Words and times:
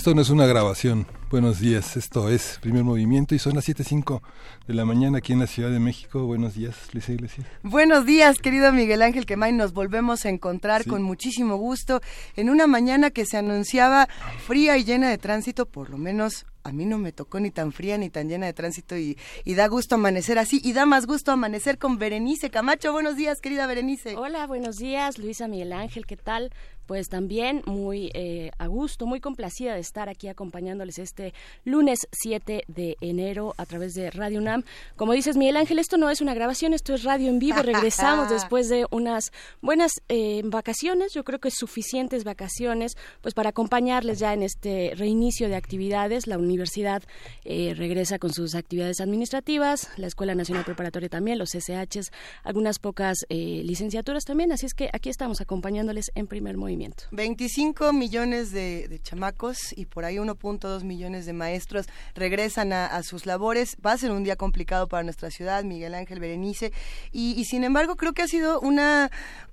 Esto 0.00 0.14
no 0.14 0.22
es 0.22 0.30
una 0.30 0.46
grabación. 0.46 1.06
Buenos 1.30 1.60
días, 1.60 1.98
esto 1.98 2.30
es 2.30 2.58
Primer 2.62 2.84
Movimiento 2.84 3.34
y 3.34 3.38
son 3.38 3.54
las 3.54 3.68
7.05 3.68 4.22
de 4.66 4.72
la 4.72 4.86
mañana 4.86 5.18
aquí 5.18 5.34
en 5.34 5.40
la 5.40 5.46
Ciudad 5.46 5.70
de 5.70 5.78
México. 5.78 6.24
Buenos 6.24 6.54
días, 6.54 6.74
Luisa 6.94 7.12
Iglesias. 7.12 7.46
Buenos 7.62 8.06
días, 8.06 8.38
querido 8.38 8.72
Miguel 8.72 9.02
Ángel 9.02 9.26
Quemay. 9.26 9.52
Nos 9.52 9.74
volvemos 9.74 10.24
a 10.24 10.30
encontrar 10.30 10.86
con 10.86 11.02
muchísimo 11.02 11.56
gusto 11.56 12.00
en 12.34 12.48
una 12.48 12.66
mañana 12.66 13.10
que 13.10 13.26
se 13.26 13.36
anunciaba 13.36 14.08
fría 14.46 14.78
y 14.78 14.84
llena 14.84 15.10
de 15.10 15.18
tránsito, 15.18 15.66
por 15.66 15.90
lo 15.90 15.98
menos 15.98 16.46
a 16.62 16.72
mí 16.72 16.84
no 16.84 16.98
me 16.98 17.12
tocó 17.12 17.40
ni 17.40 17.50
tan 17.50 17.72
fría 17.72 17.96
ni 17.98 18.10
tan 18.10 18.28
llena 18.28 18.46
de 18.46 18.52
tránsito 18.52 18.96
y, 18.96 19.16
da 19.44 19.66
gusto 19.66 19.96
amanecer 19.96 20.38
así 20.38 20.60
y 20.62 20.72
da 20.72 20.86
más 20.86 21.06
gusto 21.06 21.32
amanecer 21.32 21.78
con 21.78 21.98
Berenice 21.98 22.50
Camacho. 22.50 22.92
Buenos 22.92 23.16
días, 23.16 23.40
querida 23.40 23.66
Berenice. 23.66 24.16
Hola, 24.16 24.46
buenos 24.46 24.76
días, 24.76 25.18
Luisa 25.18 25.48
Miguel 25.48 25.72
Ángel, 25.72 26.06
¿qué 26.06 26.16
tal? 26.16 26.52
Pues 26.90 27.08
también 27.08 27.62
muy 27.66 28.10
eh, 28.14 28.50
a 28.58 28.66
gusto, 28.66 29.06
muy 29.06 29.20
complacida 29.20 29.74
de 29.74 29.80
estar 29.80 30.08
aquí 30.08 30.26
acompañándoles 30.26 30.98
este 30.98 31.34
lunes 31.64 32.00
7 32.10 32.64
de 32.66 32.96
enero 33.00 33.54
a 33.58 33.64
través 33.64 33.94
de 33.94 34.10
Radio 34.10 34.40
UNAM. 34.40 34.64
Como 34.96 35.12
dices, 35.12 35.36
Miguel 35.36 35.56
Ángel, 35.56 35.78
esto 35.78 35.98
no 35.98 36.10
es 36.10 36.20
una 36.20 36.34
grabación, 36.34 36.74
esto 36.74 36.92
es 36.92 37.04
radio 37.04 37.28
en 37.28 37.38
vivo. 37.38 37.62
Regresamos 37.62 38.28
después 38.32 38.68
de 38.68 38.86
unas 38.90 39.30
buenas 39.62 40.02
eh, 40.08 40.42
vacaciones, 40.44 41.14
yo 41.14 41.22
creo 41.22 41.38
que 41.38 41.52
suficientes 41.52 42.24
vacaciones, 42.24 42.96
pues 43.20 43.34
para 43.34 43.50
acompañarles 43.50 44.18
ya 44.18 44.34
en 44.34 44.42
este 44.42 44.92
reinicio 44.96 45.48
de 45.48 45.54
actividades. 45.54 46.26
La 46.26 46.38
universidad 46.38 47.04
eh, 47.44 47.72
regresa 47.76 48.18
con 48.18 48.32
sus 48.32 48.56
actividades 48.56 49.00
administrativas, 49.00 49.90
la 49.96 50.08
Escuela 50.08 50.34
Nacional 50.34 50.64
Preparatoria 50.64 51.08
también, 51.08 51.38
los 51.38 51.50
SHs, 51.50 52.10
algunas 52.42 52.80
pocas 52.80 53.18
licenciaturas 53.28 54.24
también, 54.24 54.50
así 54.50 54.66
es 54.66 54.74
que 54.74 54.90
aquí 54.92 55.08
estamos 55.08 55.40
acompañándoles 55.40 56.10
en 56.16 56.26
primer 56.26 56.56
movimiento. 56.56 56.79
25 57.10 57.92
millones 57.92 58.52
de, 58.52 59.00
chamacos 59.02 59.72
y 59.76 59.86
por 59.86 60.04
ahí 60.04 60.16
1.2 60.16 60.84
millones 60.84 61.26
de 61.26 61.32
maestros 61.32 61.86
regresan 62.14 62.72
a, 62.72 63.02
sus 63.02 63.26
labores. 63.26 63.76
Va 63.84 63.92
a 63.92 63.98
ser 63.98 64.10
un 64.10 64.24
día 64.24 64.36
complicado 64.36 64.88
para 64.88 65.02
nuestra 65.02 65.30
ciudad, 65.30 65.64
Miguel 65.64 65.94
Ángel 65.94 66.20
Berenice, 66.20 66.72
y 67.12 67.44
sin 67.44 67.64
embargo 67.64 67.96
creo 67.96 68.12
que 68.12 68.22
ha 68.22 68.28
sido 68.28 68.60
una, 68.60 69.10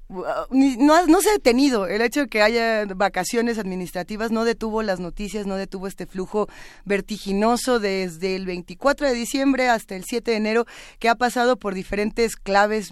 no, 0.09 1.08
no 1.08 1.22
se 1.22 1.30
ha 1.30 1.33
detenido. 1.33 1.88
El 1.88 2.02
hecho 2.02 2.22
de 2.22 2.27
que 2.27 2.41
haya 2.41 2.86
vacaciones 2.86 3.58
administrativas 3.58 4.31
no 4.31 4.45
detuvo 4.45 4.81
las 4.81 5.00
noticias, 5.00 5.45
no 5.45 5.55
detuvo 5.55 5.88
este 5.88 6.05
flujo 6.05 6.47
vertiginoso 6.86 7.80
desde 7.80 8.35
el 8.35 8.45
24 8.45 9.08
de 9.08 9.13
diciembre 9.13 9.69
hasta 9.69 9.95
el 9.95 10.05
7 10.05 10.31
de 10.31 10.38
enero, 10.38 10.66
que 11.00 11.09
ha 11.09 11.16
pasado 11.16 11.58
por 11.58 11.73
diferentes 11.73 12.35
claves, 12.35 12.89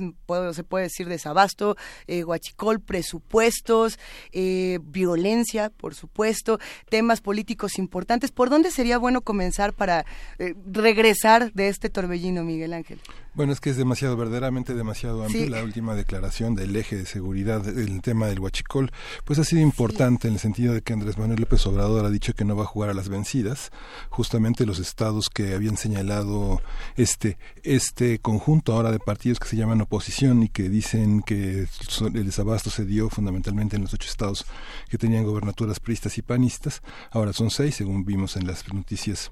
se 0.53 0.63
puede 0.63 0.83
decir 0.83 1.07
desabasto, 1.07 1.77
eh, 2.07 2.23
guachicol, 2.23 2.81
presupuestos, 2.81 3.97
eh, 4.31 4.79
violencia, 4.83 5.69
por 5.69 5.95
supuesto, 5.95 6.59
temas 6.89 7.21
políticos 7.21 7.77
importantes. 7.77 8.31
¿Por 8.31 8.49
dónde 8.49 8.71
sería 8.71 8.97
bueno 8.97 9.21
comenzar 9.21 9.73
para 9.73 10.05
eh, 10.39 10.53
regresar 10.65 11.53
de 11.53 11.69
este 11.69 11.89
torbellino, 11.89 12.43
Miguel 12.43 12.73
Ángel? 12.73 12.99
Bueno, 13.35 13.51
es 13.51 13.59
que 13.59 13.69
es 13.69 13.75
demasiado, 13.75 14.15
verdaderamente 14.15 14.73
demasiado 14.73 15.25
amplio. 15.25 15.49
La 15.49 15.61
última 15.61 15.93
declaración 15.93 16.55
del 16.55 16.73
eje 16.73 16.95
de 16.95 17.05
seguridad, 17.05 17.67
el 17.67 18.01
tema 18.01 18.27
del 18.27 18.39
huachicol, 18.39 18.93
pues 19.25 19.39
ha 19.39 19.43
sido 19.43 19.61
importante 19.61 20.29
en 20.29 20.35
el 20.35 20.39
sentido 20.39 20.73
de 20.73 20.81
que 20.81 20.93
Andrés 20.93 21.17
Manuel 21.17 21.41
López 21.41 21.67
Obrador 21.67 22.05
ha 22.05 22.09
dicho 22.09 22.33
que 22.33 22.45
no 22.45 22.55
va 22.55 22.63
a 22.63 22.67
jugar 22.67 22.89
a 22.89 22.93
las 22.93 23.09
vencidas. 23.09 23.71
Justamente 24.09 24.65
los 24.65 24.79
estados 24.79 25.29
que 25.29 25.53
habían 25.53 25.75
señalado 25.75 26.61
este, 26.95 27.37
este 27.63 28.19
conjunto 28.19 28.71
ahora 28.71 28.93
de 28.93 28.99
partidos 28.99 29.39
que 29.39 29.49
se 29.49 29.57
llaman 29.57 29.81
oposición 29.81 30.41
y 30.43 30.47
que 30.47 30.69
dicen 30.69 31.21
que 31.21 31.67
el 32.13 32.25
desabasto 32.25 32.69
se 32.69 32.85
dio 32.85 33.09
fundamentalmente 33.09 33.75
en 33.75 33.81
los 33.81 33.93
ocho 33.93 34.07
estados 34.07 34.45
que 34.89 34.97
tenían 34.97 35.25
gobernaturas 35.25 35.81
pristas 35.81 36.17
y 36.17 36.21
panistas. 36.21 36.81
Ahora 37.11 37.33
son 37.33 37.51
seis, 37.51 37.75
según 37.75 38.05
vimos 38.05 38.37
en 38.37 38.47
las 38.47 38.73
noticias 38.73 39.29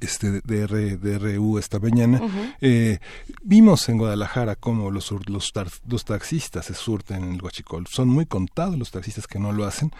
este 0.00 0.40
DR, 0.42 0.98
DRU 0.98 1.58
esta 1.58 1.78
mañana, 1.78 2.20
eh, 2.60 2.98
vimos 3.42 3.88
en 3.88 3.98
Guadalajara 3.98 4.56
cómo 4.56 4.90
los, 4.90 5.10
los, 5.26 5.52
los, 5.86 6.04
taxistas 6.04 6.66
se 6.66 6.74
surten 6.74 7.24
en 7.24 7.34
el 7.34 7.42
Huachicol. 7.42 7.86
Son 7.86 8.08
muy 8.08 8.26
contados 8.26 8.78
los 8.78 8.90
taxistas 8.90 9.26
que 9.26 9.38
no 9.38 9.52
lo 9.52 9.64
hacen. 9.64 9.92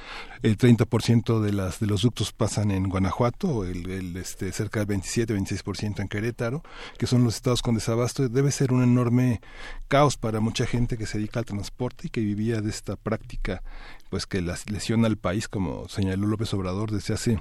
El 0.42 0.56
30% 0.56 1.40
de, 1.40 1.52
las, 1.52 1.80
de 1.80 1.86
los 1.86 2.02
ductos 2.02 2.32
pasan 2.32 2.70
en 2.70 2.88
Guanajuato, 2.88 3.64
el, 3.64 3.90
el 3.90 4.16
este, 4.16 4.52
cerca 4.52 4.84
del 4.84 5.00
27-26% 5.00 6.00
en 6.00 6.08
Querétaro, 6.08 6.62
que 6.98 7.06
son 7.06 7.24
los 7.24 7.36
estados 7.36 7.62
con 7.62 7.74
desabasto. 7.74 8.28
Debe 8.28 8.50
ser 8.52 8.72
un 8.72 8.82
enorme 8.82 9.40
caos 9.88 10.16
para 10.16 10.40
mucha 10.40 10.66
gente 10.66 10.96
que 10.96 11.06
se 11.06 11.18
dedica 11.18 11.40
al 11.40 11.46
transporte 11.46 12.06
y 12.06 12.10
que 12.10 12.20
vivía 12.20 12.60
de 12.60 12.70
esta 12.70 12.96
práctica 12.96 13.62
pues 14.10 14.26
que 14.26 14.40
las 14.40 14.70
lesiona 14.70 15.06
al 15.06 15.16
país, 15.16 15.48
como 15.48 15.88
señaló 15.88 16.26
López 16.26 16.52
Obrador 16.54 16.90
desde 16.90 17.14
hace 17.14 17.40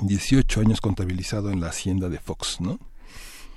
18 0.00 0.60
años 0.60 0.80
contabilizado 0.80 1.50
en 1.50 1.60
la 1.60 1.68
hacienda 1.68 2.08
de 2.08 2.18
Fox, 2.18 2.60
¿no? 2.60 2.78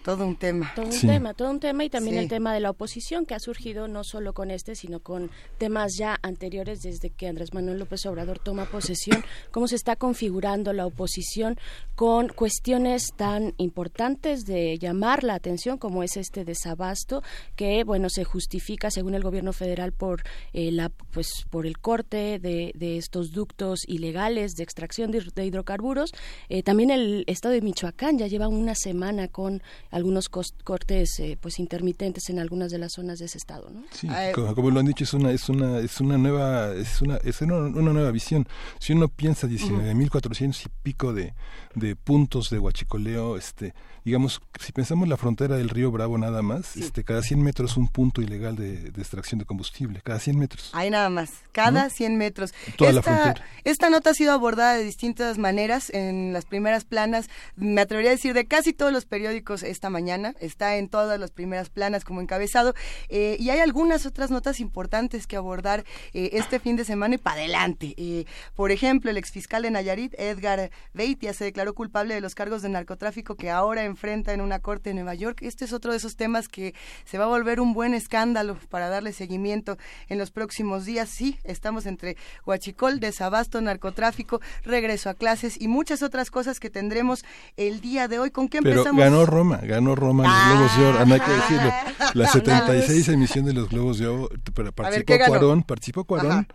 Todo 0.03 0.25
un 0.25 0.35
tema. 0.35 0.71
Todo 0.75 0.85
un 0.85 0.99
tema, 0.99 1.33
todo 1.35 1.51
un 1.51 1.59
tema 1.59 1.83
y 1.83 1.89
también 1.89 2.17
el 2.17 2.27
tema 2.27 2.55
de 2.55 2.59
la 2.59 2.71
oposición 2.71 3.27
que 3.27 3.35
ha 3.35 3.39
surgido 3.39 3.87
no 3.87 4.03
solo 4.03 4.33
con 4.33 4.49
este, 4.49 4.75
sino 4.75 4.99
con 4.99 5.29
temas 5.59 5.91
ya 5.95 6.17
anteriores 6.23 6.81
desde 6.81 7.11
que 7.11 7.27
Andrés 7.27 7.53
Manuel 7.53 7.77
López 7.77 8.03
Obrador 8.07 8.39
toma 8.39 8.65
posesión, 8.65 9.23
cómo 9.51 9.67
se 9.67 9.75
está 9.75 9.95
configurando 9.95 10.73
la 10.73 10.87
oposición 10.87 11.59
con 11.95 12.29
cuestiones 12.29 13.13
tan 13.15 13.53
importantes 13.57 14.45
de 14.45 14.79
llamar 14.79 15.23
la 15.23 15.35
atención 15.35 15.77
como 15.77 16.01
es 16.01 16.17
este 16.17 16.45
desabasto 16.45 17.21
que 17.55 17.83
bueno 17.83 18.09
se 18.09 18.23
justifica 18.23 18.89
según 18.89 19.13
el 19.13 19.21
gobierno 19.21 19.53
federal 19.53 19.91
por 19.91 20.23
eh, 20.53 20.71
la 20.71 20.89
pues 20.89 21.45
por 21.51 21.67
el 21.67 21.77
corte 21.77 22.39
de, 22.39 22.71
estos 22.97 23.31
ductos 23.31 23.81
ilegales 23.87 24.53
de 24.53 24.63
extracción 24.63 25.11
de, 25.11 25.45
hidrocarburos. 25.45 26.11
Eh, 26.49 26.63
también 26.63 26.89
el 26.89 27.23
estado 27.27 27.53
de 27.53 27.61
Michoacán 27.61 28.17
ya 28.17 28.27
lleva 28.27 28.47
una 28.47 28.73
semana 28.75 29.27
con 29.27 29.61
algunos 29.91 30.29
cortes 30.29 31.19
eh, 31.19 31.37
pues 31.39 31.59
intermitentes 31.59 32.29
en 32.29 32.39
algunas 32.39 32.71
de 32.71 32.77
las 32.77 32.93
zonas 32.93 33.19
de 33.19 33.25
ese 33.25 33.37
estado 33.37 33.69
¿no? 33.69 33.83
sí 33.91 34.07
como, 34.33 34.71
lo 34.71 34.79
han 34.79 34.85
dicho 34.85 35.03
es 35.03 35.13
una 35.13 35.31
es 35.31 35.49
una 35.49 35.79
es 35.79 35.99
una 35.99 36.17
nueva 36.17 36.73
es 36.73 37.01
una 37.01 37.17
es 37.17 37.41
una, 37.41 37.69
nueva 37.69 38.11
visión. 38.11 38.47
Si 38.79 38.93
uno 38.93 39.07
piensa 39.07 39.47
19.400 39.47 40.65
y 40.65 40.69
pico 40.83 41.13
de, 41.13 41.33
de 41.75 41.95
puntos 41.95 42.49
de 42.49 42.59
huachicoleo 42.59 43.37
este 43.37 43.73
digamos, 44.03 44.41
si 44.59 44.71
pensamos 44.71 45.07
la 45.07 45.17
frontera 45.17 45.57
del 45.57 45.69
río 45.69 45.91
Bravo 45.91 46.17
nada 46.17 46.41
más, 46.41 46.75
este, 46.75 47.03
cada 47.03 47.21
100 47.21 47.41
metros 47.41 47.77
un 47.77 47.87
punto 47.87 48.21
ilegal 48.21 48.55
de, 48.55 48.87
extracción 48.97 49.39
de 49.39 49.45
combustible, 49.45 50.01
cada 50.03 50.19
100 50.19 50.39
metros. 50.39 50.69
Ahí 50.73 50.89
nada 50.89 51.09
más, 51.09 51.31
cada 51.51 51.89
100 51.89 52.17
metros. 52.17 52.53
Toda 52.77 52.91
esta, 52.91 53.11
la 53.11 53.23
frontera. 53.23 53.47
Esta 53.63 53.89
nota 53.89 54.11
ha 54.11 54.13
sido 54.13 54.31
abordada 54.31 54.75
de 54.75 54.83
distintas 54.83 55.37
maneras 55.37 55.89
en 55.91 56.33
las 56.33 56.45
primeras 56.45 56.85
planas, 56.85 57.29
me 57.55 57.81
atrevería 57.81 58.11
a 58.11 58.15
decir 58.15 58.33
de 58.33 58.45
casi 58.45 58.73
todos 58.73 58.91
los 58.91 59.05
periódicos 59.05 59.63
esta 59.63 59.89
mañana, 59.89 60.33
está 60.39 60.77
en 60.77 60.89
todas 60.89 61.19
las 61.19 61.31
primeras 61.31 61.69
planas 61.69 62.03
como 62.03 62.21
encabezado, 62.21 62.73
eh, 63.09 63.37
y 63.39 63.49
hay 63.49 63.59
algunas 63.59 64.05
otras 64.05 64.31
notas 64.31 64.59
importantes 64.59 65.27
que 65.27 65.35
abordar 65.35 65.85
eh, 66.13 66.31
este 66.33 66.59
fin 66.59 66.75
de 66.75 66.85
semana 66.85 67.15
y 67.15 67.17
para 67.17 67.41
adelante. 67.41 67.93
Eh, 67.97 68.25
por 68.55 68.71
ejemplo, 68.71 69.11
el 69.11 69.17
exfiscal 69.17 69.63
de 69.63 69.71
Nayarit, 69.71 70.13
Edgar 70.17 70.71
Beitia, 70.93 71.33
se 71.33 71.45
declaró 71.45 71.73
culpable 71.73 72.15
de 72.15 72.21
los 72.21 72.35
cargos 72.35 72.61
de 72.61 72.69
narcotráfico 72.69 73.35
que 73.35 73.49
ahora 73.49 73.90
enfrenta 73.91 74.33
en 74.33 74.41
una 74.41 74.59
corte 74.59 74.89
en 74.89 74.95
Nueva 74.97 75.13
York. 75.13 75.39
Este 75.41 75.65
es 75.65 75.73
otro 75.73 75.91
de 75.91 75.97
esos 75.97 76.15
temas 76.15 76.47
que 76.47 76.73
se 77.05 77.17
va 77.17 77.25
a 77.25 77.27
volver 77.27 77.59
un 77.59 77.73
buen 77.73 77.93
escándalo 77.93 78.57
para 78.69 78.89
darle 78.89 79.13
seguimiento 79.13 79.77
en 80.09 80.17
los 80.17 80.31
próximos 80.31 80.85
días. 80.85 81.09
Sí, 81.09 81.37
estamos 81.43 81.85
entre 81.85 82.17
Huachicol, 82.45 82.99
desabasto, 82.99 83.61
narcotráfico, 83.61 84.41
regreso 84.63 85.09
a 85.09 85.13
clases 85.13 85.59
y 85.59 85.67
muchas 85.67 86.01
otras 86.03 86.31
cosas 86.31 86.59
que 86.59 86.69
tendremos 86.69 87.23
el 87.57 87.81
día 87.81 88.07
de 88.07 88.19
hoy. 88.19 88.31
¿Con 88.31 88.49
qué 88.49 88.57
empezamos? 88.57 88.91
Pero 88.95 89.11
ganó 89.11 89.25
Roma, 89.25 89.57
ganó 89.57 89.95
Roma 89.95 90.23
los 90.23 90.57
Globos 90.57 90.77
de 90.77 90.85
Oro. 90.85 90.97
Ah, 90.99 91.13
hay 91.13 91.19
que 91.19 91.31
decirlo. 91.31 91.71
La 92.13 92.27
76 92.31 93.09
emisión 93.09 93.45
de 93.45 93.53
los 93.53 93.69
Globos 93.69 93.99
de 93.99 94.07
Oro, 94.07 94.29
participó 94.73 95.13
Cuarón, 95.27 95.63
participó 95.63 96.03
Cuarón 96.05 96.47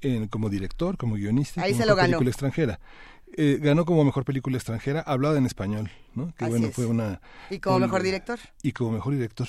en, 0.00 0.28
como 0.28 0.48
director, 0.48 0.96
como 0.96 1.16
guionista, 1.16 1.62
Ahí 1.62 1.74
como 1.74 1.96
película 1.96 2.30
extranjera. 2.30 2.80
Eh, 3.36 3.58
ganó 3.60 3.84
como 3.84 4.04
mejor 4.04 4.24
película 4.24 4.56
extranjera, 4.56 5.00
hablada 5.00 5.38
en 5.38 5.46
español, 5.46 5.90
¿no? 6.14 6.32
Que 6.36 6.44
bueno, 6.46 6.70
fue 6.70 6.86
una... 6.86 7.20
Y 7.50 7.58
como 7.58 7.80
mejor 7.80 8.02
director. 8.02 8.38
Y 8.62 8.72
como 8.72 8.92
mejor 8.92 9.14
director. 9.14 9.48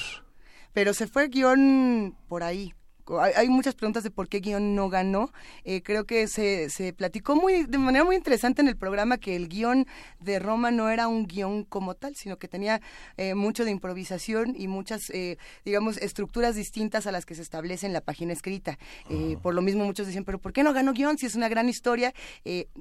Pero 0.73 0.93
se 0.93 1.07
fue 1.07 1.25
el 1.25 1.29
guion 1.29 2.17
por 2.27 2.43
ahí, 2.43 2.73
hay, 3.19 3.49
muchas 3.49 3.75
preguntas 3.75 4.03
de 4.03 4.11
por 4.11 4.27
qué 4.27 4.39
guion 4.39 4.75
no 4.75 4.89
ganó. 4.89 5.31
Eh, 5.63 5.81
creo 5.83 6.05
que 6.05 6.27
se, 6.27 6.69
se 6.69 6.93
platicó 6.93 7.35
muy 7.35 7.65
de 7.65 7.77
manera 7.77 8.03
muy 8.03 8.15
interesante 8.15 8.61
en 8.61 8.67
el 8.67 8.77
programa 8.77 9.17
que 9.17 9.35
el 9.35 9.47
guion 9.47 9.85
de 10.19 10.39
Roma 10.39 10.71
no 10.71 10.89
era 10.89 11.07
un 11.07 11.27
guion 11.27 11.63
como 11.63 11.95
tal, 11.95 12.15
sino 12.15 12.37
que 12.37 12.47
tenía 12.47 12.81
eh, 13.17 13.35
mucho 13.35 13.63
de 13.63 13.71
improvisación 13.71 14.55
y 14.57 14.67
muchas, 14.67 15.09
eh, 15.11 15.37
digamos, 15.63 15.97
estructuras 15.97 16.55
distintas 16.55 17.05
a 17.05 17.11
las 17.11 17.25
que 17.25 17.35
se 17.35 17.41
establece 17.41 17.85
en 17.85 17.93
la 17.93 18.01
página 18.01 18.33
escrita. 18.33 18.77
Por 19.41 19.53
lo 19.53 19.61
mismo 19.61 19.85
muchos 19.85 20.07
decían, 20.07 20.25
pero 20.25 20.39
¿por 20.39 20.53
qué 20.53 20.63
no 20.63 20.73
ganó 20.73 20.93
guion 20.93 21.17
si 21.17 21.25
es 21.25 21.35
una 21.35 21.49
gran 21.49 21.69
historia? 21.69 22.13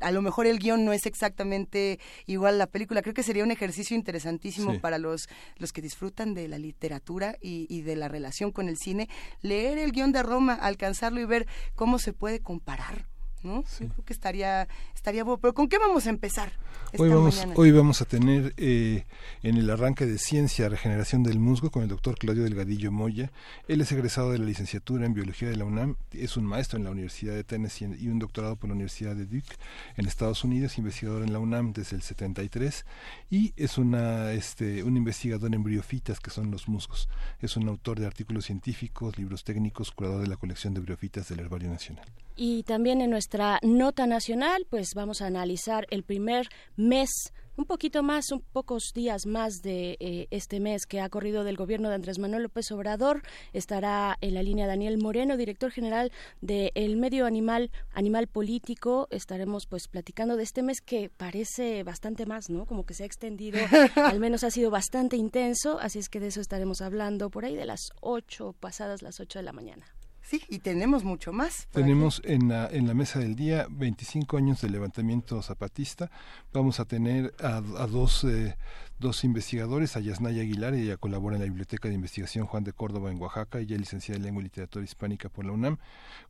a 0.00 0.10
lo 0.10 0.22
mejor 0.22 0.46
el 0.46 0.58
guion 0.58 0.84
no 0.84 0.92
es 0.92 1.06
exactamente 1.06 1.98
igual 2.26 2.54
a 2.54 2.58
la 2.58 2.66
película. 2.66 3.02
Creo 3.02 3.14
que 3.14 3.22
sería 3.22 3.44
un 3.44 3.50
ejercicio 3.50 3.96
interesantísimo 3.96 4.80
para 4.80 4.98
los, 4.98 5.28
los 5.58 5.72
que 5.72 5.82
disfrutan 5.82 6.34
de 6.34 6.48
la 6.48 6.58
literatura 6.58 7.36
y, 7.40 7.66
y 7.68 7.82
de 7.82 7.96
la 7.96 8.08
relación 8.08 8.52
con 8.52 8.68
el 8.68 8.76
cine, 8.76 9.08
leer 9.42 9.78
el 9.78 9.92
guion 9.92 10.13
de 10.14 10.22
Roma, 10.22 10.55
alcanzarlo 10.55 11.20
y 11.20 11.26
ver 11.26 11.46
cómo 11.75 11.99
se 11.99 12.14
puede 12.14 12.40
comparar 12.40 13.13
¿no? 13.44 13.64
creo 13.76 14.05
que 14.05 14.12
estaría, 14.12 14.69
estaría 14.94 15.25
bueno. 15.25 15.38
Pero 15.41 15.55
¿con 15.55 15.69
qué 15.69 15.79
vamos 15.79 16.06
a 16.06 16.11
empezar? 16.11 16.52
hoy 16.99 17.08
vamos, 17.08 17.44
hoy 17.56 17.73
vamos 17.73 18.00
a 18.02 18.05
tener 18.05 18.55
eh, 18.56 19.05
en 19.43 19.56
el 19.56 19.69
arranque 19.70 20.06
de 20.06 20.19
Ciencia, 20.19 20.69
Regeneración 20.69 21.23
del 21.23 21.38
Musgo 21.38 21.70
con 21.70 21.82
el 21.82 21.88
doctor 21.88 22.17
Claudio 22.17 22.44
Delgadillo 22.44 22.93
Moya. 22.93 23.32
Él 23.69 23.81
es 23.81 23.91
egresado 23.93 24.31
de 24.32 24.38
la 24.38 24.44
licenciatura 24.44 25.06
en 25.06 25.14
Biología 25.14 25.49
de 25.49 25.56
la 25.56 25.64
UNAM, 25.64 25.96
es 26.12 26.37
un 26.37 26.44
maestro 26.44 26.79
en 26.79 26.85
la 26.85 26.91
Universidad 26.91 27.35
de 27.35 27.44
Tennessee 27.44 27.96
y 27.99 28.08
un 28.08 28.19
doctorado 28.19 28.56
por 28.56 28.69
la 28.69 28.75
Universidad 28.75 29.17
de 29.17 29.26
Duke 29.26 29.56
en 29.96 30.06
Estados 30.06 30.44
Unidos, 30.44 30.79
investigador 30.79 31.23
en 31.23 31.32
la 31.32 31.38
UNAM 31.38 31.73
desde 31.73 31.96
el 31.96 32.02
73 32.02 32.85
y 33.31 33.52
es 33.56 33.79
una, 33.79 34.32
este, 34.32 34.82
un 34.82 34.96
investigador 34.96 35.52
en 35.55 35.62
briofitas, 35.62 36.20
que 36.20 36.31
son 36.31 36.50
los 36.50 36.69
musgos. 36.69 37.08
Es 37.41 37.56
un 37.56 37.69
autor 37.69 37.99
de 37.99 38.06
artículos 38.06 38.46
científicos, 38.46 39.19
libros 39.19 39.44
técnicos, 39.44 39.91
curador 39.91 40.23
de 40.23 40.29
la 40.29 40.37
colección 40.37 40.75
de 40.75 40.81
briofitas 40.81 41.29
del 41.29 41.41
Herbario 41.41 41.70
Nacional. 41.70 42.06
Y 42.37 42.64
también 42.64 43.00
en 43.00 43.11
nuestra 43.11 43.33
nota 43.62 44.06
nacional, 44.06 44.66
pues 44.70 44.94
vamos 44.94 45.20
a 45.20 45.26
analizar 45.26 45.86
el 45.90 46.04
primer 46.04 46.48
mes 46.76 47.32
un 47.56 47.64
poquito 47.66 48.02
más, 48.02 48.31
un 48.32 48.40
pocos 48.40 48.92
días 48.94 49.26
más 49.26 49.62
de 49.62 49.96
eh, 50.00 50.26
este 50.31 50.60
mes 50.60 50.86
que 50.86 51.00
ha 51.00 51.08
corrido 51.08 51.44
del 51.44 51.56
gobierno 51.56 51.88
de 51.88 51.94
Andrés 51.94 52.19
Manuel 52.19 52.44
López 52.44 52.70
Obrador. 52.72 53.22
Estará 53.52 54.16
en 54.20 54.34
la 54.34 54.42
línea 54.42 54.66
Daniel 54.66 54.98
Moreno, 54.98 55.36
director 55.36 55.70
general 55.70 56.10
del 56.40 56.72
el 56.75 56.96
medio 56.96 57.26
animal, 57.26 57.70
animal 57.92 58.26
político. 58.26 59.08
Estaremos 59.10 59.66
pues 59.66 59.88
platicando 59.88 60.36
de 60.36 60.42
este 60.42 60.62
mes 60.62 60.81
que 60.81 61.10
parece 61.10 61.82
bastante 61.84 62.26
más, 62.26 62.50
¿no? 62.50 62.66
Como 62.66 62.84
que 62.84 62.94
se 62.94 63.04
ha 63.04 63.06
extendido, 63.06 63.58
al 63.96 64.20
menos 64.20 64.44
ha 64.44 64.50
sido 64.50 64.70
bastante 64.70 65.16
intenso, 65.16 65.78
así 65.81 65.98
es 65.98 66.08
que 66.08 66.20
de 66.20 66.28
eso 66.28 66.40
estaremos 66.40 66.81
hablando 66.81 67.31
por 67.31 67.44
ahí 67.44 67.54
de 67.54 67.66
las 67.66 67.90
ocho, 68.00 68.54
pasadas 68.58 69.02
las 69.02 69.20
ocho 69.20 69.38
de 69.38 69.44
la 69.44 69.52
mañana. 69.52 69.94
Sí, 70.24 70.42
y 70.48 70.60
tenemos 70.60 71.04
mucho 71.04 71.34
más. 71.34 71.68
Tenemos 71.70 72.22
en 72.24 72.48
la, 72.48 72.66
en 72.68 72.86
la 72.86 72.94
mesa 72.94 73.18
del 73.18 73.36
día 73.36 73.66
25 73.70 74.38
años 74.38 74.62
de 74.62 74.70
levantamiento 74.70 75.42
zapatista. 75.42 76.10
Vamos 76.50 76.80
a 76.80 76.86
tener 76.86 77.34
a, 77.42 77.58
a 77.58 77.86
dos 77.86 78.24
eh, 78.24 78.56
dos 78.99 79.25
investigadores, 79.25 79.96
a 79.96 80.00
Yasnaya 80.00 80.43
Aguilar, 80.43 80.75
ella 80.75 80.96
colabora 80.96 81.37
en 81.37 81.43
la 81.43 81.46
Biblioteca 81.46 81.88
de 81.88 81.94
Investigación 81.94 82.46
Juan 82.46 82.64
de 82.64 82.73
Córdoba 82.73 83.11
en 83.11 83.20
Oaxaca, 83.20 83.58
ella 83.58 83.75
es 83.75 83.81
licenciada 83.81 84.17
en 84.17 84.25
Lengua 84.25 84.41
y 84.41 84.44
Literatura 84.44 84.85
Hispánica 84.85 85.29
por 85.29 85.44
la 85.44 85.52
UNAM, 85.52 85.79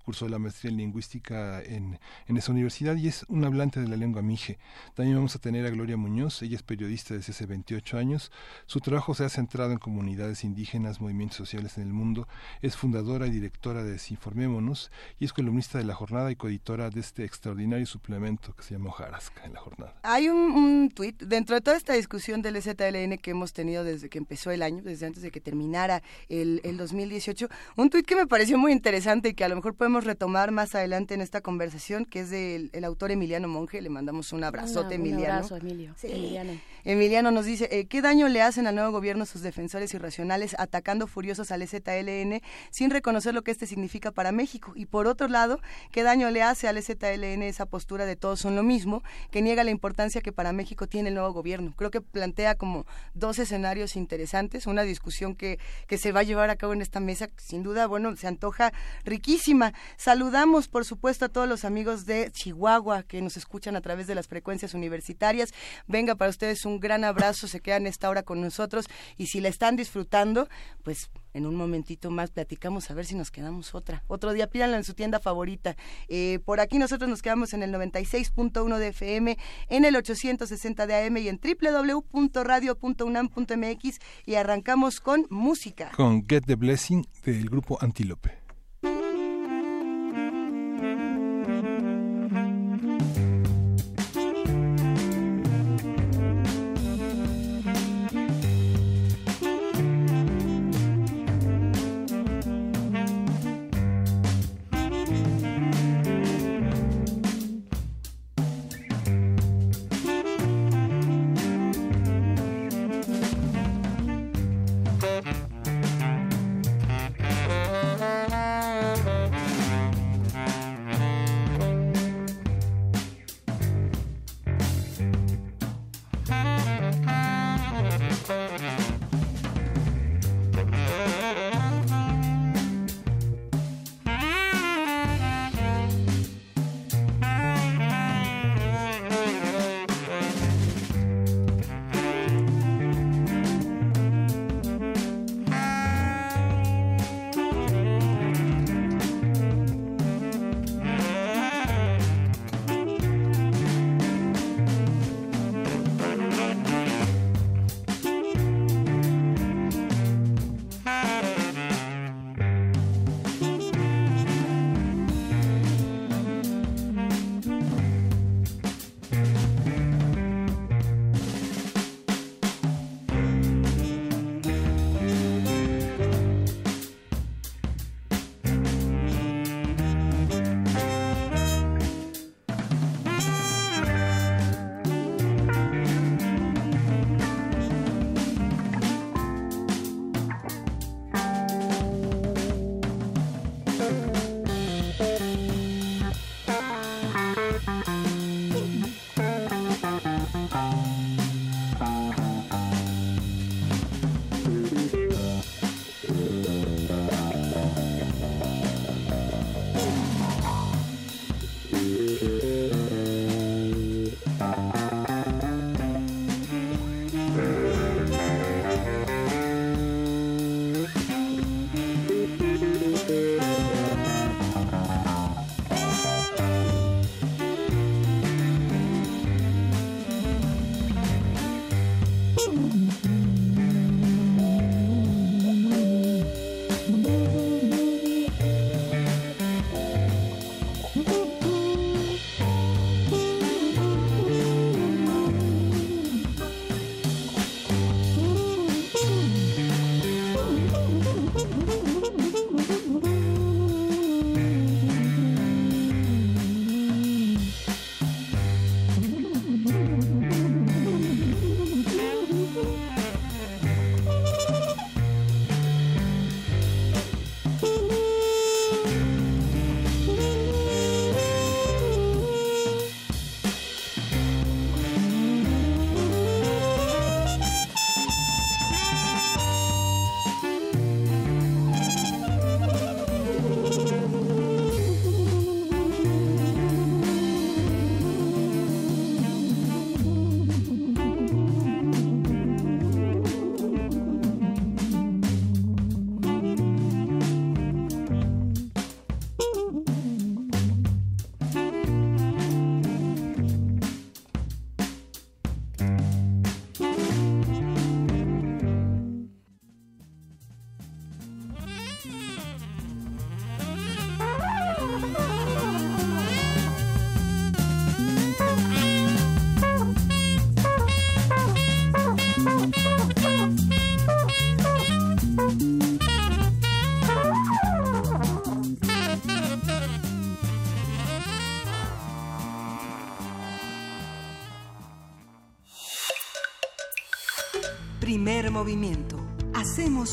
cursó 0.05 0.29
la 0.29 0.39
maestría 0.39 0.71
en 0.71 0.79
Lingüística 0.79 1.63
en, 1.63 1.99
en 2.27 2.37
esa 2.37 2.53
universidad 2.53 2.97
y 2.97 3.09
es 3.09 3.25
un 3.29 3.45
hablante 3.45 3.81
de 3.81 3.89
la 3.89 3.97
lengua 3.97 4.23
mije. 4.23 4.59
También 4.95 5.17
vamos 5.17 5.37
a 5.37 5.39
tener 5.39 5.67
a 5.67 5.71
Gloria 5.71 5.97
Muñoz, 5.97 6.43
ella 6.43 6.57
es 6.57 6.63
periodista 6.63 7.15
desde 7.15 7.33
hace 7.33 7.47
28 7.47 7.99
años, 7.99 8.33
su 8.67 8.81
trabajo 8.81 9.15
se 9.15 9.25
ha 9.25 9.29
centrado 9.29 9.73
en 9.73 9.79
comunidades 9.79 10.45
indígenas, 10.45 11.01
movimientos 11.01 11.37
sociales 11.37 11.77
en 11.77 11.85
el 11.85 11.93
mundo, 11.93 12.27
es 12.63 12.77
fundadora 12.77 13.27
y 13.27 13.31
directora 13.31 13.85
de 13.85 13.93
Desinformémonos 13.93 14.91
y 15.21 15.27
es 15.27 15.33
columnista 15.33 15.79
de 15.79 15.85
La 15.85 15.95
Jornada 15.95 16.31
y 16.31 16.37
coeditora 16.37 16.91
de 16.91 17.01
este 17.01 17.25
extraordinario 17.25 17.87
suplemento 17.87 18.55
que 18.55 18.63
se 18.63 18.75
llama 18.75 18.91
Hojarasca 18.91 19.45
en 19.45 19.55
La 19.55 19.61
Jornada. 19.61 19.95
Hay 20.03 20.29
un, 20.29 20.39
un 20.39 20.91
tuit, 20.91 21.23
dentro 21.23 21.55
de 21.55 21.61
toda 21.61 21.77
esta 21.77 21.93
discusión 21.93 22.43
del 22.43 22.54
ZLN 22.63 23.19
que 23.19 23.31
hemos 23.31 23.53
tenido 23.53 23.85
desde 23.85 24.09
que 24.09 24.19
empezó 24.19 24.51
el 24.51 24.63
año, 24.63 24.83
desde 24.83 25.07
antes 25.07 25.23
de 25.23 25.31
que 25.31 25.41
terminara 25.41 26.03
el, 26.29 26.61
el 26.65 26.77
2018. 26.77 27.49
Un 27.77 27.91
tuit 27.91 28.07
que 28.07 28.17
me 28.17 28.27
pareció 28.27 28.59
muy 28.59 28.73
interesante 28.73 29.31
y 29.31 29.35
que 29.35 29.45
a 29.45 29.49
lo 29.49 29.57
mejor 29.57 29.75
podemos 29.75 30.05
retomar 30.05 30.51
más 30.51 30.75
adelante 30.75 31.15
en 31.15 31.21
esta 31.21 31.41
conversación, 31.41 32.05
que 32.05 32.21
es 32.21 32.31
del 32.31 32.71
el 32.73 32.85
autor 32.85 33.11
Emiliano 33.11 33.49
Monge. 33.49 33.81
Le 33.81 33.91
mandamos 33.91 34.33
un 34.33 34.45
abrazote, 34.45 34.97
Emiliano. 34.97 35.25
Un 35.25 35.31
abrazo, 35.31 35.57
Emilio. 35.57 35.95
Emiliano. 36.03 36.53
Emiliano 36.85 37.31
nos 37.31 37.47
dice, 37.47 37.69
eh, 37.71 37.87
¿qué 37.87 38.03
daño 38.03 38.29
le 38.29 38.43
hacen 38.43 38.67
al 38.67 38.75
nuevo 38.75 38.93
gobierno 38.93 39.25
sus 39.25 39.41
defensores 39.41 39.95
irracionales 39.95 40.55
atacando 40.59 41.07
furiosos 41.07 41.51
al 41.51 41.67
ZLN 41.67 42.43
sin 42.71 42.91
reconocer 42.91 43.33
lo 43.33 43.43
que 43.43 43.53
este 43.53 43.67
significa 43.67 44.11
para 44.11 44.33
México? 44.33 44.73
Y 44.77 44.85
por 44.85 45.07
otro 45.07 45.29
lado, 45.29 45.61
¿qué 45.91 46.03
daño 46.03 46.31
le 46.31 46.43
hace 46.43 46.69
al 46.69 46.83
ZLN 46.83 47.43
esa 47.43 47.65
postura 47.65 48.05
de 48.05 48.17
todos 48.17 48.41
son 48.41 48.55
lo 48.55 48.63
mismo, 48.63 49.03
que 49.31 49.41
niega 49.41 49.65
la 49.65 49.71
importancia 49.71 50.21
que 50.21 50.33
para 50.33 50.53
México 50.53 50.87
tiene 50.87 51.09
el 51.09 51.15
nuevo 51.15 51.33
gobierno? 51.33 51.73
Creo 51.75 51.91
que 51.91 52.03
plantea 52.03 52.44
como 52.55 52.85
dos 53.15 53.39
escenarios 53.39 53.97
interesantes, 53.97 54.67
una 54.67 54.83
discusión 54.83 55.35
que, 55.35 55.59
que 55.87 55.97
se 55.97 56.13
va 56.13 56.21
a 56.21 56.25
llevar 56.25 56.51
a 56.51 56.57
cabo 56.57 56.75
en 56.75 56.83
esta 56.83 57.01
mesa, 57.01 57.31
sin 57.39 57.63
duda, 57.63 57.87
bueno, 57.87 58.15
se 58.17 58.27
antoja 58.27 58.75
riquísima. 59.05 59.73
Saludamos, 59.97 60.69
por 60.69 60.85
supuesto, 60.85 61.25
a 61.25 61.29
todos 61.31 61.49
los 61.49 61.65
amigos 61.65 62.05
de 62.05 62.31
Chihuahua 62.31 63.05
que 63.05 63.23
nos 63.23 63.39
escuchan 63.39 63.75
a 63.75 63.81
través 63.81 64.07
de 64.07 64.15
las 64.15 64.29
frecuencias 64.29 64.75
universitarias. 64.75 65.55
Venga 65.87 66.15
para 66.17 66.29
ustedes 66.29 66.67
un 66.67 66.75
un 66.75 66.81
gran 66.81 67.05
abrazo, 67.05 67.47
se 67.49 67.61
quedan 67.61 67.87
esta 67.87 68.11
hora 68.11 68.23
con 68.23 68.41
nosotros 68.41 68.87
y 69.17 69.27
si 69.27 69.41
la 69.41 69.49
están 69.49 69.77
disfrutando, 69.77 70.49
pues 70.83 71.11
en 71.35 71.45
un 71.47 71.57
momentito 71.57 72.11
más 72.11 72.31
platicamos 72.31 72.91
a 72.91 72.95
ver 72.95 73.05
si 73.05 73.15
nos 73.15 73.31
quedamos 73.31 73.75
otra. 73.75 74.03
Otro 74.07 74.33
día 74.33 74.49
pídanlo 74.49 74.77
en 74.77 74.85
su 74.85 74.95
tienda 74.95 75.21
favorita. 75.21 75.77
Eh, 76.09 76.39
por 76.45 76.61
aquí 76.61 76.79
nosotros 76.79 77.11
nos 77.11 77.21
quedamos 77.21 77.53
en 77.53 77.63
el 77.63 77.75
96.1 77.75 78.79
de 78.79 78.89
FM, 78.89 79.37
en 79.69 79.85
el 79.85 79.95
860 79.97 80.87
de 80.87 81.07
AM 81.07 81.19
y 81.19 81.29
en 81.29 81.39
www.radio.unam.mx 81.43 83.99
y 84.25 84.37
arrancamos 84.37 85.01
con 85.01 85.27
música. 85.29 85.91
Con 85.95 86.27
Get 86.27 86.47
the 86.47 86.55
Blessing 86.55 87.07
del 87.25 87.51
grupo 87.51 87.77
Antílope. 87.81 88.44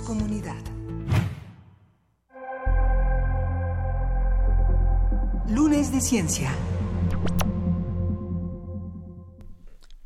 Comunidad. 0.05 0.55
Lunes 5.47 5.91
de 5.91 6.01
Ciencia. 6.01 6.49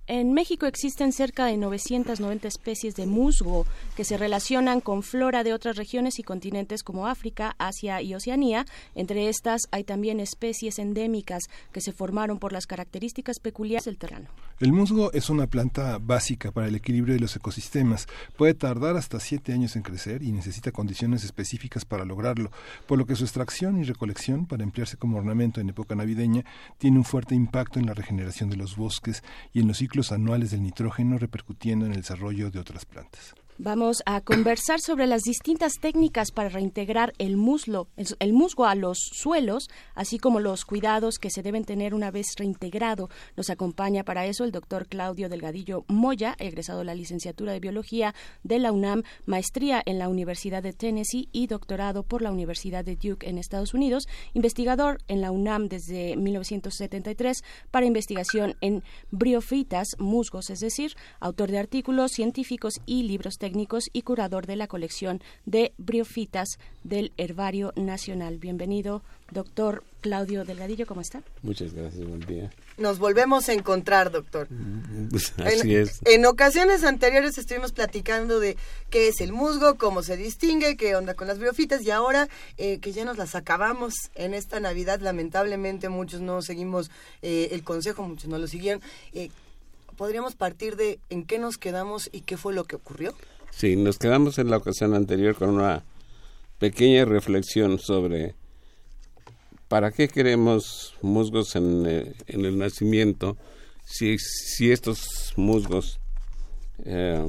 En 0.08 0.34
México 0.34 0.66
existen 0.66 1.12
cerca 1.12 1.46
de 1.46 1.58
990 1.58 2.48
especies 2.48 2.96
de 2.96 3.06
musgo 3.06 3.66
que 3.96 4.04
se 4.04 4.18
relacionan 4.18 4.82
con 4.82 5.04
flora 5.04 5.44
de 5.44 5.54
otras 5.54 5.78
regiones 5.78 6.20
y 6.20 6.24
continentes 6.24 6.84
como 6.84 7.08
África, 7.08 7.56
Asia 7.58 8.02
y 8.02 8.14
Oceanía. 8.14 8.66
Entre 8.94 9.30
estas 9.30 9.64
hay 9.72 9.84
también 9.84 10.20
especies 10.20 10.80
endémicas 10.80 11.44
que 11.72 11.82
se 11.82 11.92
formaron 11.92 12.40
por 12.40 12.54
las 12.54 12.68
características 12.68 13.40
peculiares 13.40 13.86
del 13.86 13.98
terreno. 13.98 14.30
El 14.60 14.74
musgo 14.74 15.12
es 15.14 15.30
una 15.30 15.48
planta 15.48 15.98
básica 16.00 16.52
para 16.52 16.68
el 16.68 16.76
equilibrio 16.76 17.14
de 17.14 17.20
los 17.20 17.36
ecosistemas. 17.36 18.08
Puede 18.38 18.54
tardar 18.54 18.96
hasta 18.98 19.20
siete 19.20 19.54
años 19.54 19.76
en 19.76 19.82
crecer 19.82 20.24
y 20.24 20.32
necesita 20.32 20.72
condiciones 20.72 21.24
específicas 21.24 21.86
para 21.86 22.06
lograrlo, 22.06 22.52
por 22.88 22.98
lo 22.98 23.06
que 23.06 23.16
su 23.16 23.24
extracción 23.24 23.80
y 23.80 23.84
recolección 23.84 24.46
para 24.46 24.64
emplearse 24.64 24.98
como 24.98 25.18
ornamento 25.18 25.62
en 25.62 25.70
época 25.70 25.96
navideña 25.96 26.46
tiene 26.78 26.98
un 26.98 27.06
fuerte 27.06 27.36
impacto 27.36 27.80
en 27.80 27.86
la 27.86 27.94
regeneración 27.94 28.50
de 28.50 28.58
los 28.58 28.76
bosques 28.76 29.24
y 29.54 29.60
en 29.60 29.68
los 29.68 29.78
ciclos 29.78 30.12
anuales 30.12 30.52
del 30.52 30.64
nitrógeno 30.64 31.18
repercutiendo 31.18 31.86
en 31.86 31.94
el 31.94 32.02
desarrollo 32.02 32.52
de 32.52 32.60
otras 32.60 32.86
plantas. 32.86 33.36
Vamos 33.58 34.04
a 34.06 34.20
conversar 34.20 34.82
sobre 34.82 35.08
las 35.08 35.22
distintas 35.22 35.80
técnicas 35.80 36.32
para 36.32 36.50
reintegrar 36.50 37.14
el 37.20 37.38
muslo, 37.38 37.88
el 38.20 38.34
musgo 38.34 38.66
a 38.66 38.76
los 38.76 38.98
suelos, 39.14 39.70
así 39.94 40.20
como 40.20 40.42
los 40.42 40.66
cuidados 40.66 41.20
que 41.20 41.30
se 41.30 41.42
deben 41.42 41.64
tener 41.64 41.94
una 41.94 42.12
vez 42.12 42.36
reintegrado. 42.38 43.10
Nos 43.38 43.50
acompaña 43.50 44.04
para 44.04 44.26
eso 44.26 44.44
el 44.44 44.52
doctor 44.52 44.88
Claudio 44.88 45.30
Delgadillo 45.30 45.86
Moya, 45.88 46.36
egresado 46.38 46.80
de 46.80 46.86
la 46.86 46.96
licenciatura 46.96 47.54
de 47.54 47.62
Biología 47.62 48.14
de 48.44 48.60
la 48.60 48.74
UNAM, 48.74 49.04
maestría 49.26 49.82
en 49.86 50.00
la 50.00 50.10
Universidad 50.10 50.62
de 50.62 50.74
Tennessee 50.74 51.30
y 51.32 51.48
doctorado 51.48 52.04
por 52.04 52.22
la 52.22 52.34
Universidad 52.34 52.84
de 52.84 52.98
Duke 52.98 53.30
en 53.30 53.38
Estados 53.38 53.74
Unidos, 53.74 54.10
investigador 54.34 54.98
en 55.08 55.22
la 55.22 55.32
UNAM 55.32 55.70
desde 55.70 56.18
1973 56.18 57.42
para 57.72 57.86
investigación 57.86 58.58
en 58.60 58.84
briofitas, 59.12 59.96
musgos, 59.98 60.50
es 60.50 60.60
decir, 60.60 60.98
autor 61.22 61.52
de 61.52 61.60
artículos 61.60 62.12
científicos 62.12 62.82
y 62.86 63.04
libros 63.04 63.38
técnicos 63.38 63.45
y 63.94 64.02
curador 64.02 64.48
de 64.48 64.56
la 64.56 64.66
colección 64.66 65.22
de 65.46 65.74
briofitas 65.78 66.58
del 66.84 67.12
Herbario 67.18 67.74
Nacional. 67.76 68.40
Bienvenido, 68.40 69.04
doctor 69.32 69.84
Claudio 70.02 70.46
Delgadillo, 70.46 70.88
¿cómo 70.88 71.02
está? 71.02 71.22
Muchas 71.44 71.74
gracias, 71.74 72.08
buen 72.08 72.22
día. 72.22 72.50
Nos 72.78 72.98
volvemos 72.98 73.48
a 73.48 73.54
encontrar, 73.54 74.12
doctor. 74.12 74.48
Mm, 74.50 75.10
pues, 75.10 75.34
así 75.38 75.76
en, 75.76 75.82
es. 75.82 76.00
En 76.06 76.26
ocasiones 76.26 76.84
anteriores 76.84 77.38
estuvimos 77.38 77.72
platicando 77.72 78.40
de 78.40 78.58
qué 78.90 79.10
es 79.10 79.22
el 79.22 79.32
musgo, 79.32 79.76
cómo 79.76 80.02
se 80.02 80.18
distingue, 80.18 80.76
qué 80.76 80.96
onda 80.96 81.14
con 81.14 81.28
las 81.28 81.38
briofitas 81.38 81.84
y 81.84 81.92
ahora 81.92 82.28
eh, 82.58 82.80
que 82.80 82.94
ya 82.94 83.06
nos 83.06 83.18
las 83.18 83.36
acabamos 83.36 83.94
en 84.16 84.34
esta 84.34 84.60
Navidad, 84.60 85.02
lamentablemente 85.02 85.90
muchos 85.90 86.22
no 86.22 86.42
seguimos 86.42 86.90
eh, 87.22 87.50
el 87.52 87.64
consejo, 87.64 88.02
muchos 88.08 88.28
no 88.28 88.40
lo 88.40 88.48
siguieron. 88.48 88.82
Eh, 89.14 89.30
¿Podríamos 89.98 90.36
partir 90.36 90.76
de 90.76 91.00
en 91.10 91.26
qué 91.26 91.40
nos 91.40 91.58
quedamos 91.58 92.10
y 92.12 92.22
qué 92.22 92.38
fue 92.38 92.54
lo 92.54 92.66
que 92.66 92.76
ocurrió? 92.76 93.14
Sí, 93.56 93.78
nos 93.78 93.98
quedamos 93.98 94.38
en 94.38 94.50
la 94.50 94.58
ocasión 94.58 94.94
anterior 94.94 95.34
con 95.34 95.50
una 95.52 95.86
pequeña 96.60 97.06
reflexión 97.06 97.80
sobre 97.80 98.36
para 99.70 99.92
qué 99.92 100.10
queremos 100.10 100.94
musgos 101.02 101.56
en, 101.56 101.86
eh, 101.88 102.14
el 102.28 102.58
nacimiento 102.58 103.38
si, 103.86 104.18
si 104.18 104.72
estos 104.74 105.32
musgos 105.38 106.02
eh, 106.84 107.26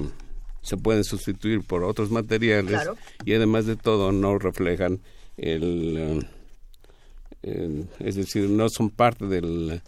se 0.63 0.77
pueden 0.77 1.05
sustituir 1.05 1.65
por 1.65 1.85
otros 1.85 2.11
materiales 2.11 2.83
y 3.25 3.33
además 3.33 3.67
de 3.67 3.77
todo 3.77 4.11
no 4.11 4.37
reflejan 4.37 5.01
el, 5.37 6.27
eh, 7.45 7.85
es 8.01 8.17
decir 8.17 8.51
no 8.51 8.69
son 8.69 8.91
parte 8.91 9.27
del 9.27 9.81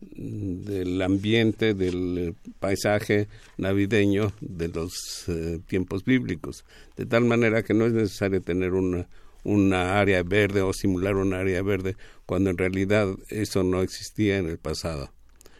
del 0.00 1.00
ambiente, 1.02 1.74
del 1.74 2.34
paisaje 2.58 3.28
navideño 3.58 4.32
de 4.40 4.68
los 4.68 5.24
eh, 5.28 5.60
tiempos 5.66 6.04
bíblicos, 6.04 6.64
de 6.96 7.06
tal 7.06 7.24
manera 7.24 7.62
que 7.62 7.74
no 7.74 7.86
es 7.86 7.92
necesario 7.92 8.40
tener 8.40 8.72
una, 8.72 9.08
una 9.44 10.00
área 10.00 10.22
verde 10.22 10.62
o 10.62 10.72
simular 10.72 11.16
un 11.16 11.34
área 11.34 11.62
verde 11.62 11.96
cuando 12.26 12.50
en 12.50 12.58
realidad 12.58 13.08
eso 13.28 13.62
no 13.62 13.82
existía 13.82 14.38
en 14.38 14.48
el 14.48 14.58
pasado. 14.58 15.10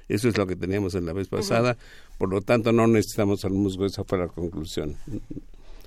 Eso 0.08 0.28
es 0.28 0.36
lo 0.36 0.46
que 0.46 0.56
teníamos 0.56 0.94
en 0.94 1.06
la 1.06 1.12
vez 1.12 1.28
pasada, 1.28 1.76
por 2.18 2.30
lo 2.30 2.40
tanto 2.40 2.72
no 2.72 2.86
necesitamos 2.86 3.44
al 3.44 3.52
musgo, 3.52 3.86
esa 3.86 4.04
fue 4.04 4.18
la 4.18 4.28
conclusión. 4.28 4.96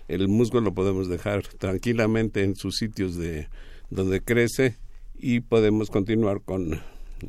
El 0.07 0.27
musgo 0.27 0.62
lo 0.62 0.74
podemos 0.74 1.10
dejar 1.10 1.48
tranquilamente 1.48 2.43
en 2.43 2.55
sus 2.55 2.75
sitios 2.75 3.15
de 3.15 3.48
donde 3.89 4.22
crece 4.22 4.77
y 5.17 5.39
podemos 5.41 5.89
continuar 5.89 6.41
con 6.41 6.81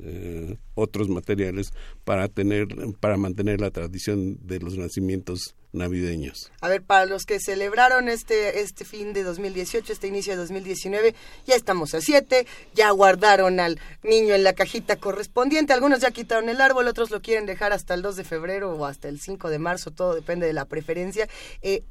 eh, 0.03 0.57
otros 0.75 1.09
materiales 1.09 1.73
para 2.05 2.29
tener 2.29 2.69
para 3.01 3.17
mantener 3.17 3.61
la 3.61 3.71
tradición 3.71 4.39
de 4.47 4.61
los 4.61 4.77
nacimientos 4.77 5.55
navideños. 5.73 6.53
A 6.61 6.69
ver, 6.69 6.83
para 6.83 7.07
los 7.07 7.25
que 7.25 7.41
celebraron 7.41 8.09
este 8.09 8.61
este 8.61 8.85
fin 8.85 9.13
de 9.13 9.23
2018, 9.23 9.93
este 9.93 10.07
inicio 10.07 10.33
de 10.33 10.39
2019, 10.39 11.15
ya 11.47 11.55
estamos 11.55 11.95
a 11.95 12.01
7, 12.01 12.47
ya 12.75 12.91
guardaron 12.91 13.61
al 13.61 13.81
niño 14.03 14.35
en 14.35 14.45
la 14.45 14.53
cajita 14.53 14.97
correspondiente, 14.97 15.73
algunos 15.73 16.01
ya 16.01 16.11
quitaron 16.11 16.49
el 16.49 16.61
árbol, 16.61 16.89
otros 16.89 17.11
lo 17.11 17.21
quieren 17.23 17.47
dejar 17.47 17.73
hasta 17.73 17.95
el 17.95 18.03
2 18.03 18.17
de 18.17 18.25
febrero 18.25 18.73
o 18.73 18.87
hasta 18.87 19.09
el 19.09 19.21
5 19.21 19.51
de 19.51 19.59
marzo, 19.59 19.91
todo 19.91 20.15
depende 20.15 20.47
de 20.47 20.53
la 20.53 20.65
preferencia. 20.65 21.29
Eh, 21.63 21.83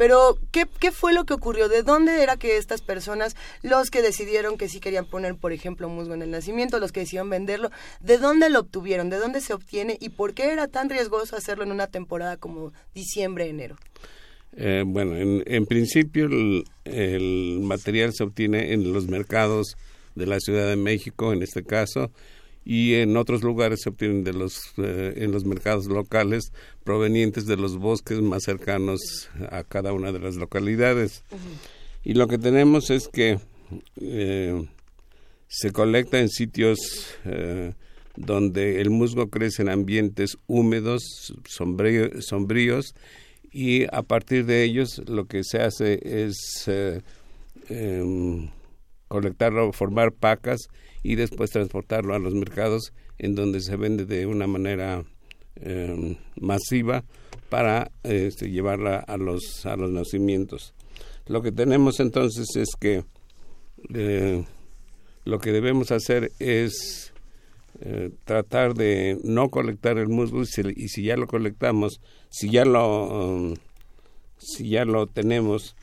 pero, 0.00 0.38
¿qué, 0.50 0.64
¿qué 0.78 0.92
fue 0.92 1.12
lo 1.12 1.26
que 1.26 1.34
ocurrió? 1.34 1.68
¿De 1.68 1.82
dónde 1.82 2.22
era 2.22 2.38
que 2.38 2.56
estas 2.56 2.80
personas, 2.80 3.36
los 3.60 3.90
que 3.90 4.00
decidieron 4.00 4.56
que 4.56 4.66
sí 4.66 4.80
querían 4.80 5.04
poner, 5.04 5.36
por 5.36 5.52
ejemplo, 5.52 5.90
musgo 5.90 6.14
en 6.14 6.22
el 6.22 6.30
nacimiento, 6.30 6.78
los 6.78 6.90
que 6.90 7.00
decidieron 7.00 7.28
venderlo, 7.28 7.70
¿de 8.00 8.16
dónde 8.16 8.48
lo 8.48 8.60
obtuvieron? 8.60 9.10
¿De 9.10 9.18
dónde 9.18 9.42
se 9.42 9.52
obtiene? 9.52 9.98
¿Y 10.00 10.08
por 10.08 10.32
qué 10.32 10.52
era 10.52 10.68
tan 10.68 10.88
riesgoso 10.88 11.36
hacerlo 11.36 11.64
en 11.64 11.70
una 11.70 11.86
temporada 11.86 12.38
como 12.38 12.72
diciembre, 12.94 13.50
enero? 13.50 13.76
Eh, 14.56 14.84
bueno, 14.86 15.18
en, 15.18 15.42
en 15.44 15.66
principio 15.66 16.24
el, 16.24 16.64
el, 16.86 17.60
material 17.60 18.14
se 18.14 18.24
obtiene 18.24 18.72
en 18.72 18.94
los 18.94 19.06
mercados 19.06 19.76
de 20.14 20.24
la 20.24 20.40
Ciudad 20.40 20.66
de 20.66 20.76
México, 20.76 21.34
en 21.34 21.42
este 21.42 21.62
caso, 21.62 22.10
y 22.70 22.94
en 22.94 23.16
otros 23.16 23.42
lugares 23.42 23.80
se 23.82 23.88
obtienen 23.88 24.22
de 24.22 24.32
los 24.32 24.60
eh, 24.76 25.14
en 25.16 25.32
los 25.32 25.44
mercados 25.44 25.86
locales 25.86 26.52
provenientes 26.84 27.44
de 27.46 27.56
los 27.56 27.76
bosques 27.76 28.20
más 28.20 28.44
cercanos 28.44 29.28
a 29.50 29.64
cada 29.64 29.92
una 29.92 30.12
de 30.12 30.20
las 30.20 30.36
localidades. 30.36 31.24
Y 32.04 32.14
lo 32.14 32.28
que 32.28 32.38
tenemos 32.38 32.90
es 32.90 33.08
que 33.08 33.40
eh, 34.00 34.68
se 35.48 35.72
colecta 35.72 36.20
en 36.20 36.28
sitios 36.28 37.08
eh, 37.24 37.72
donde 38.14 38.80
el 38.80 38.90
musgo 38.90 39.30
crece 39.30 39.62
en 39.62 39.68
ambientes 39.68 40.38
húmedos 40.46 41.34
sombríos 41.48 42.94
y 43.50 43.82
a 43.92 44.02
partir 44.02 44.46
de 44.46 44.62
ellos 44.62 45.02
lo 45.08 45.24
que 45.24 45.42
se 45.42 45.58
hace 45.58 45.98
es 46.04 46.70
em, 47.68 48.48
colectarlo 49.08 49.72
formar 49.72 50.12
pacas 50.12 50.68
y 51.02 51.14
después 51.14 51.50
transportarlo 51.50 52.14
a 52.14 52.18
los 52.18 52.34
mercados 52.34 52.92
en 53.18 53.34
donde 53.34 53.60
se 53.60 53.76
vende 53.76 54.04
de 54.04 54.26
una 54.26 54.46
manera 54.46 55.04
em, 55.56 56.16
masiva 56.40 57.04
para 57.48 57.90
este, 58.02 58.50
llevarla 58.50 58.98
a 58.98 59.16
los 59.16 59.66
a 59.66 59.76
los 59.76 59.90
nacimientos. 59.90 60.74
Lo 61.26 61.42
que 61.42 61.52
tenemos 61.52 62.00
entonces 62.00 62.46
es 62.56 62.68
que 62.78 63.04
eh, 63.94 64.44
lo 65.24 65.38
que 65.38 65.52
debemos 65.52 65.90
hacer 65.90 66.32
es 66.38 67.12
eh, 67.80 68.10
tratar 68.24 68.74
de 68.74 69.18
no 69.22 69.48
colectar 69.48 69.98
el 69.98 70.08
musgo 70.08 70.42
y 70.42 70.88
si, 70.88 71.02
ya 71.02 71.16
lo 71.16 71.26
colectamos, 71.26 72.00
si 72.28 72.50
ya 72.50 72.64
lo 72.64 73.34
um, 73.34 73.54
si 74.38 74.70
ya 74.70 74.84
lo 74.84 75.06
tenemos, 75.06 75.76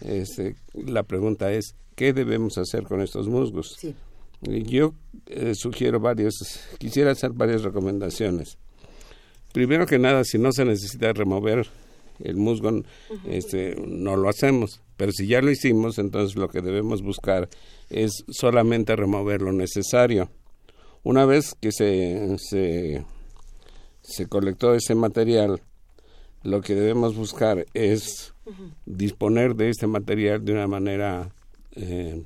este, 0.00 0.56
la 0.74 1.02
pregunta 1.02 1.52
es 1.52 1.74
¿qué 1.94 2.12
debemos 2.12 2.58
hacer 2.58 2.84
con 2.84 3.00
estos 3.00 3.28
musgos? 3.28 3.76
Yo 4.42 4.94
eh, 5.26 5.54
sugiero 5.54 6.00
varios, 6.00 6.34
quisiera 6.78 7.12
hacer 7.12 7.32
varias 7.32 7.62
recomendaciones. 7.62 8.58
Primero 9.52 9.86
que 9.86 9.98
nada, 9.98 10.24
si 10.24 10.38
no 10.38 10.52
se 10.52 10.64
necesita 10.64 11.12
remover 11.12 11.66
el 12.20 12.36
musgo, 12.36 12.82
este, 13.26 13.74
no 13.76 14.16
lo 14.16 14.28
hacemos. 14.28 14.80
Pero 14.96 15.12
si 15.12 15.26
ya 15.26 15.40
lo 15.40 15.50
hicimos, 15.50 15.98
entonces 15.98 16.36
lo 16.36 16.48
que 16.48 16.60
debemos 16.60 17.02
buscar 17.02 17.48
es 17.88 18.24
solamente 18.28 18.96
remover 18.96 19.42
lo 19.42 19.52
necesario. 19.52 20.30
Una 21.02 21.24
vez 21.24 21.54
que 21.60 21.72
se, 21.72 22.36
se, 22.38 23.04
se 24.02 24.26
colectó 24.26 24.74
ese 24.74 24.94
material, 24.94 25.62
lo 26.42 26.60
que 26.60 26.74
debemos 26.74 27.14
buscar 27.16 27.66
es 27.74 28.34
disponer 28.86 29.54
de 29.54 29.70
este 29.70 29.86
material 29.86 30.44
de 30.44 30.52
una 30.52 30.66
manera 30.66 31.30
eh, 31.72 32.22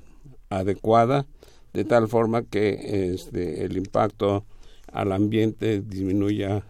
adecuada 0.49 1.27
de 1.75 1.85
tal 1.85 2.09
forma 2.09 2.43
que 2.43 3.13
este, 3.13 3.65
el 3.65 3.77
impacto 3.77 4.45
al 4.93 5.11
ambiente 5.13 5.81
disminuya 5.81 6.65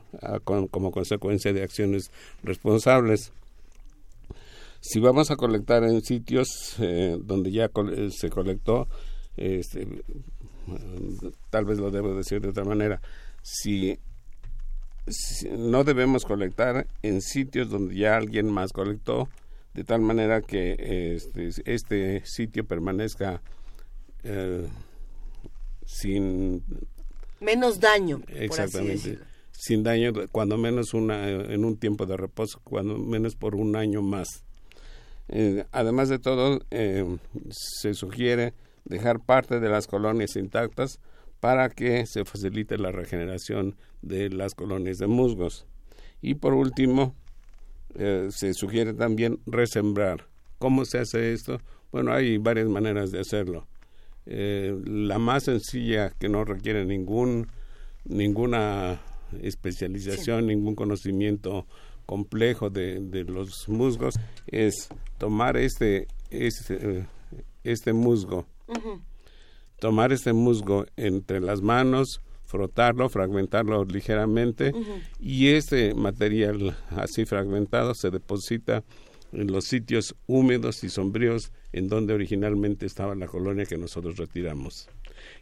como 0.44 0.90
consecuencia 0.90 1.52
de 1.52 1.62
acciones 1.62 2.10
responsables. 2.42 3.32
Si 4.80 4.98
vamos 4.98 5.30
a 5.30 5.36
colectar 5.36 5.84
en 5.84 6.02
sitios 6.02 6.76
eh, 6.78 7.18
donde 7.20 7.52
ya 7.52 7.70
se 8.10 8.30
colectó, 8.30 8.88
este, 9.36 9.86
tal 11.50 11.66
vez 11.66 11.78
lo 11.78 11.90
debo 11.90 12.14
decir 12.14 12.40
de 12.40 12.48
otra 12.48 12.64
manera, 12.64 13.00
si, 13.42 13.98
no 15.50 15.84
debemos 15.84 16.24
colectar 16.24 16.86
en 17.02 17.20
sitios 17.20 17.68
donde 17.68 17.94
ya 17.94 18.16
alguien 18.16 18.50
más 18.50 18.72
colectó, 18.72 19.28
de 19.74 19.84
tal 19.84 20.00
manera 20.00 20.40
que 20.40 21.14
este, 21.14 21.50
este 21.66 22.24
sitio 22.24 22.64
permanezca 22.64 23.42
eh, 24.22 24.66
sin 25.84 26.62
menos 27.40 27.80
daño 27.80 28.22
exactamente 28.28 29.18
sin 29.52 29.82
daño 29.82 30.12
cuando 30.32 30.56
menos 30.58 30.94
una 30.94 31.28
en 31.28 31.64
un 31.64 31.76
tiempo 31.76 32.06
de 32.06 32.16
reposo 32.16 32.60
cuando 32.64 32.98
menos 32.98 33.36
por 33.36 33.54
un 33.54 33.76
año 33.76 34.02
más 34.02 34.44
eh, 35.28 35.64
además 35.72 36.08
de 36.08 36.18
todo 36.18 36.60
eh, 36.70 37.16
se 37.50 37.94
sugiere 37.94 38.54
dejar 38.84 39.20
parte 39.20 39.60
de 39.60 39.68
las 39.68 39.86
colonias 39.86 40.36
intactas 40.36 41.00
para 41.40 41.68
que 41.68 42.06
se 42.06 42.24
facilite 42.24 42.78
la 42.78 42.90
regeneración 42.90 43.76
de 44.02 44.30
las 44.30 44.54
colonias 44.54 44.98
de 44.98 45.06
musgos. 45.06 45.66
Y 46.20 46.34
por 46.34 46.54
último, 46.54 47.14
eh, 47.96 48.28
se 48.30 48.54
sugiere 48.54 48.94
también 48.94 49.40
resembrar. 49.46 50.26
¿Cómo 50.58 50.84
se 50.84 50.98
hace 50.98 51.32
esto? 51.32 51.60
Bueno, 51.92 52.12
hay 52.12 52.38
varias 52.38 52.68
maneras 52.68 53.10
de 53.10 53.20
hacerlo. 53.20 53.66
Eh, 54.26 54.74
la 54.86 55.18
más 55.18 55.44
sencilla, 55.44 56.10
que 56.10 56.28
no 56.28 56.44
requiere 56.44 56.84
ningún, 56.84 57.48
ninguna 58.04 59.00
especialización, 59.42 60.46
ningún 60.46 60.74
conocimiento 60.74 61.66
complejo 62.06 62.70
de, 62.70 63.00
de, 63.00 63.24
los 63.24 63.68
musgos, 63.68 64.14
es 64.46 64.88
tomar 65.18 65.56
este, 65.56 66.06
este, 66.30 67.06
este 67.64 67.92
musgo, 67.92 68.46
tomar 69.78 70.12
este 70.12 70.32
musgo 70.32 70.86
entre 70.96 71.40
las 71.40 71.62
manos, 71.62 72.20
frotarlo, 72.44 73.08
fragmentarlo 73.08 73.84
ligeramente 73.84 74.72
y 75.18 75.48
este 75.48 75.94
material 75.94 76.76
así 76.90 77.24
fragmentado 77.24 77.94
se 77.94 78.10
deposita 78.10 78.84
en 79.34 79.52
los 79.52 79.64
sitios 79.64 80.14
húmedos 80.26 80.84
y 80.84 80.88
sombríos 80.88 81.52
en 81.72 81.88
donde 81.88 82.14
originalmente 82.14 82.86
estaba 82.86 83.14
la 83.14 83.26
colonia 83.26 83.66
que 83.66 83.76
nosotros 83.76 84.16
retiramos. 84.16 84.88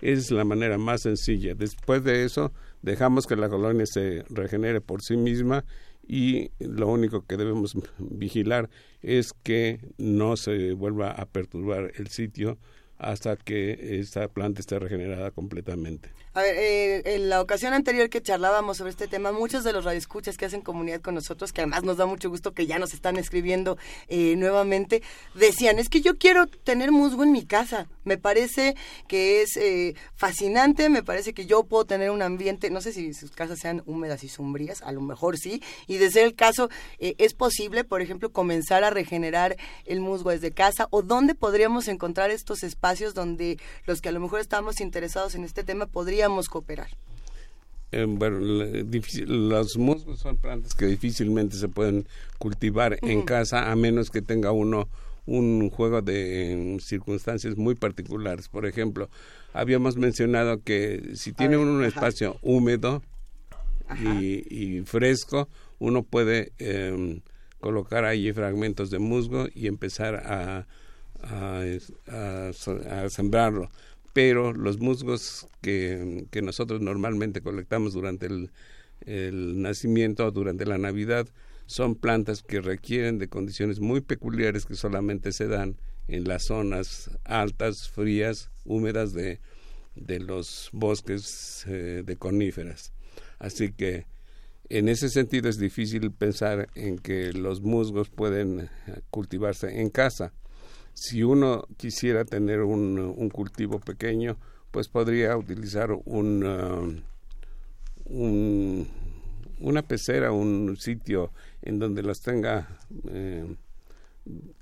Es 0.01 0.31
la 0.31 0.45
manera 0.45 0.79
más 0.79 1.03
sencilla. 1.03 1.55
Después 1.55 2.05
de 2.05 2.25
eso, 2.25 2.53
dejamos 2.83 3.27
que 3.27 3.37
la 3.37 3.49
colonia 3.49 3.87
se 3.87 4.25
regenere 4.29 4.81
por 4.81 5.03
sí 5.03 5.17
misma 5.17 5.65
y 6.07 6.51
lo 6.59 6.89
único 6.89 7.25
que 7.27 7.37
debemos 7.37 7.77
vigilar 7.99 8.69
es 9.03 9.33
que 9.43 9.81
no 9.99 10.37
se 10.37 10.73
vuelva 10.73 11.13
a 11.13 11.27
perturbar 11.27 11.93
el 11.97 12.09
sitio 12.09 12.59
hasta 12.99 13.37
que 13.37 13.99
esta 13.99 14.29
planta 14.29 14.61
esté 14.61 14.79
regenerada 14.79 15.31
completamente. 15.33 16.11
A 16.35 16.41
ver, 16.41 16.55
eh, 16.57 17.03
en 17.15 17.29
la 17.29 17.43
ocasión 17.43 17.75
anterior 17.75 18.09
que 18.09 18.23
charlábamos 18.23 18.79
sobre 18.79 18.89
este 18.89 19.07
tema, 19.07 19.33
muchos 19.33 19.65
de 19.65 19.73
los 19.75 19.85
radioescuchas 19.85 20.39
que 20.39 20.47
hacen 20.47 20.63
comunidad 20.63 21.03
con 21.03 21.15
nosotros, 21.15 21.53
que 21.53 21.61
además 21.61 21.85
nos 21.85 21.99
da 21.99 22.07
mucho 22.07 22.31
gusto 22.31 22.55
que 22.55 22.67
ya 22.67 22.79
nos 22.79 22.95
están 22.95 23.19
escribiendo 23.19 23.77
eh, 24.09 24.35
nuevamente, 24.37 25.03
decían, 25.35 25.79
es 25.79 25.91
que 25.91 26.01
yo 26.01 26.17
quiero 26.17 26.47
tener 26.47 26.91
musgo 26.91 27.23
en 27.23 27.33
mi 27.33 27.45
casa. 27.45 27.87
Me 28.05 28.17
parece 28.17 28.77
que 29.09 29.43
es 29.43 29.59
eh, 29.59 29.95
fascinante, 30.15 30.89
me 30.89 31.03
parece 31.03 31.35
que 31.35 31.45
yo 31.45 31.65
puedo 31.65 31.85
tener 31.85 32.11
un 32.11 32.23
ambiente, 32.23 32.71
no 32.71 32.81
sé 32.81 32.95
si 32.95 33.13
sus 33.13 33.33
casas 33.33 33.59
sean 33.59 33.83
húmedas 33.85 34.25
y 34.25 34.31
sombrías, 34.31 34.81
a 34.81 34.93
lo 34.93 35.03
mejor 35.03 35.37
sí, 35.37 35.63
y 35.87 35.99
de 35.99 36.11
ser 36.11 36.25
el 36.25 36.35
caso, 36.35 36.71
es 36.99 37.35
posible, 37.35 37.85
por 37.85 38.01
ejemplo, 38.01 38.33
comenzar 38.33 38.85
a 38.85 38.91
regenerar 38.91 39.59
el 39.85 40.01
musgo 40.01 40.31
desde 40.31 40.51
casa, 40.51 40.89
o 40.89 41.03
dónde 41.03 41.35
podríamos 41.35 41.89
encontrar 41.89 42.31
estos 42.31 42.63
espacios 42.63 43.13
donde 43.13 43.59
los 43.85 44.01
que 44.01 44.09
a 44.09 44.13
lo 44.13 44.21
mejor 44.21 44.41
estamos 44.41 44.81
interesados 44.81 45.35
en 45.35 45.45
este 45.45 45.63
tema 45.63 45.85
podrían 45.85 46.22
cooperar? 46.49 46.89
Eh, 47.93 48.07
bueno, 48.09 48.39
los 49.27 49.77
musgos 49.77 50.19
son 50.19 50.39
plantas 50.39 50.75
que 50.75 50.87
difícilmente 50.87 51.57
se 51.57 51.69
pueden 51.69 52.07
cultivar 52.39 52.99
en 53.03 53.23
casa 53.23 53.71
a 53.71 53.77
menos 53.77 54.11
que 54.11 54.23
tenga 54.23 54.51
uno 54.51 54.89
un 55.27 55.71
juego 55.71 56.03
de 56.03 56.79
circunstancias 56.81 57.57
muy 57.57 57.75
particulares. 57.75 58.49
Por 58.49 58.67
ejemplo, 58.67 59.09
habíamos 59.53 59.97
mencionado 59.97 60.63
que 60.63 61.13
si 61.15 61.33
tiene 61.33 61.57
uno 61.57 61.73
un 61.73 61.85
espacio 61.85 62.39
húmedo 62.43 63.03
y, 64.01 64.81
fresco, 64.81 65.49
uno 65.79 66.03
puede 66.03 66.53
em, 66.59 67.21
colocar 67.61 68.05
allí 68.05 68.33
fragmentos 68.33 68.91
de 68.91 68.99
musgo 68.99 69.47
y 69.55 69.67
empezar 69.67 70.17
a, 70.17 70.67
a 71.23 73.09
sembrarlo 73.11 73.71
pero 74.13 74.53
los 74.53 74.79
musgos 74.79 75.47
que, 75.61 76.27
que 76.31 76.43
nosotros 76.43 76.81
normalmente 76.81 77.41
colectamos 77.41 77.95
durante 77.95 78.27
el, 78.27 78.51
nacimiento 79.05 80.27
o 80.27 80.31
durante 80.31 80.65
la 80.65 80.79
Navidad 80.79 81.29
son 81.67 81.97
plantas 81.97 82.45
que 82.45 82.61
requieren 82.61 83.19
de 83.19 83.29
condiciones 83.29 83.81
muy 83.81 84.01
peculiares 84.01 84.65
que 84.65 84.77
solamente 84.77 85.33
se 85.33 85.49
dan 85.49 85.77
en 86.07 86.23
las 86.25 86.45
zonas 86.45 87.11
altas, 87.25 87.89
frías, 87.89 88.51
húmedas 88.65 89.13
de, 89.13 89.41
de 89.97 90.21
los 90.21 90.69
bosques 90.73 91.65
eh, 91.67 92.05
de 92.07 92.17
coníferas. 92.17 92.93
Así 93.41 93.73
que 93.73 94.07
en 94.69 94.89
ese 94.89 95.09
sentido 95.09 95.49
es 95.49 95.59
difícil 95.59 96.13
pensar 96.13 96.69
en 96.77 96.97
que 96.99 97.33
los 97.33 97.61
musgos 97.61 98.09
pueden 98.09 98.71
cultivarse 99.11 99.81
en 99.81 99.91
casa 99.91 100.33
si 100.95 101.23
uno 101.23 101.67
quisiera 101.77 102.25
tener 102.25 102.61
un, 102.61 102.99
un 102.99 103.31
cultivo 103.31 103.81
pequeño, 103.81 104.37
pues 104.71 104.89
podría 104.89 105.37
utilizar 105.37 105.93
uh, 105.93 106.03
un, 106.07 107.03
una 109.61 109.83
pecera, 109.83 110.33
un 110.33 110.77
sitio 110.77 111.31
en 111.63 111.79
donde 111.79 112.03
los 112.03 112.21
tenga 112.21 112.69
eh, 113.09 113.47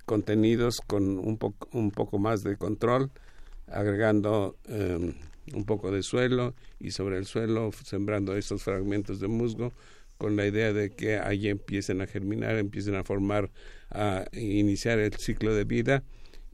contenidos 0.04 0.80
con 0.80 1.18
un, 1.18 1.38
poco 1.38 1.68
un 1.72 1.90
poco 1.90 2.18
más 2.18 2.42
de 2.42 2.56
control, 2.56 3.10
agregando 3.66 4.56
um, 4.68 5.14
un 5.54 5.64
poco 5.64 5.90
de 5.90 6.02
suelo 6.02 6.54
y 6.78 6.90
sobre 6.90 7.18
el 7.18 7.24
suelo 7.24 7.70
sembrando 7.84 8.36
esos 8.36 8.62
fragmentos 8.62 9.20
de 9.20 9.28
musgo 9.28 9.72
con 10.18 10.36
la 10.36 10.46
idea 10.46 10.72
de 10.72 10.90
que 10.90 11.18
allí 11.18 11.48
empiecen 11.48 12.02
a 12.02 12.06
germinar, 12.06 12.58
empiecen 12.58 12.94
a 12.94 13.04
formar, 13.04 13.50
a 13.90 14.26
iniciar 14.32 14.98
el 14.98 15.14
ciclo 15.14 15.54
de 15.54 15.64
vida 15.64 16.04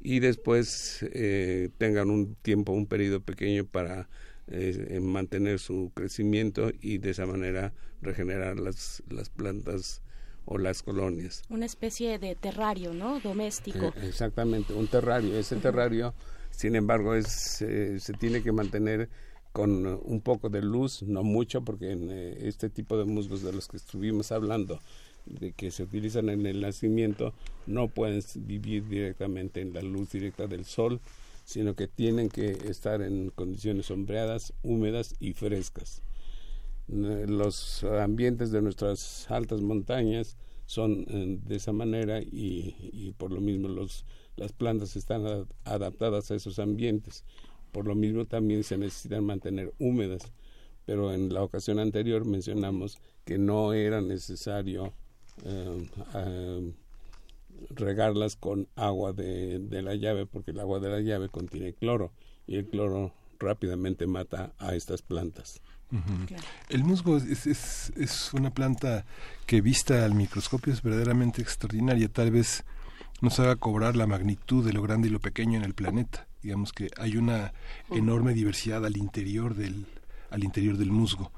y 0.06 0.20
después 0.20 1.04
eh, 1.12 1.68
tengan 1.78 2.10
un 2.10 2.36
tiempo, 2.36 2.70
un 2.70 2.86
periodo 2.86 3.18
pequeño 3.18 3.66
para 3.66 4.08
eh, 4.46 5.00
mantener 5.02 5.58
su 5.58 5.90
crecimiento 5.94 6.70
y 6.80 6.98
de 6.98 7.10
esa 7.10 7.26
manera 7.26 7.72
regenerar 8.02 8.60
las, 8.60 9.02
las 9.10 9.30
plantas 9.30 10.02
o 10.44 10.58
las 10.58 10.84
colonias. 10.84 11.42
Una 11.48 11.66
especie 11.66 12.20
de 12.20 12.36
terrario, 12.36 12.94
¿no? 12.94 13.18
Doméstico. 13.18 13.86
Eh, 13.96 14.06
exactamente, 14.06 14.74
un 14.74 14.86
terrario. 14.86 15.36
Ese 15.36 15.56
terrario, 15.56 16.14
sin 16.52 16.76
embargo, 16.76 17.16
es, 17.16 17.26
se 17.26 18.12
tiene 18.16 18.44
que 18.44 18.52
mantener 18.52 19.08
con 19.50 19.86
un 19.86 20.20
poco 20.20 20.50
de 20.50 20.62
luz, 20.62 21.02
no 21.02 21.24
mucho, 21.24 21.62
porque 21.62 21.90
en 21.90 22.10
este 22.10 22.70
tipo 22.70 22.96
de 22.96 23.06
musgos 23.06 23.42
de 23.42 23.52
los 23.52 23.66
que 23.66 23.76
estuvimos 23.76 24.30
hablando, 24.30 24.78
de 25.26 25.52
que 25.52 25.70
se 25.70 25.82
utilizan 25.82 26.28
en 26.28 26.46
el 26.46 26.60
nacimiento 26.60 27.34
no 27.66 27.88
pueden 27.88 28.22
vivir 28.46 28.88
directamente 28.88 29.60
en 29.60 29.72
la 29.72 29.82
luz 29.82 30.10
directa 30.10 30.46
del 30.46 30.64
sol, 30.64 31.00
sino 31.44 31.74
que 31.74 31.86
tienen 31.86 32.28
que 32.28 32.50
estar 32.68 33.02
en 33.02 33.30
condiciones 33.30 33.86
sombreadas, 33.86 34.52
húmedas 34.62 35.14
y 35.20 35.32
frescas. 35.32 36.02
Los 36.88 37.82
ambientes 37.84 38.52
de 38.52 38.62
nuestras 38.62 39.30
altas 39.30 39.60
montañas 39.60 40.36
son 40.66 41.04
eh, 41.08 41.38
de 41.44 41.56
esa 41.56 41.72
manera 41.72 42.20
y, 42.20 43.14
por 43.16 43.32
lo 43.32 43.40
mismo 43.40 43.68
los, 43.68 44.04
las 44.36 44.52
plantas 44.52 44.96
están 44.96 45.46
adaptadas 45.64 46.30
a 46.30 46.34
esos 46.34 46.58
ambientes. 46.58 47.24
Por 47.72 47.86
lo 47.86 47.94
mismo 47.94 48.24
también 48.24 48.64
se 48.64 48.78
necesitan 48.78 49.24
mantener 49.24 49.72
húmedas, 49.78 50.32
pero 50.84 51.12
en 51.12 51.32
la 51.32 51.42
ocasión 51.42 51.78
anterior 51.78 52.24
mencionamos 52.24 52.98
que 53.24 53.38
no 53.38 53.72
era 53.72 54.00
necesario 54.00 54.92
eh, 55.44 55.88
eh, 56.14 56.72
regarlas 57.70 58.36
con 58.36 58.68
agua 58.76 59.12
de, 59.12 59.58
de, 59.58 59.82
la 59.82 59.94
llave 59.94 60.26
porque 60.26 60.50
el 60.50 60.60
agua 60.60 60.80
de 60.80 60.90
la 60.90 61.00
llave 61.00 61.28
contiene 61.28 61.72
cloro 61.72 62.12
y 62.46 62.56
el 62.56 62.66
cloro 62.66 63.12
rápidamente 63.38 64.06
mata 64.06 64.52
a 64.58 64.74
estas 64.74 65.02
plantas. 65.02 65.60
El 66.68 66.82
musgo 66.82 67.16
es, 67.16 67.46
es, 67.46 67.92
es, 67.96 68.34
una 68.34 68.50
planta 68.50 69.06
que 69.46 69.60
vista 69.60 70.04
al 70.04 70.14
microscopio 70.14 70.72
es 70.72 70.82
verdaderamente 70.82 71.42
extraordinaria. 71.42 72.08
Tal 72.08 72.32
vez 72.32 72.64
nos 73.20 73.38
haga 73.38 73.54
cobrar 73.54 73.94
la 73.94 74.06
magnitud 74.06 74.64
de 74.64 74.72
lo 74.72 74.82
grande 74.82 75.08
y 75.08 75.12
lo 75.12 75.20
pequeño 75.20 75.56
en 75.58 75.64
el 75.64 75.74
planeta. 75.74 76.26
Digamos 76.42 76.72
que 76.72 76.90
hay 76.98 77.16
una 77.16 77.52
enorme 77.90 78.34
diversidad 78.34 78.84
al 78.84 78.96
interior 78.96 79.54
del, 79.54 79.86
al 80.30 80.42
interior 80.42 80.76
del 80.76 80.90
musgo 80.90 81.30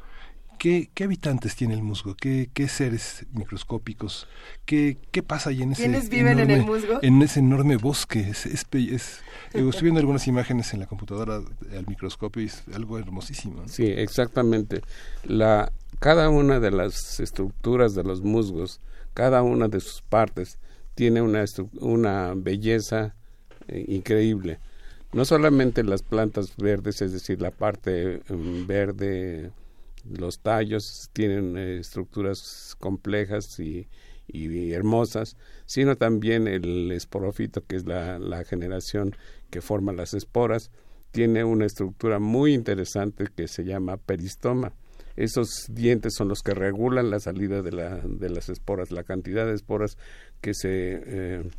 ¿Qué, 0.58 0.90
¿Qué, 0.94 1.04
habitantes 1.04 1.56
tiene 1.56 1.74
el 1.74 1.82
musgo? 1.82 2.14
¿Qué, 2.14 2.50
qué 2.52 2.68
seres 2.68 3.26
microscópicos? 3.32 4.26
¿Qué, 4.64 4.98
¿Qué, 5.10 5.22
pasa 5.22 5.50
ahí 5.50 5.62
en 5.62 5.72
ese 5.72 5.82
¿Quiénes 5.82 6.08
viven 6.08 6.38
enorme, 6.38 6.54
en 6.54 6.60
el 6.60 6.66
musgo? 6.66 6.98
En 7.02 7.22
ese 7.22 7.40
enorme 7.40 7.76
bosque. 7.76 8.20
Es, 8.20 8.46
es, 8.46 8.66
es 8.72 9.22
estoy 9.52 9.82
viendo 9.82 10.00
algunas 10.00 10.26
imágenes 10.26 10.74
en 10.74 10.80
la 10.80 10.86
computadora 10.86 11.36
al 11.36 11.86
microscopio 11.86 12.42
y 12.42 12.46
es 12.46 12.64
algo 12.74 12.98
hermosísimo. 12.98 13.66
Sí, 13.68 13.86
exactamente. 13.86 14.82
La, 15.24 15.72
cada 16.00 16.28
una 16.28 16.60
de 16.60 16.70
las 16.70 17.20
estructuras 17.20 17.94
de 17.94 18.04
los 18.04 18.22
musgos, 18.22 18.80
cada 19.14 19.42
una 19.42 19.68
de 19.68 19.80
sus 19.80 20.02
partes, 20.02 20.58
tiene 20.94 21.22
una, 21.22 21.44
una 21.80 22.34
belleza 22.36 23.14
eh, 23.68 23.84
increíble. 23.88 24.58
No 25.12 25.24
solamente 25.24 25.82
las 25.84 26.02
plantas 26.02 26.56
verdes, 26.56 27.00
es 27.00 27.12
decir, 27.12 27.40
la 27.40 27.50
parte 27.50 28.22
um, 28.28 28.66
verde, 28.66 29.50
los 30.16 30.40
tallos 30.40 31.10
tienen 31.12 31.56
eh, 31.56 31.78
estructuras 31.78 32.76
complejas 32.78 33.58
y, 33.58 33.88
hermosas, 34.30 35.36
sino 35.64 35.96
también 35.96 36.48
el 36.48 36.92
esporofito, 36.92 37.64
que 37.64 37.76
es 37.76 37.86
la, 37.86 38.18
la 38.18 38.44
generación 38.44 39.16
que 39.50 39.62
forma 39.62 39.92
las 39.92 40.12
esporas, 40.12 40.70
tiene 41.12 41.44
una 41.44 41.64
estructura 41.64 42.18
muy 42.18 42.52
interesante 42.52 43.26
que 43.34 43.48
se 43.48 43.64
llama 43.64 43.96
peristoma. 43.96 44.72
Esos 45.16 45.66
dientes 45.70 46.14
son 46.14 46.28
los 46.28 46.42
que 46.42 46.54
regulan 46.54 47.10
la 47.10 47.18
salida 47.18 47.62
de, 47.62 47.72
la, 47.72 47.96
de 48.04 48.30
las 48.30 48.48
esporas, 48.48 48.92
la 48.92 49.02
cantidad 49.02 49.46
de 49.46 49.54
esporas 49.54 49.96
que 50.40 50.54
se, 50.54 51.02
eh, 51.04 51.50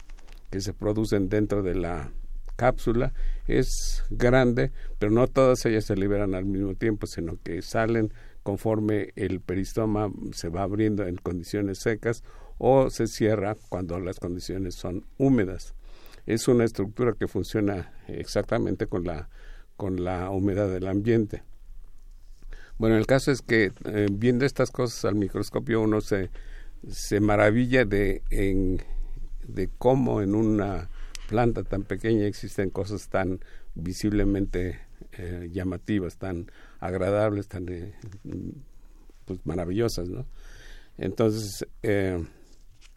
que 0.49 0.62
se 0.62 0.73
producen 0.73 1.27
dentro 1.27 1.62
de 1.62 1.75
la 1.75 2.12
cápsula 2.55 3.13
es 3.47 4.03
grande, 4.09 4.71
pero 4.97 5.12
no 5.12 5.27
todas 5.27 5.65
ellas 5.65 5.85
se 5.85 5.95
liberan 5.95 6.35
al 6.35 6.45
mismo 6.45 6.75
tiempo, 6.75 7.07
sino 7.07 7.38
que 7.43 7.62
salen 7.62 8.13
conforme 8.43 9.12
el 9.15 9.41
peristoma 9.41 10.12
se 10.34 10.49
va 10.49 10.63
abriendo 10.63 11.06
en 11.06 11.15
condiciones 11.15 11.80
secas 11.80 12.23
o 12.58 12.89
se 12.89 13.08
cierra 13.08 13.56
cuando 13.69 13.99
las 13.99 14.19
condiciones 14.19 14.75
son 14.75 15.06
húmedas. 15.17 15.75
Es 16.25 16.47
una 16.47 16.65
estructura 16.65 17.13
que 17.13 17.28
funciona 17.28 17.93
exactamente 18.08 18.88
con 18.88 19.04
la, 19.06 19.30
con 19.78 20.04
la 20.04 20.30
humedad 20.30 20.69
del 20.69 20.88
ambiente. 20.88 21.43
Bueno, 22.78 22.97
el 22.97 23.08
caso 23.08 23.32
es 23.32 23.41
que 23.41 23.71
eh, 23.86 24.08
viendo 24.12 24.45
estas 24.45 24.71
cosas 24.71 25.06
al 25.06 25.15
microscopio 25.15 25.82
uno 25.82 26.02
se, 26.02 26.30
se 26.88 27.19
maravilla 27.19 27.84
de, 27.86 28.21
de 28.30 29.69
cómo 29.78 30.21
en 30.21 30.36
una 30.36 30.89
planta 31.28 31.63
tan 31.63 31.84
pequeña 31.84 32.25
existen 32.25 32.69
cosas 32.69 33.10
tan 33.10 33.39
visiblemente 33.75 34.80
eh, 35.13 35.49
llamativas, 35.51 36.17
tan 36.17 36.51
agradables, 36.79 37.47
tan 37.47 37.67
eh, 37.69 37.93
pues 39.25 39.39
maravillosas, 39.45 40.09
¿no? 40.09 40.25
Entonces, 40.97 41.65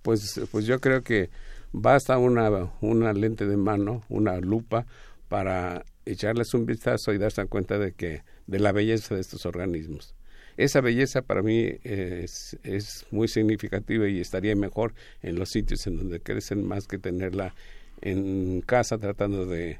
pues, 0.02 0.40
pues 0.50 0.66
yo 0.66 0.80
creo 0.80 1.02
que 1.02 1.30
basta 1.72 2.18
una, 2.18 2.72
una 2.80 3.12
lente 3.12 3.46
de 3.46 3.56
mano, 3.56 4.02
una 4.08 4.38
lupa, 4.40 4.86
para 5.28 5.84
echarles 6.04 6.52
un 6.52 6.66
vistazo 6.66 7.12
y 7.12 7.18
darse 7.18 7.46
cuenta 7.46 7.78
de 7.78 7.92
que 7.92 8.22
de 8.46 8.58
la 8.58 8.72
belleza 8.72 9.14
de 9.14 9.20
estos 9.20 9.46
organismos. 9.46 10.14
Esa 10.56 10.80
belleza 10.80 11.22
para 11.22 11.42
mí 11.42 11.78
es, 11.84 12.58
es 12.62 13.06
muy 13.10 13.28
significativa 13.28 14.06
y 14.08 14.20
estaría 14.20 14.54
mejor 14.54 14.92
en 15.22 15.38
los 15.38 15.48
sitios 15.48 15.86
en 15.86 15.96
donde 15.96 16.20
crecen 16.20 16.66
más 16.66 16.86
que 16.86 16.98
tenerla 16.98 17.54
en 18.02 18.60
casa 18.60 18.98
tratando 18.98 19.46
de 19.46 19.78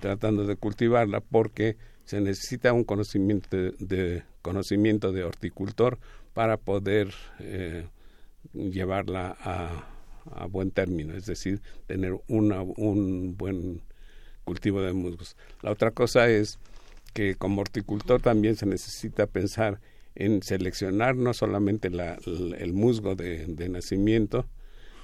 tratando 0.00 0.44
de 0.46 0.56
cultivarla 0.56 1.20
porque 1.20 1.76
se 2.04 2.20
necesita 2.20 2.72
un 2.72 2.84
conocimiento 2.84 3.56
de, 3.56 4.22
conocimiento 4.42 5.12
de 5.12 5.24
horticultor 5.24 5.98
para 6.32 6.56
poder 6.56 7.12
eh, 7.40 7.86
llevarla 8.52 9.36
a, 9.40 9.84
buen 10.50 10.70
término, 10.70 11.14
es 11.14 11.24
decir, 11.24 11.62
tener 11.86 12.14
una, 12.28 12.60
un 12.60 13.34
buen 13.38 13.80
cultivo 14.44 14.82
de 14.82 14.92
musgos. 14.92 15.36
La 15.62 15.70
otra 15.70 15.90
cosa 15.90 16.28
es 16.28 16.58
que 17.14 17.34
como 17.34 17.62
horticultor 17.62 18.20
también 18.20 18.54
se 18.56 18.66
necesita 18.66 19.26
pensar 19.26 19.80
en 20.14 20.42
seleccionar 20.42 21.16
no 21.16 21.32
solamente 21.32 21.88
el 21.88 22.72
musgo 22.72 23.14
de, 23.14 23.68
nacimiento, 23.68 24.46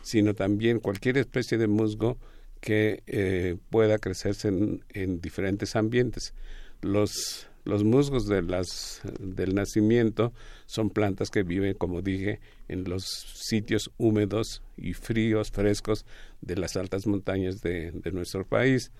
sino 0.02 0.34
también 0.34 0.80
cualquier 0.80 1.18
especie 1.18 1.56
de 1.56 1.68
musgo 1.68 2.18
que 2.64 3.02
eh, 3.06 3.58
pueda 3.68 3.98
crecerse 3.98 4.48
en, 4.48 5.20
diferentes 5.20 5.76
ambientes. 5.76 6.32
Los, 6.80 7.46
los 7.64 7.84
musgos 7.84 8.26
de 8.26 8.40
las, 8.40 9.02
del 9.20 9.54
nacimiento 9.54 10.32
son 10.64 10.88
plantas 10.88 11.30
que 11.30 11.42
viven, 11.42 11.74
como 11.74 12.00
dije, 12.00 12.40
en 12.68 12.84
los 12.84 13.04
sitios 13.04 13.90
húmedos 13.98 14.62
y 14.78 14.94
fríos, 14.94 15.50
frescos 15.50 16.06
de 16.40 16.56
las 16.56 16.76
altas 16.76 17.06
montañas 17.06 17.60
de 17.60 17.92
nuestro 18.12 18.46
país 18.46 18.90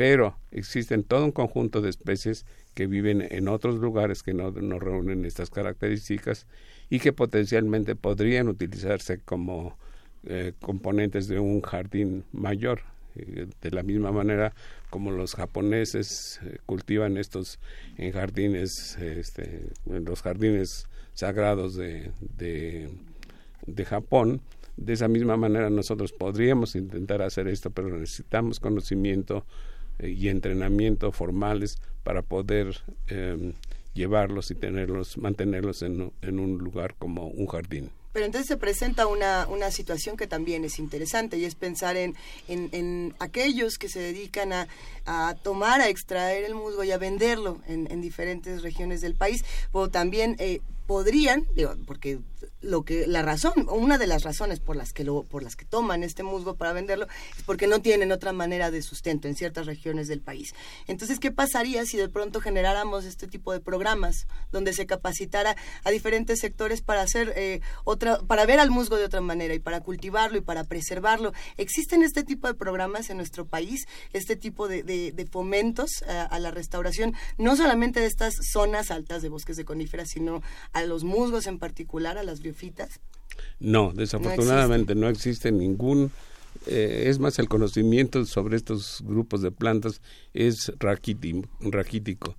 pero 0.00 0.38
existen 0.50 1.04
todo 1.04 1.26
un 1.26 1.30
conjunto 1.30 1.82
de 1.82 1.90
especies 1.90 2.46
que 2.72 2.86
viven 2.86 3.20
en 3.20 3.48
otros 3.48 3.74
lugares 3.74 4.22
que 4.22 4.32
no, 4.32 4.50
reúnen 4.50 5.26
estas 5.26 5.50
características 5.50 6.46
y 6.88 7.00
que 7.00 7.12
potencialmente 7.12 7.96
podrían 7.96 8.48
utilizarse 8.48 9.18
como 9.20 9.76
eh, 10.24 10.54
componentes 10.58 11.28
de 11.28 11.38
un 11.38 11.60
jardín 11.60 12.24
mayor. 12.32 12.80
Eh, 13.20 13.46
de 13.60 13.70
la 13.70 13.82
misma 13.82 14.12
manera 14.12 14.52
como 14.88 15.10
los 15.10 15.34
japoneses 15.34 16.40
eh, 16.44 16.58
cultivan 16.66 17.16
estos 17.16 17.58
en 17.96 18.12
jardines, 18.12 18.96
este, 18.98 19.68
en 19.86 20.04
los 20.04 20.22
jardines 20.22 20.86
sagrados 21.14 21.74
de, 21.76 22.10
de, 22.36 23.84
Japón, 23.84 24.40
de 24.76 24.92
esa 24.94 25.08
misma 25.08 25.36
manera 25.36 25.70
nosotros 25.70 26.12
podríamos 26.12 26.74
intentar 26.74 27.22
hacer 27.22 27.48
esto, 27.48 27.70
pero 27.70 27.88
necesitamos 27.90 28.60
conocimiento 28.60 29.44
y 29.98 30.28
entrenamiento 30.28 31.12
formales 31.12 31.76
para 32.04 32.22
poder 32.22 32.78
em, 33.08 33.52
llevarlos 33.94 34.50
y 34.50 34.54
tenerlos, 34.54 35.18
mantenerlos 35.18 35.82
en, 35.82 36.12
en 36.22 36.40
un 36.40 36.58
lugar 36.58 36.94
como 36.98 37.26
un 37.26 37.46
jardín. 37.46 37.90
Pero 38.12 38.26
entonces 38.26 38.48
se 38.48 38.56
presenta 38.56 39.06
una, 39.06 39.46
una 39.48 39.70
situación 39.70 40.16
que 40.16 40.26
también 40.26 40.64
es 40.64 40.78
interesante 40.78 41.38
y 41.38 41.44
es 41.44 41.54
pensar 41.54 41.96
en, 41.96 42.16
en, 42.48 43.14
aquellos 43.18 43.78
que 43.78 43.88
se 43.88 44.00
dedican 44.00 44.52
a, 44.52 44.68
a, 45.06 45.36
tomar, 45.42 45.80
a 45.80 45.88
extraer 45.88 46.44
el 46.44 46.54
musgo 46.54 46.82
y 46.82 46.90
a 46.90 46.98
venderlo 46.98 47.60
en, 47.66 47.90
en 47.90 48.00
diferentes 48.00 48.62
regiones 48.62 49.00
del 49.00 49.14
país, 49.14 49.44
o 49.72 49.88
también 49.88 50.36
eh, 50.38 50.60
podrían, 50.90 51.46
digo, 51.54 51.72
porque 51.86 52.18
lo 52.62 52.84
que 52.84 53.06
la 53.06 53.22
razón, 53.22 53.68
una 53.70 53.96
de 53.96 54.08
las 54.08 54.24
razones 54.24 54.58
por 54.58 54.74
las 54.74 54.92
que 54.92 55.04
lo, 55.04 55.22
por 55.22 55.44
las 55.44 55.54
que 55.54 55.64
toman 55.64 56.02
este 56.02 56.24
musgo 56.24 56.56
para 56.56 56.72
venderlo 56.72 57.06
es 57.36 57.44
porque 57.44 57.68
no 57.68 57.80
tienen 57.80 58.10
otra 58.10 58.32
manera 58.32 58.72
de 58.72 58.82
sustento 58.82 59.28
en 59.28 59.36
ciertas 59.36 59.66
regiones 59.66 60.08
del 60.08 60.20
país. 60.20 60.52
Entonces, 60.88 61.20
¿qué 61.20 61.30
pasaría 61.30 61.86
si 61.86 61.96
de 61.96 62.08
pronto 62.08 62.40
generáramos 62.40 63.04
este 63.04 63.28
tipo 63.28 63.52
de 63.52 63.60
programas 63.60 64.26
donde 64.50 64.72
se 64.72 64.86
capacitara 64.86 65.54
a 65.84 65.90
diferentes 65.92 66.40
sectores 66.40 66.82
para 66.82 67.02
hacer 67.02 67.34
eh, 67.36 67.60
otra, 67.84 68.18
para 68.22 68.44
ver 68.44 68.58
al 68.58 68.70
musgo 68.70 68.96
de 68.96 69.04
otra 69.04 69.20
manera 69.20 69.54
y 69.54 69.60
para 69.60 69.82
cultivarlo 69.82 70.38
y 70.38 70.40
para 70.40 70.64
preservarlo? 70.64 71.32
¿Existen 71.56 72.02
este 72.02 72.24
tipo 72.24 72.48
de 72.48 72.54
programas 72.54 73.10
en 73.10 73.16
nuestro 73.16 73.46
país, 73.46 73.86
este 74.12 74.34
tipo 74.34 74.66
de, 74.66 74.82
de, 74.82 75.26
fomentos 75.30 76.02
a, 76.08 76.24
a, 76.24 76.40
la 76.40 76.50
restauración, 76.50 77.14
no 77.38 77.54
solamente 77.54 78.00
de 78.00 78.06
estas 78.06 78.34
zonas 78.52 78.90
altas 78.90 79.22
de 79.22 79.28
bosques 79.28 79.56
de 79.56 79.64
coníferas, 79.64 80.08
sino 80.08 80.42
a 80.72 80.79
los 80.86 81.04
musgos 81.04 81.46
en 81.46 81.58
particular, 81.58 82.18
a 82.18 82.22
las 82.22 82.40
no, 83.58 83.92
desafortunadamente 83.94 84.94
no 84.94 85.08
existe, 85.08 85.52
ningún 85.52 86.10
eh, 86.66 87.04
es 87.06 87.18
más, 87.18 87.38
el 87.38 87.48
conocimiento 87.48 88.24
sobre 88.26 88.56
estos 88.56 89.02
grupos 89.06 89.40
de 89.40 89.50
plantas 89.50 90.02
es 90.34 90.72
raquítico. 90.78 92.34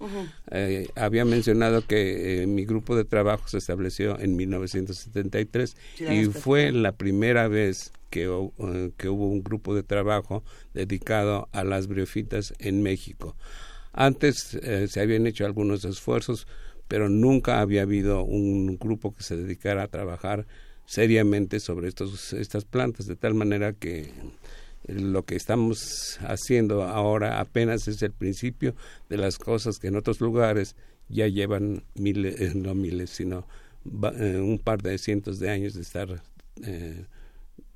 Eh, 0.51 0.89
había 0.95 1.25
mencionado 1.25 1.85
que 1.85 2.43
eh, 2.43 2.47
mi 2.47 2.65
grupo 2.65 2.95
de 2.95 3.05
trabajo 3.05 3.47
se 3.47 3.57
estableció 3.57 4.19
en 4.19 4.35
1973 4.35 5.75
y 5.99 6.25
fue 6.25 6.71
la 6.71 6.91
primera 6.91 7.47
vez 7.47 7.93
que, 8.09 8.23
que, 8.97 9.09
hubo 9.09 9.27
un 9.27 9.43
grupo 9.43 9.73
de 9.73 9.83
trabajo 9.83 10.43
dedicado 10.73 11.47
a 11.51 11.63
las 11.63 11.87
briofitas 11.87 12.53
en 12.59 12.83
México. 12.83 13.35
Antes 13.93 14.57
se 14.87 15.01
habían 15.01 15.27
hecho 15.27 15.45
algunos 15.45 15.83
esfuerzos, 15.83 16.47
pero 16.91 17.07
nunca 17.07 17.61
había 17.61 17.83
habido 17.83 18.21
un 18.21 18.77
grupo 18.77 19.15
que 19.15 19.23
se 19.23 19.37
dedicara 19.37 19.83
a 19.83 19.87
trabajar 19.87 20.45
seriamente 20.85 21.61
sobre 21.61 21.87
estos, 21.87 22.33
estas 22.33 22.65
plantas, 22.65 23.05
de 23.05 23.15
tal 23.15 23.33
manera 23.33 23.71
que 23.71 24.11
lo 24.89 25.23
que 25.23 25.37
estamos 25.37 26.19
haciendo 26.19 26.83
ahora 26.83 27.39
apenas 27.39 27.87
es 27.87 28.01
el 28.01 28.11
principio 28.11 28.75
de 29.07 29.15
las 29.15 29.37
cosas 29.37 29.79
que 29.79 29.87
en 29.87 29.95
otros 29.95 30.19
lugares 30.19 30.75
ya 31.07 31.29
llevan 31.29 31.85
miles, 31.95 32.41
eh, 32.41 32.51
no 32.55 32.75
miles, 32.75 33.11
sino 33.11 33.47
eh, 34.19 34.41
un 34.41 34.59
par 34.59 34.81
de 34.81 34.97
cientos 34.97 35.39
de 35.39 35.49
años 35.49 35.75
de 35.75 35.83
estar 35.83 36.21
eh, 36.61 37.05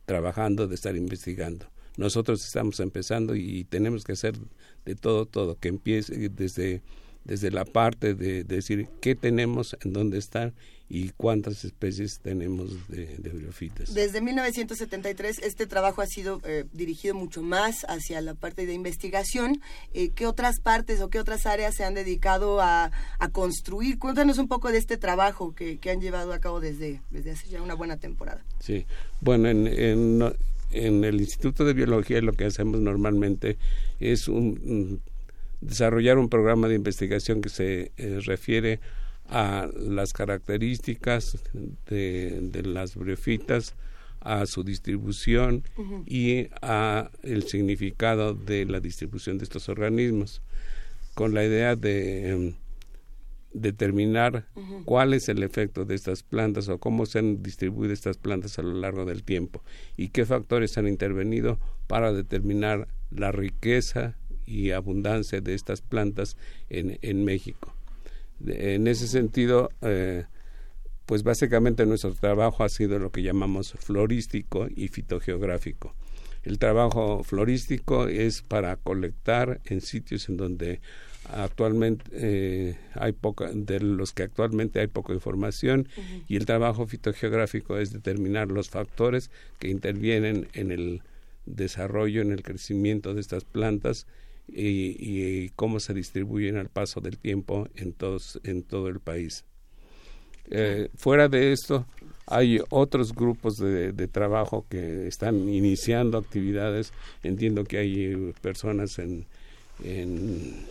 trabajando, 0.06 0.68
de 0.68 0.76
estar 0.76 0.98
investigando. 0.98 1.68
Nosotros 1.96 2.46
estamos 2.46 2.82
empezando 2.82 3.34
y 3.34 3.64
tenemos 3.64 4.04
que 4.04 4.12
hacer 4.12 4.36
de 4.84 4.96
todo, 4.96 5.26
todo, 5.26 5.58
que 5.58 5.70
empiece 5.70 6.28
desde 6.28 6.82
desde 7.26 7.52
la 7.52 7.66
parte 7.66 8.14
de, 8.14 8.44
decir 8.44 8.88
qué 9.02 9.16
tenemos, 9.16 9.76
en 9.84 9.94
dónde 9.94 10.18
están 10.20 10.54
y 10.88 11.10
cuántas 11.10 11.66
especies 11.66 12.20
tenemos 12.22 12.88
de, 12.88 13.18
de 13.18 13.30
briofitas. 13.32 13.94
Desde 13.94 14.22
1973 14.22 15.40
este 15.40 15.66
trabajo 15.66 16.04
ha 16.04 16.06
sido 16.06 16.40
eh, 16.46 16.66
dirigido 16.74 17.16
mucho 17.16 17.42
más 17.42 17.86
hacia 17.90 18.22
la 18.22 18.36
parte 18.36 18.68
de 18.68 18.74
investigación. 18.74 19.62
Eh, 19.94 20.10
¿Qué 20.10 20.28
otras 20.28 20.60
partes 20.60 21.02
o 21.02 21.10
qué 21.10 21.20
otras 21.20 21.48
áreas 21.48 21.74
se 21.76 21.84
han 21.84 21.96
dedicado 21.96 22.62
a, 22.62 22.92
construir? 23.32 23.98
Cuéntanos 23.98 24.38
un 24.38 24.48
poco 24.48 24.72
de 24.72 24.78
este 24.78 24.98
trabajo 24.98 25.56
que, 25.56 25.80
han 25.90 26.02
llevado 26.02 26.34
a 26.34 26.40
cabo 26.40 26.60
desde, 26.60 27.02
desde 27.10 27.32
hace 27.32 27.50
ya 27.50 27.62
una 27.62 27.74
buena 27.74 27.98
temporada. 27.98 28.44
Sí, 28.60 28.86
bueno, 29.22 29.50
en, 29.50 29.68
en, 29.68 30.34
en 30.72 31.04
el 31.04 31.20
Instituto 31.20 31.66
de 31.66 31.74
Biología 31.74 32.22
lo 32.22 32.34
que 32.34 32.46
hacemos 32.46 32.80
normalmente 32.80 33.58
es 34.00 34.28
un 34.28 35.02
desarrollar 35.66 36.18
un 36.18 36.30
programa 36.30 36.68
de 36.68 36.76
investigación 36.76 37.42
que 37.42 37.50
se 37.50 37.92
eh, 37.98 38.20
refiere 38.24 38.80
a 39.28 39.68
las 39.76 40.14
características 40.14 41.40
de, 41.88 42.62
las 42.64 42.96
briofitas, 42.96 43.76
a 44.22 44.46
su 44.46 44.64
distribución 44.64 45.64
y 46.06 46.48
a 46.62 47.10
el 47.24 47.44
significado 47.44 48.34
de 48.34 48.66
la 48.66 48.80
distribución 48.80 49.38
de 49.38 49.44
estos 49.46 49.68
organismos, 49.70 50.42
con 51.16 51.34
la 51.34 51.44
idea 51.44 51.76
de 51.76 52.30
em, 52.30 52.54
determinar 53.54 54.46
cuál 54.84 55.14
es 55.14 55.30
el 55.30 55.42
efecto 55.42 55.86
de 55.86 55.96
estas 55.96 56.24
plantas 56.24 56.68
o 56.70 56.78
cómo 56.78 57.06
se 57.06 57.20
han 57.20 57.42
distribuido 57.42 57.94
estas 57.94 58.18
plantas 58.18 58.60
a 58.60 58.64
lo 58.64 58.74
largo 58.74 59.06
del 59.06 59.24
tiempo 59.24 59.64
y 59.96 60.10
qué 60.10 60.26
factores 60.26 60.78
han 60.78 60.88
intervenido 60.88 61.58
para 61.88 62.12
determinar 62.12 62.88
la 63.12 63.32
riqueza 63.32 64.16
y 64.46 64.72
abundancia 64.72 65.42
de 65.42 65.54
estas 65.54 65.82
plantas 65.82 66.38
en, 66.70 66.98
en 67.02 67.24
México. 67.24 67.74
En 68.46 68.88
ese 68.88 69.08
sentido, 69.08 69.70
eh, 69.82 70.26
pues 71.06 71.24
básicamente 71.24 71.86
nuestro 71.86 72.14
trabajo 72.14 72.64
ha 72.64 72.70
sido 72.70 73.00
lo 73.00 73.12
que 73.12 73.24
llamamos 73.24 73.74
florístico 73.74 74.68
y 74.76 74.88
fitogeográfico. 74.88 75.96
El 76.44 76.60
trabajo 76.60 77.24
florístico 77.24 78.08
es 78.08 78.42
para 78.44 78.76
colectar 78.76 79.62
en 79.66 79.82
sitios 79.82 80.30
en 80.30 80.38
donde 80.38 80.80
actualmente 81.34 82.06
eh, 82.12 82.78
hay 82.94 83.14
poca 83.14 83.50
de 83.52 83.80
los 83.80 84.14
que 84.14 84.24
actualmente 84.24 84.80
hay 84.80 84.88
poca 84.88 85.14
información 85.14 85.88
y 86.28 86.36
el 86.36 86.46
trabajo 86.46 86.86
fitogeográfico 86.86 87.80
es 87.80 87.92
determinar 87.92 88.50
los 88.52 88.70
factores 88.70 89.32
que 89.58 89.70
intervienen 89.70 90.48
en 90.54 90.72
el 90.72 91.02
desarrollo 91.48 92.22
en 92.22 92.32
el 92.32 92.44
crecimiento 92.44 93.16
de 93.16 93.22
estas 93.22 93.44
plantas 93.44 94.06
y, 94.48 95.50
cómo 95.50 95.80
se 95.80 95.94
distribuyen 95.94 96.58
al 96.58 96.70
paso 96.70 97.02
del 97.02 97.18
tiempo 97.18 97.68
en, 97.76 97.94
todos, 97.94 98.40
en 98.44 98.64
todo 98.64 98.88
el 98.88 99.00
país. 99.00 99.44
Eh, 100.52 100.90
fuera 100.96 101.28
de 101.28 101.52
esto, 101.52 101.86
hay 102.28 102.60
otros 102.70 103.14
grupos 103.14 103.58
de, 103.58 104.08
trabajo 104.08 104.66
que 104.70 105.08
están 105.08 105.50
iniciando 105.50 106.18
actividades. 106.18 106.94
Entiendo 107.24 107.64
que 107.64 107.78
hay 107.78 108.34
personas 108.42 109.00
en, 109.00 109.26
en 109.84 110.66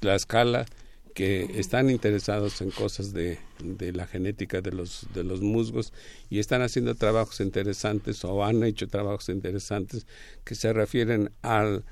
Tlaxcala 0.00 0.66
que 1.14 1.60
están 1.60 1.90
interesados 1.90 2.62
en 2.62 2.70
cosas 2.70 3.12
de, 3.12 3.38
de, 3.62 3.92
la 3.92 4.06
genética 4.06 4.62
de 4.62 4.72
los, 4.72 5.06
de 5.14 5.24
los 5.24 5.42
musgos 5.42 5.92
y 6.30 6.38
están 6.38 6.62
haciendo 6.62 6.94
trabajos 6.94 7.40
interesantes 7.40 8.24
o 8.24 8.44
han 8.44 8.62
hecho 8.62 8.88
trabajos 8.88 9.28
interesantes 9.28 10.06
que 10.44 10.54
se 10.54 10.72
refieren 10.72 11.30
al 11.42 11.84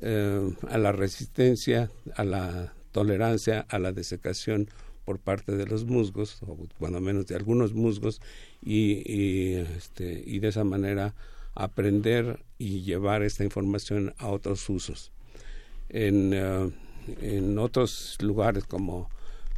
eh, 0.00 0.54
a 0.68 0.78
la 0.78 0.92
resistencia, 0.92 1.90
a 2.14 2.24
la 2.24 2.72
tolerancia 2.92 3.66
a 3.68 3.78
la 3.78 3.92
desecación 3.92 4.68
por 5.04 5.18
parte 5.18 5.56
de 5.56 5.66
los 5.66 5.84
musgos, 5.84 6.42
o 6.42 6.56
cuando 6.78 7.00
menos 7.00 7.26
de 7.26 7.36
algunos 7.36 7.72
musgos, 7.72 8.20
y, 8.62 9.02
y, 9.10 9.54
este, 9.54 10.22
y 10.26 10.38
de 10.38 10.48
esa 10.48 10.64
manera 10.64 11.14
aprender 11.54 12.40
y 12.58 12.82
llevar 12.82 13.22
esta 13.22 13.44
información 13.44 14.14
a 14.18 14.28
otros 14.28 14.68
usos. 14.68 15.12
En, 15.88 16.32
eh, 16.34 16.70
en 17.22 17.58
otros 17.58 18.18
lugares 18.20 18.64
como 18.64 19.08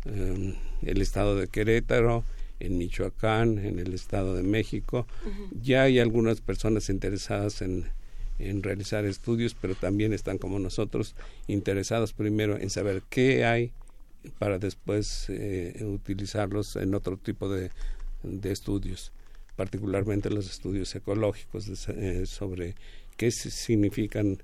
eh, 0.05 0.55
el 0.83 1.03
estado 1.03 1.37
de 1.37 1.49
Querétaro, 1.49 2.25
en 2.61 2.79
Michoacán, 2.79 3.59
en 3.59 3.79
el 3.79 3.95
estado 3.95 4.35
de 4.35 4.43
México, 4.43 5.07
ya 5.63 5.85
hay 5.85 5.99
algunas 5.99 6.43
personas 6.43 6.91
interesadas 6.91 7.63
en, 7.63 7.87
en 8.49 8.63
realizar 8.63 9.05
estudios, 9.05 9.55
pero 9.61 9.75
también 9.75 10.13
están 10.13 10.39
como 10.39 10.59
nosotros 10.59 11.15
interesados 11.47 12.13
primero 12.13 12.57
en 12.57 12.71
saber 12.71 13.03
qué 13.09 13.45
hay 13.45 13.73
para 14.39 14.59
después 14.59 15.27
eh, 15.29 15.83
utilizarlos 15.85 16.77
en 16.77 16.95
otro 16.95 17.17
tipo 17.17 17.49
de, 17.49 17.71
de, 18.23 18.53
estudios, 18.53 19.13
particularmente 19.57 20.31
los 20.31 20.51
estudios 20.51 20.95
ecológicos 20.95 21.89
eh, 21.89 22.27
sobre 22.27 22.75
qué 23.17 23.31
significan, 23.31 24.43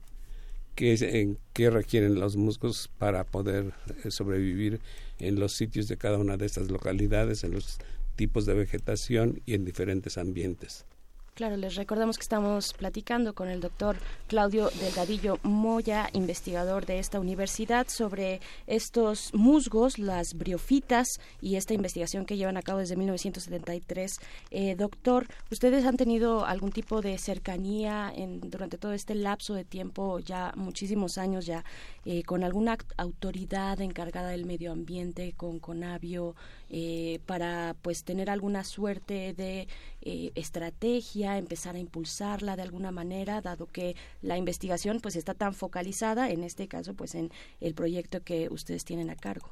qué, 0.75 1.37
qué 1.53 1.71
requieren 1.71 2.19
los 2.19 2.37
musgos 2.37 2.89
para 2.99 3.25
poder 3.25 3.75
eh, 4.05 4.11
sobrevivir 4.11 4.81
en 5.19 5.39
los 5.39 5.53
sitios 5.53 5.89
de 5.89 5.97
cada 5.97 6.19
una 6.19 6.37
de 6.37 6.47
estas 6.47 6.71
localidades, 6.71 7.45
en 7.45 7.53
los 7.53 7.79
tipos 8.17 8.47
de 8.47 8.55
vegetación 8.55 9.43
y 9.47 9.55
en 9.55 9.65
diferentes 9.65 10.19
ambientes. 10.19 10.87
Claro, 11.37 11.59
les 11.59 11.75
recordamos 11.75 12.17
que 12.17 12.23
estamos 12.23 12.73
platicando 12.73 13.35
con 13.35 13.51
el 13.51 13.61
doctor 13.61 13.99
Claudio 14.27 14.71
Delgadillo 14.81 15.39
Moya, 15.43 16.09
investigador 16.15 16.87
de 16.87 16.99
esta 16.99 17.21
universidad, 17.21 17.89
sobre 17.89 18.41
estos 18.67 19.35
musgos, 19.35 19.99
las 19.99 20.33
briofitas 20.33 21.21
y 21.43 21.57
esta 21.57 21.75
investigación 21.75 22.25
que 22.25 22.39
llevan 22.39 22.57
a 22.57 22.63
cabo 22.63 22.79
desde 22.79 22.97
1973. 22.97 24.19
Eh, 24.51 24.77
doctor, 24.77 25.27
¿ustedes 25.51 25.85
han 25.85 25.99
tenido 25.99 26.47
algún 26.47 26.73
tipo 26.73 27.03
de 27.03 27.19
cercanía 27.19 28.11
en, 28.17 28.41
durante 28.41 28.79
todo 28.79 28.95
este 28.95 29.15
lapso 29.15 29.53
de 29.53 29.67
tiempo, 29.67 30.21
ya 30.21 30.55
muchísimos 30.57 31.19
años 31.19 31.45
ya, 31.45 31.67
eh, 32.07 32.23
con 32.23 32.45
alguna 32.45 32.79
autoridad 32.97 33.79
encargada 33.83 34.31
del 34.31 34.47
medio 34.47 34.73
ambiente, 34.73 35.35
con 35.37 35.59
Conavio, 35.59 36.35
eh, 36.71 37.21
para 37.27 37.77
pues 37.83 38.05
tener 38.05 38.31
alguna 38.31 38.65
suerte 38.65 39.35
de 39.35 39.69
eh, 40.03 40.33
estrategia, 40.35 41.39
empezar 41.39 41.77
a 41.77 41.79
impulsarla 41.79 42.57
de 42.57 42.63
alguna 42.63 42.91
manera, 42.91 43.41
dado 43.41 43.67
que 43.67 43.97
la 44.23 44.37
investigación 44.37 45.01
pues 45.01 45.17
está 45.17 45.35
tan 45.35 45.55
focalizada, 45.55 46.31
en 46.31 46.43
este 46.43 46.69
caso 46.69 46.95
pues 46.95 47.15
en 47.15 47.31
el 47.61 47.75
proyecto 47.75 48.23
que 48.23 48.49
ustedes 48.51 48.85
tienen 48.85 49.11
a 49.11 49.17
cargo. 49.17 49.49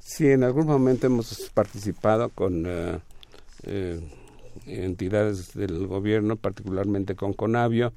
Sí, 0.00 0.26
en 0.26 0.44
algún 0.44 0.66
momento 0.66 1.06
hemos 1.06 1.50
participado 1.54 2.28
con 2.28 2.64
eh, 2.66 4.00
entidades 4.66 5.54
del 5.54 5.86
gobierno, 5.86 6.36
particularmente 6.36 7.14
con 7.14 7.32
Conavio, 7.32 7.92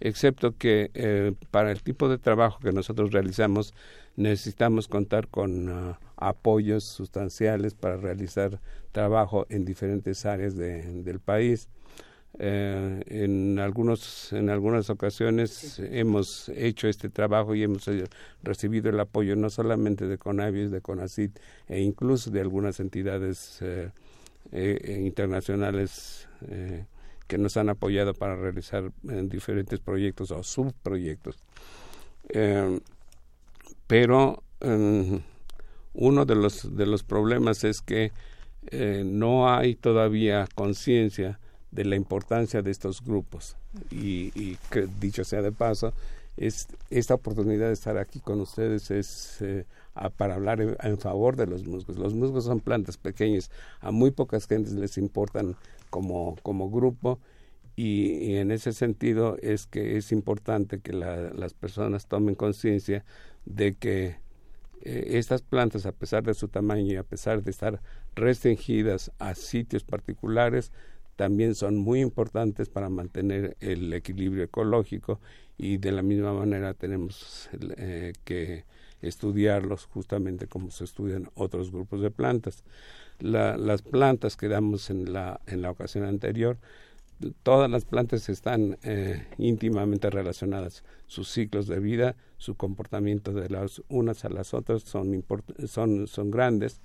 excepto 0.00 0.56
que 0.56 1.34
para 1.50 1.70
el 1.72 1.82
tipo 1.82 2.08
de 2.08 2.18
trabajo 2.18 2.60
que 2.60 2.72
nosotros 2.72 3.12
realizamos 3.12 3.74
necesitamos 4.16 4.88
contar 4.88 5.28
con 5.28 5.68
ah, 5.68 5.98
apoyos 6.16 6.84
sustanciales 6.84 7.74
para 7.74 7.96
realizar 7.96 8.60
trabajo 8.92 9.46
en 9.48 9.64
diferentes 9.64 10.26
áreas 10.26 10.56
del 10.56 11.20
país. 11.20 11.68
Eh, 12.38 13.02
en 13.08 13.58
algunos 13.58 14.32
en 14.32 14.50
algunas 14.50 14.88
ocasiones 14.88 15.80
hemos 15.80 16.48
hecho 16.50 16.86
este 16.86 17.08
trabajo 17.08 17.56
y 17.56 17.64
hemos 17.64 17.88
eh, 17.88 18.04
recibido 18.44 18.88
el 18.88 19.00
apoyo 19.00 19.34
no 19.34 19.50
solamente 19.50 20.06
de 20.06 20.16
Conavies, 20.16 20.70
de 20.70 20.80
CONACIT 20.80 21.36
e 21.66 21.80
incluso 21.80 22.30
de 22.30 22.40
algunas 22.40 22.78
entidades 22.78 23.58
eh, 23.62 23.90
internacionales 24.52 26.28
que 27.26 27.38
nos 27.38 27.56
han 27.56 27.68
apoyado 27.68 28.14
para 28.14 28.34
realizar 28.34 28.90
diferentes 29.02 29.78
proyectos 29.80 30.30
o 30.30 30.42
subproyectos. 30.42 31.36
Pero 33.86 34.42
em, 34.60 35.20
uno 35.94 36.24
de 36.24 36.34
los, 36.36 36.76
de 36.76 36.86
los 36.86 37.02
problemas 37.02 37.64
es 37.64 37.82
que 37.82 38.12
eh, 38.68 39.02
no 39.04 39.52
hay 39.52 39.74
todavía 39.74 40.46
conciencia 40.54 41.40
de 41.70 41.84
la 41.84 41.96
importancia 41.96 42.62
de 42.62 42.70
estos 42.70 43.02
grupos. 43.02 43.56
Y, 43.90 44.56
que 44.70 44.88
dicho 45.00 45.24
sea 45.24 45.42
de 45.42 45.52
paso 45.52 45.92
es 46.36 46.68
esta 46.90 47.14
oportunidad 47.14 47.66
de 47.66 47.72
estar 47.72 47.98
aquí 47.98 48.20
con 48.20 48.40
ustedes 48.40 48.90
es 48.90 49.42
eh, 49.42 49.64
para 50.08 50.36
hablar 50.36 50.60
en, 50.62 50.98
favor 50.98 51.36
de 51.36 51.46
los 51.46 51.66
musgos. 51.66 51.98
Los 51.98 52.14
musgos 52.14 52.44
son 52.44 52.60
plantas 52.60 52.96
pequeñas 52.96 53.50
a 53.80 53.90
muy 53.90 54.10
pocas 54.10 54.46
gentes 54.46 54.72
les 54.72 54.96
importan 54.96 55.56
como 55.90 56.36
como 56.42 56.70
grupo 56.70 57.20
y, 57.76 58.36
en 58.36 58.50
ese 58.50 58.72
sentido 58.72 59.36
es 59.42 59.66
que 59.66 59.96
es 59.96 60.12
importante 60.12 60.80
que 60.80 60.92
las 60.92 61.54
personas 61.54 62.06
tomen 62.06 62.34
conciencia 62.34 63.04
de 63.44 63.74
que 63.74 64.16
eh, 64.82 65.18
estas 65.18 65.42
plantas, 65.42 65.86
a 65.86 65.92
pesar 65.92 66.22
de 66.22 66.34
su 66.34 66.48
tamaño 66.48 66.92
y 66.92 66.96
a 66.96 67.02
pesar 67.02 67.42
de 67.42 67.50
estar 67.50 67.82
restringidas 68.14 69.12
a 69.18 69.34
sitios 69.34 69.84
particulares, 69.84 70.72
también 71.16 71.54
son 71.54 71.76
muy 71.76 72.00
importantes 72.00 72.70
para 72.70 72.88
mantener 72.88 73.56
el 73.60 73.92
equilibrio 73.92 74.44
ecológico 74.44 75.20
y 75.58 75.76
de 75.76 75.92
la 75.92 76.02
misma 76.02 76.32
manera 76.32 76.72
tenemos 76.72 77.50
eh, 77.76 78.14
que, 78.24 78.64
estudiarlos 79.02 79.86
justamente 79.86 80.46
como 80.46 80.70
se 80.70 80.84
estudian 80.84 81.30
otros 81.34 81.70
grupos 81.70 82.00
de 82.00 82.10
plantas. 82.10 82.64
las 83.20 83.82
plantas 83.82 84.36
que 84.36 84.48
damos 84.48 84.90
en 84.90 85.12
la, 85.12 85.40
en 85.46 85.62
la 85.62 85.70
ocasión 85.70 86.04
anterior, 86.04 86.56
todas 87.42 87.70
las 87.70 87.84
plantas 87.84 88.28
están 88.28 88.78
eh, 88.82 89.26
íntimamente 89.38 90.08
relacionadas. 90.10 90.84
Sus 91.06 91.28
ciclos 91.28 91.66
de 91.66 91.80
vida, 91.80 92.16
su 92.38 92.54
comportamiento 92.54 93.32
de 93.32 93.50
las 93.50 93.82
unas 93.88 94.24
a 94.24 94.30
las 94.30 94.54
otras 94.54 94.82
son, 94.82 95.24
son, 95.66 96.06
son 96.06 96.30
grandes. 96.30 96.80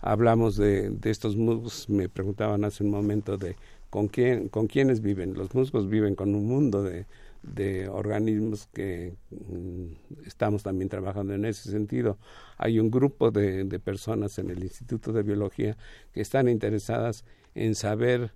Hablamos 0.00 0.56
de, 0.56 0.90
de 0.90 1.10
estos 1.10 1.36
musgos, 1.36 1.88
me 1.88 2.08
preguntaban 2.08 2.64
hace 2.64 2.84
un 2.84 2.90
momento 2.90 3.38
de 3.38 3.56
con 3.90 4.08
quién, 4.08 4.48
con 4.48 4.68
quiénes 4.68 5.02
viven. 5.02 5.34
Los 5.34 5.54
musgos 5.54 5.88
viven 5.88 6.14
con 6.14 6.34
un 6.34 6.46
mundo 6.46 6.82
de, 6.82 7.06
de 7.42 7.88
organismos 7.88 8.68
que 8.72 9.14
mm, 9.30 10.26
estamos 10.26 10.62
también 10.62 10.88
trabajando 10.88 11.34
en 11.34 11.44
ese 11.44 11.70
sentido. 11.70 12.18
Hay 12.56 12.78
un 12.78 12.90
grupo 12.90 13.30
de, 13.30 13.64
de, 13.64 13.78
personas 13.80 14.38
en 14.38 14.50
el 14.50 14.62
Instituto 14.62 15.12
de 15.12 15.22
Biología 15.22 15.76
que 16.12 16.20
están 16.20 16.48
interesadas 16.48 17.24
en 17.54 17.74
saber 17.74 18.32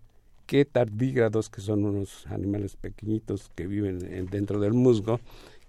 qué 0.46 0.64
tardígrados, 0.64 1.50
que 1.50 1.60
son 1.60 1.84
unos 1.84 2.26
animales 2.28 2.76
pequeñitos 2.76 3.50
que 3.54 3.66
viven 3.66 4.26
dentro 4.30 4.60
del 4.60 4.72
musgo, 4.72 5.20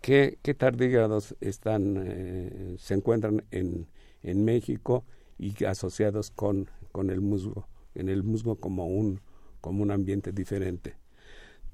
qué, 0.02 0.38
qué 0.42 0.54
tardígrados 0.54 1.36
están, 1.42 1.96
eh, 2.06 2.76
se 2.78 2.94
encuentran 2.94 3.44
en, 3.52 3.88
en 4.24 4.46
México 4.46 5.04
y 5.38 5.66
asociados 5.66 6.32
con, 6.32 6.70
con 6.92 7.10
el 7.10 7.22
musgo, 7.22 7.68
en 7.96 8.10
el 8.10 8.24
musgo 8.24 8.56
como 8.56 8.88
un, 8.88 9.22
como 9.62 9.84
un 9.84 9.92
ambiente 9.92 10.32
diferente. 10.32 10.96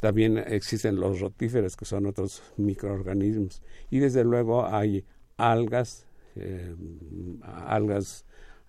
También 0.04 0.38
existen 0.38 0.98
los 0.98 1.22
rotíferos, 1.22 1.78
que 1.78 1.86
son 1.86 2.08
otros 2.08 2.44
microorganismos. 2.58 3.64
Y 3.90 4.00
desde 4.00 4.26
luego 4.26 4.66
hay 4.66 5.06
algas, 5.38 6.08
eh, 6.36 6.76
algas 7.42 8.26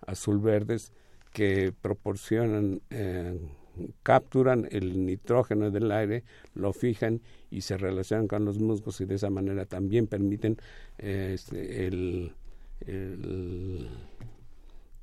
azul 0.07 0.39
verdes, 0.39 0.93
que 1.33 1.73
proporcionan, 1.81 2.81
eh, 2.89 3.37
capturan 4.01 4.69
el 4.71 5.05
nitrógeno 5.05 5.71
del 5.71 5.91
aire, 5.91 6.23
lo 6.53 6.71
fijan 6.71 7.19
y 7.51 7.59
se 7.59 7.77
relacionan 7.77 8.29
con 8.29 8.45
los 8.45 8.59
musgos 8.59 9.01
y 9.01 9.05
de 9.05 9.15
esa 9.15 9.29
manera 9.29 9.65
también 9.65 10.07
permiten 10.07 10.55
eh, 10.99 11.31
este, 11.33 12.31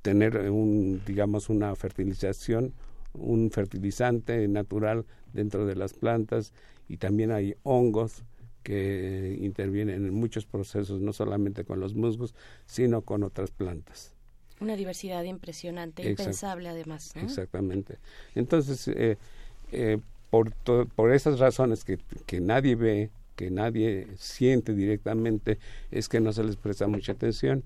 tener 0.01 0.51
un, 0.51 1.03
digamos, 1.05 1.51
una 1.51 1.77
fertilización, 1.77 2.73
un 3.14 3.51
fertilizante 3.51 4.46
natural 4.48 5.05
dentro 5.33 5.66
de 5.66 5.77
las 5.77 5.94
plantas 5.94 6.53
y 6.88 6.96
también 6.96 7.31
hay 7.31 7.55
hongos 7.62 8.25
que 8.62 9.37
intervienen 9.40 10.07
en 10.07 10.14
muchos 10.14 10.46
procesos, 10.46 11.01
no 11.01 11.12
solamente 11.12 11.64
con 11.64 11.81
los 11.81 11.94
musgos, 11.94 12.35
sino 12.66 13.03
con 13.03 13.22
otras 13.22 13.51
plantas. 13.51 14.14
Una 14.61 14.77
diversidad 14.77 15.25
impresionante, 15.25 16.09
impensable 16.09 16.68
además. 16.68 17.12
Exactamente. 17.16 17.98
Entonces, 18.35 18.87
eh, 18.88 19.16
eh, 19.72 19.98
por, 20.31 20.53
por 20.94 21.12
esas 21.12 21.40
razones 21.40 21.85
que, 21.85 21.98
que 22.27 22.40
nadie 22.40 22.77
ve, 22.77 23.11
que 23.35 23.51
nadie 23.51 24.07
siente 24.16 24.75
directamente, 24.75 25.59
es 25.90 26.09
que 26.09 26.20
no 26.20 26.33
se 26.33 26.44
les 26.44 26.57
presta 26.57 26.87
mucha 26.87 27.12
atención 27.12 27.64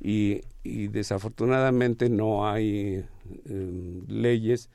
y, 0.00 0.42
y 0.62 0.88
desafortunadamente 0.88 2.08
no 2.08 2.48
hay 2.48 3.04
eh, 3.46 4.02
leyes 4.06 4.70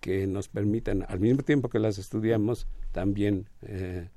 que 0.00 0.26
nos 0.26 0.48
permitan, 0.48 1.04
al 1.08 1.20
mismo 1.20 1.42
tiempo 1.42 1.68
que 1.68 1.78
las 1.78 1.98
estudiamos, 1.98 2.66
también 2.92 3.48
eh, 3.62 4.08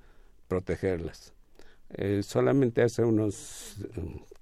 protegerlas. 0.47 1.33
Eh, 1.89 2.21
solamente 2.23 2.81
hace 2.81 3.03
unos 3.03 3.75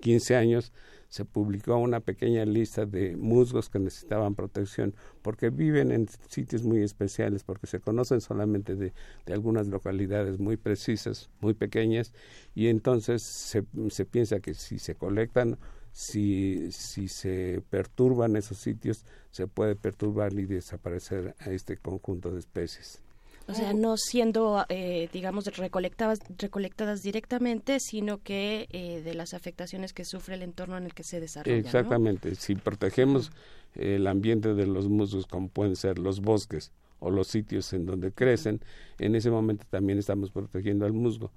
15 0.02 0.36
años 0.36 0.72
se 1.08 1.26
publicó 1.26 1.78
una 1.78 2.00
pequeña 2.00 2.46
lista 2.46 2.86
de 2.86 3.18
musgos 3.18 3.70
que 3.70 3.80
necesitaban 3.80 4.36
protección 4.36 4.94
porque 5.24 5.50
viven 5.50 5.92
en 5.92 6.08
sitios 6.28 6.64
muy 6.64 6.84
especiales, 6.84 7.44
porque 7.44 7.66
se 7.66 7.80
conocen 7.80 8.22
solamente 8.22 8.76
de, 8.76 8.94
de 9.26 9.34
algunas 9.34 9.68
localidades 9.68 10.40
muy 10.40 10.58
precisas, 10.58 11.32
muy 11.42 11.56
pequeñas, 11.56 12.14
y 12.54 12.68
entonces 12.68 13.24
se 13.24 14.06
piensa 14.06 14.40
que 14.40 14.54
si 14.54 14.78
se 14.78 14.94
colectan 14.94 15.58
si, 16.00 16.72
si 16.72 17.10
se 17.10 17.62
perturban 17.70 18.38
esos 18.38 18.58
sitios, 18.58 19.04
se 19.32 19.48
puede 19.48 19.76
perturbar 19.76 20.32
y 20.32 20.46
desaparecer 20.46 21.36
a 21.40 21.50
este 21.52 21.76
conjunto 21.76 22.32
de 22.32 22.40
especies. 22.40 23.02
O 23.50 23.54
sea, 23.54 23.74
no 23.74 23.98
siendo, 23.98 24.64
eh, 24.70 25.10
digamos, 25.12 25.46
recolectadas, 25.58 26.20
recolectadas 26.38 27.02
directamente, 27.02 27.80
sino 27.82 28.20
que 28.24 28.68
eh, 28.70 29.02
de 29.04 29.14
las 29.14 29.34
afectaciones 29.34 29.92
que 29.92 30.06
sufre 30.06 30.36
el 30.36 30.44
entorno 30.44 30.78
en 30.78 30.86
el 30.86 30.94
que 30.94 31.04
se 31.04 31.20
desarrolla. 31.20 31.58
Exactamente. 31.58 32.34
Si 32.36 32.56
protegemos 32.56 33.32
el 33.76 34.08
ambiente 34.08 34.54
de 34.54 34.68
los 34.68 34.88
musgos, 34.88 35.26
como 35.26 35.50
pueden 35.50 35.76
ser 35.76 36.00
los 36.00 36.22
bosques 36.22 36.72
o 37.00 37.10
los 37.10 37.28
sitios 37.28 37.74
en 37.74 37.86
donde 37.86 38.14
crecen, 38.14 38.62
en 39.00 39.16
ese 39.16 39.32
momento 39.32 39.66
también 39.70 40.00
estamos 40.00 40.32
protegiendo 40.32 40.86
al 40.86 40.94
musgo. 40.94 41.32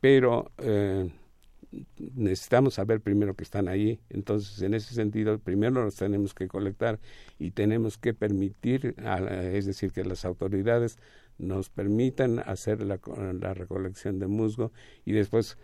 Pero 0.00 0.52
eh, 0.58 1.10
necesitamos 2.14 2.74
saber 2.74 3.00
primero 3.00 3.34
que 3.34 3.44
están 3.44 3.68
ahí. 3.68 4.00
Entonces, 4.10 4.62
en 4.62 4.74
ese 4.74 4.94
sentido, 4.94 5.38
primero 5.38 5.84
los 5.84 5.96
tenemos 5.96 6.34
que 6.34 6.48
colectar 6.48 6.98
y 7.38 7.50
tenemos 7.50 7.98
que 7.98 8.14
permitir, 8.14 8.94
es 9.52 9.66
decir, 9.66 9.92
que 9.92 10.04
las 10.04 10.24
autoridades 10.24 10.98
nos 11.38 11.68
permitan 11.68 12.38
hacer 12.40 12.82
la, 12.82 12.98
recolección 13.54 14.18
de 14.18 14.26
musgo 14.26 14.72
y 15.04 15.12
después 15.12 15.58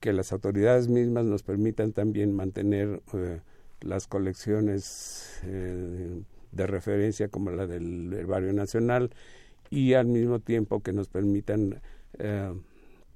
que 0.00 0.12
las 0.12 0.32
autoridades 0.32 0.88
mismas 0.88 1.26
nos 1.26 1.42
permitan 1.42 1.92
también 1.92 2.34
mantener 2.34 3.02
eh, 3.12 3.40
las 3.80 4.06
colecciones 4.06 5.40
eh, 5.44 6.22
de 6.52 6.66
referencia 6.66 7.28
como 7.28 7.50
la 7.50 7.66
del 7.66 8.12
Herbario 8.12 8.52
Nacional 8.52 9.10
y 9.68 9.94
al 9.94 10.06
mismo 10.06 10.40
tiempo 10.40 10.80
que 10.80 10.92
nos 10.92 11.08
permitan 11.08 11.80
eh, 12.18 12.52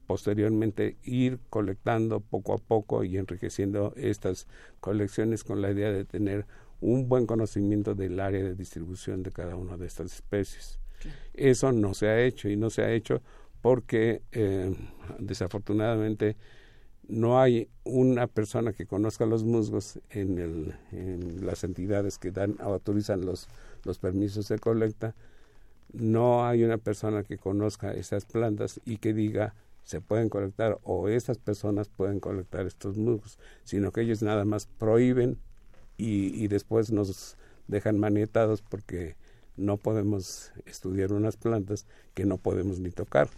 posteriormente 0.06 0.96
ir 1.02 1.38
colectando 1.50 2.20
poco 2.20 2.54
a 2.54 2.58
poco 2.58 3.04
y 3.04 3.16
enriqueciendo 3.16 3.92
estas 3.96 4.46
colecciones 4.80 5.44
con 5.44 5.62
la 5.62 5.70
idea 5.70 5.90
de 5.90 6.04
tener 6.04 6.46
un 6.80 7.08
buen 7.08 7.26
conocimiento 7.26 7.94
del 7.94 8.20
área 8.20 8.42
de 8.42 8.54
distribución 8.54 9.22
de 9.22 9.32
cada 9.32 9.56
una 9.56 9.76
de 9.76 9.86
estas 9.86 10.12
especies. 10.14 10.78
Eso 11.32 11.72
no 11.72 11.94
se 11.94 12.08
ha 12.08 12.22
hecho 12.22 12.48
y 12.48 12.56
no 12.56 12.70
se 12.70 12.82
ha 12.82 12.92
hecho 12.92 13.22
porque 13.60 14.22
eh, 14.32 14.74
desafortunadamente 15.18 16.36
no 17.08 17.40
hay 17.40 17.68
una 17.84 18.26
persona 18.26 18.72
que 18.72 18.86
conozca 18.86 19.26
los 19.26 19.44
musgos 19.44 20.00
en, 20.10 20.38
el, 20.38 20.74
en 20.92 21.46
las 21.46 21.64
entidades 21.64 22.18
que 22.18 22.30
dan 22.30 22.56
autorizan 22.60 23.26
los, 23.26 23.48
los 23.84 23.98
permisos 23.98 24.48
de 24.48 24.58
colecta 24.58 25.14
no 25.94 26.44
hay 26.44 26.64
una 26.64 26.78
persona 26.78 27.22
que 27.22 27.38
conozca 27.38 27.92
esas 27.92 28.24
plantas 28.24 28.80
y 28.84 28.98
que 28.98 29.14
diga 29.14 29.54
se 29.84 30.00
pueden 30.00 30.28
colectar 30.28 30.78
o 30.82 31.08
estas 31.08 31.38
personas 31.38 31.88
pueden 31.88 32.20
colectar 32.20 32.66
estos 32.66 32.96
musgos, 32.96 33.38
sino 33.64 33.92
que 33.92 34.00
ellos 34.00 34.22
nada 34.22 34.44
más 34.44 34.66
prohíben 34.66 35.38
y, 35.96 36.42
y 36.42 36.48
después 36.48 36.90
nos 36.90 37.36
dejan 37.68 37.98
manietados 37.98 38.62
porque 38.62 39.16
no 39.56 39.76
podemos 39.76 40.52
estudiar 40.66 41.12
unas 41.12 41.36
plantas 41.36 41.86
que 42.14 42.24
no 42.24 42.38
podemos 42.38 42.80
ni 42.80 42.90
tocar. 42.90 43.28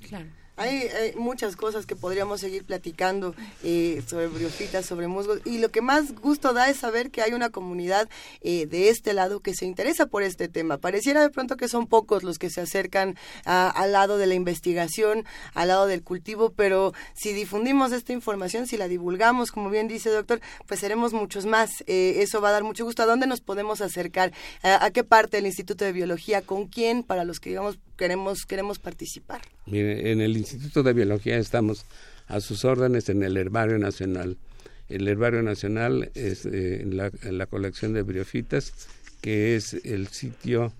Claro. 0.00 0.28
Hay, 0.58 0.90
muchas 1.16 1.56
cosas 1.56 1.86
que 1.86 1.96
podríamos 1.96 2.40
seguir 2.40 2.64
platicando 2.64 3.34
eh, 3.62 4.02
sobre 4.06 4.26
briofitas, 4.26 4.84
sobre 4.84 5.06
musgos, 5.06 5.40
y 5.44 5.58
lo 5.58 5.70
que 5.70 5.80
más 5.80 6.14
gusto 6.14 6.52
da 6.52 6.68
es 6.68 6.78
saber 6.78 7.10
que 7.10 7.22
hay 7.22 7.32
una 7.32 7.50
comunidad 7.50 8.08
eh, 8.40 8.66
de 8.66 8.88
este 8.88 9.12
lado 9.12 9.40
que 9.40 9.54
se 9.54 9.66
interesa 9.66 10.06
por 10.06 10.22
este 10.22 10.48
tema. 10.48 10.78
Pareciera 10.78 11.22
de 11.22 11.30
pronto 11.30 11.56
que 11.56 11.68
son 11.68 11.86
pocos 11.86 12.22
los 12.22 12.38
que 12.38 12.50
se 12.50 12.60
acercan 12.60 13.16
al 13.44 13.92
lado 13.92 14.18
de 14.18 14.26
la 14.26 14.34
investigación, 14.34 15.24
al 15.54 15.68
lado 15.68 15.86
del 15.86 16.02
cultivo, 16.02 16.50
pero 16.50 16.92
si 17.14 17.32
difundimos 17.32 17.92
esta 17.92 18.12
información, 18.12 18.66
si 18.66 18.76
la 18.76 18.88
divulgamos, 18.88 19.52
como 19.52 19.70
bien 19.70 19.88
dice 19.88 20.10
doctor, 20.10 20.40
pues 20.66 20.80
seremos 20.80 21.12
muchos 21.12 21.46
más. 21.46 21.82
Eh, 21.86 22.16
eso 22.18 22.40
va 22.40 22.48
a 22.48 22.52
dar 22.52 22.64
mucho 22.64 22.84
gusto. 22.84 23.02
¿A 23.02 23.06
dónde 23.06 23.26
nos 23.26 23.40
podemos 23.40 23.80
acercar? 23.80 24.32
¿A, 24.62 24.90
qué 24.90 25.04
parte 25.04 25.36
del 25.36 25.46
Instituto 25.46 25.84
de 25.84 25.92
Biología? 25.92 26.42
¿Con 26.42 26.66
quién? 26.66 27.02
Para 27.02 27.24
los 27.24 27.40
que 27.40 27.50
digamos 27.50 27.78
queremos 27.98 28.46
queremos 28.46 28.78
participar. 28.78 29.42
Mire, 29.66 30.10
en 30.10 30.22
el 30.22 30.36
Instituto 30.38 30.82
de 30.82 30.94
Biología 30.94 31.36
estamos 31.36 31.84
a 32.28 32.40
sus 32.40 32.64
órdenes 32.64 33.10
en 33.10 33.22
el 33.22 33.36
Herbario 33.36 33.78
Nacional. 33.78 34.38
El 34.88 35.06
Herbario 35.06 35.42
Nacional 35.42 36.10
es 36.14 36.46
eh, 36.46 36.82
la, 36.86 37.46
colección 37.46 37.92
de 37.92 38.02
briofitas, 38.02 38.72
que 39.20 39.56
es 39.56 39.74
el 39.84 40.08
sitio 40.08 40.72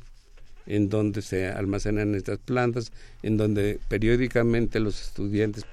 en 0.67 0.89
donde 0.89 1.21
se 1.21 1.49
almacenan 1.49 2.15
estas 2.15 2.39
plantas, 2.39 2.93
en 3.23 3.37
donde 3.37 3.81
periódicamente 3.89 4.81
los 4.81 5.03
estudiantes 5.03 5.65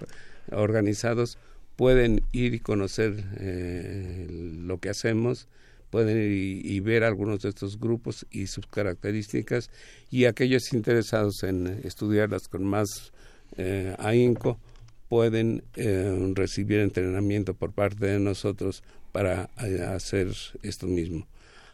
organizados 0.52 1.38
pueden 1.76 2.24
ir 2.32 2.54
y 2.54 2.60
conocer 2.60 3.24
eh, 3.38 4.28
lo 4.30 4.80
que 4.80 4.90
hacemos, 4.90 5.48
pueden 5.96 6.18
ir 6.18 6.66
y, 6.66 6.80
ver 6.82 7.06
algunos 7.06 7.40
de 7.40 7.48
estos 7.48 7.80
grupos 7.80 8.26
y 8.30 8.48
sus 8.48 8.68
características 8.68 9.70
y 10.12 10.26
aquellos 10.26 10.74
interesados 10.74 11.42
en 11.44 11.68
estudiarlas 11.86 12.50
con 12.50 12.66
más 12.66 13.14
eh, 13.56 13.96
ahínco 13.98 14.60
pueden 15.08 15.64
eh, 15.78 16.34
recibir 16.36 16.82
entrenamiento 16.82 17.54
por 17.54 17.72
parte 17.72 18.08
de 18.08 18.20
nosotros 18.20 18.84
para 19.14 19.50
eh, 19.64 19.84
hacer 19.84 20.34
esto 20.64 20.86
mismo. 20.86 21.28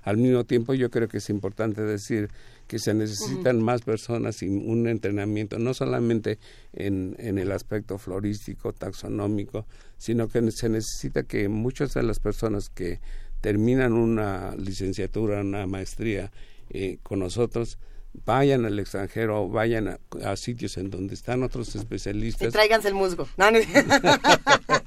Al 0.04 0.18
mismo 0.18 0.44
tiempo, 0.44 0.76
yo 0.76 0.92
creo 0.92 1.08
que 1.08 1.18
es 1.18 1.30
importante 1.32 1.82
decir 1.82 2.30
que 2.68 2.78
se 2.78 2.94
necesitan 2.94 3.60
más 3.60 3.82
personas 3.82 4.44
y 4.44 4.50
un 4.50 4.88
entrenamiento, 4.88 5.58
no 5.58 5.74
solamente 5.74 6.38
en, 6.74 7.16
en, 7.18 7.40
el 7.40 7.52
aspecto 7.52 7.98
florístico, 7.98 8.72
taxonómico, 8.72 9.66
sino 9.98 10.28
que 10.28 10.52
se 10.52 10.70
necesita 10.70 11.24
que 11.24 11.50
muchas 11.50 11.96
de 11.96 12.04
las 12.04 12.20
personas 12.20 12.70
que 12.70 13.00
terminan 13.42 13.94
una 13.94 14.56
licenciatura, 14.56 15.42
una 15.42 15.68
maestría 15.68 16.32
eh, 16.70 17.00
con 17.04 17.20
nosotros, 17.20 17.78
vayan 18.26 18.66
al 18.66 18.78
extranjero, 18.80 19.48
vayan 19.50 19.98
a, 20.24 20.36
sitios 20.36 20.78
en 20.78 20.90
donde 20.90 21.16
están 21.16 21.44
otros 21.44 21.76
especialistas. 21.76 22.50
Y 22.50 22.52
tráiganse 22.52 22.88
el 22.88 22.94
musgo. 22.94 23.28
No, 23.38 23.52
no, 23.52 23.60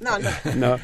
no. 0.57 0.79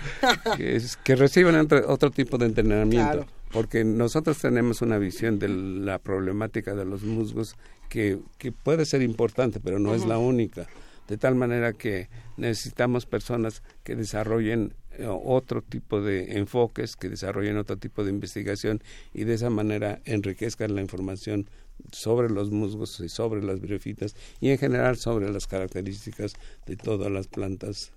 que, 0.57 1.17
reciban 1.17 1.57
otro, 1.57 2.11
tipo 2.11 2.39
de 2.39 2.47
entrenamiento. 2.47 3.27
Porque 3.53 3.85
nosotros 3.85 4.39
tenemos 4.39 4.81
una 4.81 4.99
visión 4.99 5.39
de 5.39 5.49
la 5.49 5.99
problemática 5.99 6.75
de 6.75 6.85
los 6.85 7.03
musgos 7.03 7.57
que, 7.89 8.19
que 8.39 8.53
puede 8.53 8.87
ser 8.87 9.03
importante, 9.03 9.59
pero 9.59 9.81
no 9.81 9.95
es 9.95 10.07
la 10.07 10.19
única. 10.19 10.69
De 11.11 11.19
tal 11.19 11.35
manera 11.35 11.73
que 11.73 12.09
necesitamos 12.37 13.05
personas 13.05 13.65
que 13.83 13.97
desarrollen 13.97 14.75
eh, 14.93 15.09
otro 15.09 15.61
tipo 15.61 16.01
de 16.01 16.39
enfoques, 16.39 16.95
que 16.95 17.09
desarrollen 17.09 17.57
otro 17.57 17.77
tipo 17.77 18.05
de 18.05 18.11
investigación 18.11 18.81
y 19.13 19.25
de 19.25 19.35
esa 19.35 19.51
manera 19.51 20.01
enriquezcan 20.05 20.77
la 20.77 20.83
información 20.83 21.51
sobre 21.91 22.31
los 22.31 22.53
musgos 22.53 23.01
y 23.01 23.09
sobre 23.09 23.43
las 23.43 23.61
briofitas 23.61 24.15
y 24.39 24.51
en 24.51 24.59
general 24.59 24.99
sobre 24.99 25.33
las 25.33 25.49
características 25.49 26.35
de 26.65 26.77
todas 26.77 27.11
las 27.11 27.27
plantas 27.27 27.91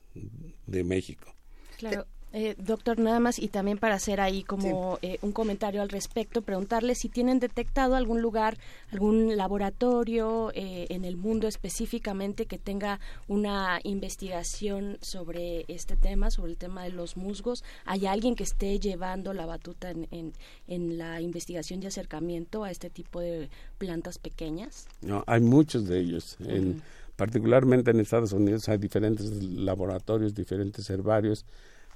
de 0.65 0.83
México. 0.83 1.35
Claro. 1.77 2.07
Eh, 2.35 2.55
doctor, 2.57 2.97
nada 2.97 3.19
más 3.19 3.37
y 3.37 3.47
también 3.47 3.77
para 3.77 3.93
hacer 3.93 4.19
ahí 4.19 4.41
como 4.41 4.97
eh, 5.03 5.19
un 5.21 5.31
comentario 5.31 5.83
al 5.83 5.89
respecto, 5.89 6.41
preguntarle 6.41 6.95
si 6.95 7.07
tienen 7.07 7.39
detectado 7.39 7.95
algún 7.95 8.23
lugar, 8.23 8.57
algún 8.91 9.37
laboratorio 9.37 10.51
eh, 10.55 10.87
en 10.89 11.05
el 11.05 11.15
mundo 11.15 11.47
específicamente 11.47 12.47
que 12.47 12.57
tenga 12.57 12.99
una 13.27 13.79
investigación 13.83 14.97
sobre 15.01 15.65
este 15.67 15.95
tema, 15.95 16.31
sobre 16.31 16.53
el 16.53 16.57
tema 16.57 16.83
de 16.83 16.89
los 16.89 17.17
musgos. 17.17 17.63
¿Hay 17.85 18.07
alguien 18.07 18.35
que 18.35 18.43
esté 18.43 18.79
llevando 18.79 19.33
la 19.33 19.45
batuta 19.45 19.91
en, 19.91 20.33
en, 20.67 20.97
la 20.97 21.21
investigación 21.21 21.83
y 21.83 21.85
acercamiento 21.85 22.63
a 22.63 22.71
este 22.71 22.89
tipo 22.89 23.19
de 23.19 23.49
plantas 23.77 24.17
pequeñas? 24.17 24.87
No, 25.01 25.23
hay 25.27 25.41
muchos 25.41 25.87
de 25.87 25.99
ellos. 25.99 26.37
En, 26.39 26.81
Particularmente 27.15 27.91
en 27.91 27.99
Estados 27.99 28.33
Unidos 28.33 28.67
hay 28.69 28.79
diferentes 28.79 29.43
laboratorios, 29.43 30.33
diferentes 30.33 30.89
herbarios 30.89 31.45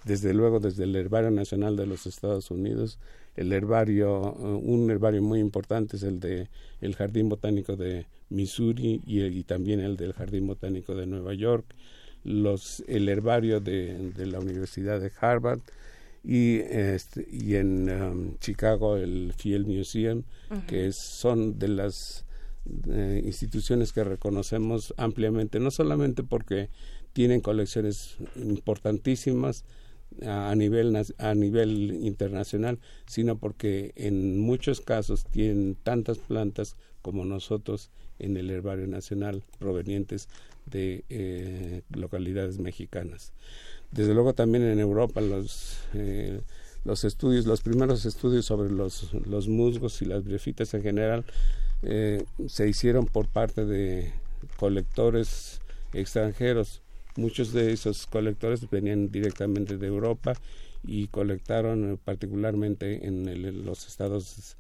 desde 0.06 0.34
luego 0.34 0.60
desde 0.60 0.84
el 0.84 0.95
Herbario 0.95 1.32
Nacional 1.32 1.76
de 1.76 1.86
los 1.86 2.06
Estados 2.06 2.52
Unidos, 2.52 3.00
el 3.36 3.54
herbario, 3.54 4.34
uh, 4.34 4.58
un 4.58 4.89
herbario 4.89 5.22
muy 5.22 5.39
importante 5.39 5.98
es 5.98 6.04
el 6.04 6.20
de 6.20 6.50
el 6.82 6.95
Jardín 6.95 7.30
Botánico 7.30 7.76
de 7.76 8.08
Missouri 8.30 9.02
y, 9.06 9.43
también 9.43 9.80
el 9.80 9.95
del 9.95 10.14
Jardín 10.14 10.48
Botánico 10.48 10.95
de 10.95 11.08
Nueva 11.08 11.34
York, 11.34 11.66
los, 12.24 12.84
el 12.88 13.08
herbario 13.10 13.62
de, 13.62 14.12
la 14.18 14.39
Universidad 14.39 15.00
de 15.00 15.12
Harvard 15.20 15.62
y, 16.24 16.58
este, 16.58 17.26
y 17.32 17.56
en 17.56 17.89
um, 17.89 18.38
Chicago 18.39 18.98
el 18.98 19.34
Field 19.38 19.66
Museum, 19.68 20.24
que 20.68 20.91
son 20.91 21.58
de 21.58 21.70
las 21.70 22.26
eh, 22.89 23.22
instituciones 23.24 23.93
que 23.93 24.04
reconocemos 24.04 24.93
ampliamente, 24.98 25.60
no 25.60 25.72
solamente 25.72 26.24
porque 26.24 26.70
tienen 27.14 27.39
colecciones 27.39 28.18
importantísimas, 28.36 29.64
a 30.26 30.55
nivel 30.55 30.95
a 31.18 31.36
nivel 31.36 31.99
internacional 32.01 32.80
sino 33.05 33.38
porque 33.38 33.91
en 33.95 34.39
muchos 34.39 34.82
casos 34.82 35.26
tienen 35.26 35.76
tantas 35.76 36.18
plantas 36.18 36.76
como 37.01 37.24
nosotros 37.24 37.91
en 38.20 38.36
el 38.38 38.49
herbario 38.49 38.88
nacional 38.88 39.43
provenientes 39.60 40.28
de 40.66 41.05
eh, 41.10 41.82
localidades 41.89 42.60
mexicanas. 42.60 43.32
Desde 43.91 44.14
luego 44.14 44.34
también 44.34 44.64
en 44.64 44.80
Europa 44.80 45.22
los 45.22 45.78
eh, 45.93 46.41
los 46.84 47.03
estudios 47.03 47.45
los 47.45 47.62
primeros 47.62 48.05
estudios 48.05 48.45
sobre 48.45 48.72
los 48.72 49.14
los 49.26 49.47
musgos 49.47 50.01
y 50.01 50.05
las 50.05 50.24
briofitas 50.24 50.74
en 50.74 50.84
general 50.84 51.26
eh, 51.84 52.24
se 52.47 52.68
hicieron 52.68 53.05
por 53.05 53.28
parte 53.28 53.66
de 53.66 54.12
colectores 54.58 55.62
extranjeros 55.93 56.82
Muchos 57.18 57.51
de 57.51 57.74
esos 57.74 58.07
colectores 58.07 58.70
venían 58.70 59.11
directamente 59.11 59.78
de 59.78 59.88
Europa 59.88 60.34
y 60.86 61.07
colectaron 61.07 61.93
eh, 61.93 61.97
particularmente 62.03 63.05
en 63.05 63.65
los 63.65 63.88
estados 63.88 64.55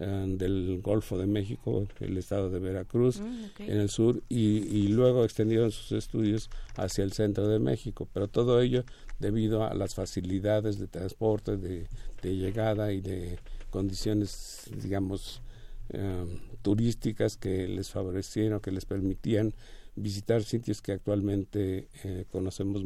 eh, 0.00 0.24
del 0.28 0.80
Golfo 0.80 1.18
de 1.18 1.26
México, 1.26 1.88
el 1.98 2.16
estado 2.18 2.50
de 2.50 2.60
Veracruz, 2.60 3.20
mm, 3.20 3.62
en 3.62 3.78
el 3.78 3.88
sur, 3.88 4.22
y, 4.28 4.86
luego 4.88 5.24
extendieron 5.24 5.72
sus 5.72 5.90
estudios 5.90 6.50
hacia 6.76 7.02
el 7.02 7.12
centro 7.12 7.48
de 7.48 7.58
México. 7.58 8.06
Pero 8.12 8.28
todo 8.28 8.60
ello 8.60 8.84
debido 9.18 9.64
a 9.64 9.74
las 9.74 9.96
facilidades 9.96 10.78
de 10.78 10.86
transporte, 10.86 11.56
de, 11.56 11.88
llegada 12.22 12.92
y 12.92 13.00
de 13.00 13.38
condiciones, 13.70 14.70
digamos, 14.80 15.40
eh, 15.88 16.24
turísticas 16.62 17.36
que 17.36 17.66
les 17.66 17.90
favorecieron, 17.90 18.60
que 18.60 18.70
les 18.70 18.84
permitían 18.84 19.52
visitar 19.98 20.42
sitios 20.42 20.82
que 20.82 20.92
actualmente 20.92 21.88
eh, 22.04 22.24
conocemos 22.30 22.82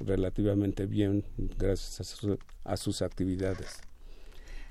relativamente 0.00 0.86
bien 0.86 1.24
gracias 1.58 2.16
a, 2.64 2.76
sus 2.76 3.02
actividades. 3.02 3.80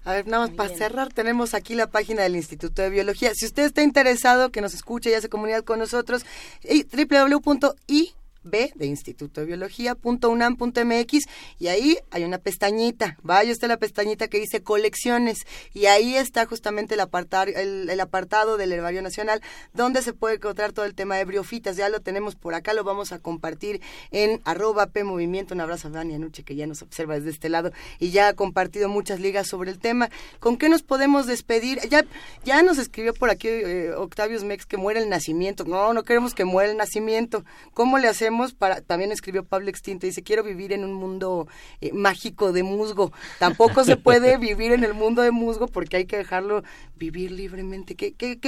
A 0.04 0.14
ver, 0.14 0.28
nada 0.28 0.48
más 0.48 0.56
para 0.56 0.76
cerrar, 0.76 1.14
tenemos 1.14 1.54
aquí 1.54 1.76
la 1.76 1.88
página 1.88 2.24
del 2.24 2.36
Instituto 2.36 2.82
de 2.82 2.90
Biología. 2.90 3.34
Si 3.36 3.46
usted 3.46 3.66
está 3.66 3.84
interesado, 3.84 4.50
que 4.50 4.62
nos 4.62 4.74
escuche 4.74 5.12
y 5.12 5.14
hace 5.14 5.30
comunidad 5.30 5.64
con 5.64 5.80
nosotros, 5.80 6.26
www.i 6.64 8.16
B 8.44 8.72
de 8.76 8.86
Instituto 8.86 9.42
de 9.42 9.48
Biología, 9.48 9.96
.unam.mx 10.02 11.26
y 11.60 11.68
ahí 11.68 11.98
hay 12.10 12.24
una 12.24 12.40
pestañita, 12.40 13.18
vaya 13.22 13.52
usted 13.52 13.68
la 13.68 13.78
pestañita 13.78 14.28
que 14.28 14.40
dice 14.40 14.64
colecciones 14.64 15.46
y 15.74 15.86
ahí 15.86 16.16
está 16.16 16.46
justamente 16.46 16.96
el, 16.96 17.02
apartar, 17.02 17.50
el, 17.50 18.00
apartado 18.00 18.58
del 18.58 18.72
Herbario 18.72 19.02
Nacional 19.02 19.42
donde 19.74 20.02
se 20.02 20.14
puede 20.14 20.36
encontrar 20.36 20.74
todo 20.74 20.86
el 20.86 20.96
tema 20.96 21.18
de 21.18 21.26
briofitas, 21.26 21.78
ya 21.78 21.90
lo 21.90 22.00
tenemos 22.00 22.36
por 22.36 22.56
acá, 22.56 22.74
lo 22.74 22.84
vamos 22.84 23.12
a 23.12 23.20
compartir 23.20 23.82
en 24.12 24.42
arroba 24.44 24.88
P 24.88 25.04
Movimiento, 25.04 25.54
un 25.54 25.62
abrazo 25.62 25.90
a 25.90 25.92
Dani 25.92 26.16
Anuche 26.16 26.44
que 26.44 26.56
ya 26.56 26.66
nos 26.66 26.82
observa 26.82 27.16
desde 27.16 27.30
este 27.30 27.50
lado 27.50 27.72
y 28.00 28.10
ya 28.10 28.30
ha 28.30 28.34
compartido 28.34 28.90
muchas 28.90 29.20
ligas 29.20 29.48
sobre 29.48 29.72
el 29.72 29.80
tema. 29.80 30.10
¿Con 30.40 30.58
qué 30.58 30.70
nos 30.70 30.82
podemos 30.82 31.28
despedir? 31.28 31.80
Ya, 31.90 32.06
ya 32.44 32.64
nos 32.64 32.80
escribió 32.80 33.14
por 33.14 33.30
aquí 33.30 33.48
eh, 33.48 33.92
Octavius 33.96 34.44
Mex 34.44 34.66
que 34.66 34.78
muere 34.78 35.00
el 35.00 35.10
nacimiento, 35.10 35.64
no, 35.64 35.94
no 35.94 36.04
queremos 36.04 36.34
que 36.34 36.46
muera 36.46 36.72
el 36.72 36.78
nacimiento, 36.78 37.46
¿cómo 37.74 38.00
le 38.00 38.08
hacemos? 38.08 38.31
Para, 38.58 38.82
también 38.82 39.12
escribió 39.12 39.44
Pablo 39.44 39.70
Extinto, 39.70 40.06
dice, 40.06 40.24
quiero 40.24 40.44
vivir 40.44 40.74
en 40.74 40.84
un 40.84 40.94
mundo 40.94 41.48
eh, 41.82 41.92
mágico 41.94 42.52
de 42.52 42.64
musgo. 42.64 43.12
Tampoco 43.40 43.84
se 43.84 43.98
puede 43.98 44.38
vivir 44.40 44.72
en 44.72 44.84
el 44.84 44.94
mundo 44.94 45.22
de 45.22 45.32
musgo 45.32 45.68
porque 45.68 45.98
hay 45.98 46.06
que 46.06 46.18
dejarlo 46.18 46.64
vivir 46.96 47.32
libremente. 47.32 47.96
¿Qué, 47.96 48.14
qué, 48.14 48.40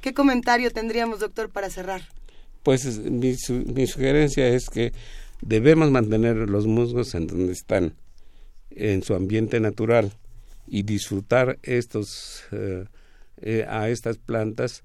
qué, 0.00 0.14
comentario 0.14 0.70
tendríamos, 0.70 1.20
doctor, 1.20 1.50
para 1.50 1.70
cerrar? 1.70 2.02
Pues 2.62 2.98
mi, 2.98 3.34
mi 3.66 3.86
sugerencia 3.86 4.48
es 4.48 4.68
que 4.68 4.92
debemos 5.40 5.90
mantener 5.90 6.36
los 6.36 6.66
musgos 6.66 7.14
en 7.14 7.26
donde 7.26 7.52
están, 7.52 7.94
en 8.70 9.02
su 9.02 9.14
ambiente 9.14 9.60
natural, 9.60 10.12
y 10.66 10.82
disfrutar 10.84 11.58
estos, 11.62 12.44
eh, 12.52 12.84
eh, 13.42 13.66
a 13.68 13.88
estas 13.88 14.18
plantas 14.18 14.84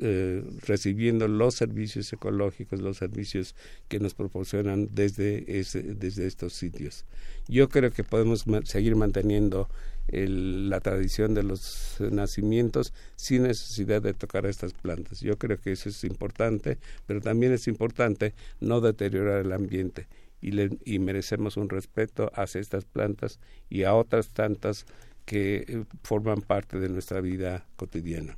eh, 0.00 0.42
recibiendo 0.66 1.28
los 1.28 1.54
servicios 1.54 2.12
ecológicos, 2.12 2.80
los 2.80 2.96
servicios 2.96 3.54
que 3.88 4.00
nos 4.00 4.14
proporcionan 4.14 4.88
desde, 4.92 5.42
desde 5.42 6.26
estos 6.26 6.54
sitios. 6.54 7.04
Yo 7.48 7.68
creo 7.68 7.90
que 7.90 8.04
podemos 8.04 8.44
seguir 8.64 8.96
manteniendo 8.96 9.68
la 10.08 10.80
tradición 10.80 11.34
de 11.34 11.42
los 11.42 11.96
nacimientos 12.00 12.92
sin 13.16 13.44
necesidad 13.44 14.02
de 14.02 14.14
tocar 14.14 14.46
estas 14.46 14.72
plantas. 14.72 15.20
Yo 15.20 15.38
creo 15.38 15.60
que 15.60 15.72
eso 15.72 15.88
es 15.88 16.02
importante, 16.04 16.78
pero 17.06 17.20
también 17.20 17.52
es 17.52 17.68
importante 17.68 18.34
no 18.60 18.80
deteriorar 18.80 19.44
el 19.44 19.52
ambiente 19.52 20.08
y, 20.40 20.52
y 20.84 20.98
merecemos 20.98 21.56
un 21.56 21.68
respeto 21.68 22.32
hacia 22.34 22.60
estas 22.60 22.84
plantas 22.84 23.38
y 23.68 23.84
a 23.84 23.94
otras 23.94 24.30
tantas 24.30 24.86
que 25.24 25.64
eh, 25.68 25.84
forman 26.02 26.40
parte 26.40 26.80
de 26.80 26.88
nuestra 26.88 27.20
vida 27.20 27.66
cotidiana. 27.76 28.36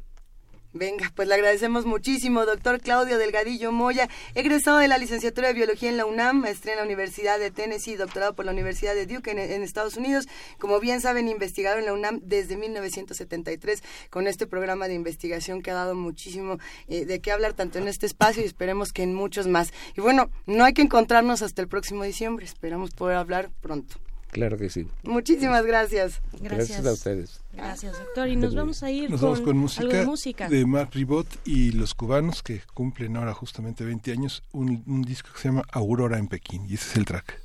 Venga, 0.75 1.13
pues 1.15 1.29
le 1.29 1.35
agradecemos 1.35 1.85
muchísimo, 1.85 2.47
doctor 2.47 2.81
Claudio 2.81 3.19
Delgadillo 3.19 3.73
Moya, 3.73 4.09
egresado 4.35 4.79
de 4.79 4.89
la 4.89 4.97
licenciatura 4.97 5.49
de 5.49 5.55
Biología 5.55 5.91
en 5.91 5.99
la 5.99 6.07
UNAM, 6.07 6.41
maestría 6.41 6.73
en 6.73 6.79
la 6.79 6.87
Universidad 6.87 7.39
de 7.39 7.51
Tennessee, 7.51 7.97
doctorado 7.97 8.35
por 8.35 8.47
la 8.47 8.53
Universidad 8.53 8.95
de 8.95 9.05
Duke 9.05 9.33
en, 9.33 9.63
Estados 9.63 9.99
Unidos. 9.99 10.29
Como 10.59 10.81
bien 10.81 11.03
saben, 11.03 11.29
investigador 11.29 11.81
en 11.81 11.85
la 11.85 11.93
UNAM 11.93 12.21
desde 12.23 12.57
1973 12.57 13.83
con 14.09 14.27
este 14.27 14.47
programa 14.47 14.89
de 14.89 14.95
investigación 14.95 15.61
que 15.61 15.71
ha 15.71 15.75
dado 15.75 15.95
muchísimo 15.95 16.57
eh, 16.89 17.05
de 17.05 17.21
qué 17.21 17.33
hablar 17.33 17.53
tanto 17.53 17.79
en 17.79 17.87
este 17.87 18.07
espacio 18.07 18.43
y 18.43 18.47
esperemos 18.47 18.95
que 18.95 19.03
en 19.03 19.13
muchos 19.13 19.49
más. 19.49 19.75
Y 19.95 20.01
bueno, 20.01 20.31
no 20.47 20.65
hay 20.65 20.73
que 20.73 20.81
encontrarnos 20.81 21.43
hasta 21.43 21.61
el 21.61 21.69
próximo 21.69 22.03
diciembre, 22.03 22.47
esperamos 22.47 22.93
poder 22.93 23.19
hablar 23.19 23.51
pronto. 23.61 23.97
Claro 24.33 24.57
que 24.57 24.71
sí. 24.71 24.89
Muchísimas 25.03 25.65
gracias. 25.67 26.23
Gracias, 26.41 26.87
a 26.87 26.93
ustedes. 26.95 27.43
Gracias, 27.53 27.99
doctor. 27.99 28.29
Y 28.29 28.37
nos 28.37 28.55
vamos 28.55 28.83
a 28.83 28.91
ir 28.91 29.11
nos 29.11 29.21
con, 29.21 29.31
vamos 29.31 29.45
con 29.45 29.59
música, 29.59 29.87
de 29.87 30.07
música 30.07 30.49
de 30.49 30.65
Mark 30.65 30.89
Ribot 30.95 31.27
y 31.45 31.73
los 31.73 31.95
cubanos 31.95 32.43
que 32.43 32.63
cumplen 32.73 33.19
ahora 33.19 33.35
justamente 33.35 33.85
20 33.85 34.11
años, 34.11 34.43
un, 34.53 34.83
un 34.87 35.03
disco 35.03 35.29
que 35.35 35.39
se 35.39 35.49
llama 35.49 35.65
Aurora 35.71 36.17
en 36.17 36.29
Pekín 36.29 36.65
y 36.67 36.75
ese 36.75 36.93
es 36.93 36.97
el 36.97 37.05
track. 37.05 37.43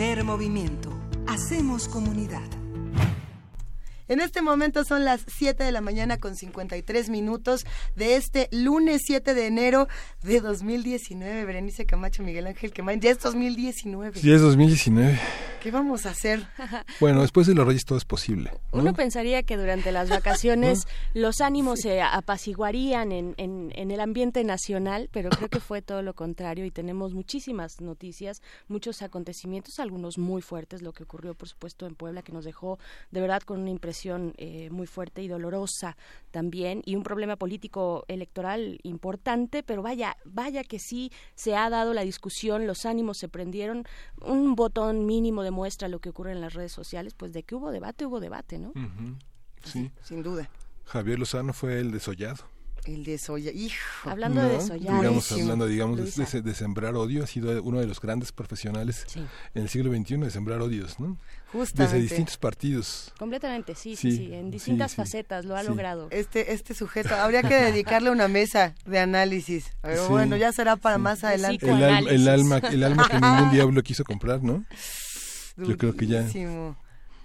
Primer 0.00 0.24
movimiento. 0.24 0.98
Hacemos 1.26 1.86
comunidad. 1.86 2.48
En 4.10 4.18
este 4.18 4.42
momento 4.42 4.82
son 4.82 5.04
las 5.04 5.20
7 5.28 5.62
de 5.62 5.70
la 5.70 5.80
mañana 5.82 6.18
con 6.18 6.34
53 6.34 7.10
minutos 7.10 7.64
de 7.94 8.16
este 8.16 8.48
lunes 8.50 9.02
7 9.04 9.34
de 9.34 9.46
enero 9.46 9.86
de 10.22 10.40
2019. 10.40 11.44
Berenice 11.44 11.84
Camacho, 11.84 12.24
Miguel 12.24 12.48
Ángel 12.48 12.72
Quemain, 12.72 13.00
ya 13.00 13.10
es 13.10 13.20
2019. 13.20 14.20
Ya 14.20 14.34
es 14.34 14.40
2019. 14.40 15.16
¿Qué 15.60 15.70
vamos 15.70 16.06
a 16.06 16.10
hacer? 16.10 16.44
Bueno, 16.98 17.22
después 17.22 17.46
de 17.46 17.54
los 17.54 17.66
Reyes 17.66 17.84
todo 17.84 17.98
es 17.98 18.04
posible. 18.04 18.50
Uno 18.72 18.94
pensaría 18.94 19.42
que 19.42 19.56
durante 19.56 19.92
las 19.92 20.08
vacaciones 20.08 20.86
los 21.14 21.40
ánimos 21.40 21.80
se 21.80 22.02
apaciguarían 22.02 23.12
en, 23.12 23.34
en, 23.36 23.59
en, 23.80 23.90
el 23.90 24.00
ambiente 24.00 24.44
nacional, 24.44 25.08
pero 25.12 25.30
creo 25.30 25.48
que 25.48 25.60
fue 25.60 25.82
todo 25.82 26.02
lo 26.02 26.14
contrario 26.14 26.64
y 26.64 26.70
tenemos 26.70 27.14
muchísimas 27.14 27.80
noticias, 27.80 28.42
muchos 28.68 29.02
acontecimientos, 29.02 29.80
algunos 29.80 30.18
muy 30.18 30.42
fuertes, 30.42 30.82
lo 30.82 30.92
que 30.92 31.04
ocurrió 31.04 31.34
por 31.34 31.48
supuesto 31.48 31.86
en 31.86 31.94
Puebla, 31.94 32.22
que 32.22 32.32
nos 32.32 32.44
dejó 32.44 32.78
de 33.10 33.20
verdad 33.20 33.42
con 33.42 33.60
una 33.60 33.70
impresión 33.70 34.34
eh, 34.36 34.68
muy 34.70 34.86
fuerte 34.86 35.22
y 35.22 35.28
dolorosa 35.28 35.96
también 36.30 36.82
y 36.84 36.96
un 36.96 37.02
problema 37.02 37.36
político 37.36 38.04
electoral 38.08 38.78
importante, 38.82 39.62
pero 39.62 39.82
vaya, 39.82 40.16
vaya 40.24 40.64
que 40.64 40.78
sí 40.78 41.10
se 41.34 41.56
ha 41.56 41.70
dado 41.70 41.94
la 41.94 42.02
discusión, 42.02 42.66
los 42.66 42.86
ánimos 42.86 43.18
se 43.18 43.28
prendieron, 43.28 43.84
un 44.20 44.54
botón 44.54 45.06
mínimo 45.06 45.42
demuestra 45.42 45.88
lo 45.88 46.00
que 46.00 46.10
ocurre 46.10 46.32
en 46.32 46.40
las 46.40 46.54
redes 46.54 46.72
sociales, 46.72 47.14
pues 47.14 47.32
de 47.32 47.42
que 47.42 47.54
hubo 47.54 47.70
debate, 47.70 48.06
hubo 48.06 48.20
debate, 48.20 48.58
¿no? 48.58 48.72
Sí. 49.64 49.90
Sin 50.02 50.22
duda. 50.22 50.50
Javier 50.84 51.18
Lozano 51.18 51.52
fue 51.52 51.78
el 51.80 51.92
desollado. 51.92 52.44
El 52.84 53.04
desollar, 53.04 53.54
hijo. 53.54 54.10
Hablando 54.10 54.42
de 54.42 54.48
desollar. 54.50 55.00
Digamos, 55.00 55.32
hablando, 55.32 55.66
digamos, 55.66 56.16
de, 56.16 56.54
sembrar 56.54 56.94
odio, 56.94 57.24
ha 57.24 57.26
sido 57.26 57.62
uno 57.62 57.80
de 57.80 57.86
los 57.86 58.00
grandes 58.00 58.32
profesionales 58.32 59.06
en 59.54 59.62
el 59.62 59.68
siglo 59.68 59.92
XXI 59.92 60.16
de 60.18 60.30
sembrar 60.30 60.60
odios, 60.60 60.98
¿no? 60.98 61.18
Justamente. 61.52 61.94
Desde 61.94 62.08
distintos 62.08 62.36
partidos. 62.36 63.12
Completamente, 63.18 63.74
sí, 63.74 63.96
sí, 63.96 64.16
sí, 64.16 64.34
en 64.34 64.50
distintas 64.50 64.94
facetas 64.94 65.44
lo 65.44 65.56
ha 65.56 65.62
logrado. 65.62 66.08
Este, 66.10 66.52
este 66.52 66.74
sujeto, 66.74 67.14
habría 67.14 67.42
que 67.42 67.54
dedicarle 67.54 68.10
una 68.10 68.28
mesa 68.28 68.74
de 68.86 68.98
análisis, 68.98 69.72
pero 69.82 70.08
bueno, 70.08 70.36
ya 70.36 70.52
será 70.52 70.76
para 70.76 70.98
más 70.98 71.24
adelante. 71.24 71.68
El, 71.68 71.82
el, 72.08 72.28
alma, 72.28 72.58
el 72.58 72.84
alma 72.84 73.08
que 73.08 73.20
ningún 73.20 73.50
diablo 73.52 73.82
quiso 73.82 74.04
comprar, 74.04 74.42
¿no? 74.42 74.64
Yo 75.56 75.76
creo 75.76 75.94
que 75.94 76.06
ya. 76.06 76.26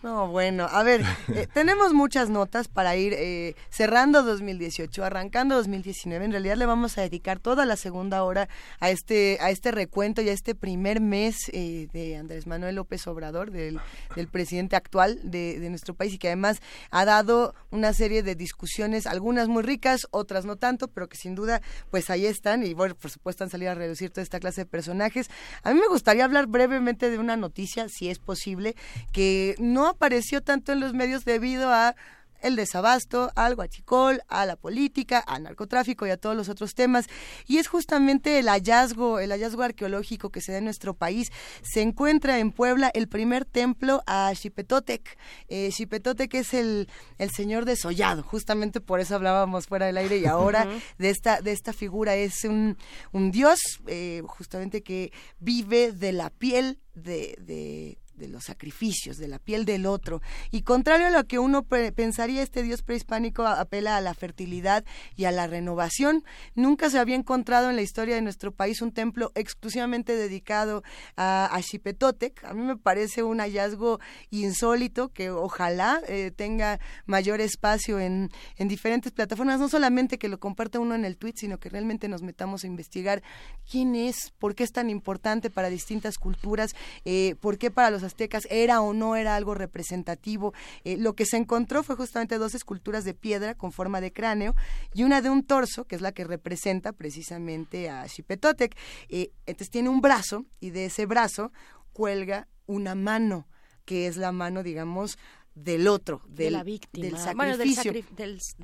No, 0.05 0.27
bueno, 0.27 0.67
a 0.69 0.83
ver, 0.83 1.01
eh, 1.33 1.47
tenemos 1.51 1.95
muchas 1.95 2.29
notas 2.29 2.67
para 2.67 2.95
ir 2.95 3.15
eh, 3.17 3.55
cerrando 3.71 4.21
2018, 4.21 5.03
arrancando 5.03 5.55
2019. 5.55 6.25
En 6.25 6.29
realidad 6.29 6.57
le 6.57 6.67
vamos 6.67 6.99
a 6.99 7.01
dedicar 7.01 7.39
toda 7.39 7.65
la 7.65 7.75
segunda 7.75 8.23
hora 8.23 8.47
a 8.79 8.91
este 8.91 9.39
a 9.41 9.49
este 9.49 9.71
recuento 9.71 10.21
y 10.21 10.29
a 10.29 10.31
este 10.31 10.53
primer 10.53 11.01
mes 11.01 11.49
eh, 11.53 11.87
de 11.91 12.17
Andrés 12.17 12.45
Manuel 12.45 12.75
López 12.75 13.07
Obrador, 13.07 13.49
del, 13.49 13.79
del 14.15 14.27
presidente 14.27 14.75
actual 14.75 15.19
de, 15.23 15.59
de, 15.59 15.71
nuestro 15.71 15.95
país 15.95 16.13
y 16.13 16.19
que 16.19 16.27
además 16.27 16.61
ha 16.91 17.03
dado 17.03 17.55
una 17.71 17.91
serie 17.91 18.21
de 18.21 18.35
discusiones, 18.35 19.07
algunas 19.07 19.47
muy 19.47 19.63
ricas, 19.63 20.07
otras 20.11 20.45
no 20.45 20.55
tanto, 20.55 20.87
pero 20.87 21.09
que 21.09 21.17
sin 21.17 21.33
duda 21.33 21.63
pues 21.89 22.11
ahí 22.11 22.27
están 22.27 22.63
y 22.63 22.75
bueno, 22.75 22.93
por 22.93 23.09
supuesto 23.09 23.43
han 23.43 23.49
salido 23.49 23.71
a 23.71 23.73
reducir 23.73 24.11
toda 24.11 24.21
esta 24.21 24.39
clase 24.39 24.61
de 24.61 24.65
personajes. 24.67 25.31
A 25.63 25.73
mí 25.73 25.79
me 25.79 25.87
gustaría 25.87 26.25
hablar 26.25 26.45
brevemente 26.45 27.09
de 27.09 27.17
una 27.17 27.37
noticia, 27.37 27.89
si 27.89 28.11
es 28.11 28.19
posible, 28.19 28.75
que 29.11 29.55
no 29.57 29.94
apareció 29.95 30.41
tanto 30.41 30.71
en 30.71 30.79
los 30.79 30.93
medios 30.93 31.25
debido 31.25 31.71
a 31.71 31.95
el 32.41 32.55
desabasto, 32.55 33.31
al 33.35 33.55
guachicol, 33.55 34.21
a 34.27 34.45
la 34.45 34.55
política, 34.55 35.19
al 35.19 35.43
narcotráfico 35.43 36.05
y 36.05 36.11
a 36.11 36.17
todos 36.17 36.35
los 36.35 36.47
otros 36.47 36.75
temas. 36.75 37.07
Y 37.47 37.57
es 37.57 37.67
justamente 37.67 38.39
el 38.39 38.47
hallazgo, 38.47 39.19
el 39.19 39.31
hallazgo 39.31 39.63
arqueológico 39.63 40.29
que 40.29 40.41
se 40.41 40.51
da 40.51 40.59
en 40.59 40.65
nuestro 40.65 40.93
país. 40.93 41.31
Se 41.63 41.81
encuentra 41.81 42.37
en 42.39 42.51
Puebla 42.51 42.91
el 42.93 43.07
primer 43.07 43.45
templo 43.45 44.03
a 44.05 44.31
Xipetotec. 44.35 45.17
Eh, 45.47 45.71
Xipetotec 45.71 46.33
es 46.35 46.53
el, 46.53 46.87
el 47.17 47.31
señor 47.31 47.65
desollado, 47.65 48.21
justamente 48.21 48.79
por 48.79 48.99
eso 48.99 49.15
hablábamos 49.15 49.65
fuera 49.65 49.87
del 49.87 49.97
aire 49.97 50.17
y 50.17 50.25
ahora 50.25 50.67
de 50.97 51.09
esta, 51.09 51.41
de 51.41 51.51
esta 51.51 51.73
figura. 51.73 52.15
Es 52.15 52.43
un, 52.43 52.77
un 53.11 53.31
dios 53.31 53.59
eh, 53.87 54.21
justamente 54.27 54.83
que 54.83 55.11
vive 55.39 55.91
de 55.91 56.11
la 56.11 56.29
piel 56.29 56.79
de 56.93 57.35
de 57.39 57.97
los 58.17 58.45
sacrificios, 58.45 59.17
de 59.17 59.27
la 59.27 59.39
piel 59.39 59.65
del 59.65 59.85
otro. 59.85 60.21
Y 60.51 60.61
contrario 60.61 61.07
a 61.07 61.11
lo 61.11 61.25
que 61.25 61.39
uno 61.39 61.63
pensaría, 61.63 62.41
este 62.41 62.63
dios 62.63 62.81
prehispánico 62.81 63.45
apela 63.45 63.97
a 63.97 64.01
la 64.01 64.13
fertilidad 64.13 64.83
y 65.15 65.25
a 65.25 65.31
la 65.31 65.47
renovación. 65.47 66.23
Nunca 66.55 66.89
se 66.89 66.99
había 66.99 67.15
encontrado 67.15 67.69
en 67.69 67.75
la 67.75 67.81
historia 67.81 68.15
de 68.15 68.21
nuestro 68.21 68.51
país 68.51 68.81
un 68.81 68.91
templo 68.91 69.31
exclusivamente 69.35 70.15
dedicado 70.15 70.83
a, 71.17 71.59
Xipetotec. 71.61 72.43
A 72.43 72.53
mí 72.53 72.61
me 72.61 72.77
parece 72.77 73.23
un 73.23 73.39
hallazgo 73.39 73.99
insólito 74.29 75.09
que 75.09 75.29
ojalá 75.31 76.01
eh, 76.07 76.31
tenga 76.35 76.79
mayor 77.05 77.41
espacio 77.41 77.99
en, 77.99 78.29
en 78.57 78.67
diferentes 78.67 79.11
plataformas, 79.11 79.59
no 79.59 79.69
solamente 79.69 80.17
que 80.17 80.29
lo 80.29 80.39
comparta 80.39 80.79
uno 80.79 80.95
en 80.95 81.05
el 81.05 81.17
tweet, 81.17 81.33
sino 81.35 81.59
que 81.59 81.69
realmente 81.69 82.07
nos 82.07 82.21
metamos 82.21 82.63
a 82.63 82.67
investigar 82.67 83.23
quién 83.69 83.95
es, 83.95 84.31
por 84.39 84.55
qué 84.55 84.63
es 84.63 84.71
tan 84.71 84.89
importante 84.89 85.49
para 85.49 85.69
distintas 85.69 86.17
culturas, 86.17 86.75
eh, 87.03 87.35
por 87.39 87.57
qué 87.57 87.71
para 87.71 87.89
los 87.89 88.03
aztecas 88.05 88.47
era 88.49 88.81
o 88.81 88.93
no 88.93 89.15
era 89.15 89.35
algo 89.35 89.53
representativo. 89.53 90.53
Eh, 90.83 90.97
lo 90.97 91.13
que 91.13 91.25
se 91.25 91.37
encontró 91.37 91.83
fue 91.83 91.95
justamente 91.95 92.37
dos 92.37 92.55
esculturas 92.55 93.03
de 93.03 93.13
piedra 93.13 93.55
con 93.55 93.71
forma 93.71 94.01
de 94.01 94.13
cráneo 94.13 94.55
y 94.93 95.03
una 95.03 95.21
de 95.21 95.29
un 95.29 95.43
torso, 95.43 95.85
que 95.85 95.95
es 95.95 96.01
la 96.01 96.11
que 96.11 96.23
representa 96.23 96.93
precisamente 96.93 97.89
a 97.89 98.07
Xipetotec. 98.07 98.75
Eh, 99.09 99.31
entonces 99.45 99.69
tiene 99.69 99.89
un 99.89 100.01
brazo 100.01 100.45
y 100.59 100.69
de 100.69 100.85
ese 100.85 101.05
brazo 101.05 101.51
cuelga 101.93 102.47
una 102.67 102.95
mano 102.95 103.47
que 103.85 104.07
es 104.07 104.17
la 104.17 104.31
mano, 104.31 104.63
digamos, 104.63 105.17
del 105.55 105.87
otro, 105.87 106.21
del, 106.27 106.35
de 106.35 106.51
la 106.51 106.63
víctima, 106.63 107.07
del 107.07 107.17
sacrificio. 107.17 107.93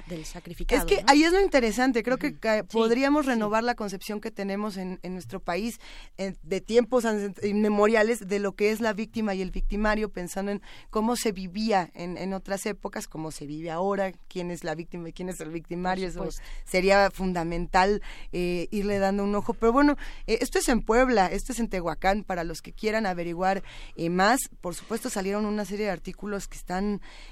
del, 0.07 0.25
sacrificado. 0.25 0.81
Es 0.81 0.85
que 0.85 1.03
ahí 1.07 1.23
es 1.23 1.31
lo 1.31 1.41
interesante, 1.41 2.03
creo 2.03 2.17
que 2.17 2.35
podríamos 2.69 3.25
renovar 3.25 3.63
la 3.63 3.75
concepción 3.75 4.19
que 4.19 4.29
tenemos 4.29 4.77
en, 4.77 4.99
en 5.01 5.13
nuestro 5.13 5.39
país 5.39 5.79
de 6.17 6.61
tiempos 6.61 7.05
inmemoriales 7.43 8.27
de 8.27 8.39
lo 8.39 8.55
que 8.55 8.71
es 8.71 8.81
la 8.81 8.93
víctima 8.93 9.33
y 9.33 9.41
el 9.41 9.51
victimario, 9.51 10.09
pensando 10.09 10.51
en 10.51 10.61
cómo 10.89 11.15
se 11.15 11.31
vivía 11.31 11.89
en, 11.93 12.17
en 12.17 12.33
otras 12.33 12.65
épocas, 12.65 13.07
cómo 13.07 13.31
se 13.31 13.45
vive 13.45 13.71
ahora, 13.71 14.11
quién 14.27 14.51
es 14.51 14.63
la 14.63 14.75
víctima 14.75 15.09
y 15.09 15.13
quién 15.13 15.29
es 15.29 15.39
el 15.39 15.49
victimario, 15.49 16.07
eso 16.07 16.27
sería 16.65 17.09
fundamental 17.11 18.01
eh, 18.31 18.67
irle 18.71 18.99
dando 18.99 19.23
un 19.23 19.33
ojo. 19.35 19.53
Pero 19.53 19.71
bueno, 19.71 19.95
eh, 20.27 20.39
esto 20.41 20.59
es 20.59 20.67
en 20.67 20.81
Puebla, 20.81 21.27
esto 21.27 21.53
es 21.53 21.59
en 21.59 21.69
Tehuacán, 21.69 22.23
para 22.23 22.43
los 22.43 22.61
que 22.61 22.73
quieran 22.73 23.05
averiguar 23.05 23.63
eh, 23.95 24.09
más, 24.09 24.39
por 24.59 24.75
supuesto 24.75 25.09
salieron 25.09 25.45
una 25.45 25.65
serie 25.65 25.85
de 25.85 25.91
artículos 25.91 26.47
que 26.47 26.57
están 26.57 26.80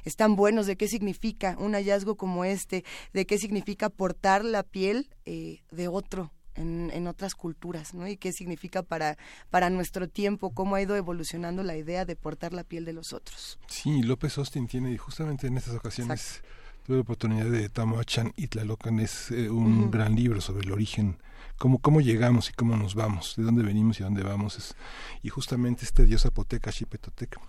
están, 0.03 0.35
buenos, 0.35 0.67
de 0.67 0.77
qué 0.77 0.87
significa 0.87 1.55
un 1.59 1.73
hallazgo 1.73 2.15
como 2.15 2.45
este, 2.45 2.83
de 3.13 3.25
qué 3.25 3.37
significa 3.37 3.89
portar 3.89 4.43
la 4.45 4.63
piel 4.63 5.09
eh, 5.25 5.61
de 5.71 5.87
otro, 5.87 6.31
en, 6.55 7.07
otras 7.07 7.35
culturas, 7.35 7.93
¿no? 7.93 8.07
Y 8.07 8.17
qué 8.17 8.33
significa 8.33 8.83
para, 8.83 9.17
para 9.49 9.69
nuestro 9.69 10.09
tiempo, 10.09 10.51
cómo 10.51 10.75
ha 10.75 10.81
ido 10.81 10.95
evolucionando 10.95 11.63
la 11.63 11.77
idea 11.77 12.05
de 12.05 12.15
portar 12.15 12.53
la 12.53 12.63
piel 12.63 12.85
de 12.85 12.93
los 12.93 13.13
otros. 13.13 13.59
Sí, 13.67 14.03
López 14.03 14.37
Austin 14.37 14.67
tiene 14.67 14.97
justamente 14.97 15.47
en 15.47 15.57
estas 15.57 15.75
ocasiones 15.75 16.41
tuve 16.89 16.97
la 16.97 17.01
oportunidad 17.03 17.45
de 17.45 17.69
Tamoachan 17.69 18.33
y 18.35 18.47
Tlalocan, 18.47 18.99
es 18.99 19.29
eh, 19.29 19.47
un 19.49 19.91
gran 19.91 20.15
libro 20.15 20.41
sobre 20.41 20.65
el 20.65 20.71
origen, 20.71 21.19
cómo, 21.59 21.77
cómo 21.77 22.01
llegamos 22.01 22.49
y 22.49 22.53
cómo 22.53 22.75
nos 22.77 22.95
vamos, 22.95 23.35
de 23.37 23.43
dónde 23.43 23.61
venimos 23.61 23.99
y 23.99 24.03
dónde 24.03 24.23
vamos. 24.23 24.57
Es, 24.57 24.75
y 25.21 25.29
justamente 25.29 25.85
este 25.85 26.05
dios 26.05 26.23
zapoteca, 26.23 26.71
Xipetotec, 26.71 27.39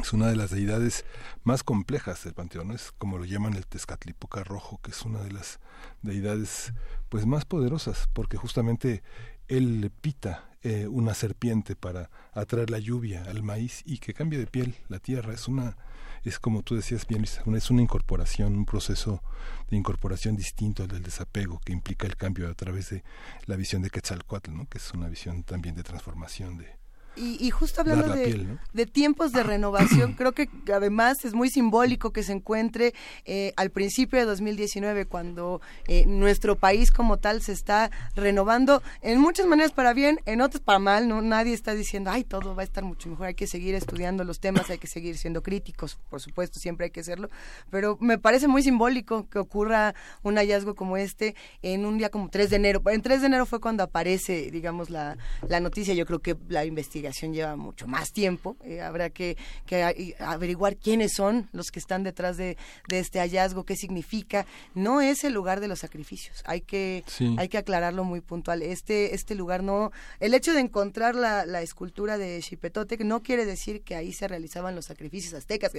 es 0.00 0.12
una 0.12 0.28
de 0.28 0.36
las 0.36 0.50
deidades 0.50 1.04
más 1.44 1.62
complejas 1.62 2.24
del 2.24 2.34
panteón, 2.34 2.70
es 2.70 2.92
como 2.98 3.18
lo 3.18 3.24
llaman 3.24 3.54
el 3.54 3.66
Tezcatlipoca 3.66 4.44
rojo, 4.44 4.80
que 4.82 4.90
es 4.90 5.02
una 5.02 5.20
de 5.20 5.32
las 5.32 5.60
deidades 6.02 6.72
pues 7.08 7.26
más 7.26 7.44
poderosas, 7.44 8.08
porque 8.12 8.36
justamente 8.36 9.02
él 9.48 9.90
pita 10.00 10.48
eh, 10.62 10.86
una 10.88 11.14
serpiente 11.14 11.76
para 11.76 12.10
atraer 12.32 12.70
la 12.70 12.78
lluvia 12.78 13.24
al 13.24 13.42
maíz 13.42 13.82
y 13.86 13.98
que 13.98 14.12
cambie 14.12 14.38
de 14.38 14.46
piel 14.46 14.74
la 14.88 14.98
tierra. 14.98 15.32
Es 15.32 15.48
una, 15.48 15.76
es 16.24 16.38
como 16.38 16.62
tú 16.62 16.74
decías 16.74 17.06
bien, 17.06 17.24
es 17.24 17.70
una 17.70 17.82
incorporación, 17.82 18.56
un 18.56 18.66
proceso 18.66 19.22
de 19.70 19.76
incorporación 19.76 20.36
distinto 20.36 20.82
al 20.82 20.88
del 20.88 21.02
desapego 21.02 21.60
que 21.64 21.72
implica 21.72 22.06
el 22.06 22.16
cambio 22.16 22.48
a 22.48 22.54
través 22.54 22.90
de 22.90 23.04
la 23.46 23.56
visión 23.56 23.82
de 23.82 23.90
Quetzalcoatl, 23.90 24.52
¿no? 24.52 24.68
que 24.68 24.78
es 24.78 24.92
una 24.92 25.08
visión 25.08 25.44
también 25.44 25.74
de 25.74 25.82
transformación 25.82 26.58
de, 26.58 26.77
y, 27.18 27.50
justo 27.50 27.80
hablando 27.80 28.14
de, 28.14 28.86
tiempos 28.86 29.32
de 29.32 29.42
renovación, 29.42 30.14
creo 30.14 30.32
que 30.32 30.48
además 30.72 31.24
es 31.24 31.34
muy 31.34 31.50
simbólico 31.50 32.12
que 32.12 32.22
se 32.22 32.32
encuentre 32.32 32.94
eh, 33.24 33.52
al 33.56 33.70
principio 33.70 34.18
de 34.18 34.24
2019, 34.24 35.06
cuando 35.06 35.60
eh, 35.86 36.04
nuestro 36.06 36.56
país 36.56 36.90
como 36.90 37.16
tal 37.16 37.42
se 37.42 37.52
está 37.52 37.90
renovando, 38.14 38.82
en 39.02 39.20
muchas 39.20 39.46
maneras 39.46 39.72
para 39.72 39.92
bien, 39.92 40.20
en 40.26 40.40
otras 40.40 40.62
para 40.62 40.78
mal, 40.78 41.08
no 41.08 41.20
nadie 41.20 41.54
está 41.54 41.74
diciendo, 41.74 42.10
ay, 42.10 42.24
todo 42.24 42.54
va 42.54 42.62
a 42.62 42.64
estar 42.64 42.84
mucho 42.84 43.08
mejor, 43.08 43.26
hay 43.26 43.34
que 43.34 43.46
seguir 43.46 43.74
estudiando 43.74 44.24
los 44.24 44.40
temas, 44.40 44.70
hay 44.70 44.78
que 44.78 44.86
seguir 44.86 45.18
siendo 45.18 45.42
críticos, 45.42 45.98
por 46.08 46.20
supuesto, 46.20 46.60
siempre 46.60 46.86
hay 46.86 46.90
que 46.90 47.00
hacerlo, 47.00 47.30
pero 47.70 47.98
me 48.00 48.18
parece 48.18 48.48
muy 48.48 48.62
simbólico 48.62 49.28
que 49.28 49.38
ocurra 49.38 49.94
un 50.22 50.36
hallazgo 50.36 50.74
como 50.74 50.96
este 50.96 51.34
en 51.62 51.84
un 51.84 51.98
día 51.98 52.10
como 52.10 52.28
3 52.28 52.50
de 52.50 52.56
enero. 52.56 52.82
En 52.86 53.02
3 53.02 53.20
de 53.20 53.26
enero 53.26 53.46
fue 53.46 53.60
cuando 53.60 53.82
aparece, 53.82 54.50
digamos, 54.50 54.90
la, 54.90 55.16
la 55.48 55.60
noticia, 55.60 55.94
yo 55.94 56.06
creo 56.06 56.20
que 56.20 56.36
la 56.48 56.64
investigación 56.64 57.07
investigación 57.08 57.32
lleva 57.32 57.56
mucho 57.56 57.86
más 57.86 58.12
tiempo. 58.12 58.56
Eh, 58.64 58.80
habrá 58.80 59.10
que, 59.10 59.36
que, 59.66 60.14
averiguar 60.18 60.76
quiénes 60.76 61.12
son 61.14 61.48
los 61.52 61.70
que 61.70 61.78
están 61.78 62.02
detrás 62.02 62.36
de, 62.36 62.56
de, 62.88 62.98
este 62.98 63.18
hallazgo, 63.18 63.64
qué 63.64 63.76
significa. 63.76 64.46
No 64.74 65.00
es 65.00 65.24
el 65.24 65.32
lugar 65.32 65.60
de 65.60 65.68
los 65.68 65.80
sacrificios. 65.80 66.42
Hay 66.46 66.60
que, 66.60 67.04
hay 67.36 67.48
que 67.48 67.58
aclararlo 67.58 68.04
muy 68.04 68.20
puntual. 68.20 68.62
Este, 68.62 69.14
este 69.14 69.34
lugar 69.34 69.62
no. 69.62 69.90
El 70.20 70.34
hecho 70.34 70.52
de 70.52 70.60
encontrar 70.60 71.14
la, 71.14 71.46
la 71.46 71.62
escultura 71.62 72.18
de 72.18 72.40
Xipetotec 72.42 73.00
no 73.00 73.22
quiere 73.22 73.44
decir 73.44 73.82
que 73.82 73.94
ahí 73.94 74.12
se 74.12 74.28
realizaban 74.28 74.74
los 74.74 74.86
sacrificios 74.86 75.34
aztecas. 75.34 75.72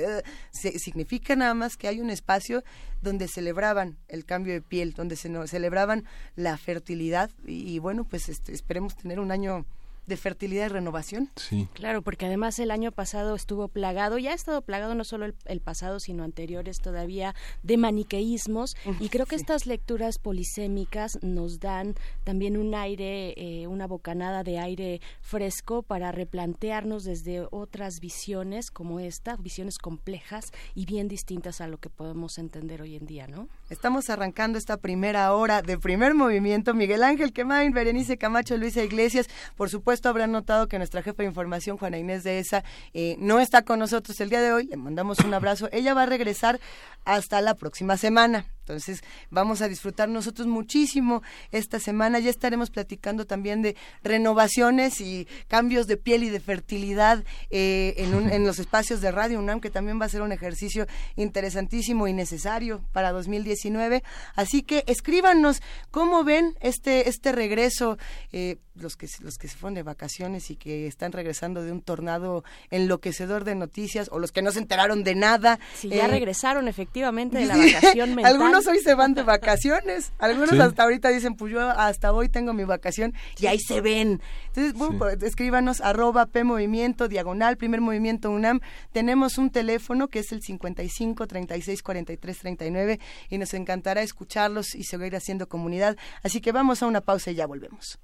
significa 0.51 1.35
nada 1.35 1.53
más 1.53 1.77
que 1.77 1.87
hay 1.87 2.01
un 2.01 2.09
espacio 2.09 2.63
donde 3.01 3.27
celebraban 3.27 3.97
el 4.07 4.25
cambio 4.25 4.53
de 4.53 4.61
piel, 4.61 4.93
donde 4.93 5.15
se 5.15 5.29
celebraban 5.47 6.05
la 6.35 6.57
fertilidad 6.57 7.29
y, 7.45 7.79
bueno, 7.79 8.03
pues 8.03 8.29
este, 8.29 8.53
esperemos 8.53 8.95
tener 8.95 9.19
un 9.19 9.31
año 9.31 9.65
de 10.09 10.17
fertilidad 10.17 10.65
y 10.65 10.69
renovación. 10.69 11.29
Sí. 11.35 11.67
Claro, 11.73 12.01
porque 12.01 12.25
además 12.25 12.59
el 12.59 12.71
año 12.71 12.91
pasado 12.91 13.35
estuvo 13.35 13.69
plagado, 13.69 14.17
ya 14.17 14.31
ha 14.31 14.35
estado 14.35 14.61
plagado 14.61 14.95
no 14.95 15.03
solo 15.05 15.27
el, 15.45 15.61
pasado, 15.61 15.99
sino 15.99 16.23
anteriores 16.23 16.79
todavía 16.79 17.35
de 17.63 17.77
maniqueísmos. 17.77 18.75
y 18.99 19.09
creo 19.09 19.25
que 19.25 19.35
estas 19.35 19.65
lecturas 19.65 20.19
polisémicas 20.19 21.19
nos 21.21 21.59
dan 21.59 21.95
también 22.23 22.57
un 22.57 22.75
aire, 22.75 23.33
eh, 23.37 23.67
una 23.67 23.87
bocanada 23.87 24.43
de 24.43 24.59
aire 24.59 25.01
fresco 25.21 25.83
para 25.83 26.11
replantearnos 26.11 27.03
desde 27.03 27.47
otras 27.51 27.99
visiones 27.99 28.71
como 28.71 28.99
esta, 28.99 29.35
visiones 29.35 29.77
complejas 29.77 30.51
y 30.73 30.85
bien 30.85 31.07
distintas 31.07 31.61
a 31.61 31.67
lo 31.67 31.77
que 31.77 31.89
podemos 31.89 32.37
entender 32.37 32.81
hoy 32.81 32.95
en 32.95 33.05
día, 33.05 33.27
¿no? 33.27 33.47
Estamos 33.69 34.09
arrancando 34.09 34.57
esta 34.57 34.77
primera 34.77 35.33
hora 35.33 35.61
de 35.61 35.77
primer 35.77 36.15
movimiento. 36.15 36.73
Miguel 36.73 37.03
Ángel 37.03 37.33
Quemain, 37.33 37.71
Berenice 37.73 38.17
Camacho, 38.17 38.57
Luisa 38.57 38.83
Iglesias, 38.83 39.27
por 39.55 39.69
supuesto 39.69 39.98
esto 39.99 40.07
habrán 40.07 40.31
notado 40.31 40.69
que 40.69 40.77
nuestra 40.77 41.03
jefa 41.03 41.23
de 41.23 41.27
información, 41.27 41.77
Juana 41.77 41.97
Inés 41.97 42.23
de 42.23 42.39
ESA, 42.39 42.63
eh, 42.93 43.17
no 43.19 43.41
está 43.41 43.63
con 43.63 43.79
nosotros 43.79 44.21
el 44.21 44.29
día 44.29 44.41
de 44.41 44.53
hoy. 44.53 44.65
Le 44.65 44.77
mandamos 44.77 45.19
un 45.19 45.33
abrazo. 45.33 45.67
Ella 45.73 45.93
va 45.93 46.03
a 46.03 46.05
regresar 46.05 46.57
hasta 47.03 47.41
la 47.41 47.55
próxima 47.55 47.97
semana. 47.97 48.45
Entonces, 48.69 49.03
vamos 49.31 49.63
a 49.63 49.67
disfrutar 49.67 50.09
nosotros 50.09 50.47
muchísimo 50.47 51.23
esta 51.51 51.79
semana. 51.79 52.19
Ya 52.19 52.29
estaremos 52.29 52.69
platicando 52.69 53.25
también 53.25 53.63
de 53.63 53.75
renovaciones 54.03 55.01
y 55.01 55.27
cambios 55.47 55.87
de 55.87 55.97
piel 55.97 56.23
y 56.23 56.29
de 56.29 56.39
fertilidad 56.39 57.23
eh, 57.49 57.95
en, 57.97 58.31
en, 58.31 58.45
los 58.45 58.59
espacios 58.59 59.01
de 59.01 59.11
Radio 59.11 59.39
UNAM, 59.39 59.59
que 59.59 59.71
también 59.71 59.99
va 59.99 60.05
a 60.05 60.09
ser 60.09 60.21
un 60.21 60.31
ejercicio 60.31 60.85
interesantísimo 61.15 62.07
y 62.07 62.13
necesario 62.13 62.83
para 62.91 63.11
2019. 63.11 64.03
Así 64.35 64.61
que 64.61 64.83
escríbanos 64.85 65.63
cómo 65.89 66.23
ven 66.23 66.55
este, 66.61 67.09
este 67.09 67.31
regreso, 67.31 67.97
eh, 68.31 68.57
los, 68.75 68.97
que, 68.97 69.07
los 69.21 69.39
que 69.39 69.47
se 69.47 69.57
fueron 69.57 69.73
de 69.73 69.83
vacaciones 69.83 70.51
y 70.51 70.57
que 70.57 70.85
están 70.85 71.11
regresando 71.11 71.63
de 71.63 71.71
un 71.71 71.81
tornado 71.81 72.43
enloquecedor 72.69 73.45
de 73.45 73.55
noticias, 73.55 74.09
o 74.11 74.19
los 74.19 74.31
que 74.31 74.43
no 74.43 74.51
se 74.51 74.59
enteraron 74.59 75.03
de 75.03 75.15
nada. 75.15 75.59
Sí, 75.73 75.89
ya 75.89 76.05
eh, 76.05 76.09
regresaron 76.09 76.67
efectivamente 76.67 77.39
de 77.39 77.47
la 77.47 77.57
vacación 77.73 78.13
mental 78.13 78.58
hoy 78.67 78.79
se 78.79 78.93
van 78.95 79.13
de 79.13 79.23
vacaciones. 79.23 80.11
Algunos 80.19 80.59
hasta 80.59 80.83
ahorita 80.83 81.09
dicen, 81.09 81.35
pues 81.35 81.53
yo 81.53 81.61
hasta 81.61 82.11
hoy 82.13 82.29
tengo 82.29 82.53
mi 82.53 82.63
vacación 82.63 83.13
y 83.37 83.47
ahí 83.47 83.59
se 83.59 83.81
ven. 83.81 84.21
Entonces, 84.47 84.73
bueno, 84.73 84.97
pues, 84.97 85.21
escríbanos 85.23 85.81
arroba 85.81 86.25
P 86.25 86.43
Movimiento, 86.43 87.07
diagonal, 87.07 87.57
primer 87.57 87.81
movimiento 87.81 88.29
UNAM. 88.29 88.59
Tenemos 88.91 89.37
un 89.37 89.49
teléfono 89.49 90.07
que 90.07 90.19
es 90.19 90.31
el 90.31 90.41
55 90.41 91.27
36 91.27 91.83
43 91.83 92.37
39 92.37 92.99
y 93.29 93.37
nos 93.37 93.53
encantará 93.53 94.01
escucharlos 94.01 94.75
y 94.75 94.83
seguir 94.83 95.15
haciendo 95.15 95.47
comunidad. 95.47 95.97
Así 96.23 96.41
que 96.41 96.51
vamos 96.51 96.81
a 96.83 96.87
una 96.87 97.01
pausa 97.01 97.31
y 97.31 97.35
ya 97.35 97.47
volvemos. 97.47 97.99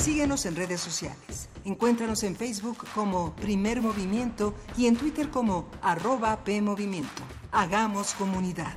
Síguenos 0.00 0.46
en 0.46 0.56
redes 0.56 0.80
sociales. 0.80 1.50
Encuéntranos 1.62 2.22
en 2.22 2.34
Facebook 2.34 2.86
como 2.94 3.36
Primer 3.36 3.82
Movimiento 3.82 4.54
y 4.74 4.86
en 4.86 4.96
Twitter 4.96 5.28
como 5.28 5.68
arroba 5.82 6.42
PMovimiento. 6.42 7.22
Hagamos 7.52 8.14
comunidad. 8.14 8.72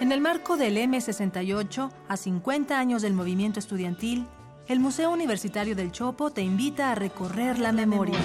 En 0.00 0.12
el 0.12 0.20
marco 0.20 0.58
del 0.58 0.76
M68, 0.76 1.90
a 2.08 2.16
50 2.18 2.78
años 2.78 3.00
del 3.00 3.14
movimiento 3.14 3.58
estudiantil, 3.58 4.26
el 4.68 4.80
Museo 4.80 5.10
Universitario 5.10 5.74
del 5.74 5.92
Chopo 5.92 6.30
te 6.30 6.42
invita 6.42 6.92
a 6.92 6.94
recorrer 6.94 7.58
la 7.58 7.72
memoria. 7.72 8.18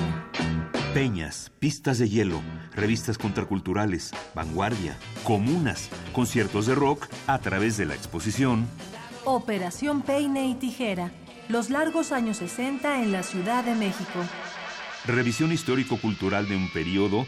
Peñas, 0.94 1.52
pistas 1.60 2.00
de 2.00 2.10
hielo, 2.10 2.42
revistas 2.74 3.20
contraculturales, 3.20 4.10
vanguardia, 4.34 4.98
comunas, 5.24 5.88
conciertos 6.14 6.66
de 6.66 6.74
rock 6.74 7.08
a 7.28 7.38
través 7.38 7.78
de 7.78 7.86
la 7.86 7.94
exposición. 7.94 8.68
Operación 9.24 10.02
Peine 10.02 10.48
y 10.48 10.56
Tijera, 10.56 11.12
los 11.48 11.70
largos 11.70 12.12
años 12.12 12.38
60 12.38 13.04
en 13.04 13.12
la 13.12 13.22
Ciudad 13.22 13.64
de 13.64 13.76
México. 13.76 14.20
Revisión 15.06 15.52
histórico-cultural 15.52 16.50
de 16.50 16.56
un 16.56 16.72
periodo 16.72 17.28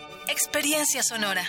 Experiencia 0.27 1.03
sonora. 1.03 1.43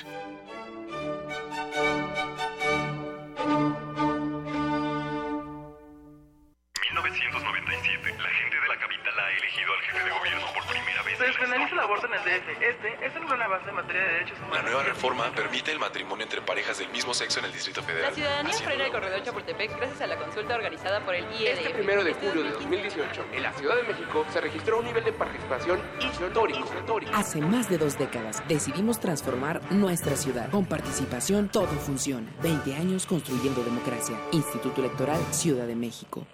1997, 7.02 8.18
la 8.18 8.28
gente 8.28 8.56
de 8.60 8.68
la 8.68 8.78
capital 8.78 9.18
ha 9.18 9.30
elegido 9.36 9.72
al 9.72 9.80
jefe 9.82 10.04
de 10.04 10.10
gobierno 10.10 10.46
por 10.54 10.64
primera 10.66 10.80
vez. 10.80 10.81
Se 11.16 11.24
despenaliza 11.24 11.74
el 11.74 11.80
aborto 11.80 12.06
en 12.06 12.14
el 12.14 12.20
DF. 12.20 12.62
Este 12.62 13.06
es 13.06 13.14
el 13.14 13.26
gran 13.26 13.42
avance 13.42 13.68
en 13.68 13.74
materia 13.74 14.02
de 14.02 14.12
derechos 14.14 14.38
humanos. 14.38 14.56
La 14.56 14.62
nueva 14.62 14.82
reforma 14.82 15.30
permite 15.34 15.70
el 15.72 15.78
matrimonio 15.78 16.24
entre 16.24 16.40
parejas 16.40 16.78
del 16.78 16.88
mismo 16.88 17.14
sexo 17.14 17.38
en 17.40 17.46
el 17.46 17.52
Distrito 17.52 17.82
Federal. 17.82 18.10
La 18.10 18.16
ciudadanía 18.16 18.52
frena 18.54 18.84
el 18.86 18.92
corredor 18.92 19.22
Chapultepec 19.22 19.76
gracias 19.76 20.00
a 20.00 20.06
la 20.06 20.16
consulta 20.16 20.54
organizada 20.54 21.00
por 21.00 21.14
el 21.14 21.24
IED. 21.32 21.58
Este 21.58 21.70
primero 21.70 22.02
de 22.02 22.14
julio 22.14 22.42
de 22.42 22.50
2018, 22.50 23.26
en 23.32 23.42
la 23.42 23.52
Ciudad 23.52 23.76
de 23.76 23.82
México 23.82 24.26
se 24.32 24.40
registró 24.40 24.78
un 24.78 24.84
nivel 24.86 25.04
de 25.04 25.12
participación 25.12 25.80
histórico. 26.00 26.68
Hace 27.14 27.40
más 27.40 27.68
de 27.68 27.78
dos 27.78 27.98
décadas 27.98 28.42
decidimos 28.48 28.98
transformar 28.98 29.60
nuestra 29.70 30.16
ciudad. 30.16 30.50
Con 30.50 30.66
participación 30.66 31.48
todo 31.48 31.68
funciona. 31.68 32.30
20 32.42 32.74
años 32.74 33.06
construyendo 33.06 33.62
democracia. 33.62 34.16
Instituto 34.32 34.80
Electoral 34.80 35.20
Ciudad 35.32 35.66
de 35.66 35.76
México. 35.76 36.26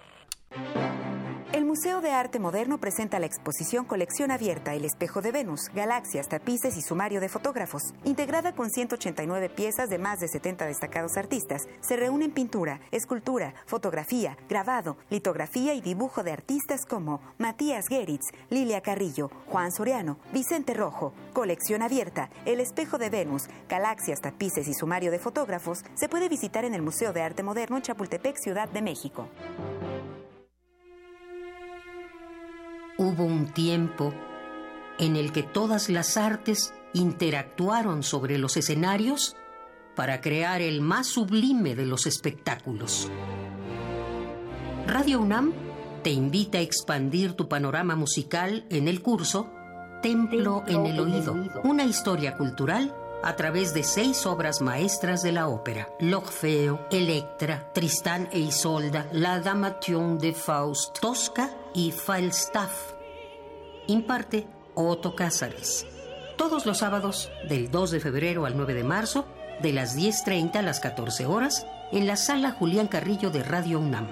El 1.51 1.65
Museo 1.65 1.99
de 1.99 2.11
Arte 2.11 2.37
Moderno 2.37 2.79
presenta 2.79 3.17
la 3.17 3.25
exposición 3.25 3.83
Colección 3.83 4.29
Abierta 4.29 4.75
El 4.75 4.85
Espejo 4.85 5.23
de 5.23 5.31
Venus, 5.31 5.71
Galaxias, 5.73 6.29
Tapices 6.29 6.77
y 6.77 6.83
Sumario 6.83 7.19
de 7.19 7.27
Fotógrafos. 7.27 7.95
Integrada 8.03 8.53
con 8.53 8.69
189 8.69 9.49
piezas 9.49 9.89
de 9.89 9.97
más 9.97 10.19
de 10.19 10.27
70 10.27 10.67
destacados 10.67 11.17
artistas, 11.17 11.67
se 11.81 11.97
reúnen 11.97 12.29
pintura, 12.29 12.81
escultura, 12.91 13.55
fotografía, 13.65 14.37
grabado, 14.47 14.97
litografía 15.09 15.73
y 15.73 15.81
dibujo 15.81 16.21
de 16.21 16.33
artistas 16.33 16.85
como 16.85 17.19
Matías 17.39 17.87
Geritz, 17.87 18.27
Lilia 18.51 18.81
Carrillo, 18.81 19.31
Juan 19.47 19.71
Soriano, 19.71 20.19
Vicente 20.31 20.75
Rojo. 20.75 21.13
Colección 21.33 21.81
Abierta 21.81 22.29
El 22.45 22.59
Espejo 22.59 22.99
de 22.99 23.09
Venus, 23.09 23.47
Galaxias, 23.67 24.21
Tapices 24.21 24.67
y 24.67 24.75
Sumario 24.75 25.09
de 25.09 25.17
Fotógrafos 25.17 25.83
se 25.95 26.09
puede 26.09 26.29
visitar 26.29 26.63
en 26.63 26.75
el 26.75 26.83
Museo 26.83 27.11
de 27.11 27.23
Arte 27.23 27.41
Moderno 27.41 27.77
en 27.77 27.81
Chapultepec, 27.81 28.37
Ciudad 28.37 28.69
de 28.69 28.83
México. 28.83 29.27
Hubo 32.99 33.23
un 33.23 33.47
tiempo 33.53 34.13
en 34.99 35.15
el 35.15 35.31
que 35.31 35.41
todas 35.41 35.87
las 35.87 36.17
artes 36.17 36.73
interactuaron 36.93 38.03
sobre 38.03 38.37
los 38.37 38.57
escenarios 38.57 39.37
para 39.95 40.19
crear 40.19 40.61
el 40.61 40.81
más 40.81 41.07
sublime 41.07 41.75
de 41.75 41.85
los 41.85 42.05
espectáculos. 42.05 43.09
Radio 44.85 45.21
UNAM 45.21 45.53
te 46.03 46.11
invita 46.11 46.57
a 46.57 46.61
expandir 46.61 47.35
tu 47.35 47.47
panorama 47.47 47.95
musical 47.95 48.65
en 48.69 48.89
el 48.89 49.01
curso 49.01 49.49
Templo 50.01 50.65
en 50.67 50.85
el 50.85 50.99
Oído, 50.99 51.35
una 51.63 51.85
historia 51.85 52.35
cultural 52.35 52.93
a 53.23 53.35
través 53.35 53.73
de 53.73 53.83
seis 53.83 54.25
obras 54.25 54.61
maestras 54.61 55.21
de 55.21 55.31
la 55.31 55.47
ópera: 55.47 55.89
L'Orfeo, 55.99 56.87
Electra, 56.91 57.71
Tristán 57.73 58.29
e 58.31 58.39
Isolda, 58.39 59.07
La 59.11 59.39
Damation 59.39 60.17
de 60.17 60.33
Faust, 60.33 60.99
Tosca 60.99 61.49
y 61.73 61.91
Falstaff. 61.91 62.93
Imparte 63.87 64.47
Otto 64.75 65.15
Cázares. 65.15 65.85
Todos 66.37 66.65
los 66.65 66.77
sábados, 66.77 67.31
del 67.49 67.69
2 67.69 67.91
de 67.91 67.99
febrero 67.99 68.45
al 68.45 68.55
9 68.55 68.73
de 68.73 68.83
marzo, 68.83 69.25
de 69.61 69.73
las 69.73 69.97
10.30 69.97 70.55
a 70.55 70.61
las 70.61 70.79
14 70.79 71.25
horas, 71.25 71.67
en 71.91 72.07
la 72.07 72.15
sala 72.15 72.51
Julián 72.51 72.87
Carrillo 72.87 73.29
de 73.29 73.43
Radio 73.43 73.79
UNAM. 73.79 74.07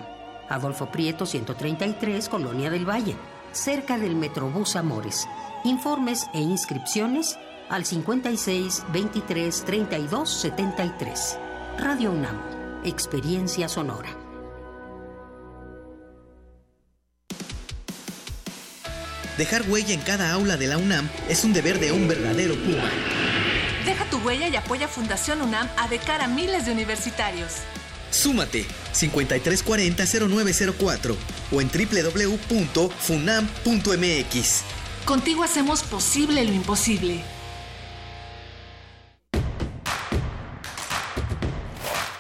Adolfo 0.50 0.88
Prieto 0.92 1.26
133, 1.26 2.28
Colonia 2.28 2.70
del 2.70 2.88
Valle, 2.88 3.16
cerca 3.52 3.98
del 3.98 4.16
Metrobús 4.16 4.76
Amores. 4.76 5.28
Informes 5.64 6.28
e 6.34 6.42
inscripciones 6.42 7.38
al 7.70 7.86
56 7.86 8.84
23 8.92 9.64
32 9.66 10.30
73. 10.30 11.38
Radio 11.80 12.12
UNAM, 12.12 12.38
Experiencia 12.84 13.70
Sonora. 13.70 14.10
Dejar 19.38 19.70
huella 19.70 19.94
en 19.94 20.02
cada 20.02 20.32
aula 20.32 20.58
de 20.58 20.66
la 20.68 20.80
UNAM 20.80 21.08
es 21.30 21.44
un 21.44 21.54
deber 21.54 21.80
de 21.80 21.92
un 21.92 22.08
verdadero 22.08 22.56
Puma. 22.56 22.90
Deja 23.86 24.10
tu 24.10 24.18
huella 24.18 24.48
y 24.48 24.56
apoya 24.56 24.88
Fundación 24.88 25.44
UNAM 25.44 25.70
a 25.78 25.88
de 25.88 26.00
cara 26.00 26.24
a 26.26 26.28
miles 26.28 26.66
de 26.66 26.72
universitarios. 26.72 27.52
Súmate 28.10 28.66
5340-0904 28.94 31.16
o 31.52 31.62
en 31.62 31.70
www.funam.mx. 31.70 32.88
Contigo 35.06 35.44
hacemos 35.44 35.84
posible 35.84 36.44
lo 36.44 36.54
imposible. 36.54 37.24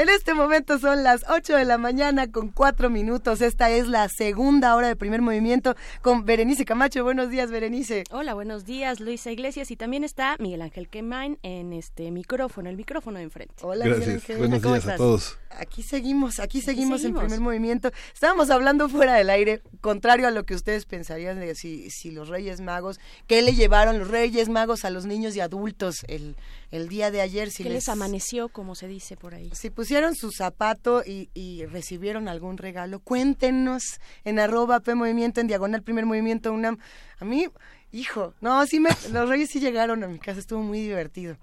En 0.00 0.08
este 0.08 0.32
momento 0.32 0.78
son 0.78 1.02
las 1.02 1.26
8 1.28 1.56
de 1.56 1.66
la 1.66 1.76
mañana 1.76 2.32
con 2.32 2.48
4 2.48 2.88
minutos. 2.88 3.42
Esta 3.42 3.68
es 3.68 3.86
la 3.86 4.08
segunda 4.08 4.74
hora 4.74 4.88
de 4.88 4.96
primer 4.96 5.20
movimiento 5.20 5.76
con 6.00 6.24
Berenice 6.24 6.64
Camacho. 6.64 7.04
Buenos 7.04 7.28
días, 7.28 7.50
Berenice. 7.50 8.04
Hola, 8.10 8.32
buenos 8.32 8.64
días, 8.64 8.98
Luisa 9.00 9.30
Iglesias. 9.30 9.70
Y 9.70 9.76
también 9.76 10.02
está 10.02 10.36
Miguel 10.38 10.62
Ángel 10.62 10.88
Quemain 10.88 11.38
en 11.42 11.74
este 11.74 12.10
micrófono, 12.12 12.70
el 12.70 12.78
micrófono 12.78 13.18
de 13.18 13.24
enfrente. 13.24 13.54
Hola, 13.60 13.84
Gracias. 13.84 14.06
Miguel 14.06 14.20
Ángel. 14.20 14.38
Buenos 14.38 14.62
días 14.62 14.88
a 14.88 14.96
todos. 14.96 15.38
Aquí 15.58 15.82
seguimos, 15.82 16.38
aquí 16.38 16.60
seguimos, 16.60 17.00
seguimos. 17.00 17.22
en 17.22 17.26
primer 17.28 17.40
movimiento. 17.40 17.90
Estábamos 18.14 18.50
hablando 18.50 18.88
fuera 18.88 19.14
del 19.14 19.30
aire, 19.30 19.62
contrario 19.80 20.28
a 20.28 20.30
lo 20.30 20.44
que 20.44 20.54
ustedes 20.54 20.86
pensarían 20.86 21.40
de 21.40 21.54
si, 21.56 21.90
si 21.90 22.12
los 22.12 22.28
Reyes 22.28 22.60
Magos, 22.60 23.00
¿qué 23.26 23.42
le 23.42 23.54
llevaron 23.54 23.98
los 23.98 24.08
Reyes 24.08 24.48
Magos 24.48 24.84
a 24.84 24.90
los 24.90 25.06
niños 25.06 25.34
y 25.34 25.40
adultos 25.40 26.04
el, 26.06 26.36
el 26.70 26.88
día 26.88 27.10
de 27.10 27.20
ayer? 27.20 27.50
Si 27.50 27.64
que 27.64 27.70
les 27.70 27.88
amaneció, 27.88 28.48
como 28.48 28.74
se 28.76 28.86
dice 28.86 29.16
por 29.16 29.34
ahí. 29.34 29.50
si 29.52 29.70
pusieron 29.70 30.14
su 30.14 30.30
zapato 30.30 31.02
y, 31.04 31.30
y 31.34 31.66
recibieron 31.66 32.28
algún 32.28 32.56
regalo, 32.56 33.00
cuéntenos 33.00 34.00
en 34.24 34.38
arroba 34.38 34.80
P 34.80 34.94
Movimiento, 34.94 35.40
en 35.40 35.48
diagonal 35.48 35.82
primer 35.82 36.06
movimiento 36.06 36.52
UNAM. 36.52 36.78
A 37.18 37.24
mí, 37.24 37.48
hijo, 37.90 38.34
no, 38.40 38.64
sí 38.66 38.78
me, 38.78 38.90
los 39.10 39.28
Reyes 39.28 39.50
sí 39.50 39.58
llegaron 39.58 40.04
a 40.04 40.06
mi 40.06 40.20
casa, 40.20 40.38
estuvo 40.38 40.62
muy 40.62 40.80
divertido. 40.80 41.36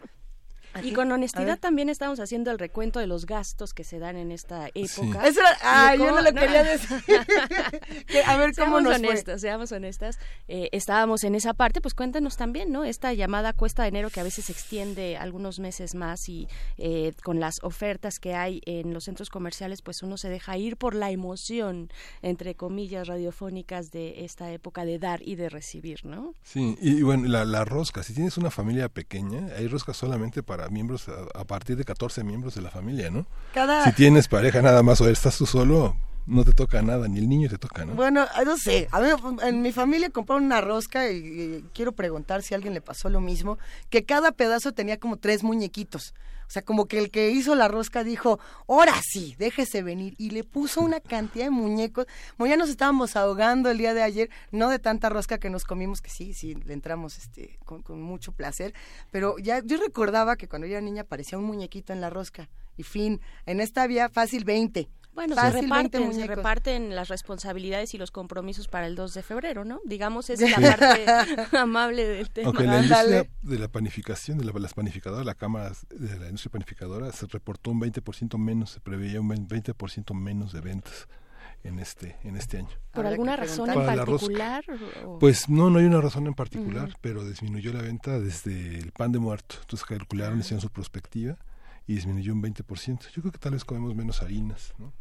Y 0.84 0.93
con 0.93 1.11
honestidad 1.11 1.59
también 1.59 1.89
estamos 1.89 2.19
haciendo 2.19 2.51
el 2.51 2.59
recuento 2.59 2.99
de 2.99 3.07
los 3.07 3.25
gastos 3.25 3.73
que 3.73 3.84
se 3.84 3.99
dan 3.99 4.17
en 4.17 4.32
esta 4.32 4.67
época. 4.73 5.28
Eso 5.28 5.39
era- 5.39 5.57
ah, 5.61 5.95
yo 5.95 6.11
no 6.11 6.21
lo 6.21 6.34
quería 6.34 6.63
decir. 6.63 6.97
Que, 8.07 8.23
a 8.23 8.38
ver 8.38 8.53
cómo 8.55 8.80
seamos 8.80 8.84
nos 8.84 8.97
fue. 8.99 9.07
honestas, 9.09 9.41
seamos 9.41 9.71
honestas. 9.71 10.19
Eh, 10.47 10.69
estábamos 10.71 11.23
en 11.23 11.36
esa 11.36 11.53
parte, 11.53 11.82
pues 11.82 11.93
cuéntanos 11.93 12.38
también, 12.38 12.71
¿no? 12.71 12.84
Esta 12.86 13.13
llamada 13.13 13.53
cuesta 13.53 13.84
de 13.84 13.89
enero 13.89 14.09
que 14.09 14.19
a 14.19 14.23
veces 14.23 14.45
se 14.45 14.51
extiende 14.51 15.17
algunos 15.17 15.59
meses 15.59 15.95
más 15.95 16.30
y 16.30 16.47
eh, 16.78 17.13
con 17.23 17.39
las 17.39 17.63
ofertas 17.63 18.19
que 18.19 18.34
hay 18.36 18.61
en 18.65 18.93
los 18.93 19.05
centros 19.05 19.30
comerciales, 19.30 19.82
pues 19.82 20.03
uno 20.03 20.17
se 20.17 20.30
deja 20.30 20.57
ir 20.57 20.78
por 20.78 20.95
la 20.95 21.11
emoción, 21.11 21.89
entre 22.21 22.55
comillas, 22.55 23.07
radiofónicas 23.07 23.91
de 23.91 24.23
esta 24.25 24.51
época 24.51 24.86
de 24.86 24.99
dar 24.99 25.21
y 25.21 25.36
de 25.36 25.49
recibir, 25.49 26.05
¿no? 26.05 26.34
Sí, 26.43 26.78
y, 26.82 26.97
y 26.99 27.01
bueno, 27.01 27.28
la, 27.28 27.45
la 27.45 27.65
rosca, 27.65 28.03
si 28.03 28.13
tienes 28.13 28.38
una 28.38 28.51
familia 28.51 28.89
pequeña, 28.89 29.47
hay 29.57 29.67
rosca 29.67 29.93
solamente 29.93 30.43
para 30.43 30.66
miembros, 30.70 31.07
a, 31.09 31.39
a 31.39 31.43
partir 31.45 31.76
de 31.78 31.84
14 31.86 32.24
miembros 32.24 32.55
de 32.55 32.61
la 32.61 32.70
familia, 32.72 33.09
¿no? 33.09 33.26
Cada- 33.53 33.84
Si 33.84 33.91
tienes 33.93 34.28
pareja 34.28 34.61
nada 34.61 34.84
más 34.84 34.99
o 35.01 35.09
estás 35.09 35.38
tú 35.38 35.45
solo, 35.45 35.95
no 36.28 36.43
te 36.43 36.51
toca 36.51 36.82
nada, 36.82 37.07
ni 37.07 37.19
el 37.19 37.28
niño 37.28 37.49
te 37.49 37.57
toca, 37.57 37.86
¿no? 37.86 37.95
Bueno, 37.95 38.25
ah, 38.34 38.43
no 38.43 38.57
sé, 38.57 38.88
a 38.91 38.99
mí, 38.99 39.09
en 39.43 39.61
mi 39.61 39.71
familia 39.71 40.09
compraron 40.09 40.45
una 40.45 40.61
rosca 40.61 41.09
y, 41.09 41.15
y 41.17 41.65
quiero 41.73 41.93
preguntar 41.93 42.43
si 42.43 42.53
a 42.53 42.57
alguien 42.57 42.73
le 42.73 42.82
pasó 42.82 43.09
lo 43.09 43.21
mismo, 43.21 43.57
que 43.89 44.05
cada 44.05 44.32
pedazo 44.32 44.73
tenía 44.73 44.99
como 44.99 45.17
tres 45.17 45.43
muñequitos. 45.43 46.13
O 46.47 46.49
sea, 46.49 46.61
como 46.61 46.86
que 46.86 46.97
el 46.97 47.11
que 47.11 47.30
hizo 47.32 47.55
la 47.55 47.67
rosca 47.67 48.05
dijo, 48.05 48.39
ahora 48.69 48.93
sí, 49.03 49.36
déjese 49.38 49.84
venir. 49.84 50.15
Y 50.17 50.30
le 50.30 50.45
puso 50.45 50.80
una 50.80 51.01
cantidad 51.01 51.45
de 51.45 51.51
muñecos. 51.51 52.07
Bueno, 52.38 52.55
ya 52.55 52.57
nos 52.57 52.69
estábamos 52.69 53.17
ahogando 53.17 53.69
el 53.69 53.78
día 53.78 53.93
de 53.93 54.01
ayer, 54.01 54.30
no 54.51 54.69
de 54.69 54.80
tanta 54.80 55.09
rosca 55.09 55.39
que 55.39 55.49
nos 55.49 55.65
comimos, 55.65 56.01
que 56.01 56.09
sí, 56.09 56.34
sí, 56.34 56.55
le 56.55 56.73
entramos 56.73 57.17
este, 57.17 57.59
con, 57.65 57.82
con 57.82 58.01
mucho 58.01 58.32
placer. 58.32 58.73
Pero 59.11 59.38
ya 59.39 59.61
yo 59.63 59.78
recordaba 59.78 60.38
que 60.38 60.47
cuando 60.47 60.67
yo 60.67 60.73
era 60.73 60.82
niña 60.82 61.01
aparecía 61.01 61.38
un 61.38 61.43
muñequito 61.43 61.91
en 61.91 61.99
la 61.99 62.09
rosca. 62.09 62.47
Y 62.78 62.84
fin, 62.84 63.19
en 63.45 63.59
esta 63.59 63.84
había 63.84 64.07
fácil 64.07 64.45
20. 64.45 64.88
Bueno, 65.18 65.34
se 65.36 65.41
fácil 65.41 65.53
20 65.61 65.68
reparten, 65.97 66.13
se 66.13 66.28
reparten 66.36 66.95
las 66.95 67.07
responsabilidades 67.09 67.93
y 67.95 67.97
los 67.97 68.11
compromisos 68.11 68.68
para 68.68 68.86
el 68.86 68.95
2 68.95 69.15
de 69.15 69.24
febrero, 69.24 69.65
¿no? 69.65 69.82
Digamos, 69.84 70.30
esa 70.30 70.45
es 70.45 70.51
la 70.51 70.78
parte 70.78 71.05
amable 71.57 72.05
del 72.07 72.30
tema. 72.30 72.47
Aunque 72.47 72.63
en 72.65 72.70
la 72.70 72.76
industria 72.84 73.28
de 73.41 73.59
la 73.59 73.68
panificación, 73.68 74.38
de 74.38 74.45
la- 74.45 74.53
las 74.59 74.74
panificadoras, 74.76 75.26
la 75.26 75.34
Cámara 75.34 75.72
de 75.89 76.20
la 76.20 76.26
Industria 76.28 76.51
Panificadora, 76.51 77.11
se 77.11 77.26
reportó 77.26 77.72
un 77.72 77.82
20% 77.82 78.38
menos, 78.38 78.70
se 78.70 78.80
preveía 78.80 79.20
un 79.20 79.28
20% 79.28 80.13
menos 80.13 80.53
de 80.53 80.61
ventas 80.61 81.07
en 81.63 81.80
este 81.80 82.15
en 82.24 82.38
este 82.38 82.57
año. 82.59 82.70
¿Por 82.91 83.07
alguna 83.07 83.36
razón 83.36 83.70
en 83.70 83.74
particular? 84.20 84.63
o- 85.03 85.18
Pues 85.18 85.49
no, 85.49 85.72
no 85.72 85.80
hay 85.80 85.86
una 85.86 85.99
razón 85.99 86.28
en 86.28 86.36
particular, 86.36 86.95
pero 87.01 87.26
disminuyó 87.26 87.74
la 87.74 87.82
venta 87.82 88.20
desde 88.20 88.78
el 88.78 88.91
pan 88.91 89.11
de 89.11 89.18
muerto. 89.18 89.55
Entonces 89.61 89.84
calcularon, 89.84 90.39
hicieron 90.39 90.61
su 90.61 90.70
prospectiva 90.70 91.38
y 91.88 91.95
disminuyó 91.95 92.34
un 92.34 92.43
20%. 92.43 93.09
Yo 93.15 93.22
creo 93.24 93.32
que 93.32 93.39
tal 93.39 93.53
vez 93.53 93.65
comemos 93.65 93.95
menos 93.95 94.22
harinas, 94.22 94.76
¿no? 94.78 94.93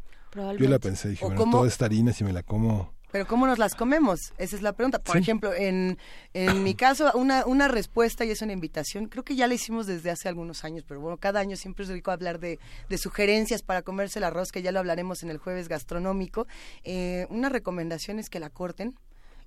Yo 0.57 0.69
la 0.69 0.79
pensé, 0.79 1.09
dije, 1.09 1.25
bueno, 1.25 1.49
toda 1.51 1.67
esta 1.67 1.85
harina 1.85 2.13
si 2.13 2.23
me 2.23 2.33
la 2.33 2.43
como... 2.43 2.95
Pero 3.09 3.25
¿cómo 3.25 3.47
nos 3.47 3.57
las 3.57 3.73
comemos? 3.73 4.33
Esa 4.37 4.57
es 4.57 4.61
la 4.61 4.73
pregunta. 4.73 4.99
Por 4.99 5.15
Sí. 5.15 5.21
ejemplo, 5.21 5.53
en, 5.53 5.97
en 6.33 6.61
mi 6.61 6.75
caso, 6.75 7.09
una, 7.15 7.45
una 7.45 7.69
respuesta 7.69 8.25
y 8.25 8.31
es 8.31 8.41
una 8.41 8.51
invitación. 8.51 9.07
Creo 9.07 9.23
que 9.23 9.37
ya 9.37 9.47
la 9.47 9.53
hicimos 9.53 9.87
desde 9.87 10.11
hace 10.11 10.27
algunos 10.27 10.65
años, 10.65 10.83
pero 10.85 10.99
bueno, 10.99 11.17
cada 11.17 11.39
año 11.39 11.55
siempre 11.55 11.85
es 11.85 11.89
rico 11.89 12.11
hablar 12.11 12.37
de, 12.39 12.59
de 12.89 12.97
sugerencias 12.97 13.61
para 13.63 13.81
comerse 13.81 14.19
el 14.19 14.25
arroz, 14.25 14.51
que 14.51 14.61
ya 14.61 14.73
lo 14.73 14.79
hablaremos 14.79 15.23
en 15.23 15.29
el 15.29 15.37
jueves 15.37 15.69
gastronómico. 15.69 16.47
Eh, 16.83 17.27
una 17.29 17.47
recomendación 17.47 18.19
es 18.19 18.29
que 18.29 18.41
la 18.41 18.49
corten 18.49 18.99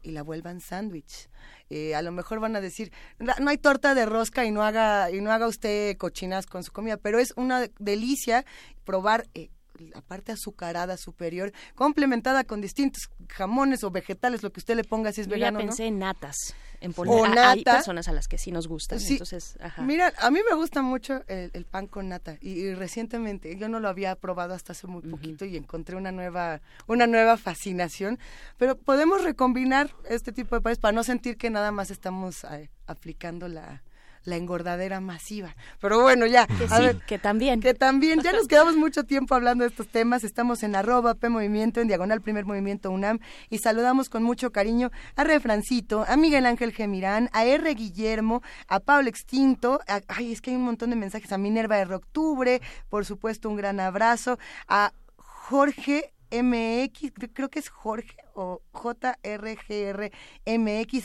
y 0.03 0.12
la 0.12 0.22
vuelvan 0.22 0.62
sándwich. 0.62 1.28
Eh, 1.68 1.95
a 1.95 2.01
lo 2.01 2.12
mejor 2.12 2.41
van 2.41 2.57
a 2.57 2.62
decir, 2.62 2.91
"La- 3.18 3.36
no 3.43 3.51
hay 3.51 3.59
torta 3.59 3.95
de 3.95 4.07
rosca 4.07 4.47
y 4.47 4.51
no 4.53 4.62
haga 4.62 5.11
y 5.11 5.20
no 5.20 5.30
haga 5.32 5.47
usted 5.47 5.99
cochinas 5.99 6.47
con 6.47 6.64
su 6.64 6.72
comida, 6.72 6.97
pero 6.97 7.18
es 7.18 7.34
una 7.36 7.66
delicia 7.78 8.47
probar 8.84 9.26
eh, 9.34 9.51
la 9.80 10.00
parte 10.02 10.32
azucarada 10.32 10.96
superior, 10.96 11.52
complementada 11.74 12.44
con 12.44 12.60
distintos 12.60 13.10
jamones 13.28 13.82
o 13.84 13.90
vegetales, 13.90 14.42
lo 14.42 14.52
que 14.52 14.60
usted 14.60 14.76
le 14.76 14.84
ponga 14.84 15.12
si 15.12 15.22
es 15.22 15.26
Yo 15.26 15.32
ya 15.32 15.36
vegano, 15.36 15.58
¿no? 15.60 15.66
pensé 15.66 15.86
en 15.86 15.98
natas, 15.98 16.36
en 16.80 16.90
O 16.92 16.94
poner, 16.94 17.38
ah, 17.38 17.50
hay 17.50 17.58
nata. 17.60 17.76
personas 17.76 18.08
a 18.08 18.12
las 18.12 18.28
que 18.28 18.38
sí 18.38 18.52
nos 18.52 18.68
gustan, 18.68 19.00
Sí. 19.00 19.14
entonces, 19.14 19.56
ajá. 19.60 19.82
Mira, 19.82 20.12
a 20.18 20.30
mí 20.30 20.40
me 20.48 20.54
gusta 20.56 20.82
mucho 20.82 21.22
el, 21.28 21.50
el 21.54 21.64
pan 21.64 21.86
con 21.86 22.08
nata 22.08 22.36
y, 22.40 22.50
y 22.52 22.74
recientemente 22.74 23.56
yo 23.56 23.68
no 23.68 23.80
lo 23.80 23.88
había 23.88 24.14
probado 24.16 24.54
hasta 24.54 24.72
hace 24.72 24.86
muy 24.86 25.02
poquito 25.02 25.44
y 25.44 25.56
encontré 25.56 25.96
una 25.96 26.12
nueva 26.12 26.60
una 26.86 27.06
nueva 27.06 27.36
fascinación, 27.36 28.18
pero 28.58 28.76
podemos 28.76 29.22
recombinar 29.24 29.90
este 30.08 30.32
tipo 30.32 30.54
de 30.54 30.60
panes 30.60 30.78
para 30.78 30.92
no 30.92 31.02
sentir 31.04 31.36
que 31.36 31.50
nada 31.50 31.72
más 31.72 31.90
estamos 31.90 32.44
eh, 32.44 32.70
aplicando 32.86 33.48
la 33.48 33.82
la 34.24 34.36
engordadera 34.36 35.00
masiva. 35.00 35.54
Pero 35.80 36.00
bueno, 36.00 36.26
ya. 36.26 36.46
Que 36.46 36.68
sí, 36.68 37.00
que 37.06 37.18
también. 37.18 37.60
Que 37.60 37.74
también. 37.74 38.20
Ya 38.20 38.32
nos 38.32 38.48
quedamos 38.48 38.76
mucho 38.76 39.04
tiempo 39.04 39.34
hablando 39.34 39.64
de 39.64 39.70
estos 39.70 39.88
temas. 39.88 40.24
Estamos 40.24 40.62
en 40.62 40.76
arroba 40.76 41.14
P 41.14 41.28
Movimiento, 41.28 41.80
en 41.80 41.88
diagonal 41.88 42.20
Primer 42.20 42.44
Movimiento 42.44 42.90
UNAM. 42.90 43.20
Y 43.48 43.58
saludamos 43.58 44.08
con 44.08 44.22
mucho 44.22 44.52
cariño 44.52 44.90
a 45.16 45.24
Refrancito, 45.24 46.04
a 46.06 46.16
Miguel 46.16 46.46
Ángel 46.46 46.72
Gemirán, 46.72 47.30
a 47.32 47.44
R. 47.44 47.74
Guillermo, 47.74 48.42
a 48.68 48.80
Pablo 48.80 49.08
Extinto. 49.08 49.80
ay, 50.08 50.32
es 50.32 50.40
que 50.40 50.50
hay 50.50 50.56
un 50.56 50.64
montón 50.64 50.90
de 50.90 50.96
mensajes. 50.96 51.32
A 51.32 51.38
Minerva 51.38 51.76
de 51.76 51.94
Octubre, 51.94 52.60
por 52.88 53.04
supuesto, 53.04 53.48
un 53.48 53.56
gran 53.56 53.80
abrazo. 53.80 54.38
A 54.68 54.92
Jorge 55.16 56.12
MX, 56.30 57.12
creo 57.32 57.48
que 57.48 57.58
es 57.58 57.68
Jorge 57.68 58.16
o 58.41 58.62
JRGRMX, 58.72 60.11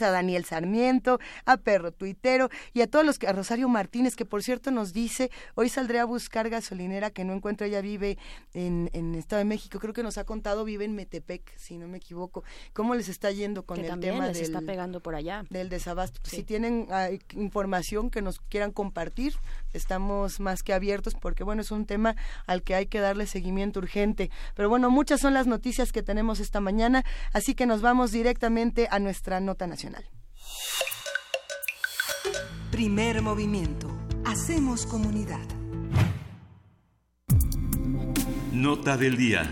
a 0.02 0.12
Daniel 0.12 0.46
Sarmiento, 0.46 1.20
a 1.46 1.58
Perro 1.58 1.92
Tuitero 1.92 2.50
y 2.74 2.80
a 2.82 2.88
todos 2.88 3.06
los 3.06 3.20
que, 3.20 3.28
a 3.28 3.34
Rosario 3.34 3.68
Martínez, 3.68 4.16
que 4.16 4.24
por 4.26 4.42
cierto 4.42 4.72
nos 4.72 4.94
dice, 4.94 5.30
hoy 5.56 5.68
saldré 5.68 6.00
a 6.00 6.06
buscar 6.06 6.50
gasolinera 6.50 7.10
que 7.10 7.26
no 7.26 7.34
encuentro, 7.34 7.68
ella 7.68 7.82
vive 7.82 8.18
en, 8.54 8.90
en 8.94 9.16
Estado 9.16 9.40
de 9.40 9.46
México, 9.46 9.80
creo 9.80 9.94
que 9.94 10.04
nos 10.04 10.18
ha 10.18 10.24
contado, 10.24 10.64
vive 10.64 10.86
en 10.86 10.96
Metepec, 10.96 11.58
si 11.58 11.78
no 11.78 11.90
me 11.90 11.98
equivoco. 11.98 12.46
¿Cómo 12.74 12.96
les 12.96 13.10
está 13.10 13.32
yendo 13.32 13.64
con 13.64 13.80
el 13.80 14.00
tema 14.00 14.28
les 14.28 14.40
está 14.40 14.62
pegando 14.62 15.02
por 15.02 15.16
allá. 15.16 15.44
del 15.50 15.68
desabasto? 15.70 16.22
Si 16.24 16.44
tienen 16.44 16.88
información 17.34 18.10
que 18.10 18.22
nos 18.22 18.40
quieran 18.40 18.72
compartir, 18.72 19.34
estamos 19.74 20.40
más 20.40 20.64
que 20.64 20.74
abiertos 20.74 21.16
porque 21.16 21.44
bueno, 21.44 21.62
es 21.62 21.72
un 21.72 21.86
tema 21.86 22.16
al 22.46 22.64
que 22.64 22.76
hay 22.76 22.86
que 22.86 23.00
darle 23.00 23.28
seguimiento 23.28 23.80
urgente. 23.80 24.32
Pero 24.56 24.70
bueno, 24.70 24.90
muchas 24.90 25.20
son 25.20 25.34
las 25.34 25.48
noticias 25.48 25.92
que 25.92 26.04
tenemos 26.04 26.40
esta 26.40 26.62
mañana. 26.62 27.04
Así 27.34 27.55
que 27.55 27.65
nos 27.65 27.82
vamos 27.82 28.11
directamente 28.11 28.88
a 28.89 28.99
nuestra 28.99 29.39
nota 29.39 29.67
nacional. 29.67 30.05
Primer 32.71 33.21
movimiento. 33.21 33.88
Hacemos 34.26 34.86
comunidad. 34.86 35.45
Nota 38.51 38.97
del 38.97 39.17
día. 39.17 39.51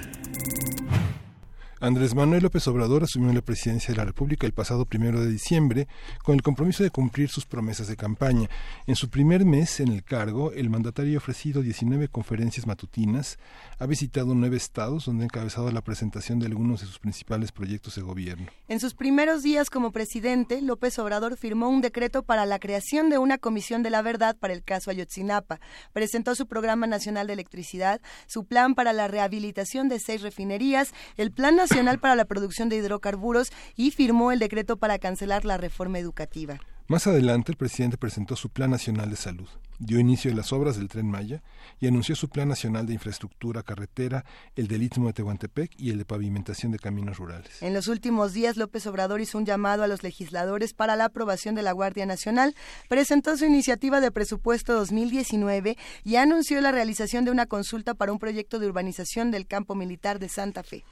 Andrés 1.83 2.15
Manuel 2.15 2.43
López 2.43 2.65
Obrador 2.69 3.03
asumió 3.03 3.33
la 3.33 3.41
presidencia 3.41 3.93
de 3.93 3.97
la 3.97 4.05
República 4.05 4.47
el 4.47 4.53
pasado 4.53 4.85
primero 4.85 5.19
de 5.19 5.29
diciembre 5.29 5.89
con 6.23 6.33
el 6.33 6.41
compromiso 6.41 6.81
de 6.81 6.91
cumplir 6.91 7.27
sus 7.27 7.45
promesas 7.45 7.89
de 7.89 7.97
campaña. 7.97 8.49
En 8.87 8.95
su 8.95 9.09
primer 9.09 9.43
mes 9.43 9.81
en 9.81 9.89
el 9.89 10.01
cargo, 10.01 10.53
el 10.53 10.69
mandatario 10.69 11.15
ha 11.15 11.17
ofrecido 11.17 11.61
19 11.61 12.07
conferencias 12.07 12.67
matutinas, 12.67 13.37
ha 13.79 13.85
visitado 13.85 14.33
nueve 14.33 14.55
estados 14.55 15.07
donde 15.07 15.23
ha 15.23 15.25
encabezado 15.25 15.69
la 15.71 15.81
presentación 15.81 16.39
de 16.39 16.45
algunos 16.45 16.79
de 16.79 16.87
sus 16.87 16.99
principales 16.99 17.51
proyectos 17.51 17.95
de 17.95 18.01
gobierno. 18.01 18.47
En 18.69 18.79
sus 18.79 18.93
primeros 18.93 19.43
días 19.43 19.69
como 19.69 19.91
presidente, 19.91 20.61
López 20.61 20.97
Obrador 20.99 21.35
firmó 21.35 21.67
un 21.67 21.81
decreto 21.81 22.23
para 22.23 22.45
la 22.45 22.59
creación 22.59 23.09
de 23.09 23.17
una 23.17 23.37
comisión 23.39 23.83
de 23.83 23.89
la 23.89 24.01
verdad 24.01 24.37
para 24.37 24.53
el 24.53 24.63
caso 24.63 24.89
Ayotzinapa. 24.89 25.59
Presentó 25.91 26.33
su 26.33 26.47
programa 26.47 26.87
nacional 26.87 27.27
de 27.27 27.33
electricidad, 27.33 27.99
su 28.25 28.45
plan 28.45 28.73
para 28.73 28.93
la 28.93 29.09
rehabilitación 29.09 29.89
de 29.89 29.99
seis 29.99 30.21
refinerías, 30.21 30.93
el 31.17 31.33
plan 31.33 31.57
nacional 31.57 31.72
Nacional 31.73 31.97
para 31.97 32.15
la 32.15 32.25
Producción 32.25 32.69
de 32.69 32.75
Hidrocarburos 32.75 33.51
y 33.75 33.89
firmó 33.89 34.31
el 34.31 34.37
decreto 34.37 34.77
para 34.77 34.99
cancelar 34.99 35.43
la 35.43 35.57
reforma 35.57 35.97
educativa. 35.97 36.59
Más 36.87 37.07
adelante, 37.07 37.51
el 37.51 37.57
presidente 37.57 37.97
presentó 37.97 38.35
su 38.35 38.49
Plan 38.49 38.69
Nacional 38.69 39.09
de 39.09 39.15
Salud, 39.15 39.47
dio 39.79 39.99
inicio 39.99 40.31
a 40.31 40.35
las 40.35 40.53
obras 40.53 40.77
del 40.77 40.87
Tren 40.87 41.09
Maya 41.09 41.41
y 41.79 41.87
anunció 41.87 42.15
su 42.15 42.29
Plan 42.29 42.47
Nacional 42.47 42.85
de 42.85 42.93
Infraestructura 42.93 43.63
Carretera, 43.63 44.23
el 44.55 44.67
del 44.67 44.83
Istmo 44.83 45.07
de 45.07 45.13
Tehuantepec 45.13 45.71
y 45.79 45.89
el 45.89 45.97
de 45.97 46.05
pavimentación 46.05 46.71
de 46.71 46.77
caminos 46.77 47.17
rurales. 47.17 47.63
En 47.63 47.73
los 47.73 47.87
últimos 47.87 48.33
días, 48.33 48.57
López 48.57 48.85
Obrador 48.85 49.21
hizo 49.21 49.39
un 49.39 49.45
llamado 49.45 49.81
a 49.81 49.87
los 49.87 50.03
legisladores 50.03 50.73
para 50.73 50.95
la 50.95 51.05
aprobación 51.05 51.55
de 51.55 51.63
la 51.63 51.71
Guardia 51.71 52.05
Nacional, 52.05 52.53
presentó 52.87 53.35
su 53.35 53.45
iniciativa 53.45 53.99
de 53.99 54.11
presupuesto 54.11 54.75
2019 54.75 55.77
y 56.03 56.17
anunció 56.17 56.61
la 56.61 56.71
realización 56.71 57.25
de 57.25 57.31
una 57.31 57.47
consulta 57.47 57.95
para 57.95 58.11
un 58.11 58.19
proyecto 58.19 58.59
de 58.59 58.67
urbanización 58.67 59.31
del 59.31 59.47
campo 59.47 59.73
militar 59.73 60.19
de 60.19 60.29
Santa 60.29 60.61
Fe. 60.61 60.83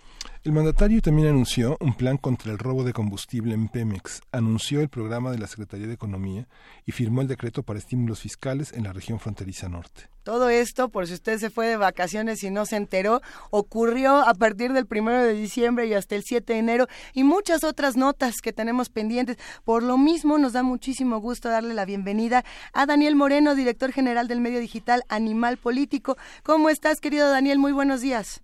El 0.44 0.54
mandatario 0.54 1.04
también 1.04 1.28
anunció 1.28 1.78
un 1.80 1.94
plan 1.94 2.18
contra 2.18 2.52
el 2.52 2.58
robo 2.58 2.84
de 2.84 2.94
combustible 2.94 3.54
en 3.54 3.68
Pemex, 3.68 4.22
anunció 4.32 4.82
el 4.82 4.90
programa 4.90 5.30
de 5.30 5.38
la 5.38 5.46
Secretaría 5.46 5.86
de 5.86 5.94
Economía 5.94 6.48
y 6.84 6.94
firmó 6.94 7.22
el 7.22 7.28
decreto 7.28 7.62
para 7.62 7.78
estímulos 7.78 8.22
fiscales 8.22 8.74
en 8.74 8.86
la 8.86 8.92
región 8.92 9.20
fronteriza 9.20 9.70
norte. 9.70 10.10
Todo 10.24 10.50
esto, 10.50 10.90
por 10.90 11.06
si 11.06 11.14
usted 11.14 11.38
se 11.38 11.52
fue 11.52 11.68
de 11.68 11.78
vacaciones 11.78 12.44
y 12.44 12.50
no 12.50 12.66
se 12.66 12.78
enteró, 12.78 13.22
ocurrió 13.52 14.18
a 14.18 14.34
partir 14.34 14.74
del 14.74 14.88
primero 14.88 15.22
de 15.22 15.34
diciembre 15.34 15.86
y 15.86 15.94
hasta 15.94 16.16
el 16.16 16.24
7 16.24 16.54
de 16.54 16.58
enero 16.58 16.88
y 17.14 17.24
muchas 17.24 17.64
otras 17.64 17.96
notas 17.96 18.42
que 18.42 18.52
tenemos 18.52 18.90
pendientes. 18.90 19.38
Por 19.64 19.84
lo 19.84 20.00
mismo, 20.00 20.40
nos 20.40 20.54
da 20.54 20.64
muchísimo 20.64 21.20
gusto 21.20 21.50
darle 21.50 21.76
la 21.76 21.86
bienvenida 21.86 22.44
a 22.74 22.88
Daniel 22.88 23.16
Moreno, 23.16 23.54
director 23.54 23.92
general 23.92 24.28
del 24.28 24.42
medio 24.42 24.60
digital 24.60 25.04
Animal 25.08 25.58
Político. 25.58 26.18
¿Cómo 26.42 26.72
estás, 26.72 27.00
querido 27.00 27.30
Daniel? 27.30 27.60
Muy 27.60 27.74
buenos 27.74 28.02
días. 28.02 28.42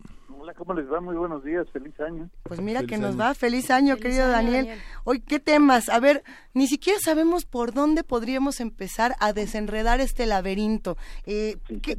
¿Cómo 0.54 0.74
les 0.74 0.91
va? 0.91 1.00
Muy 1.02 1.16
buenos 1.16 1.43
días, 1.43 1.70
feliz 1.72 2.00
año. 2.00 2.30
Pues 2.43 2.62
mira 2.62 2.84
que 2.84 2.98
nos 2.98 3.20
va, 3.20 3.34
feliz 3.34 3.72
año, 3.72 3.98
querido 3.98 4.28
Daniel. 4.28 4.70
Hoy, 5.04 5.22
¿qué 5.22 5.39
temas? 5.39 5.89
A 5.89 6.00
ver, 6.00 6.24
ni 6.54 6.68
siquiera 6.68 7.00
sabemos 7.00 7.45
por 7.45 7.74
dónde 7.74 8.04
podríamos 8.04 8.60
empezar 8.60 9.14
a 9.20 9.34
desenredar 9.34 10.00
este 10.00 10.26
laberinto. 10.26 10.98
Eh, 11.26 11.58
¿qué, 11.82 11.98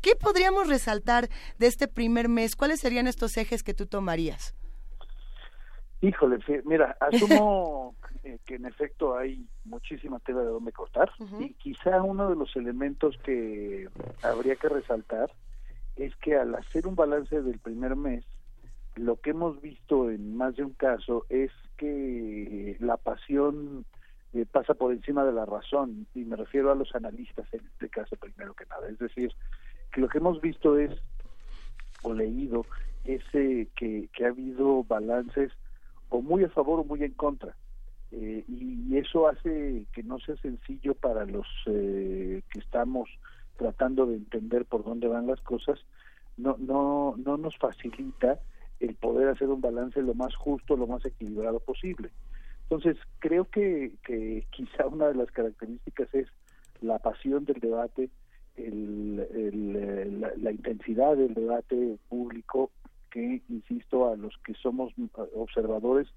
qué, 0.00 0.16
podríamos 0.16 0.68
resaltar 0.68 1.28
de 1.58 1.66
este 1.66 1.88
primer 1.88 2.28
mes? 2.28 2.56
¿Cuáles 2.56 2.80
serían 2.80 3.06
estos 3.06 3.36
ejes 3.36 3.62
que 3.62 3.74
tú 3.74 3.86
tomarías? 3.86 4.54
Híjole, 6.00 6.38
mira, 6.64 6.96
asumo 7.00 7.94
que 8.44 8.56
en 8.56 8.66
efecto 8.66 9.16
hay 9.16 9.46
muchísima 9.64 10.18
tela 10.20 10.40
de 10.40 10.46
dónde 10.46 10.72
cortar 10.72 11.10
y 11.38 11.54
quizá 11.54 12.02
uno 12.02 12.28
de 12.28 12.36
los 12.36 12.54
elementos 12.56 13.16
que 13.24 13.88
habría 14.22 14.56
que 14.56 14.68
resaltar 14.68 15.30
es 15.96 16.14
que 16.16 16.36
al 16.36 16.54
hacer 16.54 16.86
un 16.86 16.94
balance 16.94 17.42
del 17.42 17.58
primer 17.58 17.96
mes, 17.96 18.24
lo 18.96 19.16
que 19.16 19.30
hemos 19.30 19.60
visto 19.60 20.10
en 20.10 20.36
más 20.36 20.56
de 20.56 20.64
un 20.64 20.72
caso 20.72 21.26
es 21.28 21.50
que 21.76 22.76
la 22.80 22.96
pasión 22.96 23.84
eh, 24.32 24.46
pasa 24.50 24.74
por 24.74 24.92
encima 24.92 25.24
de 25.24 25.32
la 25.32 25.46
razón, 25.46 26.06
y 26.14 26.24
me 26.24 26.36
refiero 26.36 26.70
a 26.70 26.74
los 26.74 26.94
analistas 26.94 27.46
en 27.52 27.64
este 27.66 27.88
caso 27.88 28.16
primero 28.16 28.54
que 28.54 28.66
nada. 28.66 28.88
Es 28.88 28.98
decir, 28.98 29.32
que 29.92 30.00
lo 30.00 30.08
que 30.08 30.18
hemos 30.18 30.40
visto 30.40 30.78
es, 30.78 30.92
o 32.02 32.12
leído, 32.12 32.66
es 33.04 33.22
eh, 33.32 33.68
que, 33.74 34.08
ha 34.24 34.28
habido 34.28 34.84
balances 34.84 35.52
o 36.08 36.20
muy 36.20 36.44
a 36.44 36.48
favor 36.50 36.80
o 36.80 36.84
muy 36.84 37.02
en 37.02 37.12
contra. 37.12 37.54
Eh, 38.12 38.44
y, 38.46 38.96
eso 38.96 39.28
hace 39.28 39.84
que 39.92 40.02
no 40.02 40.18
sea 40.18 40.36
sencillo 40.36 40.94
para 40.94 41.26
los 41.26 41.46
que 41.64 42.42
estamos 42.54 43.10
tratando 43.56 44.06
de 44.06 44.16
entender 44.16 44.64
por 44.64 44.84
dónde 44.84 45.08
van 45.08 45.26
las 45.26 45.40
cosas, 45.40 45.78
no, 46.36 46.56
no, 46.58 47.14
no 47.16 47.36
nos 47.36 47.56
facilita 47.56 48.38
el 48.80 48.94
poder 48.94 49.28
hacer 49.28 49.48
un 49.48 49.60
balance 49.60 50.00
lo 50.02 50.14
más 50.14 50.34
justo, 50.34 50.76
lo 50.76 50.86
más 50.86 51.04
equilibrado 51.04 51.60
posible. 51.60 52.10
Entonces, 52.64 52.96
creo 53.20 53.46
que, 53.46 53.92
que 54.04 54.46
quizá 54.50 54.86
una 54.86 55.08
de 55.08 55.14
las 55.14 55.30
características 55.30 56.12
es 56.14 56.28
la 56.80 56.98
pasión 56.98 57.44
del 57.44 57.60
debate, 57.60 58.10
el, 58.56 59.16
la, 60.42 60.50
intensidad 60.50 61.16
del 61.16 61.34
debate 61.34 61.98
público 62.08 62.70
que, 63.10 63.42
insisto, 63.48 64.10
a 64.10 64.16
los 64.16 64.34
que 64.44 64.54
somos 64.54 64.92
observadores 65.34 66.08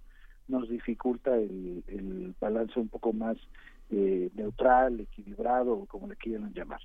nos 0.48 0.68
dificulta 0.70 1.36
el, 1.36 1.84
el 1.88 2.34
balance 2.40 2.80
un 2.80 2.88
poco 2.88 3.14
más 3.14 3.38
eh, 3.92 4.30
neutral, 4.36 5.00
equilibrado, 5.00 5.86
como 5.88 6.08
le 6.08 6.16
quieran 6.16 6.54
llamar. 6.54 6.82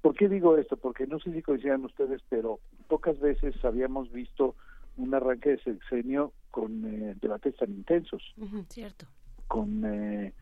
¿Por 0.00 0.14
qué 0.14 0.28
digo 0.28 0.56
esto? 0.56 0.76
Porque 0.76 1.06
no 1.06 1.18
sé 1.18 1.32
si 1.32 1.42
coincidan 1.42 1.84
ustedes, 1.84 2.22
pero 2.28 2.60
pocas 2.86 3.18
veces 3.18 3.54
habíamos 3.64 4.12
visto 4.12 4.54
un 4.96 5.14
arranque 5.14 5.50
de 5.50 5.62
sexenio 5.62 6.32
con 6.50 6.84
eh, 6.84 7.16
debates 7.20 7.56
tan 7.56 7.70
intensos. 7.70 8.22
cierto. 8.68 9.06
Con, 9.46 9.84
eh, 9.84 10.32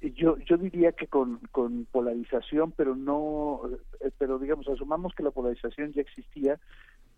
yo, 0.00 0.36
yo 0.38 0.56
diría 0.56 0.92
que 0.92 1.06
con, 1.06 1.38
con 1.52 1.86
polarización, 1.86 2.72
pero 2.72 2.94
no, 2.94 3.62
eh, 4.00 4.10
pero 4.18 4.38
digamos, 4.38 4.68
asumamos 4.68 5.14
que 5.14 5.22
la 5.22 5.30
polarización 5.30 5.92
ya 5.92 6.02
existía, 6.02 6.60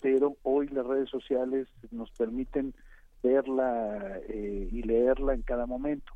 pero 0.00 0.36
hoy 0.42 0.68
las 0.68 0.86
redes 0.86 1.08
sociales 1.08 1.68
nos 1.90 2.10
permiten 2.12 2.74
verla 3.22 4.20
y 4.28 4.82
leerla 4.82 5.34
en 5.34 5.42
cada 5.42 5.66
momento. 5.66 6.12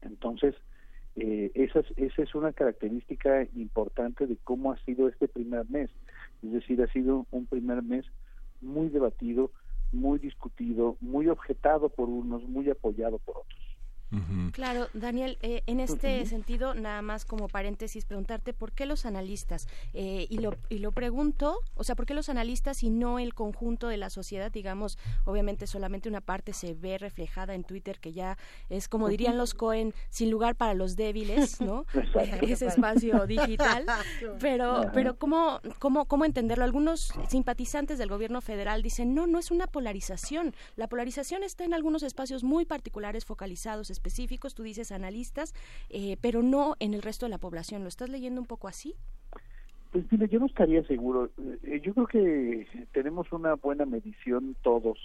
Entonces, 0.00 0.54
eh, 1.16 1.52
esa, 1.54 1.80
es, 1.80 1.86
esa 1.96 2.22
es 2.22 2.34
una 2.34 2.52
característica 2.52 3.46
importante 3.54 4.26
de 4.26 4.36
cómo 4.42 4.72
ha 4.72 4.78
sido 4.84 5.08
este 5.08 5.28
primer 5.28 5.68
mes. 5.70 5.90
Es 6.42 6.52
decir, 6.52 6.82
ha 6.82 6.92
sido 6.92 7.26
un 7.30 7.46
primer 7.46 7.82
mes 7.82 8.04
muy 8.60 8.88
debatido, 8.88 9.50
muy 9.92 10.18
discutido, 10.18 10.96
muy 11.00 11.28
objetado 11.28 11.88
por 11.88 12.08
unos, 12.08 12.42
muy 12.48 12.68
apoyado 12.68 13.18
por 13.18 13.38
otros. 13.38 13.63
Claro, 14.52 14.88
Daniel, 14.94 15.38
eh, 15.42 15.62
en 15.66 15.80
este 15.80 16.24
sentido, 16.26 16.74
nada 16.74 17.02
más 17.02 17.24
como 17.24 17.48
paréntesis, 17.48 18.04
preguntarte 18.04 18.52
por 18.52 18.72
qué 18.72 18.86
los 18.86 19.06
analistas, 19.06 19.66
eh, 19.92 20.26
y, 20.30 20.38
lo, 20.38 20.56
y 20.68 20.78
lo 20.78 20.92
pregunto, 20.92 21.58
o 21.74 21.84
sea, 21.84 21.94
por 21.94 22.06
qué 22.06 22.14
los 22.14 22.28
analistas 22.28 22.82
y 22.82 22.90
no 22.90 23.18
el 23.18 23.34
conjunto 23.34 23.88
de 23.88 23.96
la 23.96 24.10
sociedad, 24.10 24.52
digamos, 24.52 24.98
obviamente 25.24 25.66
solamente 25.66 26.08
una 26.08 26.20
parte 26.20 26.52
se 26.52 26.74
ve 26.74 26.98
reflejada 26.98 27.54
en 27.54 27.64
Twitter, 27.64 27.98
que 27.98 28.12
ya 28.12 28.38
es, 28.70 28.88
como 28.88 29.08
dirían 29.08 29.36
los 29.36 29.54
Cohen, 29.54 29.94
sin 30.10 30.30
lugar 30.30 30.54
para 30.56 30.74
los 30.74 30.96
débiles, 30.96 31.60
¿no? 31.60 31.84
Ese 32.42 32.66
espacio 32.66 33.26
digital, 33.26 33.86
pero, 34.40 34.90
pero 34.92 35.18
¿cómo, 35.18 35.60
cómo, 35.78 36.04
¿cómo 36.06 36.24
entenderlo? 36.24 36.64
Algunos 36.64 37.12
simpatizantes 37.28 37.98
del 37.98 38.08
gobierno 38.08 38.40
federal 38.40 38.82
dicen, 38.82 39.14
no, 39.14 39.26
no 39.26 39.38
es 39.38 39.50
una 39.50 39.66
polarización, 39.66 40.54
la 40.76 40.88
polarización 40.88 41.42
está 41.42 41.64
en 41.64 41.74
algunos 41.74 42.02
espacios 42.02 42.44
muy 42.44 42.64
particulares, 42.64 43.24
focalizados, 43.24 43.90
específicos, 43.90 44.03
tú 44.54 44.62
dices 44.62 44.92
analistas, 44.92 45.54
eh, 45.90 46.16
pero 46.20 46.42
no 46.42 46.74
en 46.80 46.94
el 46.94 47.02
resto 47.02 47.26
de 47.26 47.30
la 47.30 47.38
población. 47.38 47.82
¿Lo 47.82 47.88
estás 47.88 48.08
leyendo 48.08 48.40
un 48.40 48.46
poco 48.46 48.68
así? 48.68 48.94
Pues 49.92 50.04
mire, 50.10 50.28
yo 50.28 50.40
no 50.40 50.46
estaría 50.46 50.82
seguro. 50.84 51.30
Eh, 51.62 51.80
yo 51.82 51.94
creo 51.94 52.06
que 52.06 52.66
tenemos 52.92 53.32
una 53.32 53.54
buena 53.54 53.86
medición 53.86 54.56
todos, 54.62 54.98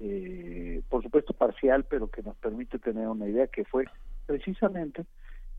eh, 0.00 0.82
por 0.88 1.02
supuesto 1.02 1.32
parcial, 1.32 1.84
pero 1.84 2.08
que 2.08 2.22
nos 2.22 2.36
permite 2.36 2.78
tener 2.78 3.08
una 3.08 3.26
idea 3.26 3.46
que 3.46 3.64
fue 3.64 3.86
precisamente 4.26 5.04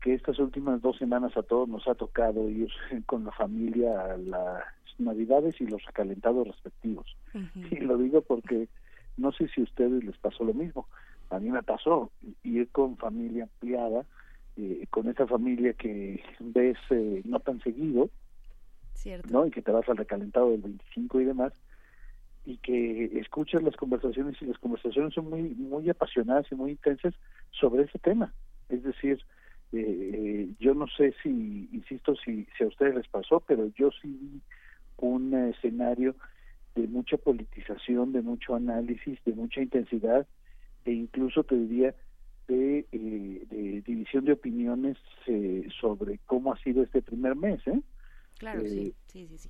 que 0.00 0.14
estas 0.14 0.38
últimas 0.38 0.80
dos 0.80 0.96
semanas 0.96 1.36
a 1.36 1.42
todos 1.42 1.68
nos 1.68 1.86
ha 1.86 1.94
tocado 1.94 2.48
ir 2.48 2.70
con 3.06 3.24
la 3.24 3.32
familia 3.32 4.12
a 4.12 4.16
las 4.16 4.64
navidades 4.98 5.60
y 5.60 5.66
los 5.66 5.84
recalentados 5.84 6.46
respectivos. 6.46 7.16
Y 7.54 7.76
lo 7.76 7.96
digo 7.98 8.22
porque 8.22 8.68
no 9.16 9.32
sé 9.32 9.48
si 9.48 9.62
a 9.62 9.64
ustedes 9.64 10.04
les 10.04 10.16
pasó 10.18 10.44
lo 10.44 10.54
mismo 10.54 10.86
a 11.30 11.38
mí 11.38 11.50
me 11.50 11.62
pasó 11.62 12.10
ir 12.42 12.68
con 12.70 12.96
familia 12.96 13.44
ampliada, 13.44 14.04
eh, 14.56 14.86
con 14.90 15.08
esa 15.08 15.26
familia 15.26 15.72
que 15.74 16.22
ves 16.40 16.76
eh, 16.90 17.22
no 17.24 17.40
tan 17.40 17.60
seguido, 17.60 18.10
¿no? 19.30 19.46
Y 19.46 19.50
que 19.50 19.62
te 19.62 19.70
vas 19.70 19.88
al 19.88 19.96
recalentado 19.96 20.50
del 20.50 20.60
25 20.60 21.20
y 21.20 21.24
demás, 21.24 21.52
y 22.44 22.58
que 22.58 23.18
escuchas 23.18 23.62
las 23.62 23.76
conversaciones 23.76 24.36
y 24.42 24.46
las 24.46 24.58
conversaciones 24.58 25.14
son 25.14 25.30
muy 25.30 25.54
muy 25.54 25.88
apasionadas 25.88 26.46
y 26.50 26.54
muy 26.56 26.72
intensas 26.72 27.14
sobre 27.50 27.84
ese 27.84 27.98
tema. 27.98 28.34
Es 28.68 28.82
decir, 28.82 29.22
eh, 29.72 30.50
yo 30.58 30.74
no 30.74 30.86
sé 30.88 31.14
si, 31.22 31.68
insisto, 31.72 32.14
si, 32.16 32.46
si 32.58 32.64
a 32.64 32.66
ustedes 32.66 32.96
les 32.96 33.08
pasó, 33.08 33.40
pero 33.40 33.68
yo 33.76 33.90
sí 34.02 34.18
vi 34.20 34.40
un 34.96 35.32
escenario 35.34 36.16
de 36.74 36.86
mucha 36.88 37.16
politización, 37.16 38.12
de 38.12 38.22
mucho 38.22 38.54
análisis, 38.54 39.18
de 39.24 39.32
mucha 39.32 39.60
intensidad, 39.60 40.26
e 40.84 40.92
incluso 40.92 41.44
te 41.44 41.56
diría 41.56 41.94
de, 42.48 42.86
eh, 42.90 43.82
división 43.86 44.24
de 44.24 44.32
opiniones 44.32 44.96
eh, 45.26 45.68
sobre 45.80 46.18
cómo 46.26 46.52
ha 46.52 46.58
sido 46.58 46.82
este 46.82 47.02
primer 47.02 47.36
mes. 47.36 47.60
¿eh? 47.66 47.80
Claro, 48.38 48.62
sí, 48.62 48.94
sí, 49.06 49.28
sí. 49.36 49.48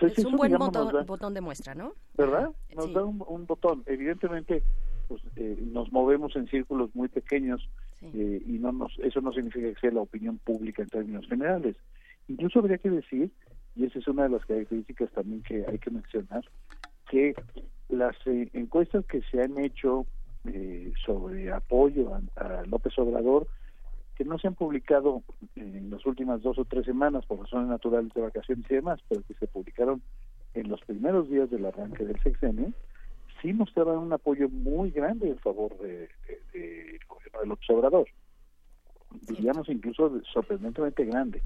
es 0.00 0.24
un 0.24 0.36
buen 0.36 0.56
botón, 0.56 1.34
de 1.34 1.40
muestra, 1.40 1.74
¿no? 1.74 1.92
¿Verdad? 2.16 2.50
Nos 2.74 2.92
da 2.92 3.04
un, 3.04 3.46
botón. 3.46 3.82
Evidentemente, 3.86 4.62
pues, 5.08 5.22
nos 5.60 5.92
movemos 5.92 6.34
en 6.36 6.46
círculos 6.48 6.94
muy 6.94 7.08
pequeños 7.08 7.68
y 8.00 8.58
no 8.58 8.72
nos, 8.72 8.96
eso 9.00 9.20
no 9.20 9.32
significa 9.32 9.68
que 9.68 9.80
sea 9.80 9.90
la 9.90 10.02
opinión 10.02 10.38
pública 10.38 10.82
en 10.82 10.88
términos 10.88 11.26
generales. 11.28 11.76
Incluso 12.28 12.60
habría 12.60 12.78
que 12.78 12.90
decir, 12.90 13.30
y 13.74 13.84
esa 13.86 13.98
es 13.98 14.08
una 14.08 14.24
de 14.24 14.30
las 14.30 14.44
características 14.44 15.10
también 15.12 15.42
que 15.42 15.64
hay 15.66 15.78
que 15.78 15.90
mencionar, 15.90 16.44
que 17.10 17.34
las 17.88 18.16
encuestas 18.52 19.04
que 19.06 19.22
se 19.30 19.42
han 19.42 19.58
hecho 19.58 20.06
eh, 20.54 20.92
sobre 21.04 21.52
apoyo 21.52 22.14
a, 22.36 22.62
López 22.66 22.98
Obrador 22.98 23.46
que 24.16 24.24
no 24.24 24.38
se 24.38 24.48
han 24.48 24.54
publicado 24.54 25.22
en 25.54 25.90
las 25.90 26.04
últimas 26.04 26.42
dos 26.42 26.58
o 26.58 26.64
tres 26.64 26.84
semanas 26.84 27.24
por 27.26 27.38
razones 27.38 27.68
naturales 27.68 28.12
de 28.14 28.22
vacaciones 28.22 28.64
y 28.68 28.74
demás, 28.74 29.00
pero 29.08 29.22
que 29.22 29.34
se 29.34 29.46
publicaron 29.46 30.02
en 30.54 30.68
los 30.68 30.80
primeros 30.80 31.30
días 31.30 31.48
del 31.50 31.66
arranque 31.66 32.04
del 32.04 32.20
sexenio, 32.20 32.72
sí 33.40 33.52
mostraban 33.52 33.98
un 33.98 34.12
apoyo 34.12 34.48
muy 34.48 34.90
grande 34.90 35.28
en 35.28 35.38
favor 35.38 35.78
del 35.78 36.08
de, 36.52 36.98
gobierno 37.08 37.40
de 37.40 37.46
López 37.46 37.70
Obrador. 37.70 38.08
Diríamos 39.28 39.68
incluso 39.68 40.20
sorprendentemente 40.32 41.04
grande, 41.04 41.42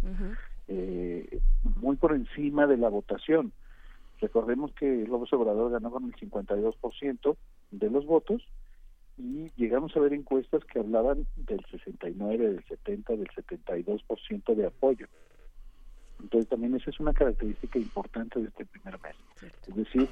eh, 0.68 1.40
muy 1.76 1.96
por 1.96 2.14
encima 2.14 2.66
de 2.66 2.78
la 2.78 2.88
votación. 2.88 3.52
Recordemos 4.20 4.72
que 4.72 5.06
López 5.06 5.32
Obrador 5.34 5.72
ganó 5.72 5.90
con 5.90 6.04
el 6.04 6.14
52% 6.14 7.36
de 7.72 7.90
los 7.90 8.06
votos 8.06 8.42
y 9.18 9.50
llegamos 9.56 9.96
a 9.96 10.00
ver 10.00 10.12
encuestas 10.12 10.64
que 10.64 10.78
hablaban 10.78 11.26
del 11.36 11.64
69, 11.70 12.50
del 12.50 12.64
70, 12.64 13.16
del 13.16 13.28
72% 13.28 14.54
de 14.54 14.66
apoyo. 14.66 15.06
Entonces 16.20 16.48
también 16.48 16.74
esa 16.74 16.90
es 16.90 17.00
una 17.00 17.12
característica 17.12 17.78
importante 17.78 18.40
de 18.40 18.48
este 18.48 18.64
primer 18.64 18.98
mes. 19.00 19.16
Es 19.66 19.74
decir, 19.74 20.08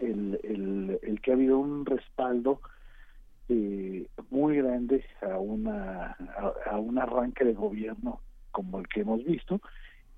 el, 0.00 0.38
el, 0.44 1.00
el, 1.02 1.20
que 1.20 1.30
ha 1.30 1.34
habido 1.34 1.58
un 1.58 1.86
respaldo 1.86 2.60
eh, 3.48 4.06
muy 4.30 4.56
grande 4.56 5.04
a 5.22 5.38
una 5.38 6.16
a, 6.66 6.78
un 6.78 6.98
arranque 6.98 7.44
de 7.44 7.54
gobierno 7.54 8.20
como 8.50 8.80
el 8.80 8.88
que 8.88 9.00
hemos 9.00 9.24
visto 9.24 9.60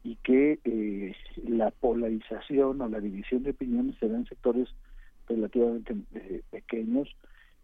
y 0.02 0.16
que 0.16 0.58
eh, 0.64 1.14
la 1.46 1.70
polarización 1.70 2.80
o 2.80 2.88
la 2.88 3.00
división 3.00 3.42
de 3.42 3.50
opiniones 3.50 3.96
se 3.98 4.08
da 4.08 4.16
en 4.16 4.26
sectores 4.26 4.68
relativamente 5.28 5.94
eh, 6.14 6.42
pequeños 6.50 7.14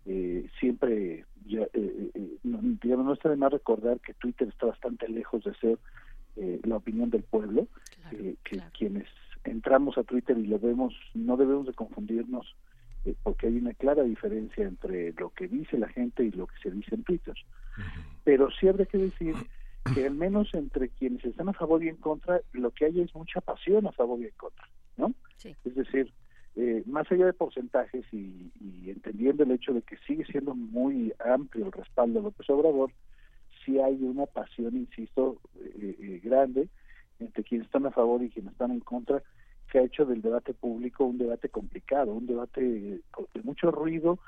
eh, 0.06 0.48
siempre 0.60 1.24
ya, 1.47 1.62
eh, 1.62 1.68
eh, 1.74 2.10
eh, 2.14 2.36
no, 2.43 2.60
digamos 2.82 3.06
no 3.06 3.12
está 3.14 3.28
de 3.28 3.36
más 3.36 3.52
recordar 3.52 4.01
que 4.01 4.14
Twitter 4.14 4.48
está 4.48 4.66
bastante 4.66 5.09
lejos 5.09 5.44
de 5.44 5.55
ser 5.55 5.78
la 6.64 6.78
opinión 6.78 7.10
del 7.10 7.22
pueblo 7.22 7.68
que 8.10 8.60
quienes 8.76 9.06
entramos 9.44 9.97
a 9.98 10.02
Twitter 10.02 10.36
y 10.36 10.48
lo 10.48 10.59
vemos 10.59 10.93
no 11.14 11.36
debemos 11.36 11.66
de 11.66 11.74
confundirnos 11.74 12.56
porque 13.22 13.47
hay 13.47 13.59
una 13.59 13.72
clara 13.74 14.02
diferencia 14.02 14.66
entre 14.66 15.12
lo 15.12 15.31
que 15.31 15.47
dice 15.47 15.78
la 15.78 15.89
gente 15.89 16.24
y 16.24 16.32
lo 16.32 16.48
que 16.48 16.56
se 16.60 16.70
dice 16.72 16.94
en 16.94 17.05
Twitter. 17.05 17.35
Pero 18.24 18.51
sí 18.51 18.66
habría 18.66 18.86
que 18.86 18.98
decir 18.98 19.35
que 19.94 20.06
al 20.06 20.14
menos 20.14 20.52
entre 20.55 20.89
quienes 20.89 21.24
están 21.24 21.48
a 21.51 21.52
favor 21.52 21.85
y 21.85 21.89
en 21.89 21.97
contra 21.97 22.40
lo 22.52 22.70
que 22.70 22.86
hay 22.86 23.01
es 23.01 23.14
mucha 23.14 23.40
pasión 23.40 23.86
a 23.86 23.93
favor 23.93 24.18
y 24.20 24.24
en 24.24 24.35
contra 24.36 24.66
no 24.97 25.12
es 25.43 25.74
decir 25.74 26.06
eh, 26.06 26.23
más 27.10 27.26
de 27.26 27.32
porcentajes 27.32 28.05
y, 28.12 28.51
entendiendo 28.86 29.43
el 29.43 29.52
hecho 29.52 29.72
de 29.72 29.82
que 29.82 29.97
sigue 30.06 30.24
siendo 30.26 30.55
muy 30.55 31.12
amplio 31.24 31.66
el 31.66 31.72
respaldo 31.72 32.20
de 32.20 32.24
López 32.24 32.48
Obrador, 32.51 32.90
sí 33.64 33.78
hay 33.78 34.02
una 34.02 34.26
pasión, 34.26 34.76
insisto, 34.76 35.39
eh, 35.56 35.97
eh, 35.98 36.20
grande 36.22 36.68
entre 37.20 37.44
quienes 37.44 37.66
están 37.66 37.86
a 37.86 37.90
favor 37.90 38.22
y 38.22 38.31
quienes 38.31 38.52
están 38.52 38.72
en 38.72 38.81
contra, 38.81 39.22
que 39.70 39.78
ha 39.78 39.82
hecho 39.82 40.05
del 40.05 40.20
debate 40.20 40.52
público 40.52 41.05
un 41.05 41.18
debate 41.18 41.48
complicado, 41.48 42.12
un 42.12 42.26
debate 42.26 42.60
de 42.60 43.43
mucho 43.43 43.70
ruido 43.70 44.18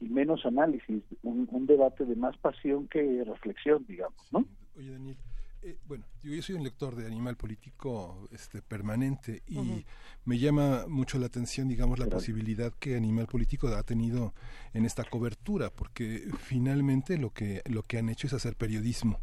y 0.00 0.08
menos 0.08 0.46
análisis, 0.46 1.02
un, 1.22 1.48
un 1.50 1.66
debate 1.66 2.04
de 2.04 2.16
más 2.16 2.36
pasión 2.38 2.88
que 2.88 3.24
reflexión, 3.24 3.84
digamos, 3.86 4.20
¿no? 4.32 4.44
Oye, 4.76 4.92
Daniel, 4.92 5.16
eh, 5.62 5.76
bueno, 5.86 6.04
yo 6.22 6.40
soy 6.42 6.54
un 6.54 6.62
lector 6.62 6.94
de 6.94 7.06
Animal 7.06 7.36
Político 7.36 8.28
este, 8.30 8.62
permanente 8.62 9.42
y 9.46 9.84
me 10.24 10.38
llama 10.38 10.86
mucho 10.88 11.18
la 11.18 11.26
atención, 11.26 11.68
digamos, 11.68 11.98
la 11.98 12.06
posibilidad 12.06 12.72
que 12.78 12.96
Animal 12.96 13.26
Político 13.26 13.68
ha 13.68 13.82
tenido 13.82 14.34
en 14.72 14.84
esta 14.84 15.04
cobertura, 15.04 15.70
porque 15.70 16.28
finalmente 16.38 17.18
lo 17.18 17.32
que 17.32 17.62
lo 17.66 17.82
que 17.82 17.98
han 17.98 18.08
hecho 18.08 18.28
es 18.28 18.34
hacer 18.34 18.54
periodismo 18.54 19.20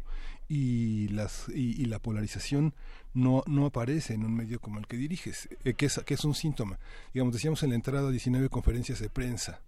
y 0.48 1.08
las 1.08 1.48
y, 1.48 1.86
la 1.86 2.00
polarización 2.00 2.74
no 3.14 3.42
no 3.46 3.66
aparece 3.66 4.14
en 4.14 4.24
un 4.24 4.34
medio 4.34 4.60
como 4.60 4.78
el 4.78 4.86
que 4.86 4.96
diriges, 4.96 5.48
eh, 5.64 5.74
que 5.74 5.86
es 5.86 6.00
que 6.04 6.14
es 6.14 6.24
un 6.24 6.34
síntoma. 6.34 6.78
Digamos, 7.14 7.32
decíamos 7.32 7.62
en 7.62 7.70
la 7.70 7.76
entrada 7.76 8.10
19 8.10 8.50
conferencias 8.50 9.00
de 9.00 9.08
prensa 9.08 9.62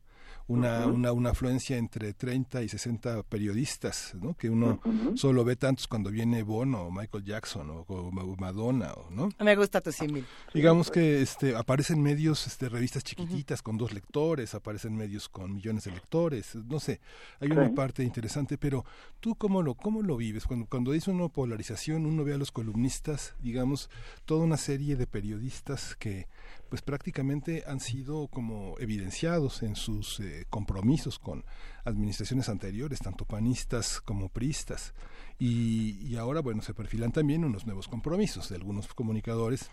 una, 0.48 0.86
una, 0.86 1.12
una, 1.12 1.30
afluencia 1.30 1.76
entre 1.76 2.14
30 2.14 2.62
y 2.62 2.68
60 2.68 3.22
periodistas, 3.24 4.14
¿no? 4.20 4.34
Que 4.34 4.48
uno 4.48 4.80
solo 5.14 5.44
ve 5.44 5.56
tantos 5.56 5.86
cuando 5.86 6.10
viene 6.10 6.42
Bono 6.42 6.84
o 6.84 6.90
Michael 6.90 7.24
Jackson 7.24 7.84
o, 7.86 8.10
Madonna, 8.38 8.94
¿no? 9.10 9.28
Me 9.38 9.54
gusta 9.56 9.82
tu 9.82 9.92
símil. 9.92 10.24
Digamos 10.54 10.90
que 10.90 11.20
este, 11.20 11.54
aparecen 11.54 12.02
medios, 12.02 12.46
este, 12.46 12.70
revistas 12.70 13.04
chiquititas 13.04 13.60
con 13.60 13.76
dos 13.76 13.92
lectores, 13.92 14.54
aparecen 14.54 14.96
medios 14.96 15.28
con 15.28 15.54
millones 15.54 15.84
de 15.84 15.92
lectores, 15.92 16.54
no 16.54 16.80
sé, 16.80 17.00
hay 17.40 17.50
una 17.50 17.72
parte 17.74 18.02
interesante, 18.02 18.56
pero 18.56 18.84
tú 19.20 19.34
cómo 19.34 19.62
lo, 19.62 19.74
cómo 19.74 20.02
lo 20.02 20.16
vives? 20.16 20.46
Cuando, 20.46 20.66
cuando 20.66 20.92
dice 20.92 21.10
una 21.10 21.28
polarización, 21.28 22.06
uno 22.06 22.24
ve 22.24 22.34
a 22.34 22.38
los 22.38 22.52
columnistas, 22.52 23.34
digamos, 23.40 23.90
toda 24.24 24.44
una 24.44 24.56
serie 24.56 24.96
de 24.96 25.06
periodistas 25.06 25.94
que 25.96 26.26
pues 26.68 26.82
prácticamente 26.82 27.64
han 27.66 27.80
sido 27.80 28.28
como 28.28 28.74
evidenciados 28.78 29.62
en 29.62 29.76
sus 29.76 30.20
eh, 30.20 30.46
compromisos 30.50 31.18
con 31.18 31.44
administraciones 31.84 32.48
anteriores, 32.48 33.00
tanto 33.00 33.24
panistas 33.24 34.00
como 34.00 34.28
priistas. 34.28 34.94
Y, 35.38 36.16
ahora, 36.16 36.40
bueno, 36.40 36.62
se 36.62 36.74
perfilan 36.74 37.12
también 37.12 37.44
unos 37.44 37.64
nuevos 37.64 37.86
compromisos 37.86 38.48
de 38.48 38.56
algunos 38.56 38.92
comunicadores 38.94 39.70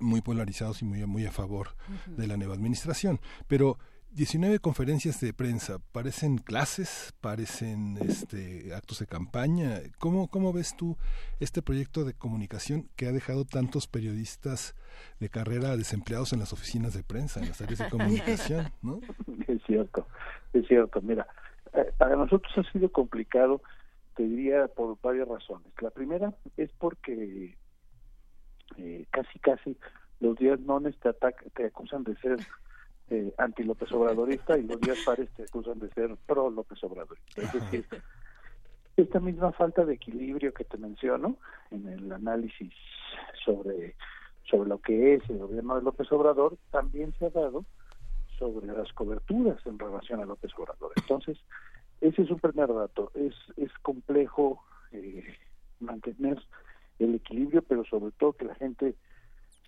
muy 0.00 0.22
polarizados 0.22 0.80
y 0.80 0.86
muy, 0.86 1.04
muy 1.06 1.26
a 1.26 1.30
favor 1.30 1.76
de 2.06 2.26
la 2.26 2.36
nueva 2.36 2.54
administración. 2.54 3.20
Pero 3.46 3.78
19 4.14 4.60
conferencias 4.60 5.20
de 5.20 5.32
prensa, 5.32 5.78
¿parecen 5.90 6.38
clases? 6.38 7.12
¿Parecen 7.20 7.96
este, 7.96 8.72
actos 8.72 9.00
de 9.00 9.08
campaña? 9.08 9.80
¿Cómo, 9.98 10.28
¿Cómo 10.28 10.52
ves 10.52 10.76
tú 10.76 10.96
este 11.40 11.62
proyecto 11.62 12.04
de 12.04 12.14
comunicación 12.14 12.88
que 12.94 13.08
ha 13.08 13.12
dejado 13.12 13.44
tantos 13.44 13.88
periodistas 13.88 14.76
de 15.18 15.28
carrera 15.30 15.76
desempleados 15.76 16.32
en 16.32 16.38
las 16.38 16.52
oficinas 16.52 16.94
de 16.94 17.02
prensa, 17.02 17.40
en 17.40 17.48
las 17.48 17.60
áreas 17.60 17.80
de 17.80 17.88
comunicación? 17.88 18.66
¿no? 18.82 19.00
Es 19.48 19.60
cierto, 19.66 20.06
es 20.52 20.64
cierto. 20.68 21.02
Mira, 21.02 21.26
eh, 21.72 21.92
para 21.98 22.14
nosotros 22.14 22.52
ha 22.56 22.70
sido 22.70 22.92
complicado, 22.92 23.62
te 24.14 24.22
diría, 24.22 24.68
por 24.68 24.96
varias 25.02 25.26
razones. 25.26 25.66
La 25.82 25.90
primera 25.90 26.32
es 26.56 26.70
porque 26.78 27.56
eh, 28.76 29.06
casi, 29.10 29.40
casi 29.40 29.76
los 30.20 30.38
días 30.38 30.60
no 30.60 30.80
te, 30.80 30.92
te 31.56 31.66
acusan 31.66 32.04
de 32.04 32.14
ser 32.18 32.38
eh, 33.14 33.34
anti 33.38 33.62
López 33.62 33.90
Obradorista 33.92 34.58
y 34.58 34.62
los 34.64 34.80
días 34.80 34.98
pares 35.04 35.28
te 35.36 35.44
acusan 35.44 35.78
de 35.78 35.88
ser 35.90 36.16
pro 36.26 36.50
López 36.50 36.82
Obradorista. 36.82 37.42
Es 37.42 37.52
decir, 37.52 37.86
esta 38.96 39.20
misma 39.20 39.52
falta 39.52 39.84
de 39.84 39.94
equilibrio 39.94 40.52
que 40.52 40.64
te 40.64 40.76
menciono 40.76 41.36
en 41.70 41.88
el 41.88 42.12
análisis 42.12 42.72
sobre, 43.44 43.94
sobre 44.50 44.68
lo 44.68 44.78
que 44.80 45.14
es 45.14 45.30
el 45.30 45.38
gobierno 45.38 45.76
de 45.76 45.82
López 45.82 46.10
Obrador 46.12 46.56
también 46.70 47.12
se 47.18 47.26
ha 47.26 47.30
dado 47.30 47.64
sobre 48.38 48.66
las 48.66 48.92
coberturas 48.92 49.64
en 49.66 49.78
relación 49.78 50.20
a 50.20 50.24
López 50.24 50.52
Obrador. 50.56 50.92
Entonces, 50.96 51.38
ese 52.00 52.22
es 52.22 52.30
un 52.30 52.40
primer 52.40 52.72
dato. 52.72 53.12
Es, 53.14 53.34
es 53.56 53.72
complejo 53.82 54.62
eh, 54.92 55.24
mantener 55.80 56.40
el 56.98 57.14
equilibrio, 57.14 57.62
pero 57.62 57.84
sobre 57.84 58.12
todo 58.12 58.32
que 58.32 58.44
la 58.44 58.54
gente 58.56 58.94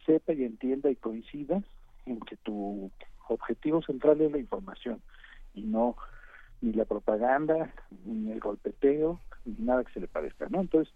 sepa 0.04 0.32
y 0.32 0.44
entienda 0.44 0.90
y 0.90 0.96
coincida 0.96 1.62
en 2.06 2.20
que 2.20 2.36
tu 2.36 2.90
objetivo 3.28 3.82
central 3.82 4.20
es 4.20 4.32
la 4.32 4.38
información 4.38 5.02
y 5.54 5.62
no 5.62 5.96
ni 6.60 6.72
la 6.72 6.84
propaganda, 6.84 7.72
ni 8.04 8.32
el 8.32 8.40
golpeteo, 8.40 9.20
ni 9.44 9.64
nada 9.64 9.84
que 9.84 9.92
se 9.92 10.00
le 10.00 10.08
parezca, 10.08 10.48
¿no? 10.48 10.60
Entonces, 10.60 10.92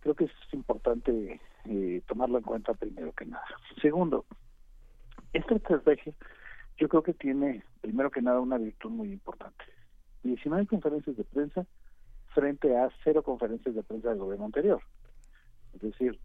creo 0.00 0.14
que 0.14 0.24
es 0.24 0.32
importante 0.52 1.40
eh, 1.64 2.02
tomarlo 2.06 2.38
en 2.38 2.44
cuenta 2.44 2.74
primero 2.74 3.12
que 3.12 3.26
nada. 3.26 3.44
Segundo, 3.80 4.24
esta 5.32 5.54
estrategia 5.54 6.14
yo 6.78 6.88
creo 6.88 7.02
que 7.02 7.14
tiene, 7.14 7.64
primero 7.80 8.10
que 8.10 8.22
nada, 8.22 8.40
una 8.40 8.58
virtud 8.58 8.90
muy 8.90 9.12
importante. 9.12 9.64
19 10.22 10.66
conferencias 10.66 11.16
de 11.16 11.24
prensa 11.24 11.66
frente 12.34 12.76
a 12.76 12.90
cero 13.02 13.22
conferencias 13.22 13.74
de 13.74 13.82
prensa 13.82 14.10
del 14.10 14.18
gobierno 14.18 14.46
anterior. 14.46 14.82
Es 15.74 15.80
decir, 15.80 16.18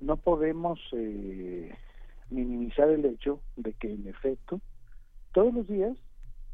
no 0.00 0.16
podemos 0.16 0.78
eh, 0.92 1.74
minimizar 2.30 2.88
el 2.90 3.04
hecho 3.04 3.40
de 3.56 3.72
que 3.74 3.92
en 3.92 4.08
efecto 4.08 4.60
todos 5.32 5.54
los 5.54 5.68
días 5.68 5.96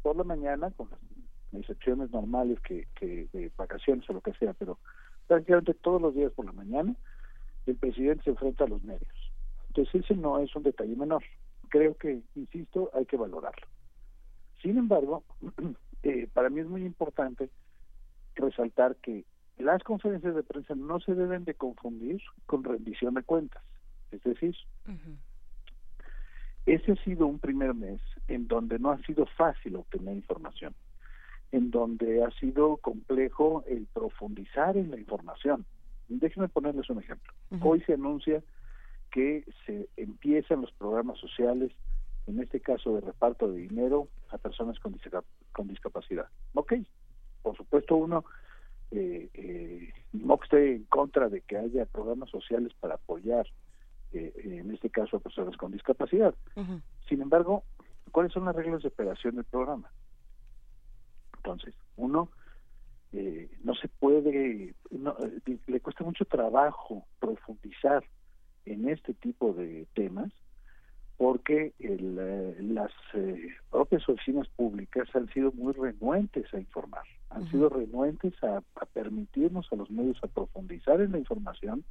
por 0.01 0.15
la 0.15 0.23
mañana 0.23 0.71
con 0.71 0.89
las 0.89 0.99
excepciones 1.61 2.11
normales 2.11 2.59
que, 2.61 2.87
que 2.95 3.27
de 3.33 3.51
vacaciones 3.55 4.09
o 4.09 4.13
lo 4.13 4.21
que 4.21 4.33
sea 4.33 4.53
pero 4.53 4.77
prácticamente 5.27 5.73
todos 5.73 6.01
los 6.01 6.15
días 6.15 6.31
por 6.33 6.45
la 6.45 6.51
mañana 6.51 6.95
el 7.65 7.75
presidente 7.75 8.23
se 8.23 8.29
enfrenta 8.31 8.65
a 8.65 8.67
los 8.67 8.83
medios. 8.83 9.31
Entonces 9.67 10.03
ese 10.03 10.15
no 10.15 10.39
es 10.39 10.53
un 10.55 10.63
detalle 10.63 10.95
menor. 10.95 11.23
Creo 11.69 11.95
que 11.95 12.21
insisto 12.35 12.91
hay 12.93 13.05
que 13.05 13.17
valorarlo. 13.17 13.65
Sin 14.61 14.77
embargo 14.77 15.23
eh, 16.03 16.27
para 16.33 16.49
mí 16.49 16.59
es 16.59 16.67
muy 16.67 16.85
importante 16.85 17.49
resaltar 18.35 18.95
que 18.97 19.25
las 19.57 19.83
conferencias 19.83 20.35
de 20.35 20.43
prensa 20.43 20.75
no 20.75 20.99
se 20.99 21.13
deben 21.13 21.45
de 21.45 21.53
confundir 21.53 22.21
con 22.45 22.63
rendición 22.63 23.13
de 23.13 23.23
cuentas. 23.23 23.63
Es 24.11 24.21
decir 24.23 24.55
ese 26.65 26.93
ha 26.93 26.95
sido 27.03 27.27
un 27.27 27.39
primer 27.39 27.73
mes 27.73 28.01
en 28.27 28.47
donde 28.47 28.79
no 28.79 28.91
ha 28.91 28.97
sido 29.03 29.25
fácil 29.37 29.75
obtener 29.75 30.15
información, 30.15 30.73
en 31.51 31.71
donde 31.71 32.23
ha 32.23 32.31
sido 32.31 32.77
complejo 32.77 33.63
el 33.67 33.85
profundizar 33.93 34.77
en 34.77 34.91
la 34.91 34.97
información. 34.97 35.65
Déjenme 36.07 36.47
ponerles 36.47 36.89
un 36.89 36.99
ejemplo. 36.99 37.33
Hoy 37.61 37.81
se 37.81 37.93
anuncia 37.93 38.43
que 39.11 39.45
se 39.65 39.89
empiezan 39.97 40.61
los 40.61 40.71
programas 40.73 41.19
sociales, 41.19 41.71
en 42.27 42.39
este 42.39 42.59
caso 42.59 42.95
de 42.95 43.01
reparto 43.01 43.51
de 43.51 43.59
dinero 43.59 44.07
a 44.29 44.37
personas 44.37 44.79
con, 44.79 44.95
con 45.51 45.67
discapacidad. 45.67 46.27
Ok, 46.53 46.73
por 47.41 47.55
supuesto 47.57 47.95
uno 47.95 48.25
eh, 48.91 49.29
eh, 49.33 49.93
no 50.13 50.39
esté 50.41 50.75
en 50.75 50.83
contra 50.83 51.29
de 51.29 51.41
que 51.41 51.57
haya 51.57 51.85
programas 51.85 52.29
sociales 52.29 52.73
para 52.79 52.95
apoyar 52.95 53.47
eh, 54.13 54.33
en 54.43 54.71
este 54.71 54.89
caso 54.89 55.17
a 55.17 55.19
personas 55.19 55.57
con 55.57 55.71
discapacidad. 55.71 56.35
Sin 57.09 57.21
embargo, 57.21 57.63
¿cuáles 58.11 58.31
son 58.31 58.45
las 58.45 58.55
reglas 58.55 58.83
de 58.83 58.89
operación 58.89 59.35
del 59.35 59.45
programa? 59.45 59.91
Entonces, 61.37 61.73
uno, 61.97 62.29
eh, 63.11 63.49
no 63.63 63.73
se 63.73 63.87
puede, 63.87 64.75
eh, 64.91 65.59
le 65.67 65.79
cuesta 65.79 66.03
mucho 66.03 66.25
trabajo 66.25 67.05
profundizar 67.19 68.03
en 68.65 68.87
este 68.87 69.13
tipo 69.15 69.53
de 69.53 69.87
temas 69.93 70.31
porque 71.17 71.73
las 71.79 72.91
propias 73.69 74.07
oficinas 74.09 74.47
públicas 74.49 75.07
han 75.15 75.27
sido 75.29 75.51
muy 75.53 75.73
renuentes 75.73 76.51
a 76.53 76.59
informar, 76.59 77.03
han 77.29 77.49
sido 77.49 77.69
renuentes 77.69 78.33
a, 78.43 78.57
a, 78.57 78.85
permitirnos 78.85 79.71
a 79.71 79.75
los 79.75 79.89
medios 79.91 80.17
a 80.23 80.27
profundizar 80.27 81.01
en 81.01 81.11
la 81.11 81.19
información 81.19 81.83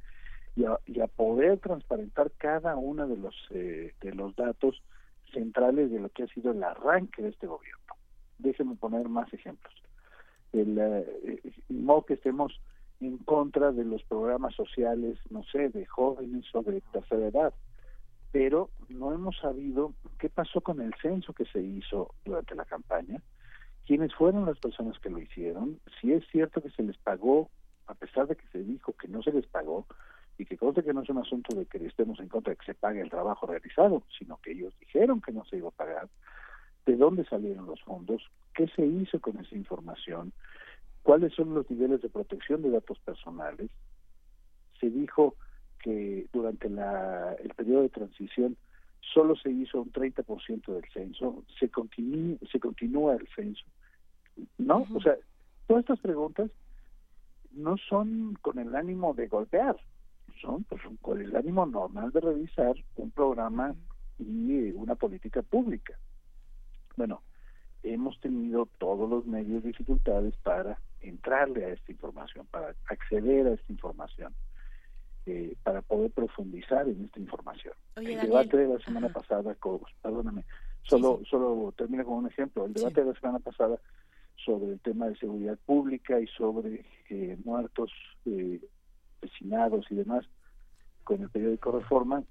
y 0.55 0.65
a, 0.65 1.07
poder 1.07 1.59
transparentar 1.59 2.31
cada 2.37 2.75
uno 2.75 3.07
de 3.07 3.17
los 3.17 3.35
eh, 3.51 3.93
de 4.01 4.13
los 4.13 4.35
datos 4.35 4.81
centrales 5.33 5.91
de 5.91 5.99
lo 5.99 6.09
que 6.09 6.23
ha 6.23 6.27
sido 6.27 6.51
el 6.51 6.63
arranque 6.63 7.23
de 7.23 7.29
este 7.29 7.47
gobierno. 7.47 7.95
Déjenme 8.37 8.75
poner 8.75 9.09
más 9.09 9.33
ejemplos. 9.33 9.73
El, 10.51 10.77
eh, 10.77 11.41
no 11.69 12.03
que 12.03 12.13
estemos 12.13 12.59
en 13.01 13.17
contra 13.17 13.71
de 13.71 13.83
los 13.83 14.03
programas 14.03 14.53
sociales, 14.55 15.17
no 15.29 15.43
sé, 15.43 15.69
de 15.69 15.85
jóvenes 15.85 16.45
o 16.53 16.61
de 16.61 16.81
tercera 16.91 17.27
edad, 17.27 17.53
pero 18.31 18.69
no 18.89 19.13
hemos 19.13 19.37
sabido 19.37 19.93
qué 20.19 20.29
pasó 20.29 20.61
con 20.61 20.81
el 20.81 20.93
censo 21.01 21.33
que 21.33 21.45
se 21.45 21.61
hizo 21.61 22.13
durante 22.23 22.55
la 22.55 22.65
campaña, 22.65 23.21
quiénes 23.85 24.13
fueron 24.15 24.45
las 24.45 24.59
personas 24.59 24.97
que 24.99 25.09
lo 25.09 25.19
hicieron, 25.19 25.79
si 25.99 26.13
es 26.13 26.23
cierto 26.31 26.61
que 26.61 26.69
se 26.69 26.83
les 26.83 26.97
pagó, 26.97 27.49
a 27.87 27.95
pesar 27.95 28.27
de 28.27 28.35
que 28.35 28.47
se 28.51 28.59
dijo 28.63 28.93
que 28.93 29.07
no 29.07 29.21
se 29.21 29.33
les 29.33 29.45
pagó, 29.47 29.85
y 30.37 30.45
que 30.45 30.57
conste 30.57 30.83
que 30.83 30.93
no 30.93 31.01
es 31.01 31.09
un 31.09 31.19
asunto 31.19 31.55
de 31.55 31.65
que 31.65 31.77
estemos 31.85 32.19
en 32.19 32.27
contra 32.27 32.51
de 32.51 32.57
que 32.57 32.65
se 32.65 32.73
pague 32.73 33.01
el 33.01 33.09
trabajo 33.09 33.45
realizado, 33.45 34.03
sino 34.17 34.37
que 34.37 34.51
ellos 34.51 34.73
dijeron 34.79 35.21
que 35.21 35.31
no 35.31 35.45
se 35.45 35.57
iba 35.57 35.69
a 35.69 35.71
pagar, 35.71 36.09
de 36.85 36.95
dónde 36.95 37.25
salieron 37.25 37.65
los 37.65 37.81
fondos, 37.81 38.23
qué 38.53 38.67
se 38.75 38.85
hizo 38.85 39.19
con 39.19 39.37
esa 39.37 39.55
información, 39.55 40.33
cuáles 41.03 41.33
son 41.33 41.53
los 41.53 41.69
niveles 41.69 42.01
de 42.01 42.09
protección 42.09 42.61
de 42.61 42.71
datos 42.71 42.99
personales. 42.99 43.69
Se 44.79 44.89
dijo 44.89 45.35
que 45.79 46.27
durante 46.33 46.69
la, 46.69 47.33
el 47.33 47.53
periodo 47.53 47.83
de 47.83 47.89
transición 47.89 48.57
solo 49.13 49.35
se 49.35 49.51
hizo 49.51 49.81
un 49.81 49.91
30% 49.91 50.65
del 50.65 50.85
censo, 50.91 51.43
se, 51.59 51.69
continúa, 51.69 52.37
se 52.51 52.59
continúa 52.59 53.15
el 53.15 53.27
censo. 53.35 53.63
¿No? 54.57 54.87
O 54.95 55.01
sea, 55.01 55.15
todas 55.67 55.81
estas 55.81 55.99
preguntas 55.99 56.49
no 57.51 57.77
son 57.77 58.35
con 58.41 58.57
el 58.57 58.75
ánimo 58.75 59.13
de 59.13 59.27
golpear, 59.27 59.77
son 60.41 60.63
pues, 60.63 60.81
con 61.01 61.21
el 61.21 61.35
ánimo 61.35 61.65
normal 61.65 62.11
de 62.11 62.19
revisar 62.19 62.75
un 62.95 63.11
programa 63.11 63.75
y 64.19 64.71
una 64.71 64.95
política 64.95 65.41
pública. 65.41 65.97
Bueno, 66.95 67.21
hemos 67.83 68.19
tenido 68.19 68.67
todos 68.77 69.09
los 69.09 69.25
medios 69.25 69.63
dificultades 69.63 70.35
para 70.37 70.79
entrarle 71.01 71.65
a 71.65 71.69
esta 71.69 71.91
información, 71.91 72.47
para 72.49 72.75
acceder 72.85 73.47
a 73.47 73.53
esta 73.53 73.71
información, 73.71 74.33
eh, 75.25 75.55
para 75.63 75.81
poder 75.81 76.11
profundizar 76.11 76.87
en 76.87 77.05
esta 77.05 77.19
información. 77.19 77.73
el 77.95 78.19
debate 78.19 78.57
de 78.57 78.67
la 78.67 78.79
semana 78.79 79.09
pasada, 79.09 79.55
perdóname, 80.01 80.45
solo, 80.83 81.21
solo 81.29 81.73
termino 81.77 82.05
con 82.05 82.15
un 82.19 82.27
ejemplo. 82.27 82.65
El 82.65 82.73
debate 82.73 83.01
de 83.01 83.13
la 83.13 83.19
semana 83.19 83.39
pasada 83.39 83.79
sobre 84.45 84.73
el 84.73 84.79
tema 84.79 85.07
de 85.07 85.17
seguridad 85.17 85.57
pública 85.65 86.19
y 86.19 86.27
sobre 86.27 86.85
eh, 87.09 87.37
muertos 87.43 87.91
eh, 88.25 88.59
asesinados 89.23 89.85
y 89.89 89.95
demás 89.95 90.25
con 91.03 91.21
el 91.21 91.29
periódico 91.29 91.71
Reforma, 91.71 92.23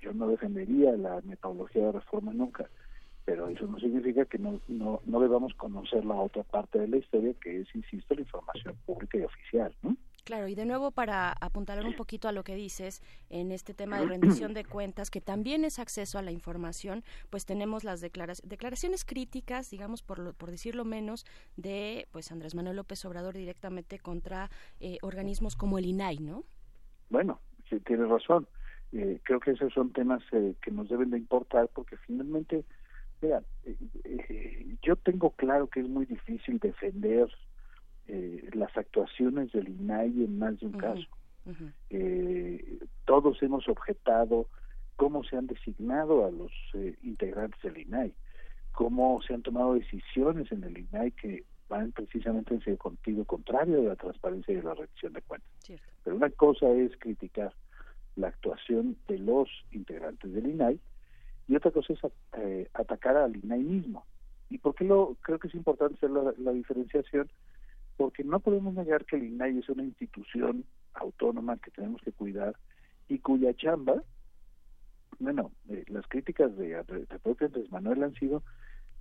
yo 0.00 0.12
no 0.12 0.28
defendería 0.28 0.92
la 0.92 1.20
metodología 1.22 1.86
de 1.86 1.92
Reforma 1.92 2.32
nunca, 2.32 2.68
pero 3.24 3.48
eso 3.48 3.66
no 3.66 3.78
significa 3.78 4.24
que 4.24 4.38
no, 4.38 4.60
no, 4.68 5.00
no 5.06 5.20
debamos 5.20 5.54
conocer 5.54 6.04
la 6.04 6.14
otra 6.14 6.42
parte 6.42 6.78
de 6.78 6.88
la 6.88 6.96
historia, 6.98 7.32
que 7.40 7.60
es, 7.60 7.74
insisto, 7.74 8.14
la 8.14 8.22
información 8.22 8.76
pública 8.84 9.18
y 9.18 9.22
oficial. 9.22 9.74
¿no? 9.82 9.96
Claro, 10.24 10.46
y 10.46 10.54
de 10.54 10.64
nuevo 10.66 10.92
para 10.92 11.32
apuntalar 11.40 11.84
un 11.84 11.96
poquito 11.96 12.28
a 12.28 12.32
lo 12.32 12.44
que 12.44 12.54
dices 12.54 13.02
en 13.28 13.50
este 13.50 13.74
tema 13.74 13.98
de 13.98 14.06
rendición 14.06 14.54
de 14.54 14.64
cuentas, 14.64 15.10
que 15.10 15.20
también 15.20 15.64
es 15.64 15.80
acceso 15.80 16.16
a 16.16 16.22
la 16.22 16.30
información, 16.30 17.02
pues 17.28 17.44
tenemos 17.44 17.82
las 17.82 18.00
declaraciones 18.00 19.04
críticas, 19.04 19.68
digamos 19.68 20.02
por, 20.02 20.34
por 20.34 20.52
decirlo 20.52 20.84
menos, 20.84 21.26
de 21.56 22.06
pues 22.12 22.30
Andrés 22.30 22.54
Manuel 22.54 22.76
López 22.76 23.04
Obrador 23.04 23.34
directamente 23.34 23.98
contra 23.98 24.48
eh, 24.78 24.98
organismos 25.02 25.56
como 25.56 25.78
el 25.78 25.86
INAI, 25.86 26.18
¿no? 26.18 26.44
Bueno, 27.10 27.40
sí, 27.68 27.80
tienes 27.80 28.08
razón. 28.08 28.46
Eh, 28.92 29.18
creo 29.24 29.40
que 29.40 29.52
esos 29.52 29.72
son 29.72 29.92
temas 29.92 30.22
eh, 30.30 30.54
que 30.62 30.70
nos 30.70 30.88
deben 30.88 31.10
de 31.10 31.18
importar 31.18 31.68
porque 31.74 31.96
finalmente 31.96 32.64
Mira, 33.22 33.40
yo 34.82 34.96
tengo 34.96 35.30
claro 35.30 35.68
que 35.68 35.78
es 35.78 35.88
muy 35.88 36.06
difícil 36.06 36.58
defender 36.58 37.28
las 38.52 38.76
actuaciones 38.76 39.52
del 39.52 39.68
INAI 39.68 40.24
en 40.24 40.38
más 40.38 40.58
de 40.60 40.66
un 40.66 40.72
caso. 40.72 41.06
todos 43.04 43.42
hemos 43.42 43.68
objetado 43.68 44.48
cómo 44.96 45.24
se 45.24 45.36
han 45.36 45.46
designado 45.46 46.26
a 46.26 46.30
los 46.30 46.52
integrantes 47.02 47.60
del 47.62 47.78
INAI, 47.78 48.14
cómo 48.72 49.20
se 49.22 49.34
han 49.34 49.42
tomado 49.42 49.74
decisiones 49.74 50.50
en 50.52 50.64
el 50.64 50.78
INAI 50.78 51.12
que 51.12 51.44
van 51.68 51.90
precisamente 51.92 52.54
en 52.54 52.62
sentido 52.62 53.24
contrario 53.24 53.80
de 53.80 53.88
la 53.88 53.96
transparencia 53.96 54.52
y 54.52 54.58
de 54.58 54.62
la 54.62 54.74
rendición 54.74 55.14
de 55.14 55.22
cuentas. 55.22 55.50
Pero 56.04 56.16
una 56.16 56.28
cosa 56.28 56.68
es 56.70 56.92
criticar 56.98 57.52
la 58.16 58.28
actuación 58.28 58.96
de 59.08 59.18
los 59.18 59.48
integrantes 59.70 60.32
del 60.34 60.48
INAI 60.48 60.78
y 61.48 61.56
otra 61.56 61.70
cosa 61.70 61.94
es 61.94 62.00
eh, 62.38 62.68
atacar 62.74 63.16
al 63.16 63.36
INAI 63.36 63.62
mismo. 63.62 64.04
¿Y 64.50 64.58
por 64.58 64.74
qué 64.74 64.84
lo, 64.84 65.16
creo 65.22 65.38
que 65.38 65.48
es 65.48 65.54
importante 65.54 65.94
hacer 65.94 66.10
la, 66.10 66.52
diferenciación? 66.52 67.30
Porque 67.96 68.24
no 68.24 68.40
podemos 68.40 68.74
negar 68.74 69.04
que 69.04 69.16
el 69.16 69.24
INAI 69.24 69.58
es 69.58 69.68
una 69.68 69.84
institución 69.84 70.64
autónoma 70.94 71.56
que 71.58 71.70
tenemos 71.70 72.00
que 72.02 72.12
cuidar 72.12 72.56
y 73.08 73.18
cuya 73.18 73.54
chamba, 73.54 74.02
bueno, 75.18 75.52
eh, 75.68 75.84
las 75.88 76.06
críticas 76.08 76.56
de, 76.56 76.82
de, 76.82 77.18
propio 77.22 77.46
Andrés 77.46 77.70
Manuel 77.70 78.02
han 78.02 78.14
sido 78.14 78.42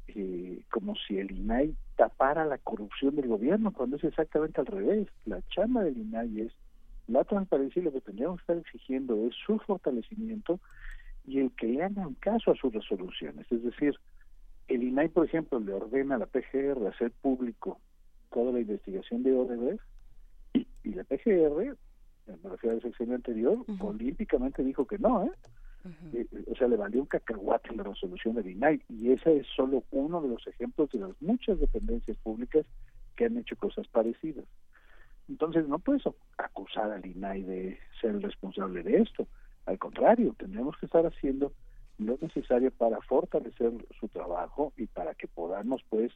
eh, 0.08 0.64
como 0.70 0.96
si 0.96 1.18
el 1.18 1.32
INAI 1.32 1.76
tapara 1.96 2.46
la 2.46 2.58
corrupción 2.58 3.16
del 3.16 3.28
gobierno, 3.28 3.72
cuando 3.72 3.98
es 3.98 4.04
exactamente 4.04 4.60
al 4.60 4.68
revés. 4.68 5.08
La 5.26 5.42
chamba 5.50 5.84
del 5.84 5.98
INAI 5.98 6.42
es 6.42 6.54
la 7.08 7.24
transparencia 7.24 7.82
y 7.82 7.86
lo 7.86 7.92
que 7.92 8.02
tendríamos 8.02 8.38
que 8.38 8.42
estar 8.42 8.58
exigiendo 8.58 9.16
es 9.28 9.36
su 9.46 9.58
fortalecimiento 9.60 10.60
y 11.26 11.40
el 11.40 11.52
que 11.52 11.68
le 11.68 11.84
hagan 11.84 12.16
caso 12.16 12.52
a 12.52 12.56
sus 12.56 12.74
resoluciones. 12.74 13.50
Es 13.52 13.64
decir, 13.64 13.96
el 14.68 14.84
INAI, 14.84 15.10
por 15.10 15.26
ejemplo, 15.26 15.60
le 15.60 15.74
ordena 15.74 16.16
a 16.16 16.20
la 16.20 16.26
PGR 16.26 16.88
hacer 16.88 17.12
público 17.12 17.80
toda 18.32 18.52
la 18.52 18.60
investigación 18.60 19.24
de 19.24 19.34
Odebrecht 19.34 19.84
y, 20.54 20.94
la 20.94 21.04
PGR, 21.04 21.78
me 22.44 22.50
refiero 22.50 22.76
al 22.76 22.82
sexenio 22.82 23.16
anterior, 23.16 23.58
olímpicamente 23.80 24.64
dijo 24.64 24.86
que 24.86 24.98
no, 24.98 25.24
¿eh? 25.26 25.32
Eh, 26.14 26.28
o 26.52 26.56
sea, 26.56 26.68
le 26.68 26.78
valió 26.78 27.02
un 27.02 27.08
cacahuate 27.08 27.76
la 27.76 27.84
resolución 27.84 28.36
del 28.36 28.50
INAI 28.50 28.84
y 28.88 29.12
ese 29.12 29.38
es 29.38 29.48
solo 29.56 29.84
uno 29.90 30.22
de 30.22 30.30
los 30.30 30.46
ejemplos 30.46 30.92
de 30.92 31.00
las 31.00 31.20
muchas 31.22 31.60
dependencias 31.60 32.18
públicas 32.18 32.66
que 33.16 33.26
han 33.26 33.38
hecho 33.38 33.56
cosas 33.56 33.88
parecidas. 33.88 34.46
Entonces 35.28 35.68
no 35.68 35.80
puedes 35.80 36.04
acusar 36.38 36.92
al 36.92 37.06
INAI 37.06 37.44
de 37.44 37.80
ser 38.00 38.12
el 38.12 38.22
responsable 38.22 38.84
de 38.84 38.98
esto. 38.98 39.28
Al 39.66 39.80
contrario, 39.80 40.36
tendríamos 40.38 40.78
que 40.78 40.86
estar 40.86 41.06
haciendo 41.06 41.52
lo 41.98 42.18
necesario 42.22 42.72
para 42.72 43.02
fortalecer 43.02 43.72
su 44.00 44.08
trabajo 44.08 44.74
y 44.78 44.88
para 44.88 45.16
que 45.16 45.28
podamos 45.28 45.84
pues 45.90 46.12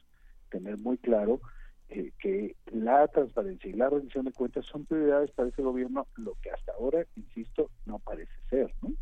tener 0.50 0.78
muy 0.78 0.98
claro 0.98 1.40
eh, 1.88 2.12
que 2.18 2.56
la 2.72 3.06
transparencia 3.08 3.70
y 3.70 3.74
la 3.74 3.88
rendición 3.88 4.24
de 4.24 4.32
cuentas 4.32 4.64
son 4.66 4.84
prioridades 4.86 5.30
para 5.32 5.48
ese 5.48 5.62
gobierno, 5.62 6.06
lo 6.16 6.34
que 6.42 6.50
hasta 6.50 6.72
ahora, 6.72 7.06
insisto, 7.16 7.70
no 7.84 7.98
parece 7.98 8.32
ser, 8.50 8.74
¿no? 8.82 8.92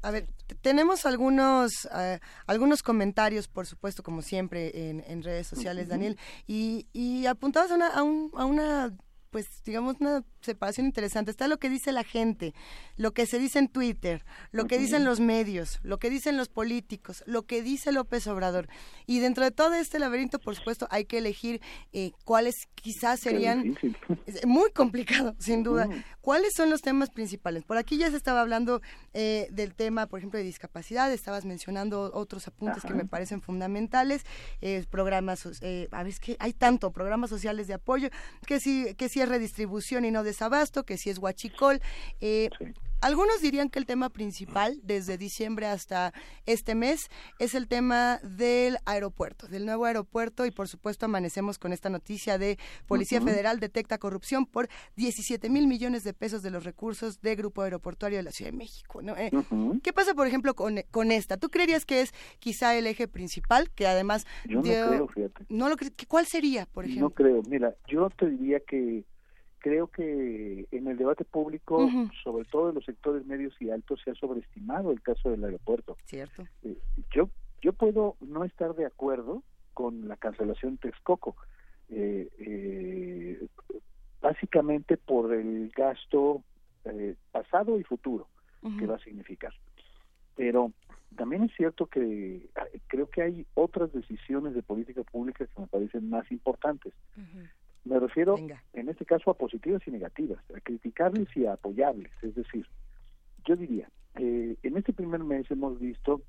A 0.00 0.12
ver, 0.12 0.28
tenemos 0.60 1.06
algunos 1.06 1.88
eh, 1.92 2.20
algunos 2.46 2.84
comentarios, 2.84 3.48
por 3.48 3.66
supuesto, 3.66 4.04
como 4.04 4.22
siempre, 4.22 4.90
en, 4.90 5.02
en 5.08 5.24
redes 5.24 5.48
sociales, 5.48 5.88
Daniel, 5.88 6.16
y, 6.46 6.86
y 6.92 7.26
apuntados 7.26 7.72
a 7.72 7.74
una, 7.74 7.88
a, 7.88 8.02
un, 8.04 8.30
a 8.36 8.44
una 8.44 8.92
pues 9.30 9.46
digamos 9.64 9.96
una 10.00 10.24
separación 10.40 10.86
interesante. 10.86 11.30
Está 11.30 11.48
lo 11.48 11.58
que 11.58 11.68
dice 11.68 11.92
la 11.92 12.04
gente, 12.04 12.54
lo 12.96 13.12
que 13.12 13.26
se 13.26 13.38
dice 13.38 13.58
en 13.58 13.68
Twitter, 13.68 14.24
lo 14.50 14.66
que 14.66 14.78
dicen 14.78 15.04
los 15.04 15.20
medios, 15.20 15.80
lo 15.82 15.98
que 15.98 16.10
dicen 16.10 16.36
los 16.36 16.48
políticos, 16.48 17.22
lo 17.26 17.46
que 17.46 17.62
dice 17.62 17.92
López 17.92 18.26
Obrador. 18.26 18.68
Y 19.06 19.20
dentro 19.20 19.44
de 19.44 19.50
todo 19.50 19.74
este 19.74 19.98
laberinto, 19.98 20.38
por 20.38 20.54
supuesto, 20.56 20.86
hay 20.90 21.04
que 21.04 21.18
elegir 21.18 21.60
eh, 21.92 22.12
cuáles 22.24 22.68
quizás 22.74 23.20
serían... 23.20 23.76
muy 24.46 24.70
complicado, 24.70 25.34
sin 25.38 25.62
duda. 25.62 25.88
¿Cuáles 26.20 26.54
son 26.54 26.70
los 26.70 26.82
temas 26.82 27.10
principales? 27.10 27.64
Por 27.64 27.76
aquí 27.76 27.96
ya 27.96 28.10
se 28.10 28.16
estaba 28.16 28.40
hablando 28.40 28.82
eh, 29.14 29.48
del 29.50 29.74
tema, 29.74 30.06
por 30.06 30.18
ejemplo, 30.18 30.38
de 30.38 30.44
discapacidad, 30.44 31.12
estabas 31.12 31.44
mencionando 31.44 32.10
otros 32.14 32.46
apuntes 32.48 32.84
que 32.84 32.94
me 32.94 33.04
parecen 33.04 33.40
fundamentales, 33.40 34.24
eh, 34.60 34.84
programas, 34.90 35.46
a 35.46 36.02
ver, 36.02 36.14
que 36.20 36.36
hay 36.38 36.52
tanto, 36.52 36.92
programas 36.92 37.30
sociales 37.30 37.66
de 37.66 37.74
apoyo, 37.74 38.08
que 38.46 38.60
sí, 38.60 38.94
que 38.96 39.08
sí 39.08 39.20
es 39.28 39.32
redistribución 39.32 40.04
y 40.04 40.10
no 40.10 40.22
desabasto, 40.22 40.84
que 40.84 40.96
si 40.96 41.10
es 41.10 41.18
huachicol. 41.18 41.80
Eh, 42.20 42.50
algunos 43.00 43.40
dirían 43.40 43.68
que 43.68 43.78
el 43.78 43.86
tema 43.86 44.08
principal 44.08 44.80
desde 44.82 45.18
diciembre 45.18 45.66
hasta 45.66 46.12
este 46.46 46.74
mes 46.74 47.08
es 47.38 47.54
el 47.54 47.68
tema 47.68 48.18
del 48.24 48.78
aeropuerto, 48.86 49.46
del 49.46 49.66
nuevo 49.66 49.84
aeropuerto 49.84 50.46
y 50.46 50.50
por 50.50 50.66
supuesto 50.66 51.06
amanecemos 51.06 51.60
con 51.60 51.72
esta 51.72 51.90
noticia 51.90 52.38
de 52.38 52.58
Policía 52.88 53.20
Federal 53.20 53.60
detecta 53.60 53.98
corrupción 53.98 54.46
por 54.46 54.68
17 54.96 55.48
mil 55.48 55.68
millones 55.68 56.02
de 56.02 56.12
pesos 56.12 56.42
de 56.42 56.50
los 56.50 56.64
recursos 56.64 57.20
de 57.20 57.36
Grupo 57.36 57.62
Aeroportuario 57.62 58.18
de 58.18 58.24
la 58.24 58.32
Ciudad 58.32 58.50
de 58.50 58.56
México. 58.56 59.00
Eh, 59.16 59.30
¿Qué 59.84 59.92
pasa 59.92 60.14
por 60.14 60.26
ejemplo 60.26 60.54
con, 60.54 60.80
con, 60.90 61.12
esta? 61.12 61.36
¿Tú 61.36 61.50
creerías 61.50 61.84
que 61.84 62.00
es 62.00 62.12
quizá 62.40 62.76
el 62.76 62.88
eje 62.88 63.06
principal 63.06 63.70
que 63.70 63.86
además... 63.86 64.26
Yo 64.44 64.56
no 64.56 64.62
creo, 64.62 65.06
fíjate. 65.06 65.46
No 65.48 65.68
lo, 65.68 65.76
¿Cuál 66.08 66.26
sería, 66.26 66.66
por 66.66 66.84
ejemplo? 66.84 67.10
No 67.10 67.14
creo. 67.14 67.42
Mira, 67.48 67.76
yo 67.86 68.10
te 68.10 68.28
diría 68.28 68.58
que 68.58 69.04
creo 69.58 69.88
que 69.88 70.66
en 70.70 70.86
el 70.86 70.96
debate 70.96 71.24
público, 71.24 71.88
sobre 72.22 72.44
todo 72.44 72.70
en 72.70 72.76
los 72.76 72.84
sectores 72.84 73.26
medios 73.26 73.54
y 73.60 73.70
altos, 73.70 74.00
se 74.04 74.10
ha 74.10 74.14
sobreestimado 74.14 74.90
el 74.90 75.02
caso 75.02 75.30
del 75.30 75.44
aeropuerto. 75.44 75.96
Cierto. 76.04 76.46
Eh, 76.62 76.76
yo, 77.14 77.30
yo 77.60 77.72
puedo 77.72 78.16
no 78.20 78.44
estar 78.44 78.74
de 78.74 78.86
acuerdo 78.86 79.42
con 79.74 80.08
la 80.08 80.16
cancelación 80.16 80.74
de 80.74 80.90
Texcoco, 80.90 81.36
eh, 81.90 82.28
eh, 82.38 83.46
básicamente 84.20 84.96
por 84.96 85.32
el 85.32 85.70
gasto 85.70 86.42
pasado 87.32 87.78
y 87.78 87.84
futuro 87.84 88.28
que 88.78 88.86
va 88.86 88.96
a 88.96 89.00
significar. 89.00 89.52
Pero 90.36 90.72
también 91.16 91.42
es 91.42 91.52
cierto 91.54 91.86
que 91.86 92.48
creo 92.86 93.10
que 93.10 93.22
hay 93.22 93.46
otras 93.54 93.92
decisiones 93.92 94.54
de 94.54 94.62
política 94.62 95.02
pública 95.02 95.46
que 95.46 95.60
me 95.60 95.66
parecen 95.66 96.08
más 96.08 96.30
importantes. 96.32 96.94
Me 97.88 97.98
refiero, 97.98 98.36
en 98.36 98.88
este 98.88 99.06
caso, 99.06 99.30
a 99.30 99.34
positivas 99.34 99.80
y 99.86 99.90
negativas, 99.90 100.38
a 100.54 100.60
criticables 100.60 101.26
y 101.34 101.46
a 101.46 101.54
apoyables. 101.54 102.12
Es 102.20 102.34
decir, 102.34 102.66
yo 103.46 103.56
diría, 103.56 103.88
eh, 104.16 104.56
en 104.62 104.76
este 104.76 104.92
primer 104.92 105.24
mes 105.24 105.50
hemos 105.50 105.80
visto 105.80 106.20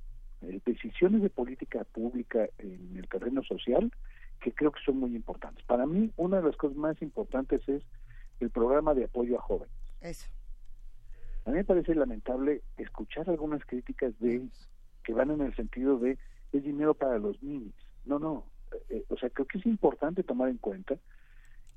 eh, 0.42 0.62
decisiones 0.66 1.22
de 1.22 1.30
política 1.30 1.84
pública 1.84 2.48
en 2.60 2.96
el 2.96 3.10
terreno 3.10 3.44
social 3.44 3.92
que 4.40 4.54
creo 4.54 4.72
que 4.72 4.80
son 4.86 5.00
muy 5.00 5.14
importantes. 5.14 5.66
Para 5.66 5.86
mí, 5.86 6.14
una 6.16 6.38
de 6.38 6.44
las 6.44 6.56
cosas 6.56 6.78
más 6.78 7.02
importantes 7.02 7.68
es 7.68 7.84
el 8.40 8.50
programa 8.52 8.94
de 8.94 9.04
apoyo 9.04 9.38
a 9.38 9.42
jóvenes. 9.42 9.76
Eso. 10.00 10.30
A 11.44 11.50
mí 11.50 11.58
me 11.58 11.66
parece 11.66 11.94
lamentable 11.94 12.62
escuchar 12.78 13.30
algunas 13.30 13.66
críticas 13.66 14.18
de 14.20 14.48
que 15.04 15.14
van 15.14 15.32
en 15.32 15.42
el 15.42 15.54
sentido 15.58 16.00
de 16.00 16.18
es 16.54 16.64
dinero 16.64 16.94
para 16.94 17.18
los 17.20 17.44
niños. 17.44 17.76
No, 18.06 18.18
no. 18.18 18.46
Eh, 18.90 19.04
o 19.10 19.18
sea, 19.18 19.30
creo 19.30 19.46
que 19.46 19.58
es 19.58 19.66
importante 19.66 20.24
tomar 20.24 20.48
en 20.48 20.58
cuenta 20.58 20.96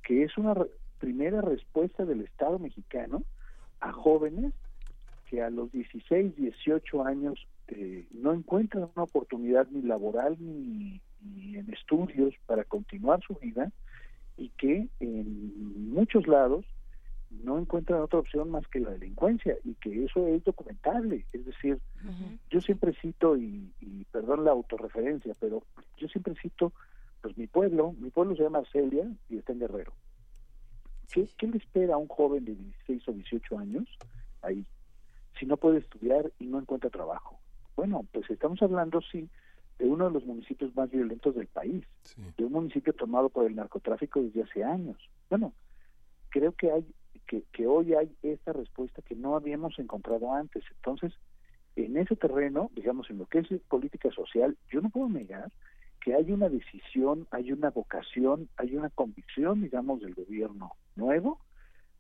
que 0.03 0.25
es 0.25 0.37
una 0.37 0.55
primera 0.99 1.41
respuesta 1.41 2.05
del 2.05 2.21
Estado 2.23 2.59
mexicano 2.59 3.23
a 3.81 3.93
jóvenes 3.93 4.53
que 5.29 5.43
a 5.43 5.51
los 5.51 5.73
16, 5.73 6.37
18 6.37 7.05
años 7.05 7.47
eh, 7.69 8.07
no 8.13 8.35
encuentran 8.35 8.91
una 8.95 9.05
oportunidad 9.05 9.67
ni 9.71 9.83
laboral 9.83 10.37
ni, 10.39 11.01
en 11.57 11.73
estudios 11.73 12.35
para 12.47 12.65
continuar 12.65 13.21
su 13.27 13.35
vida 13.37 13.73
y 14.37 14.51
que 14.51 14.89
en 15.01 15.91
muchos 15.93 16.27
lados 16.27 16.67
no 17.31 17.59
encuentran 17.59 18.01
otra 18.01 18.19
opción 18.19 18.51
más 18.51 18.67
que 18.69 18.81
la 18.81 18.91
delincuencia 18.91 19.57
y 19.65 19.75
que 19.75 20.05
eso 20.05 20.27
es 20.29 20.45
documentable. 20.45 21.25
Es 21.33 21.45
decir, 21.47 21.79
yo 22.51 22.61
siempre 22.61 22.93
cito, 23.01 23.37
y, 23.37 23.73
y, 23.81 24.05
perdón 24.13 24.45
la 24.45 24.51
autorreferencia, 24.51 25.35
pero 25.41 25.63
yo 25.97 26.09
siempre 26.09 26.35
cito 26.43 26.73
pues 27.23 27.39
mi 27.39 27.47
pueblo, 27.47 27.95
mi 27.99 28.11
pueblo 28.11 28.37
se 28.37 28.43
llama 28.43 28.59
Arcelia 28.59 29.07
y 29.31 29.39
está 29.39 29.53
en 29.53 29.61
Guerrero. 29.61 29.95
¿Qué, 31.11 31.29
¿Qué, 31.39 31.47
le 31.47 31.59
espera 31.59 31.95
a 31.95 31.99
un 31.99 32.09
joven 32.09 32.45
de 32.45 32.55
16 32.55 33.09
o 33.09 33.13
18 33.13 33.59
años 33.59 33.89
ahí 34.43 34.67
si 35.39 35.47
no 35.47 35.57
puede 35.57 35.79
estudiar 35.79 36.33
y 36.39 36.47
no 36.47 36.59
encuentra 36.59 36.91
trabajo? 36.91 37.39
Bueno, 37.77 38.05
pues 38.13 38.29
estamos 38.29 38.61
hablando, 38.61 39.01
sí, 39.01 39.31
de 39.79 39.87
uno 39.87 40.07
de 40.07 40.11
los 40.11 40.27
municipios 40.27 40.75
más 40.75 40.91
violentos 40.91 41.35
del 41.35 41.47
país, 41.47 41.85
de 42.37 42.45
un 42.45 42.53
municipio 42.53 42.93
tomado 42.93 43.29
por 43.29 43.47
el 43.47 43.57
narcotráfico 43.57 44.21
desde 44.21 44.43
hace 44.43 44.65
años. 44.65 44.99
Bueno, 45.31 45.55
creo 46.29 46.53
que 46.53 46.71
hay 46.73 46.87
que, 47.27 47.45
que 47.53 47.67
hoy 47.67 47.95
hay 47.95 48.15
esta 48.23 48.53
respuesta 48.53 49.01
que 49.03 49.15
no 49.15 49.37
habíamos 49.37 49.79
encontrado 49.79 50.33
antes. 50.33 50.65
Entonces, 50.77 51.13
en 51.77 51.97
ese 51.97 52.17
terreno, 52.17 52.71
digamos, 52.75 53.09
en 53.11 53.19
lo 53.19 53.27
que 53.27 53.39
es 53.39 53.49
política 53.69 54.11
social, 54.11 54.57
yo 54.71 54.81
no 54.81 54.91
puedo 54.91 55.09
negar 55.09 55.51
que 56.03 56.15
hay 56.15 56.33
una 56.33 56.49
decisión, 56.49 57.27
hay 57.31 57.53
una 57.53 57.71
vocación, 57.71 58.49
hay 58.57 58.77
una 58.77 58.91
convicción, 58.91 59.63
digamos, 59.63 60.01
del 60.01 60.15
gobierno 60.15 60.73
nuevo 60.97 61.39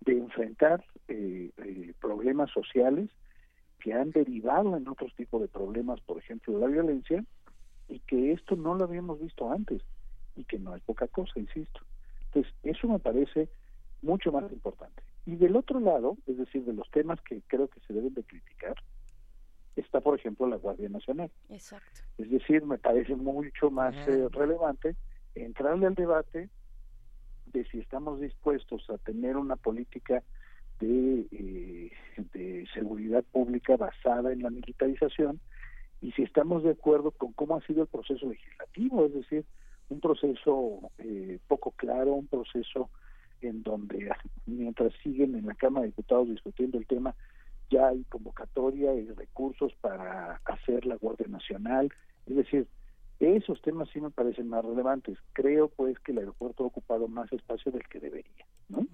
de 0.00 0.18
enfrentar 0.18 0.84
eh, 1.08 1.50
eh, 1.56 1.94
problemas 2.00 2.50
sociales 2.50 3.10
que 3.78 3.92
han 3.92 4.10
derivado 4.10 4.76
en 4.76 4.88
otros 4.88 5.14
tipos 5.14 5.40
de 5.40 5.48
problemas, 5.48 6.00
por 6.00 6.18
ejemplo, 6.18 6.58
la 6.58 6.66
violencia, 6.66 7.24
y 7.88 8.00
que 8.00 8.32
esto 8.32 8.56
no 8.56 8.74
lo 8.74 8.84
habíamos 8.84 9.20
visto 9.20 9.50
antes 9.50 9.82
y 10.34 10.44
que 10.44 10.58
no 10.58 10.74
es 10.74 10.82
poca 10.82 11.06
cosa, 11.08 11.38
insisto. 11.38 11.80
Entonces, 12.26 12.52
eso 12.62 12.88
me 12.88 12.98
parece 12.98 13.48
mucho 14.00 14.32
más 14.32 14.50
importante. 14.50 15.02
Y 15.26 15.36
del 15.36 15.54
otro 15.56 15.78
lado, 15.78 16.16
es 16.26 16.38
decir, 16.38 16.64
de 16.64 16.72
los 16.72 16.90
temas 16.90 17.20
que 17.20 17.40
creo 17.46 17.68
que 17.68 17.80
se 17.80 17.92
deben 17.92 18.14
de 18.14 18.24
criticar, 18.24 18.74
está, 19.76 20.00
por 20.00 20.18
ejemplo, 20.18 20.46
la 20.46 20.56
Guardia 20.56 20.88
Nacional. 20.88 21.30
Exacto. 21.48 22.00
Es 22.18 22.30
decir, 22.30 22.64
me 22.64 22.78
parece 22.78 23.16
mucho 23.16 23.70
más 23.70 23.94
eh, 24.08 24.28
relevante 24.30 24.96
entrarle 25.34 25.86
al 25.86 25.94
debate 25.94 26.50
de 27.46 27.64
si 27.66 27.78
estamos 27.78 28.20
dispuestos 28.20 28.88
a 28.90 28.98
tener 28.98 29.36
una 29.36 29.56
política 29.56 30.22
de, 30.80 31.26
eh, 31.30 31.90
de 32.32 32.66
seguridad 32.74 33.24
pública 33.24 33.76
basada 33.76 34.32
en 34.32 34.42
la 34.42 34.50
militarización 34.50 35.40
y 36.02 36.10
si 36.12 36.22
estamos 36.22 36.64
de 36.64 36.70
acuerdo 36.70 37.12
con 37.12 37.32
cómo 37.32 37.56
ha 37.56 37.60
sido 37.62 37.82
el 37.82 37.88
proceso 37.88 38.28
legislativo, 38.28 39.06
es 39.06 39.14
decir, 39.14 39.44
un 39.88 40.00
proceso 40.00 40.90
eh, 40.98 41.38
poco 41.46 41.70
claro, 41.72 42.14
un 42.14 42.26
proceso 42.26 42.90
en 43.40 43.62
donde 43.62 44.10
mientras 44.46 44.92
siguen 45.02 45.36
en 45.36 45.46
la 45.46 45.54
Cámara 45.54 45.82
de 45.82 45.88
Diputados 45.88 46.28
discutiendo 46.28 46.78
el 46.78 46.86
tema, 46.86 47.14
ya 47.72 47.88
hay 47.88 48.04
convocatoria 48.04 48.94
y 48.94 49.08
recursos 49.08 49.72
para 49.80 50.40
hacer 50.44 50.86
la 50.86 50.96
Guardia 50.96 51.26
Nacional, 51.28 51.92
es 52.26 52.36
decir, 52.36 52.68
esos 53.18 53.60
temas 53.62 53.88
sí 53.92 54.00
me 54.00 54.10
parecen 54.10 54.48
más 54.48 54.64
relevantes. 54.64 55.16
Creo 55.32 55.68
pues 55.68 55.98
que 56.00 56.12
el 56.12 56.18
aeropuerto 56.18 56.64
ha 56.64 56.66
ocupado 56.66 57.08
más 57.08 57.32
espacio 57.32 57.72
del 57.72 57.86
que 57.88 58.00
debería, 58.00 58.46
¿no? 58.68 58.86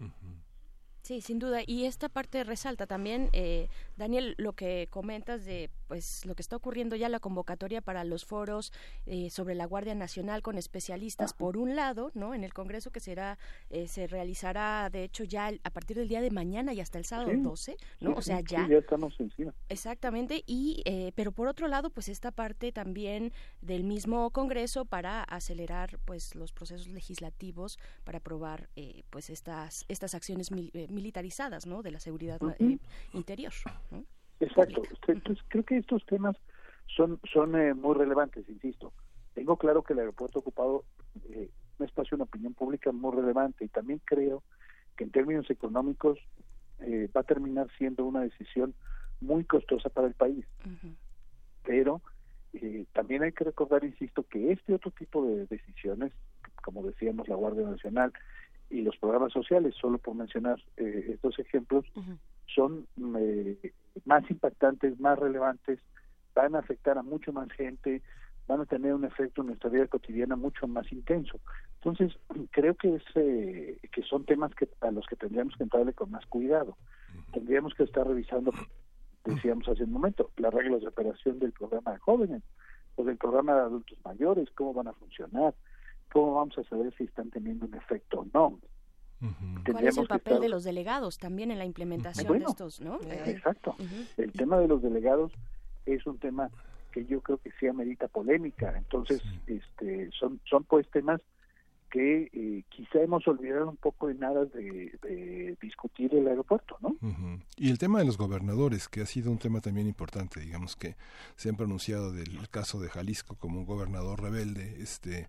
Sí, 1.08 1.22
sin 1.22 1.38
duda. 1.38 1.62
Y 1.66 1.86
esta 1.86 2.10
parte 2.10 2.44
resalta 2.44 2.86
también, 2.86 3.30
eh, 3.32 3.70
Daniel, 3.96 4.34
lo 4.36 4.52
que 4.52 4.88
comentas 4.90 5.46
de 5.46 5.70
pues 5.86 6.26
lo 6.26 6.34
que 6.34 6.42
está 6.42 6.54
ocurriendo 6.54 6.96
ya 6.96 7.08
la 7.08 7.18
convocatoria 7.18 7.80
para 7.80 8.04
los 8.04 8.26
foros 8.26 8.74
eh, 9.06 9.30
sobre 9.30 9.54
la 9.54 9.64
Guardia 9.64 9.94
Nacional 9.94 10.42
con 10.42 10.58
especialistas 10.58 11.32
por 11.32 11.56
un 11.56 11.76
lado, 11.76 12.10
¿no? 12.12 12.34
En 12.34 12.44
el 12.44 12.52
Congreso 12.52 12.90
que 12.90 13.00
será 13.00 13.38
eh, 13.70 13.88
se 13.88 14.06
realizará 14.06 14.90
de 14.92 15.04
hecho 15.04 15.24
ya 15.24 15.50
a 15.64 15.70
partir 15.70 15.96
del 15.96 16.08
día 16.08 16.20
de 16.20 16.30
mañana 16.30 16.74
y 16.74 16.80
hasta 16.80 16.98
el 16.98 17.06
sábado 17.06 17.30
12, 17.34 17.78
¿no? 18.00 18.12
o 18.12 18.20
sea, 18.20 18.40
ya 18.42 18.68
ya 18.68 18.76
estamos 18.76 19.18
encima. 19.18 19.54
Exactamente 19.70 20.44
y 20.46 20.82
pero 21.14 21.32
por 21.32 21.48
otro 21.48 21.68
lado, 21.68 21.88
pues 21.88 22.10
esta 22.10 22.32
parte 22.32 22.70
también 22.70 23.32
del 23.62 23.82
mismo 23.82 24.30
Congreso 24.30 24.84
para 24.84 25.22
acelerar 25.22 25.98
pues 26.04 26.34
los 26.34 26.52
procesos 26.52 26.88
legislativos 26.88 27.78
para 28.04 28.18
aprobar 28.18 28.68
pues 29.08 29.30
estas 29.30 29.86
estas 29.88 30.14
acciones 30.14 30.50
militarizadas, 30.98 31.64
¿no? 31.64 31.82
De 31.82 31.92
la 31.92 32.00
seguridad 32.00 32.40
eh, 32.58 32.78
interior. 33.12 33.52
Exacto. 34.40 34.82
Entonces, 35.06 35.44
creo 35.48 35.64
que 35.64 35.76
estos 35.76 36.04
temas 36.06 36.36
son, 36.96 37.20
son 37.32 37.54
eh, 37.54 37.72
muy 37.72 37.94
relevantes, 37.94 38.48
insisto. 38.48 38.92
Tengo 39.34 39.56
claro 39.56 39.82
que 39.84 39.92
el 39.92 40.00
aeropuerto 40.00 40.40
ocupado 40.40 40.84
eh, 41.30 41.48
un 41.78 41.86
espacio 41.86 42.16
en 42.16 42.22
opinión 42.22 42.54
pública 42.54 42.90
muy 42.90 43.14
relevante 43.14 43.64
y 43.64 43.68
también 43.68 44.00
creo 44.04 44.42
que 44.96 45.04
en 45.04 45.12
términos 45.12 45.48
económicos 45.50 46.18
va 46.80 47.20
a 47.20 47.24
terminar 47.24 47.66
siendo 47.76 48.04
una 48.04 48.20
decisión 48.20 48.72
muy 49.20 49.44
costosa 49.44 49.88
para 49.88 50.06
el 50.06 50.14
país. 50.14 50.44
Pero 51.64 52.00
también 52.92 53.22
hay 53.22 53.32
que 53.32 53.44
recordar, 53.44 53.84
insisto, 53.84 54.24
que 54.24 54.52
este 54.52 54.74
otro 54.74 54.90
tipo 54.92 55.24
de 55.26 55.46
decisiones, 55.46 56.12
como 56.64 56.82
decíamos, 56.84 57.28
la 57.28 57.34
Guardia 57.34 57.66
Nacional, 57.66 58.12
y 58.70 58.82
los 58.82 58.96
programas 58.96 59.32
sociales, 59.32 59.74
solo 59.80 59.98
por 59.98 60.14
mencionar 60.14 60.60
eh, 60.76 61.10
estos 61.14 61.38
ejemplos, 61.38 61.84
son 62.46 62.86
eh, 63.16 63.72
más 64.04 64.28
impactantes, 64.30 64.98
más 65.00 65.18
relevantes, 65.18 65.78
van 66.34 66.54
a 66.54 66.60
afectar 66.60 66.98
a 66.98 67.02
mucho 67.02 67.32
más 67.32 67.50
gente, 67.52 68.02
van 68.46 68.60
a 68.60 68.66
tener 68.66 68.94
un 68.94 69.04
efecto 69.04 69.42
en 69.42 69.48
nuestra 69.48 69.70
vida 69.70 69.86
cotidiana 69.86 70.36
mucho 70.36 70.66
más 70.66 70.90
intenso. 70.92 71.38
Entonces, 71.76 72.18
creo 72.50 72.74
que 72.74 72.96
es 72.96 73.02
eh, 73.14 73.78
que 73.92 74.02
son 74.02 74.24
temas 74.24 74.54
que 74.54 74.68
a 74.80 74.90
los 74.90 75.06
que 75.06 75.16
tendríamos 75.16 75.54
que 75.56 75.64
entrarle 75.64 75.92
con 75.92 76.10
más 76.10 76.26
cuidado. 76.26 76.76
Tendríamos 77.32 77.74
que 77.74 77.84
estar 77.84 78.06
revisando, 78.06 78.52
decíamos 79.24 79.68
hace 79.68 79.84
un 79.84 79.92
momento, 79.92 80.30
las 80.36 80.52
reglas 80.52 80.80
de 80.80 80.88
operación 80.88 81.38
del 81.38 81.52
programa 81.52 81.92
de 81.92 81.98
jóvenes 81.98 82.42
o 82.96 83.04
del 83.04 83.16
programa 83.16 83.54
de 83.54 83.60
adultos 83.60 83.98
mayores, 84.04 84.48
cómo 84.54 84.74
van 84.74 84.88
a 84.88 84.92
funcionar, 84.94 85.54
¿cómo 86.12 86.34
vamos 86.34 86.56
a 86.58 86.64
saber 86.64 86.94
si 86.96 87.04
están 87.04 87.30
teniendo 87.30 87.66
un 87.66 87.74
efecto 87.74 88.20
o 88.20 88.26
no? 88.32 88.58
¿Cuál 89.70 89.88
es 89.88 89.96
el 89.96 90.06
papel 90.06 90.40
de 90.40 90.48
los 90.48 90.64
delegados 90.64 91.18
también 91.18 91.50
en 91.50 91.58
la 91.58 91.64
implementación 91.64 92.38
de 92.38 92.44
estos, 92.44 92.80
no? 92.80 93.00
Eh, 93.02 93.24
exacto. 93.26 93.74
El 94.16 94.32
tema 94.32 94.58
de 94.58 94.68
los 94.68 94.80
delegados 94.80 95.32
es 95.86 96.06
un 96.06 96.18
tema 96.18 96.50
que 96.92 97.04
yo 97.04 97.20
creo 97.20 97.38
que 97.38 97.50
sí 97.58 97.66
amerita 97.66 98.08
polémica. 98.08 98.76
Entonces, 98.76 99.22
este, 99.46 100.10
son, 100.12 100.40
son 100.48 100.64
pues 100.64 100.88
temas 100.90 101.20
que 101.90 102.28
eh, 102.32 102.64
quizá 102.68 103.00
hemos 103.00 103.26
olvidado 103.26 103.68
un 103.70 103.76
poco 103.76 104.10
en 104.10 104.20
nada 104.20 104.44
de, 104.44 105.56
discutir 105.60 106.14
el 106.14 106.28
aeropuerto, 106.28 106.76
¿no? 106.80 106.96
Y 107.56 107.70
el 107.70 107.78
tema 107.78 107.98
de 107.98 108.04
los 108.04 108.18
gobernadores, 108.18 108.88
que 108.88 109.00
ha 109.00 109.06
sido 109.06 109.30
un 109.30 109.38
tema 109.38 109.60
también 109.60 109.86
importante, 109.86 110.40
digamos 110.40 110.76
que 110.76 110.96
se 111.36 111.48
han 111.48 111.56
pronunciado 111.56 112.12
del 112.12 112.48
caso 112.50 112.78
de 112.78 112.88
Jalisco 112.88 113.36
como 113.36 113.58
un 113.58 113.66
gobernador 113.66 114.22
rebelde, 114.22 114.82
este 114.82 115.28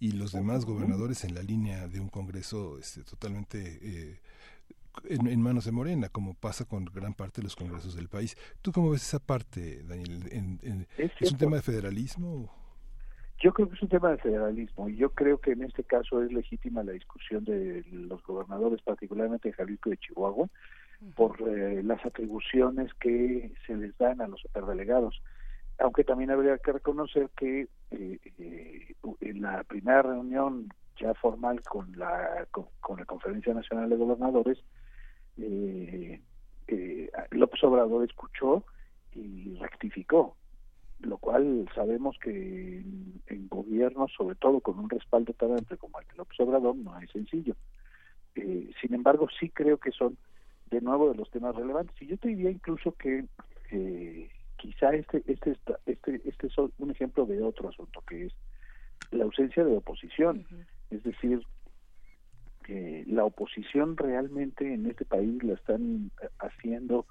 y 0.00 0.12
los 0.12 0.32
demás 0.32 0.64
gobernadores 0.64 1.24
en 1.24 1.34
la 1.34 1.42
línea 1.42 1.86
de 1.86 2.00
un 2.00 2.08
Congreso 2.08 2.78
este, 2.78 3.02
totalmente 3.02 3.78
eh, 3.82 4.18
en, 5.04 5.42
manos 5.42 5.66
de 5.66 5.72
Morena, 5.72 6.08
como 6.08 6.32
pasa 6.34 6.64
con 6.64 6.86
gran 6.86 7.12
parte 7.12 7.42
de 7.42 7.44
los 7.44 7.54
congresos 7.54 7.94
del 7.94 8.08
país. 8.08 8.36
¿Tú 8.62 8.72
cómo 8.72 8.90
ves 8.90 9.02
esa 9.02 9.18
parte, 9.18 9.82
Daniel? 9.84 10.58
¿Es, 10.96 11.32
un 11.32 11.38
tema 11.38 11.56
de 11.56 11.62
federalismo? 11.62 12.50
Yo 13.38 13.52
creo 13.52 13.68
que 13.68 13.74
es 13.74 13.82
un 13.82 13.88
tema 13.88 14.10
de 14.10 14.18
federalismo 14.18 14.88
y 14.88 14.96
yo 14.96 15.10
creo 15.10 15.38
que 15.38 15.52
en 15.52 15.64
este 15.64 15.84
caso 15.84 16.22
es 16.22 16.32
legítima 16.32 16.82
la 16.82 16.92
discusión 16.92 17.44
de 17.44 17.84
los 17.90 18.22
gobernadores, 18.22 18.80
particularmente 18.82 19.50
de 19.50 19.54
Jalisco 19.54 19.90
y 19.90 19.92
de 19.92 19.98
Chihuahua, 19.98 20.48
por 21.14 21.40
eh, 21.46 21.82
las 21.82 22.04
atribuciones 22.04 22.92
que 22.94 23.52
se 23.66 23.76
les 23.76 23.96
dan 23.98 24.20
a 24.20 24.28
los 24.28 24.40
superdelegados 24.40 25.22
aunque 25.80 26.04
también 26.04 26.30
habría 26.30 26.58
que 26.58 26.72
reconocer 26.72 27.30
que 27.36 27.68
eh, 27.90 28.18
eh, 28.38 28.94
en 29.20 29.42
la 29.42 29.64
primera 29.64 30.02
reunión 30.02 30.68
ya 30.98 31.14
formal 31.14 31.62
con 31.62 31.90
la 31.98 32.46
con, 32.50 32.98
la 32.98 33.04
Conferencia 33.06 33.54
Nacional 33.54 33.88
de 33.88 33.96
Gobernadores, 33.96 34.58
eh, 35.38 36.20
eh, 36.68 37.10
López 37.30 37.64
Obrador 37.64 38.04
escuchó 38.04 38.64
y 39.14 39.54
rectificó, 39.56 40.36
lo 41.00 41.16
cual 41.18 41.68
sabemos 41.74 42.16
que 42.22 42.78
en, 42.78 43.22
en 43.26 43.48
gobiernos, 43.48 44.12
sobre 44.12 44.36
todo 44.36 44.60
con 44.60 44.78
un 44.78 44.90
respaldo 44.90 45.32
tan 45.32 45.52
amplio 45.52 45.78
como 45.78 45.98
el 46.00 46.06
de 46.08 46.14
López 46.16 46.38
Obrador, 46.40 46.76
no 46.76 46.98
es 47.00 47.10
sencillo. 47.10 47.56
sin 48.34 48.94
embargo, 48.94 49.28
sí 49.38 49.48
creo 49.48 49.78
que 49.78 49.90
son 49.92 50.18
de 50.70 50.80
nuevo 50.80 51.10
de 51.10 51.16
los 51.16 51.30
temas 51.30 51.56
relevantes. 51.56 52.00
Y 52.02 52.06
yo 52.06 52.18
te 52.18 52.28
diría 52.28 52.50
incluso 52.50 52.92
que 52.92 53.24
quizá 54.60 54.94
este, 54.94 55.22
este, 55.26 55.56
este, 55.86 56.20
este 56.24 56.46
es 56.46 56.58
un 56.58 56.90
ejemplo 56.90 57.24
de 57.24 57.42
otro 57.42 57.68
asunto, 57.68 58.02
que 58.06 58.26
es 58.26 58.32
la 59.10 59.24
ausencia 59.24 59.64
de 59.64 59.76
oposición. 59.76 60.46
Es 60.90 61.02
decir, 61.02 61.40
que 62.64 63.04
la 63.08 63.24
oposición 63.24 63.96
realmente 63.96 64.72
en 64.72 64.86
este 64.86 65.04
país 65.04 65.42
la 65.42 65.54
están 65.54 66.10
haciendo 66.38 67.06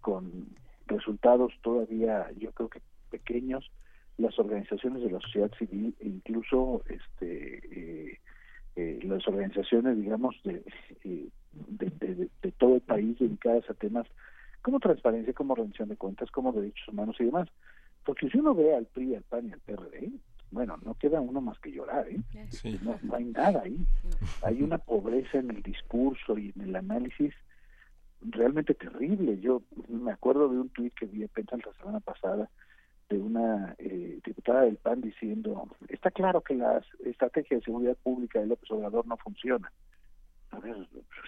con 0.00 0.48
resultados 0.86 1.52
todavía, 1.62 2.30
yo 2.38 2.50
creo 2.52 2.68
que 2.68 2.80
pequeños, 3.10 3.70
las 4.18 4.38
organizaciones 4.38 5.02
de 5.02 5.10
la 5.10 5.20
sociedad 5.20 5.50
civil 5.58 5.94
e 6.00 6.08
incluso 6.08 6.82
este 6.88 8.10
eh, 8.10 8.18
eh, 8.76 8.98
las 9.02 9.26
organizaciones, 9.26 9.96
digamos, 9.96 10.36
de, 10.44 10.62
eh, 11.04 11.28
de, 11.52 12.28
de, 12.42 12.52
todo 12.52 12.76
el 12.76 12.80
país 12.82 13.18
dedicadas 13.18 13.68
a 13.68 13.74
temas 13.74 14.06
como 14.62 14.80
transparencia, 14.80 15.32
como 15.32 15.54
rendición 15.54 15.88
de 15.88 15.96
cuentas, 15.96 16.30
como 16.30 16.52
derechos 16.52 16.88
humanos 16.88 17.16
y 17.18 17.24
demás. 17.24 17.48
Porque 18.04 18.28
si 18.30 18.38
uno 18.38 18.54
ve 18.54 18.74
al 18.74 18.86
PRI, 18.86 19.14
al 19.14 19.22
PAN 19.22 19.48
y 19.48 19.52
al 19.52 19.60
PRD, 19.60 20.10
bueno, 20.50 20.76
no 20.84 20.94
queda 20.94 21.20
uno 21.20 21.40
más 21.40 21.58
que 21.60 21.70
llorar, 21.70 22.08
¿eh? 22.08 22.20
No, 22.82 22.98
hay 23.14 23.24
nada 23.24 23.62
ahí. 23.62 23.78
Hay 24.42 24.62
una 24.62 24.78
pobreza 24.78 25.38
en 25.38 25.50
el 25.50 25.62
discurso 25.62 26.36
y 26.38 26.52
en 26.56 26.62
el 26.62 26.76
análisis 26.76 27.32
realmente 28.20 28.74
terrible. 28.74 29.38
Yo 29.38 29.62
me 29.88 30.12
acuerdo 30.12 30.48
de 30.48 30.58
un 30.58 30.68
tuit 30.70 30.92
que 30.94 31.06
vi 31.06 31.22
apenas 31.22 31.64
la 31.64 31.72
semana 31.74 32.00
pasada 32.00 32.50
de 33.08 33.18
una 33.18 33.74
eh, 33.78 34.20
diputada 34.24 34.62
del 34.62 34.76
PAN 34.76 35.00
diciendo, 35.00 35.68
está 35.88 36.10
claro 36.10 36.40
que 36.40 36.54
la 36.54 36.82
estrategia 37.04 37.56
de 37.56 37.64
seguridad 37.64 37.96
pública 38.02 38.40
de 38.40 38.46
López 38.46 38.70
Obrador 38.70 39.06
no 39.06 39.16
funciona 39.16 39.70
a 40.50 40.60
ver, 40.60 40.76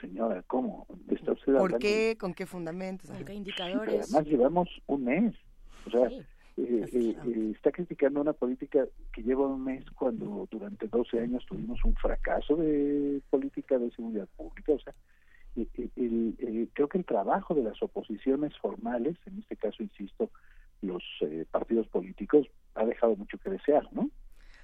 señora, 0.01 0.43
¿cómo? 0.47 0.87
¿Está 1.09 1.33
usted 1.33 1.55
¿Por 1.55 1.79
qué? 1.79 2.17
¿Con 2.19 2.35
qué 2.35 2.47
fundamentos? 2.47 3.11
¿Con 3.11 3.25
qué 3.25 3.35
indicadores? 3.35 4.13
además 4.13 4.27
llevamos 4.27 4.69
un 4.87 5.05
mes. 5.05 5.35
O 5.87 5.91
sea, 5.91 6.09
eh, 6.09 6.25
eh, 6.57 6.87
eh, 6.93 7.53
está 7.55 7.71
criticando 7.71 8.21
una 8.21 8.33
política 8.33 8.85
que 9.13 9.23
lleva 9.23 9.47
un 9.47 9.65
mes 9.65 9.85
cuando 9.93 10.47
durante 10.51 10.89
12 10.89 11.21
años 11.21 11.45
tuvimos 11.47 11.83
un 11.85 11.95
fracaso 11.95 12.57
de 12.57 13.21
política 13.31 13.79
de 13.79 13.91
seguridad 13.93 14.29
pública. 14.37 14.73
O 14.73 14.79
sea, 14.81 14.95
el, 15.57 16.71
creo 16.73 16.89
que 16.89 16.99
el 16.99 17.05
trabajo 17.05 17.55
de 17.55 17.63
las 17.63 17.83
oposiciones 17.83 18.57
formales, 18.59 19.17
en 19.27 19.39
este 19.39 19.57
caso, 19.57 19.83
insisto, 19.83 20.31
los 20.83 21.03
eh, 21.21 21.47
partidos 21.51 21.87
políticos 21.89 22.47
ha 22.75 22.85
dejado 22.85 23.17
mucho 23.17 23.39
que 23.39 23.51
desear, 23.51 23.89
¿no? 23.93 24.11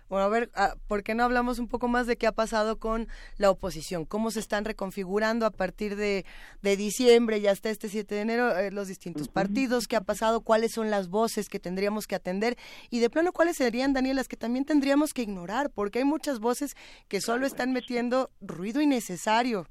Bueno, 0.08 0.24
a 0.24 0.28
ver, 0.28 0.50
ah, 0.54 0.74
¿por 0.86 1.02
qué 1.02 1.14
no 1.14 1.22
hablamos 1.22 1.58
un 1.58 1.68
poco 1.68 1.86
más 1.86 2.06
de 2.06 2.16
qué 2.16 2.26
ha 2.26 2.32
pasado 2.32 2.78
con 2.78 3.08
la 3.36 3.50
oposición? 3.50 4.06
¿Cómo 4.06 4.30
se 4.30 4.40
están 4.40 4.64
reconfigurando 4.64 5.44
a 5.44 5.50
partir 5.50 5.96
de, 5.96 6.24
diciembre 6.62 7.38
y 7.38 7.46
hasta 7.46 7.68
este 7.68 7.88
7 7.88 8.14
de 8.14 8.20
enero 8.22 8.56
eh, 8.56 8.70
los 8.70 8.88
distintos 8.88 9.28
partidos? 9.28 9.86
¿Qué 9.86 9.96
ha 9.96 10.00
pasado? 10.00 10.40
¿Cuáles 10.40 10.72
son 10.72 10.90
las 10.90 11.08
voces 11.08 11.48
que 11.48 11.60
tendríamos 11.60 12.06
que 12.06 12.14
atender? 12.14 12.56
Y 12.90 13.00
de 13.00 13.10
plano, 13.10 13.32
¿cuáles 13.32 13.56
serían, 13.56 13.92
Daniel, 13.92 14.16
las 14.16 14.28
que 14.28 14.36
también 14.36 14.64
tendríamos 14.64 15.12
que 15.12 15.22
ignorar? 15.22 15.70
Porque 15.70 15.98
hay 15.98 16.04
muchas 16.04 16.40
voces 16.40 16.74
que 17.08 17.20
solo 17.20 17.46
están 17.46 17.72
metiendo 17.72 18.30
ruido 18.40 18.80
innecesario. 18.80 19.66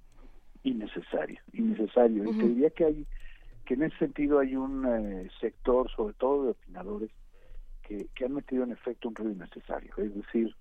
Innecesario, 0.64 1.40
innecesario. 1.54 2.24
Y 2.26 2.38
te 2.38 2.48
diría 2.48 2.70
que 2.70 2.86
hay 2.86 3.08
que 3.68 3.74
en 3.74 3.84
ese 3.84 3.98
sentido 3.98 4.40
hay 4.40 4.56
un 4.56 4.86
eh, 4.86 5.30
sector, 5.42 5.92
sobre 5.92 6.14
todo 6.14 6.46
de 6.46 6.52
opinadores, 6.52 7.12
que, 7.88 8.26
han 8.26 8.34
metido 8.34 8.64
en 8.64 8.72
efecto 8.72 9.08
un 9.08 9.16
ruido 9.16 9.34
innecesario. 9.34 9.94
Es 9.98 10.14
decir, 10.14 10.54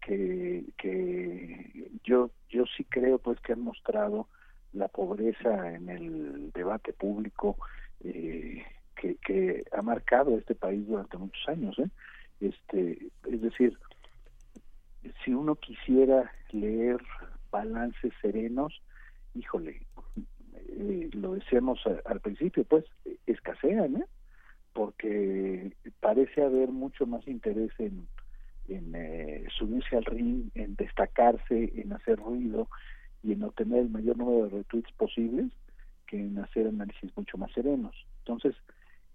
que, 0.00 0.64
que 0.76 1.90
yo, 2.04 2.30
yo 2.48 2.64
sí 2.76 2.84
creo 2.84 3.18
pues 3.18 3.40
que 3.40 3.52
han 3.52 3.60
mostrado 3.60 4.28
la 4.72 4.88
pobreza 4.88 5.74
en 5.74 5.88
el 5.88 6.50
debate 6.52 6.92
público 6.92 7.56
eh, 8.02 8.64
que, 8.96 9.16
que 9.16 9.64
ha 9.72 9.82
marcado 9.82 10.36
este 10.36 10.54
país 10.54 10.86
durante 10.86 11.18
muchos 11.18 11.48
años. 11.48 11.78
¿eh? 11.78 11.88
Este, 12.40 13.10
es 13.30 13.40
decir, 13.40 13.78
si 15.24 15.32
uno 15.32 15.54
quisiera 15.56 16.32
leer 16.50 16.98
balances 17.50 18.12
serenos, 18.20 18.82
híjole, 19.34 19.86
eh, 20.54 21.10
lo 21.12 21.34
decíamos 21.34 21.80
al 22.04 22.20
principio, 22.20 22.64
pues 22.64 22.84
escasean, 23.26 23.96
¿eh? 23.96 24.06
Porque 24.72 25.72
parece 26.00 26.42
haber 26.42 26.70
mucho 26.70 27.06
más 27.06 27.26
interés 27.28 27.70
en, 27.78 28.06
eh, 28.68 29.46
subirse 29.56 29.96
al 29.96 30.04
ring, 30.04 30.50
en 30.54 30.76
destacarse, 30.76 31.72
en 31.76 31.92
hacer 31.92 32.18
ruido 32.18 32.68
y 33.22 33.32
en 33.32 33.42
obtener 33.42 33.80
el 33.80 33.90
mayor 33.90 34.16
número 34.16 34.44
de 34.44 34.58
retweets 34.58 34.92
posibles 34.92 35.52
que 36.06 36.18
en 36.18 36.38
hacer 36.38 36.66
análisis 36.66 37.14
mucho 37.16 37.36
más 37.38 37.52
serenos. 37.52 37.94
Entonces, 38.20 38.54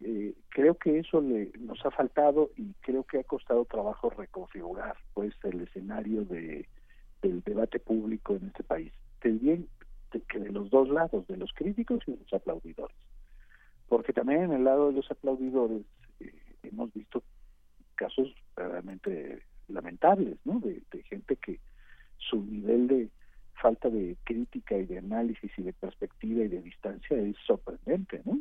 eh, 0.01 0.35
creo 0.49 0.75
que 0.75 0.99
eso 0.99 1.21
le, 1.21 1.51
nos 1.59 1.83
ha 1.85 1.91
faltado 1.91 2.51
y 2.55 2.73
creo 2.81 3.03
que 3.03 3.19
ha 3.19 3.23
costado 3.23 3.65
trabajo 3.65 4.09
reconfigurar 4.11 4.95
pues 5.13 5.33
el 5.43 5.61
escenario 5.61 6.23
de, 6.25 6.67
del 7.21 7.41
debate 7.41 7.79
público 7.79 8.35
en 8.35 8.47
este 8.47 8.63
país. 8.63 8.91
bien 9.23 9.67
que 10.29 10.39
de 10.39 10.51
los 10.51 10.69
dos 10.69 10.89
lados, 10.89 11.27
de 11.27 11.37
los 11.37 11.51
críticos 11.53 11.99
y 12.07 12.11
de 12.11 12.17
los 12.17 12.33
aplaudidores 12.33 12.95
porque 13.87 14.13
también 14.13 14.43
en 14.43 14.53
el 14.53 14.63
lado 14.63 14.87
de 14.87 14.93
los 14.93 15.09
aplaudidores 15.09 15.83
eh, 16.19 16.33
hemos 16.63 16.93
visto 16.93 17.23
casos 17.95 18.33
realmente 18.55 19.43
lamentables, 19.67 20.37
¿no? 20.45 20.59
De, 20.59 20.83
de, 20.91 21.03
gente 21.03 21.35
que 21.37 21.59
su 22.17 22.43
nivel 22.43 22.87
de 22.87 23.09
falta 23.61 23.89
de 23.89 24.17
crítica 24.23 24.77
y 24.77 24.85
de 24.85 24.99
análisis 24.99 25.51
y 25.57 25.63
de 25.63 25.73
perspectiva 25.73 26.43
y 26.43 26.47
de 26.47 26.61
distancia 26.61 27.17
es 27.17 27.35
sorprendente, 27.45 28.21
¿no? 28.25 28.39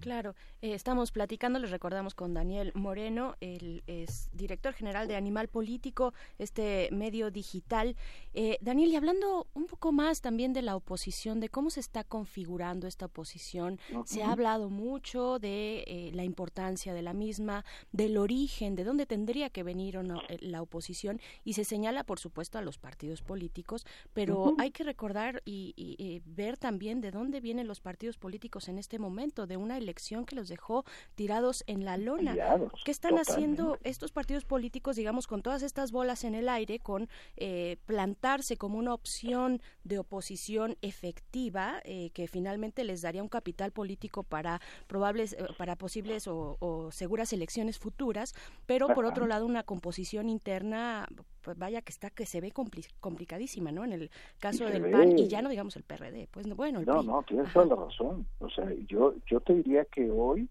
Claro, 0.00 0.34
eh, 0.62 0.74
estamos 0.74 1.12
platicando, 1.12 1.58
les 1.58 1.70
recordamos 1.70 2.14
con 2.14 2.32
Daniel 2.32 2.72
Moreno, 2.74 3.36
él 3.40 3.82
es 3.86 4.30
director 4.32 4.72
general 4.72 5.08
de 5.08 5.16
Animal 5.16 5.48
Político, 5.48 6.14
este 6.38 6.88
medio 6.92 7.30
digital. 7.30 7.96
Eh, 8.32 8.58
Daniel, 8.60 8.90
y 8.90 8.96
hablando 8.96 9.46
un 9.54 9.66
poco 9.66 9.92
más 9.92 10.20
también 10.20 10.52
de 10.52 10.62
la 10.62 10.76
oposición, 10.76 11.40
de 11.40 11.48
cómo 11.48 11.70
se 11.70 11.80
está 11.80 12.04
configurando 12.04 12.86
esta 12.86 13.06
oposición, 13.06 13.78
se 14.04 14.22
ha 14.22 14.32
hablado 14.32 14.70
mucho 14.70 15.38
de 15.38 15.84
eh, 15.86 16.10
la 16.14 16.24
importancia 16.24 16.94
de 16.94 17.02
la 17.02 17.12
misma, 17.12 17.64
del 17.92 18.16
origen, 18.16 18.76
de 18.76 18.84
dónde 18.84 19.04
tendría 19.04 19.50
que 19.50 19.62
venir 19.62 19.98
la 20.40 20.62
oposición, 20.62 21.20
y 21.44 21.54
se 21.54 21.64
señala, 21.64 22.04
por 22.04 22.18
supuesto, 22.18 22.58
a 22.58 22.62
los 22.62 22.78
partidos 22.78 23.22
políticos, 23.22 23.84
pero 24.12 24.54
hay 24.58 24.70
que 24.70 24.84
recordar 24.84 25.42
y, 25.44 25.74
y 25.76 26.22
ver 26.24 26.56
también 26.56 27.00
de 27.00 27.10
dónde 27.10 27.40
vienen 27.40 27.66
los 27.66 27.80
partidos 27.80 28.16
políticos 28.16 28.68
en 28.68 28.78
este 28.78 28.98
momento, 28.98 29.46
de 29.46 29.57
una 29.58 29.76
elección 29.76 30.24
que 30.24 30.36
los 30.36 30.48
dejó 30.48 30.84
tirados 31.14 31.64
en 31.66 31.84
la 31.84 31.96
lona. 31.96 32.36
¿Qué 32.84 32.90
están 32.90 33.18
haciendo 33.18 33.78
estos 33.84 34.12
partidos 34.12 34.44
políticos, 34.44 34.96
digamos, 34.96 35.26
con 35.26 35.42
todas 35.42 35.62
estas 35.62 35.92
bolas 35.92 36.24
en 36.24 36.34
el 36.34 36.48
aire, 36.48 36.78
con 36.78 37.08
eh, 37.36 37.76
plantarse 37.86 38.56
como 38.56 38.78
una 38.78 38.94
opción 38.94 39.60
de 39.84 39.98
oposición 39.98 40.76
efectiva 40.82 41.80
eh, 41.84 42.10
que 42.10 42.28
finalmente 42.28 42.84
les 42.84 43.02
daría 43.02 43.22
un 43.22 43.28
capital 43.28 43.72
político 43.72 44.22
para 44.22 44.60
probables, 44.86 45.34
eh, 45.34 45.46
para 45.56 45.76
posibles 45.76 46.26
o, 46.26 46.88
seguras 46.92 47.32
elecciones 47.32 47.78
futuras, 47.78 48.34
pero 48.66 48.88
por 48.88 49.04
otro 49.04 49.26
lado 49.26 49.46
una 49.46 49.62
composición 49.62 50.28
interna 50.28 51.06
pues 51.48 51.56
vaya 51.56 51.80
que 51.80 51.92
está 51.92 52.10
que 52.10 52.26
se 52.26 52.42
ve 52.42 52.52
complicadísima, 53.00 53.72
¿no? 53.72 53.82
En 53.82 53.92
el 53.94 54.10
caso 54.38 54.66
del 54.66 54.90
PAN 54.90 55.18
y 55.18 55.28
ya 55.28 55.40
no 55.40 55.48
digamos 55.48 55.74
el 55.76 55.82
PRD, 55.82 56.28
pues 56.30 56.46
bueno, 56.54 56.82
No, 56.82 57.02
no, 57.02 57.22
tienes 57.22 57.50
toda 57.54 57.64
la 57.64 57.86
razón. 57.86 58.26
O 58.38 58.50
sea, 58.50 58.70
yo 58.86 59.14
yo 59.26 59.40
te 59.40 59.54
diría 59.54 59.86
que 59.86 60.10
hoy 60.10 60.46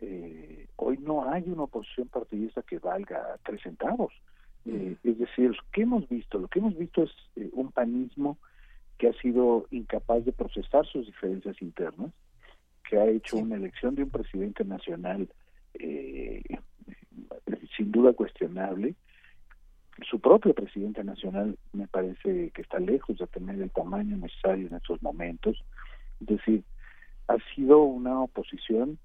eh, 0.00 0.68
hoy 0.76 0.96
no 1.02 1.30
hay 1.30 1.42
una 1.48 1.64
oposición 1.64 2.08
partidista 2.08 2.62
que 2.62 2.78
valga 2.78 3.38
tres 3.44 3.60
centavos. 3.60 4.14
Eh, 4.64 4.96
es 5.04 5.18
decir, 5.18 5.54
¿qué 5.70 5.82
hemos 5.82 6.08
visto? 6.08 6.38
Lo 6.38 6.48
que 6.48 6.60
hemos 6.60 6.78
visto 6.78 7.02
es 7.02 7.10
eh, 7.36 7.50
un 7.52 7.70
panismo 7.70 8.38
que 8.96 9.08
ha 9.08 9.12
sido 9.20 9.66
incapaz 9.70 10.24
de 10.24 10.32
procesar 10.32 10.86
sus 10.86 11.04
diferencias 11.04 11.60
internas, 11.60 12.10
que 12.88 12.96
ha 12.96 13.04
hecho 13.04 13.36
una 13.36 13.56
elección 13.56 13.96
de 13.96 14.04
un 14.04 14.10
presidente 14.10 14.64
nacional 14.64 15.28
sin 17.76 17.90
duda 17.90 18.12
cuestionable, 18.12 18.94
su 20.08 20.20
propio 20.20 20.54
presidente 20.54 21.04
nacional 21.04 21.58
me 21.72 21.86
parece 21.88 22.50
que 22.50 22.62
está 22.62 22.78
lejos 22.78 23.18
de 23.18 23.26
tener 23.26 23.60
el 23.60 23.70
tamaño 23.70 24.16
necesario 24.16 24.66
en 24.68 24.74
estos 24.74 25.02
momentos. 25.02 25.62
Es 26.20 26.26
decir, 26.26 26.64
ha 27.28 27.36
sido 27.54 27.82
una 27.82 28.20
oposición, 28.20 28.98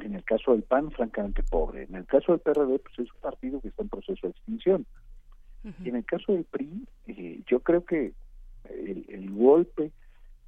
en 0.00 0.14
el 0.14 0.24
caso 0.24 0.52
del 0.52 0.62
PAN, 0.62 0.90
francamente 0.90 1.42
pobre. 1.42 1.84
En 1.84 1.94
el 1.94 2.06
caso 2.06 2.32
del 2.32 2.40
PRD, 2.40 2.78
pues 2.78 2.98
es 2.98 3.12
un 3.12 3.20
partido 3.20 3.60
que 3.60 3.68
está 3.68 3.82
en 3.82 3.88
proceso 3.88 4.26
de 4.26 4.30
extinción. 4.30 4.86
Y 5.84 5.90
en 5.90 5.96
el 5.96 6.04
caso 6.04 6.32
del 6.32 6.44
PRI, 6.44 6.88
eh, 7.06 7.40
yo 7.46 7.60
creo 7.60 7.84
que 7.84 8.12
el, 8.68 9.30
golpe 9.30 9.92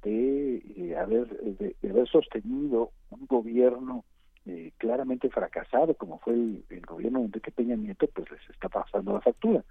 de, 0.03 0.57
eh, 0.75 0.97
haber, 0.97 1.27
de 1.27 1.89
haber 1.89 2.07
sostenido 2.09 2.91
un 3.11 3.25
gobierno 3.27 4.03
eh, 4.45 4.71
claramente 4.77 5.29
fracasado, 5.29 5.95
como 5.95 6.19
fue 6.19 6.33
el, 6.33 6.81
gobierno 6.87 7.19
de 7.19 7.25
Enrique 7.25 7.51
Peña 7.51 7.75
Nieto, 7.75 8.07
pues 8.07 8.29
les 8.29 8.49
está 8.49 8.69
pasando 8.69 9.13
la 9.13 9.21
factura. 9.21 9.63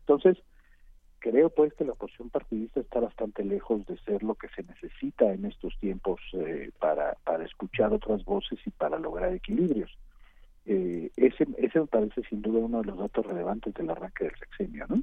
Entonces, 0.00 0.38
creo 1.18 1.50
pues 1.50 1.74
que 1.74 1.84
la 1.84 1.92
oposición 1.92 2.30
partidista 2.30 2.80
está 2.80 3.00
bastante 3.00 3.44
lejos 3.44 3.86
de 3.86 3.98
ser 3.98 4.22
lo 4.22 4.34
que 4.34 4.48
se 4.48 4.62
necesita 4.62 5.32
en 5.32 5.46
estos 5.46 5.76
tiempos 5.78 6.20
eh, 6.32 6.70
para, 6.78 7.16
para 7.24 7.44
escuchar 7.44 7.92
otras 7.92 8.24
voces 8.24 8.58
y 8.64 8.70
para 8.70 8.98
lograr 8.98 9.32
equilibrios. 9.32 9.96
Eh, 10.66 11.10
ese, 11.16 11.46
ese 11.58 11.80
me 11.80 11.86
parece 11.86 12.22
sin 12.28 12.42
duda 12.42 12.60
uno 12.60 12.80
de 12.80 12.86
los 12.86 12.98
datos 12.98 13.26
relevantes 13.26 13.74
del 13.74 13.90
arranque 13.90 14.24
del 14.24 14.36
sexenio, 14.36 14.86
¿no? 14.88 15.02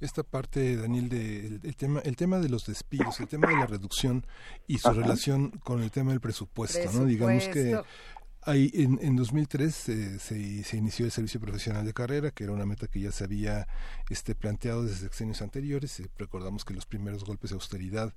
Esta 0.00 0.22
parte, 0.22 0.76
Daniel, 0.76 1.08
de, 1.08 1.60
el, 1.62 1.76
tema, 1.76 2.00
el 2.00 2.16
tema 2.16 2.38
de 2.38 2.48
los 2.48 2.66
despidos, 2.66 3.20
el 3.20 3.28
tema 3.28 3.48
de 3.48 3.56
la 3.56 3.66
reducción 3.66 4.26
y 4.66 4.78
su 4.78 4.90
relación 4.92 5.50
con 5.50 5.82
el 5.82 5.90
tema 5.90 6.12
del 6.12 6.20
presupuesto, 6.20 6.90
¿no? 6.92 7.04
Digamos 7.04 7.48
que 7.48 7.78
hay, 8.42 8.70
en, 8.72 8.98
en 9.02 9.16
2003 9.16 9.88
eh, 9.90 10.18
se, 10.18 10.64
se, 10.64 10.76
inició 10.76 11.04
el 11.04 11.12
servicio 11.12 11.40
profesional 11.40 11.84
de 11.84 11.92
carrera, 11.92 12.30
que 12.30 12.44
era 12.44 12.54
una 12.54 12.64
meta 12.64 12.86
que 12.86 13.00
ya 13.00 13.12
se 13.12 13.24
había 13.24 13.68
este, 14.08 14.34
planteado 14.34 14.84
desde 14.84 14.96
sexenios 14.96 15.42
anteriores. 15.42 16.00
Eh, 16.00 16.10
recordamos 16.16 16.64
que 16.64 16.72
los 16.72 16.86
primeros 16.86 17.24
golpes 17.24 17.50
de 17.50 17.54
austeridad 17.56 18.14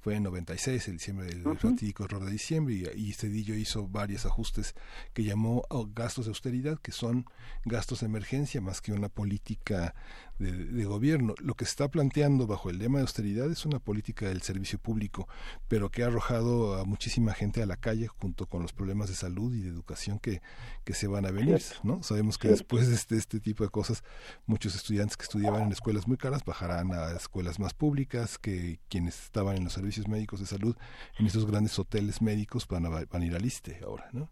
fue 0.00 0.16
en 0.16 0.22
96, 0.22 0.88
el 0.88 0.98
diciembre 0.98 1.26
del 1.26 1.58
fatídico 1.58 2.04
error 2.04 2.24
de 2.24 2.30
diciembre, 2.30 2.74
y, 2.74 3.08
y, 3.08 3.12
Cedillo 3.12 3.54
hizo 3.54 3.88
varios 3.88 4.24
ajustes 4.24 4.74
que 5.12 5.24
llamó 5.24 5.64
gastos 5.94 6.26
de 6.26 6.30
austeridad, 6.30 6.78
que 6.78 6.92
son 6.92 7.26
gastos 7.64 8.00
de 8.00 8.06
emergencia 8.06 8.60
más 8.60 8.80
que 8.80 8.92
una 8.92 9.08
política 9.08 9.94
de, 10.38 10.84
gobierno. 10.84 11.34
Lo 11.38 11.54
que 11.54 11.64
se 11.64 11.70
está 11.70 11.88
planteando 11.88 12.46
bajo 12.46 12.70
el 12.70 12.78
lema 12.78 12.98
de 12.98 13.02
austeridad 13.02 13.50
es 13.50 13.64
una 13.64 13.78
política 13.78 14.28
del 14.28 14.42
servicio 14.42 14.78
público, 14.78 15.28
pero 15.68 15.90
que 15.90 16.02
ha 16.02 16.06
arrojado 16.06 16.78
a 16.78 16.84
muchísima 16.84 17.32
gente 17.32 17.62
a 17.62 17.66
la 17.66 17.76
calle 17.76 18.06
junto 18.06 18.46
con 18.46 18.62
los 18.62 18.72
problemas 18.72 19.08
de 19.08 19.14
salud 19.14 19.54
y 19.54 19.62
de 19.62 19.68
educación 19.68 20.18
que, 20.18 20.42
que 20.84 20.94
se 20.94 21.06
van 21.06 21.26
a 21.26 21.30
venir. 21.30 21.62
¿no? 21.82 22.02
Sabemos 22.02 22.38
que 22.38 22.48
después 22.48 22.88
de 22.88 22.94
este, 22.94 23.16
este 23.16 23.40
tipo 23.40 23.64
de 23.64 23.70
cosas, 23.70 24.04
muchos 24.46 24.74
estudiantes 24.74 25.16
que 25.16 25.24
estudiaban 25.24 25.62
en 25.62 25.72
escuelas 25.72 26.06
muy 26.06 26.16
caras 26.16 26.44
bajarán 26.44 26.92
a 26.92 27.12
escuelas 27.12 27.58
más 27.58 27.74
públicas, 27.74 28.38
que 28.38 28.78
quienes 28.88 29.24
estaban 29.24 29.56
en 29.56 29.64
los 29.64 29.72
servicios 29.72 29.85
médicos 30.08 30.40
de 30.40 30.46
salud, 30.46 30.76
en 31.18 31.26
esos 31.26 31.50
grandes 31.50 31.78
hoteles 31.78 32.22
médicos, 32.22 32.66
van 32.68 32.86
a, 32.86 32.88
van 32.88 33.22
a 33.22 33.26
ir 33.26 33.34
al 33.34 33.44
ISTE 33.44 33.80
ahora. 33.84 34.08
¿no? 34.12 34.28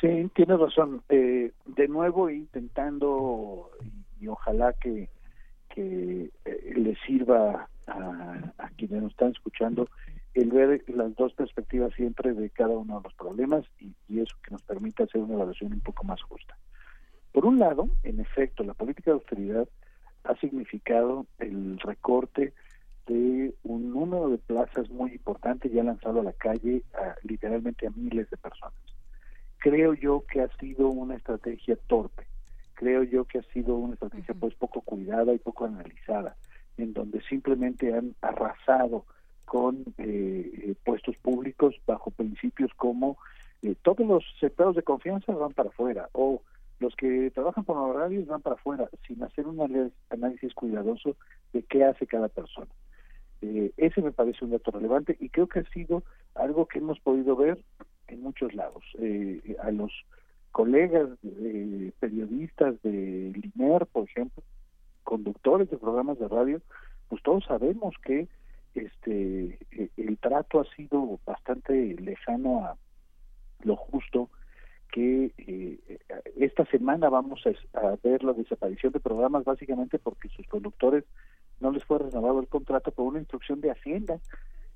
Sí, 0.00 0.30
tienes 0.34 0.58
razón. 0.58 1.02
Eh, 1.08 1.52
de 1.66 1.88
nuevo, 1.88 2.30
intentando, 2.30 3.70
y 4.20 4.28
ojalá 4.28 4.72
que 4.74 5.08
que 5.68 6.30
eh, 6.44 6.72
le 6.74 6.96
sirva 7.06 7.68
a, 7.86 8.70
quienes 8.76 9.02
nos 9.02 9.12
están 9.12 9.30
escuchando 9.30 9.88
el 10.34 10.50
ver 10.50 10.84
las 10.88 11.14
dos 11.14 11.32
perspectivas 11.34 11.94
siempre 11.94 12.32
de 12.32 12.50
cada 12.50 12.76
uno 12.76 12.98
de 12.98 13.04
los 13.04 13.14
problemas 13.14 13.64
y, 13.78 13.94
y 14.08 14.20
eso 14.20 14.36
que 14.42 14.50
nos 14.50 14.62
permite 14.62 15.04
hacer 15.04 15.20
una 15.20 15.34
evaluación 15.34 15.72
un 15.72 15.80
poco 15.80 16.04
más 16.04 16.20
justa. 16.22 16.56
Por 17.32 17.46
un 17.46 17.58
lado, 17.58 17.88
en 18.02 18.20
efecto, 18.20 18.62
la 18.64 18.74
política 18.74 19.10
de 19.10 19.16
austeridad 19.16 19.68
ha 20.24 20.34
significado 20.36 21.26
el 21.38 21.78
recorte 21.78 22.52
de 23.08 23.54
un 23.64 23.90
número 23.90 24.28
de 24.28 24.38
plazas 24.38 24.88
muy 24.90 25.12
importante 25.12 25.68
y 25.68 25.78
ha 25.78 25.84
lanzado 25.84 26.20
a 26.20 26.24
la 26.24 26.32
calle 26.32 26.82
literalmente 27.22 27.86
a 27.86 27.90
miles 27.90 28.30
de 28.30 28.36
personas. 28.36 28.78
Creo 29.58 29.94
yo 29.94 30.24
que 30.30 30.42
ha 30.42 30.48
sido 30.58 30.88
una 30.88 31.16
estrategia 31.16 31.76
torpe, 31.88 32.26
creo 32.74 33.02
yo 33.02 33.24
que 33.24 33.38
ha 33.38 33.42
sido 33.52 33.74
una 33.74 33.94
estrategia 33.94 34.34
pues 34.34 34.54
poco 34.54 34.82
cuidada 34.82 35.34
y 35.34 35.38
poco 35.38 35.64
analizada, 35.64 36.36
en 36.76 36.92
donde 36.92 37.20
simplemente 37.22 37.92
han 37.92 38.14
arrasado 38.20 39.04
con 39.48 39.82
eh, 39.98 40.50
eh, 40.62 40.74
puestos 40.84 41.16
públicos 41.16 41.74
bajo 41.86 42.10
principios 42.10 42.70
como 42.74 43.18
eh, 43.62 43.74
todos 43.82 44.06
los 44.06 44.24
sectores 44.38 44.76
de 44.76 44.82
confianza 44.82 45.32
van 45.32 45.52
para 45.52 45.70
afuera 45.70 46.08
o 46.12 46.42
los 46.78 46.94
que 46.94 47.32
trabajan 47.34 47.64
por 47.64 47.76
horarios 47.76 48.26
van 48.26 48.42
para 48.42 48.54
afuera 48.54 48.88
sin 49.06 49.22
hacer 49.24 49.46
un 49.46 49.90
análisis 50.10 50.54
cuidadoso 50.54 51.16
de 51.52 51.62
qué 51.64 51.82
hace 51.82 52.06
cada 52.06 52.28
persona. 52.28 52.70
Eh, 53.40 53.72
ese 53.76 54.02
me 54.02 54.12
parece 54.12 54.44
un 54.44 54.50
dato 54.50 54.70
relevante 54.70 55.16
y 55.20 55.28
creo 55.28 55.46
que 55.46 55.60
ha 55.60 55.70
sido 55.70 56.02
algo 56.34 56.66
que 56.66 56.78
hemos 56.78 56.98
podido 57.00 57.36
ver 57.36 57.58
en 58.08 58.22
muchos 58.22 58.54
lados. 58.54 58.84
Eh, 58.98 59.56
a 59.62 59.70
los 59.70 59.92
colegas 60.50 61.08
eh, 61.22 61.92
periodistas 62.00 62.80
de 62.82 63.32
LINER, 63.34 63.86
por 63.86 64.04
ejemplo, 64.04 64.42
conductores 65.04 65.70
de 65.70 65.78
programas 65.78 66.18
de 66.18 66.28
radio, 66.28 66.60
pues 67.08 67.22
todos 67.22 67.44
sabemos 67.44 67.94
que 68.04 68.28
este 68.74 69.58
el 69.96 70.18
trato 70.18 70.60
ha 70.60 70.64
sido 70.76 71.18
bastante 71.24 71.96
lejano 72.00 72.64
a 72.66 72.76
lo 73.62 73.76
justo 73.76 74.28
que 74.92 75.32
eh, 75.38 75.98
esta 76.36 76.64
semana 76.66 77.08
vamos 77.08 77.42
a, 77.74 77.96
ver 78.02 78.24
la 78.24 78.32
desaparición 78.32 78.92
de 78.92 79.00
programas 79.00 79.44
básicamente 79.44 79.98
porque 79.98 80.28
sus 80.28 80.46
conductores 80.46 81.04
no 81.60 81.70
les 81.70 81.84
fue 81.84 81.98
renovado 81.98 82.40
el 82.40 82.48
contrato 82.48 82.92
por 82.92 83.06
una 83.06 83.18
instrucción 83.18 83.60
de 83.60 83.70
Hacienda 83.70 84.18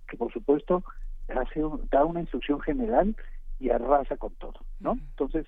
que 0.09 0.17
por 0.17 0.33
supuesto 0.33 0.83
hace 1.29 1.63
da 1.91 2.05
una 2.05 2.21
instrucción 2.21 2.61
general 2.61 3.17
y 3.59 3.71
arrasa 3.71 4.17
con 4.17 4.35
todo, 4.35 4.61
¿no? 4.81 4.93
Entonces 4.93 5.47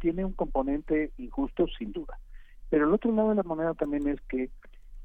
tiene 0.00 0.24
un 0.24 0.32
componente 0.32 1.12
injusto 1.18 1.66
sin 1.78 1.92
duda. 1.92 2.18
Pero 2.70 2.86
el 2.86 2.94
otro 2.94 3.12
lado 3.12 3.30
de 3.30 3.34
la 3.36 3.42
moneda 3.42 3.74
también 3.74 4.08
es 4.08 4.20
que 4.22 4.50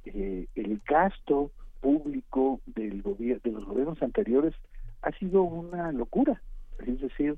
eh, 0.06 0.47
el 0.56 0.81
gasto 0.88 1.52
público 1.81 2.61
del 2.65 3.02
gobierno 3.02 3.41
de 3.43 3.52
los 3.52 3.65
gobiernos 3.65 4.02
anteriores 4.02 4.53
ha 5.02 5.11
sido 5.11 5.43
una 5.43 5.91
locura, 5.91 6.41
es 6.80 6.99
decir, 6.99 7.38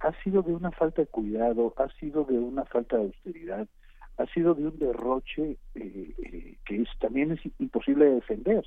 ha 0.00 0.12
sido 0.22 0.42
de 0.42 0.54
una 0.54 0.70
falta 0.70 1.02
de 1.02 1.08
cuidado, 1.08 1.74
ha 1.76 1.88
sido 1.98 2.24
de 2.24 2.38
una 2.38 2.64
falta 2.64 2.96
de 2.96 3.04
austeridad, 3.04 3.66
ha 4.16 4.26
sido 4.26 4.54
de 4.54 4.66
un 4.66 4.78
derroche 4.78 5.56
eh, 5.74 6.14
eh, 6.18 6.56
que 6.64 6.82
es, 6.82 6.88
también 7.00 7.32
es 7.32 7.40
imposible 7.58 8.06
de 8.06 8.14
defender. 8.16 8.64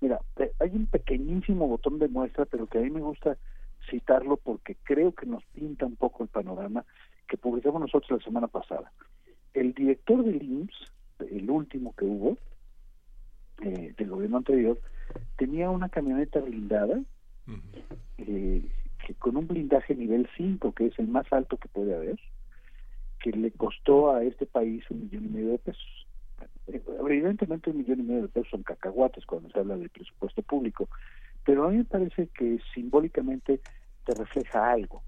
Mira, 0.00 0.20
eh, 0.36 0.52
hay 0.58 0.70
un 0.70 0.86
pequeñísimo 0.86 1.68
botón 1.68 1.98
de 1.98 2.08
muestra, 2.08 2.44
pero 2.46 2.66
que 2.66 2.78
a 2.78 2.82
mí 2.82 2.90
me 2.90 3.00
gusta 3.00 3.36
citarlo 3.88 4.36
porque 4.36 4.76
creo 4.82 5.12
que 5.12 5.26
nos 5.26 5.44
pinta 5.46 5.86
un 5.86 5.96
poco 5.96 6.22
el 6.22 6.28
panorama 6.28 6.84
que 7.28 7.36
publicamos 7.36 7.80
nosotros 7.80 8.18
la 8.18 8.24
semana 8.24 8.48
pasada. 8.48 8.92
El 9.54 9.74
director 9.74 10.24
del 10.24 10.42
IMSS, 10.42 10.92
el 11.30 11.50
último 11.50 11.94
que 11.96 12.04
hubo, 12.04 12.36
del 13.58 14.08
gobierno 14.08 14.38
anterior, 14.38 14.80
tenía 15.36 15.68
una 15.70 15.90
camioneta 15.90 16.40
blindada 16.40 17.02
con 19.18 19.36
un 19.36 19.46
blindaje 19.46 19.94
nivel 19.94 20.28
5, 20.36 20.72
que 20.72 20.86
es 20.86 20.98
el 20.98 21.08
más 21.08 21.30
alto 21.32 21.56
que 21.56 21.68
puede 21.68 21.94
haber, 21.94 22.18
que 23.20 23.30
le 23.30 23.50
costó 23.52 24.12
a 24.12 24.24
este 24.24 24.46
país 24.46 24.82
un 24.90 25.02
millón 25.02 25.26
y 25.26 25.28
medio 25.28 25.50
de 25.50 25.58
pesos. 25.58 26.06
Evidentemente 26.66 27.70
un 27.70 27.78
millón 27.78 28.00
y 28.00 28.02
medio 28.04 28.22
de 28.22 28.28
pesos 28.28 28.50
son 28.50 28.62
cacahuates 28.62 29.26
cuando 29.26 29.50
se 29.50 29.58
habla 29.58 29.76
del 29.76 29.90
presupuesto 29.90 30.42
público, 30.42 30.88
pero 31.44 31.64
a 31.64 31.70
mí 31.70 31.78
me 31.78 31.84
parece 31.84 32.28
que 32.28 32.58
simbólicamente 32.74 33.60
te 34.04 34.14
refleja 34.14 34.70
algo, 34.70 35.02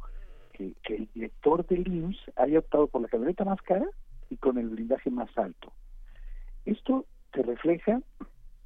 que, 0.52 0.74
el 0.88 1.08
director 1.14 1.66
del 1.66 1.86
IMSS 1.88 2.32
haya 2.36 2.58
optado 2.58 2.86
por 2.86 3.00
la 3.00 3.08
camioneta 3.08 3.44
más 3.44 3.60
cara 3.62 3.86
y 4.28 4.36
con 4.36 4.58
el 4.58 4.68
blindaje 4.68 5.10
más 5.10 5.30
alto. 5.36 5.72
Esto 6.64 7.06
te 7.32 7.42
refleja 7.42 8.00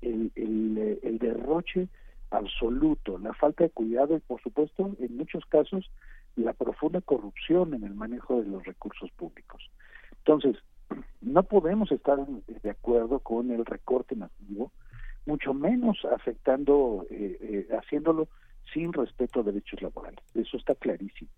el, 0.01 0.33
el, 0.35 0.99
el 1.03 1.19
derroche 1.19 1.89
absoluto, 2.31 3.19
la 3.19 3.33
falta 3.35 3.65
de 3.65 3.71
cuidado 3.71 4.17
y, 4.17 4.21
por 4.21 4.43
supuesto, 4.43 4.97
en 4.99 5.17
muchos 5.17 5.45
casos, 5.47 5.91
la 6.37 6.53
profunda 6.53 7.01
corrupción 7.01 7.75
en 7.75 7.85
el 7.85 7.95
manejo 7.95 8.41
de 8.41 8.49
los 8.49 8.65
recursos 8.65 9.11
públicos. 9.13 9.71
Entonces, 10.19 10.57
no 11.21 11.43
podemos 11.43 11.91
estar 11.91 12.25
de 12.27 12.71
acuerdo 12.71 13.21
con 13.21 13.51
el 13.51 13.65
recorte 13.65 14.15
masivo, 14.15 14.73
mucho 15.25 15.55
menos 15.55 16.05
afectando, 16.05 17.07
eh, 17.11 17.39
eh, 17.41 17.77
haciéndolo 17.77 18.29
sin 18.73 18.93
respeto 18.93 19.41
a 19.41 19.45
derechos 19.45 19.83
laborales. 19.83 20.21
Eso 20.35 20.57
está 20.57 20.75
clarísimo. 20.75 21.31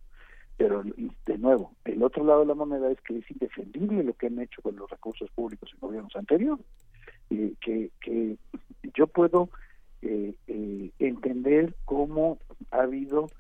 Pero, 0.57 0.83
de 0.83 1.39
nuevo, 1.39 1.73
el 1.85 2.03
otro 2.03 2.25
lado 2.25 2.41
de 2.41 2.47
la 2.47 2.55
moneda 2.55 2.91
es 2.91 3.01
que 3.03 3.19
es 3.19 3.31
indefendible 3.31 4.03
lo 4.03 4.15
que 4.15 4.27
han 4.27 4.41
hecho 4.41 4.61
con 4.61 4.77
los 4.77 4.91
recursos 4.91 5.31
públicos 5.31 5.71
en 5.73 5.81
gobiernos 5.81 6.17
anteriores. 6.17 6.67
y 7.31 7.55
que, 7.57 7.91
que 8.01 8.37
yo 8.95 9.07
puedo 9.07 9.51
eh, 10.01 10.35
eh, 10.47 10.93
entender 11.01 11.75
cómo 11.85 12.39
ha 12.71 12.83
habido 12.83 13.31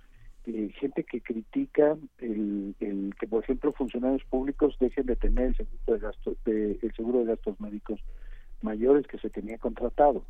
eh, 0.48 0.70
gente 0.80 1.04
que 1.04 1.20
critica 1.20 1.94
el, 2.18 2.74
que, 2.78 3.26
por 3.26 3.44
ejemplo, 3.44 3.70
funcionarios 3.72 4.24
públicos 4.24 4.76
dejen 4.80 5.04
de 5.04 5.16
tener 5.16 5.48
el 5.48 5.56
seguro 5.56 5.92
de 5.92 5.98
gastos, 5.98 6.36
el 6.46 6.92
seguro 6.96 7.18
de 7.18 7.24
gastos 7.26 7.60
médicos 7.60 8.00
mayores 8.62 9.06
que 9.06 9.18
se 9.18 9.28
tenía 9.28 9.58
contratado. 9.58 10.24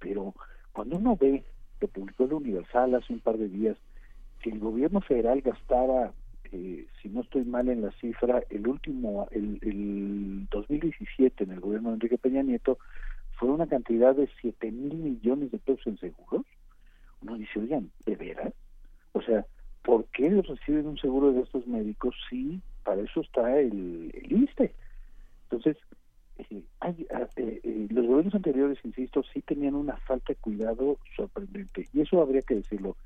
Pero 0.00 0.34
cuando 0.72 0.96
uno 0.96 1.16
ve, 1.16 1.44
lo 1.80 1.86
publicó 1.86 2.24
el 2.24 2.32
Universal 2.32 2.96
hace 2.96 3.12
un 3.12 3.20
par 3.20 3.38
de 3.38 3.48
días, 3.48 3.78
que 4.42 4.50
el 4.50 4.58
gobierno 4.58 5.00
federal 5.00 5.40
gastara, 5.42 6.12
eh, 6.50 6.86
si 7.00 7.08
no 7.08 7.20
estoy 7.20 7.44
mal 7.44 7.68
en 7.68 7.82
la 7.82 7.92
cifra, 7.92 8.42
el 8.50 8.66
último, 8.66 9.28
el, 9.30 9.60
el 9.62 10.48
2017 10.50 11.44
en 11.44 11.52
el 11.52 11.60
gobierno 11.60 11.90
de 11.90 11.94
Enrique 11.94 12.18
Peña 12.18 12.42
Nieto, 12.42 12.78
fue 13.38 13.48
una 13.48 13.68
cantidad 13.68 14.12
de 14.16 14.28
7 14.40 14.72
mil 14.72 14.96
millones 14.96 15.52
de 15.52 15.58
pesos 15.58 15.86
en 15.86 15.98
seguros, 15.98 16.44
uno 17.22 17.38
dice, 17.38 17.60
oigan, 17.60 17.92
¿de 18.04 18.16
veras? 18.16 18.52
O 19.14 19.22
sea, 19.22 19.46
¿por 19.82 20.04
qué 20.06 20.28
reciben 20.42 20.88
un 20.88 20.98
seguro 20.98 21.32
de 21.32 21.42
estos 21.42 21.66
médicos 21.66 22.14
si 22.28 22.60
para 22.82 23.00
eso 23.00 23.20
está 23.20 23.58
el, 23.58 24.10
el 24.12 24.42
ISTE? 24.42 24.74
Entonces, 25.44 25.76
eh, 26.36 26.64
hay, 26.80 27.06
ah, 27.14 27.28
eh, 27.36 27.60
eh, 27.62 27.86
los 27.90 28.06
gobiernos 28.06 28.34
anteriores, 28.34 28.78
insisto, 28.82 29.22
sí 29.32 29.40
tenían 29.42 29.76
una 29.76 29.96
falta 29.98 30.32
de 30.32 30.36
cuidado 30.36 30.98
sorprendente 31.14 31.88
y 31.92 32.00
eso 32.00 32.20
habría 32.20 32.42
que 32.42 32.56
decirlo. 32.56 32.96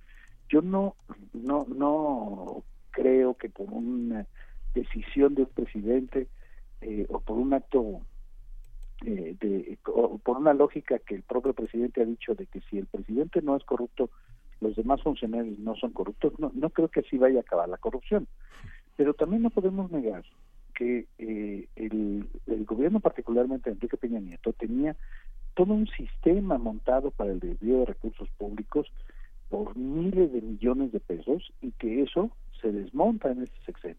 Yo 0.49 0.63
no, 0.63 0.97
no, 1.35 1.67
no 1.69 2.65
creo 2.91 3.35
que 3.35 3.51
por 3.51 3.71
una 3.71 4.27
decisión 4.73 5.35
del 5.35 5.47
presidente 5.47 6.29
o 7.09 7.21
por 7.21 7.37
un 7.37 7.53
acto 7.53 8.01
de, 9.03 9.79
por 9.85 10.39
una 10.39 10.55
lógica 10.55 10.99
que 11.01 11.17
el 11.17 11.23
propio 11.23 11.53
presidente 11.53 12.01
ha 12.01 12.07
dicho 12.07 12.35
de 12.35 12.47
que 12.47 12.61
si 12.63 12.79
el 12.79 12.87
presidente 12.87 13.43
no 13.43 13.57
es 13.57 13.65
corrupto, 13.65 14.11
los 14.61 14.77
demás 14.77 15.03
funcionarios 15.03 15.59
no 15.59 15.75
son 15.77 15.93
corruptos, 15.93 16.33
no, 16.39 16.51
no 16.55 16.71
creo 16.71 16.89
que 16.89 17.01
así 17.01 17.19
vaya 17.19 17.39
a 17.39 17.43
acabar 17.43 17.69
la 17.69 17.79
corrupción. 17.79 18.27
Pero 18.97 19.15
también 19.15 19.43
no 19.43 19.51
podemos 19.51 19.91
negar 19.91 20.25
que 20.75 21.07
eh, 21.19 21.69
el, 21.77 22.29
el 22.47 22.65
gobierno, 22.65 23.01
particularmente 23.01 23.71
Enrique 23.71 23.97
Peña 23.97 24.21
Nieto, 24.21 24.53
tenía 24.53 24.97
todo 25.55 25.75
un 25.75 25.89
sistema 25.89 26.57
montado 26.57 27.11
para 27.11 27.33
el 27.33 27.41
desvío 27.41 27.81
de 27.81 27.87
recursos 27.87 28.29
públicos 28.39 28.87
por 29.49 29.77
miles 29.77 30.33
de 30.33 30.41
millones 30.41 30.93
de 30.93 31.01
pesos 31.01 31.53
y 31.61 31.73
que 31.73 32.03
eso 32.03 32.31
se 32.61 32.71
desmonta 32.71 33.31
en 33.31 33.43
este 33.43 33.61
sexenio. 33.65 33.97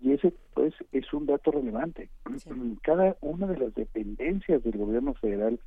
Y 0.00 0.12
ese, 0.12 0.32
pues, 0.54 0.74
es 0.90 1.12
un 1.12 1.26
dato 1.26 1.52
relevante. 1.52 2.10
Cada 2.82 3.16
una 3.20 3.46
de 3.46 3.58
las 3.58 3.74
dependencias 3.74 4.62
del 4.64 4.76
gobierno 4.76 5.14
federal, 5.14 5.60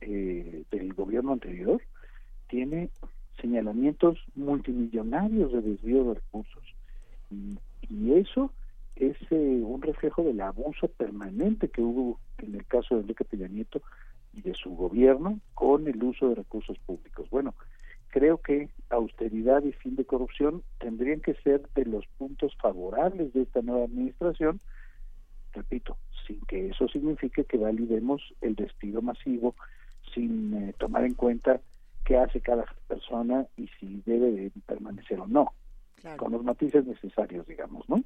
eh, 0.00 0.64
del 0.70 0.92
gobierno 0.92 1.32
anterior, 1.32 1.80
tiene 2.48 2.90
señalamientos 3.40 4.18
multimillonarios 4.34 5.52
de 5.52 5.62
desvío 5.62 6.04
de 6.04 6.14
recursos. 6.14 6.64
Y, 7.30 7.58
eso 8.12 8.50
es 8.96 9.16
eh, 9.30 9.60
un 9.62 9.82
reflejo 9.82 10.22
del 10.22 10.40
abuso 10.40 10.88
permanente 10.88 11.68
que 11.68 11.82
hubo 11.82 12.18
en 12.38 12.54
el 12.54 12.66
caso 12.66 12.94
de 12.94 13.02
Enrique 13.02 13.24
Peña 13.24 13.48
y 14.32 14.40
de 14.40 14.54
su 14.54 14.70
gobierno 14.70 15.40
con 15.54 15.86
el 15.86 16.02
uso 16.02 16.30
de 16.30 16.36
recursos 16.36 16.78
públicos. 16.80 17.28
Bueno, 17.30 17.54
creo 18.08 18.38
que 18.38 18.68
austeridad 18.90 19.62
y 19.64 19.72
fin 19.72 19.96
de 19.96 20.04
corrupción 20.04 20.62
tendrían 20.78 21.20
que 21.20 21.34
ser 21.34 21.62
de 21.74 21.84
los 21.84 22.06
puntos 22.18 22.56
favorables 22.56 23.32
de 23.34 23.42
esta 23.42 23.62
nueva 23.62 23.84
administración, 23.84 24.60
repito, 25.52 25.96
sin 26.26 26.40
que 26.46 26.68
eso 26.68 26.88
signifique 26.88 27.44
que 27.44 27.58
validemos 27.58 28.22
el 28.40 28.54
despido 28.54 29.02
masivo, 29.02 29.54
sin 30.14 30.54
eh, 30.54 30.74
tomar 30.78 31.04
en 31.04 31.14
cuenta 31.14 31.60
qué 32.06 32.16
hace 32.16 32.40
cada 32.40 32.64
persona 32.86 33.46
y 33.56 33.68
si 33.78 34.02
debe 34.06 34.30
de 34.30 34.52
permanecer 34.64 35.20
o 35.20 35.26
no, 35.26 35.52
con 36.16 36.32
los 36.32 36.44
matices 36.44 36.86
necesarios, 36.86 37.46
digamos, 37.46 37.86
¿no? 37.88 38.02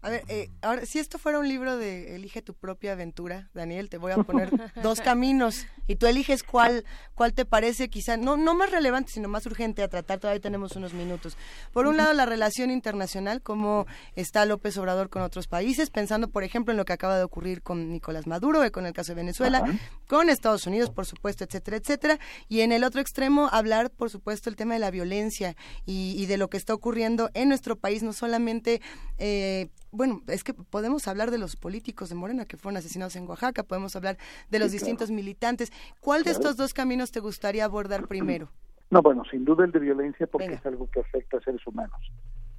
A 0.00 0.10
ver, 0.10 0.22
eh, 0.28 0.48
ahora, 0.62 0.86
si 0.86 1.00
esto 1.00 1.18
fuera 1.18 1.40
un 1.40 1.48
libro 1.48 1.76
de 1.76 2.14
Elige 2.14 2.40
tu 2.40 2.54
propia 2.54 2.92
aventura, 2.92 3.50
Daniel, 3.52 3.88
te 3.88 3.98
voy 3.98 4.12
a 4.12 4.18
poner 4.18 4.50
dos 4.82 5.00
caminos 5.00 5.66
y 5.88 5.96
tú 5.96 6.06
eliges 6.06 6.44
cuál, 6.44 6.84
cuál 7.16 7.32
te 7.34 7.44
parece 7.44 7.88
quizá, 7.90 8.16
no, 8.16 8.36
no 8.36 8.54
más 8.54 8.70
relevante, 8.70 9.10
sino 9.10 9.28
más 9.28 9.44
urgente 9.46 9.82
a 9.82 9.88
tratar, 9.88 10.20
todavía 10.20 10.40
tenemos 10.40 10.76
unos 10.76 10.94
minutos. 10.94 11.36
Por 11.72 11.88
un 11.88 11.96
lado, 11.96 12.12
la 12.12 12.26
relación 12.26 12.70
internacional, 12.70 13.42
cómo 13.42 13.86
está 14.14 14.44
López 14.44 14.76
Obrador 14.76 15.10
con 15.10 15.22
otros 15.22 15.48
países, 15.48 15.90
pensando, 15.90 16.28
por 16.28 16.44
ejemplo, 16.44 16.70
en 16.70 16.76
lo 16.76 16.84
que 16.84 16.92
acaba 16.92 17.16
de 17.16 17.24
ocurrir 17.24 17.62
con 17.62 17.90
Nicolás 17.90 18.28
Maduro, 18.28 18.64
y 18.64 18.70
con 18.70 18.86
el 18.86 18.92
caso 18.92 19.12
de 19.12 19.16
Venezuela, 19.16 19.64
con 20.06 20.30
Estados 20.30 20.64
Unidos, 20.68 20.90
por 20.90 21.06
supuesto, 21.06 21.42
etcétera, 21.42 21.76
etcétera. 21.76 22.18
Y 22.48 22.60
en 22.60 22.70
el 22.70 22.84
otro 22.84 23.00
extremo, 23.00 23.48
hablar, 23.50 23.90
por 23.90 24.10
supuesto, 24.10 24.48
el 24.48 24.54
tema 24.54 24.74
de 24.74 24.80
la 24.80 24.92
violencia 24.92 25.56
y, 25.86 26.14
y 26.16 26.26
de 26.26 26.36
lo 26.36 26.48
que 26.48 26.56
está 26.56 26.72
ocurriendo 26.72 27.30
en 27.34 27.48
nuestro 27.48 27.74
país, 27.74 28.04
no 28.04 28.12
solamente... 28.12 28.80
Eh, 29.18 29.70
bueno, 29.90 30.22
es 30.26 30.44
que 30.44 30.54
podemos 30.54 31.08
hablar 31.08 31.30
de 31.30 31.38
los 31.38 31.56
políticos 31.56 32.08
de 32.08 32.14
Morena 32.14 32.44
que 32.44 32.56
fueron 32.56 32.76
asesinados 32.76 33.16
en 33.16 33.28
Oaxaca, 33.28 33.62
podemos 33.62 33.96
hablar 33.96 34.18
de 34.50 34.58
los 34.58 34.72
distintos 34.72 35.10
militantes. 35.10 35.72
¿Cuál 36.00 36.24
de 36.24 36.30
estos 36.30 36.56
dos 36.56 36.74
caminos 36.74 37.10
te 37.10 37.20
gustaría 37.20 37.64
abordar 37.64 38.06
primero? 38.06 38.48
No, 38.90 39.02
bueno, 39.02 39.22
sin 39.30 39.44
duda 39.44 39.66
el 39.66 39.70
de 39.70 39.80
violencia 39.80 40.26
porque 40.26 40.54
es 40.54 40.64
algo 40.64 40.88
que 40.90 41.00
afecta 41.00 41.36
a 41.36 41.40
seres 41.42 41.60
humanos. 41.66 42.00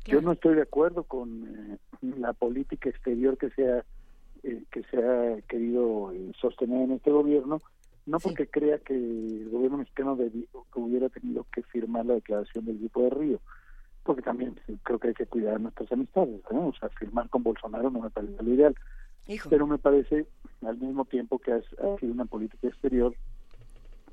Yo 0.06 0.22
no 0.22 0.34
estoy 0.34 0.54
de 0.54 0.62
acuerdo 0.62 1.04
con 1.04 1.48
eh, 1.48 1.78
la 2.20 2.34
política 2.34 2.88
exterior 2.88 3.36
que 3.36 3.50
se 3.50 3.68
ha, 3.68 3.84
eh, 4.44 4.64
que 4.72 4.84
se 4.84 4.98
ha 4.98 5.42
querido 5.48 6.12
eh, 6.12 6.32
sostener 6.40 6.84
en 6.84 6.92
este 6.92 7.10
gobierno, 7.10 7.60
no 8.06 8.20
porque 8.20 8.48
crea 8.48 8.78
que 8.78 8.94
el 8.94 9.50
gobierno 9.52 9.78
mexicano 9.78 10.18
hubiera 10.76 11.10
tenido 11.10 11.48
que 11.52 11.64
firmar 11.64 12.06
la 12.06 12.14
declaración 12.14 12.66
del 12.66 12.78
grupo 12.78 13.02
de 13.02 13.10
Río, 13.10 13.42
porque 14.10 14.24
también 14.24 14.56
creo 14.82 14.98
que 14.98 15.10
hay 15.10 15.14
que 15.14 15.28
cuidar 15.28 15.62
nuestras 15.62 15.92
amistades, 15.92 16.42
O 16.50 16.74
sea, 16.80 16.90
firmar 16.90 17.30
con 17.30 17.44
Bolsonaro 17.44 17.92
no 17.92 18.00
me 18.00 18.10
parece 18.10 18.42
lo 18.42 18.52
ideal. 18.56 18.76
Pero 19.52 19.68
me 19.68 19.78
parece 19.78 20.26
al 20.66 20.78
mismo 20.80 21.06
tiempo 21.06 21.38
que 21.38 21.54
ha, 21.54 21.62
sido 22.00 22.12
una 22.12 22.26
política 22.26 22.70
exterior 22.70 23.14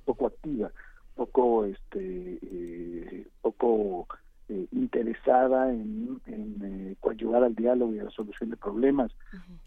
poco 0.05 0.27
activa, 0.27 0.71
poco 1.15 1.65
este 1.65 2.39
eh, 2.43 3.27
poco 3.41 4.07
eh, 4.51 4.67
interesada 4.73 5.73
en, 5.73 6.21
en 6.27 6.57
eh, 6.63 6.97
coadyuvar 7.01 7.45
al 7.45 7.55
diálogo 7.55 7.95
y 7.95 7.99
a 7.99 8.05
la 8.05 8.11
solución 8.11 8.51
de 8.51 8.59
problemas. 8.59 9.11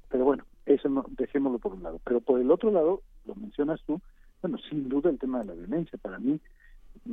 Pero 0.09 0.25
bueno, 0.25 0.43
eso 0.67 0.89
no, 0.89 1.05
dejémoslo 1.17 1.57
por 1.57 1.73
un 1.73 1.81
lado. 1.81 1.99
Pero 2.03 2.21
por 2.21 2.39
el 2.39 2.51
otro 2.51 2.69
lado, 2.69 3.01
lo 3.25 3.33
mencionas 3.33 3.81
tú, 3.87 3.99
bueno, 4.43 4.59
sin 4.69 4.89
duda 4.89 5.09
el 5.09 5.17
tema 5.17 5.39
de 5.39 5.45
la 5.45 5.53
violencia. 5.53 5.97
Para 5.99 6.19
mí 6.19 6.39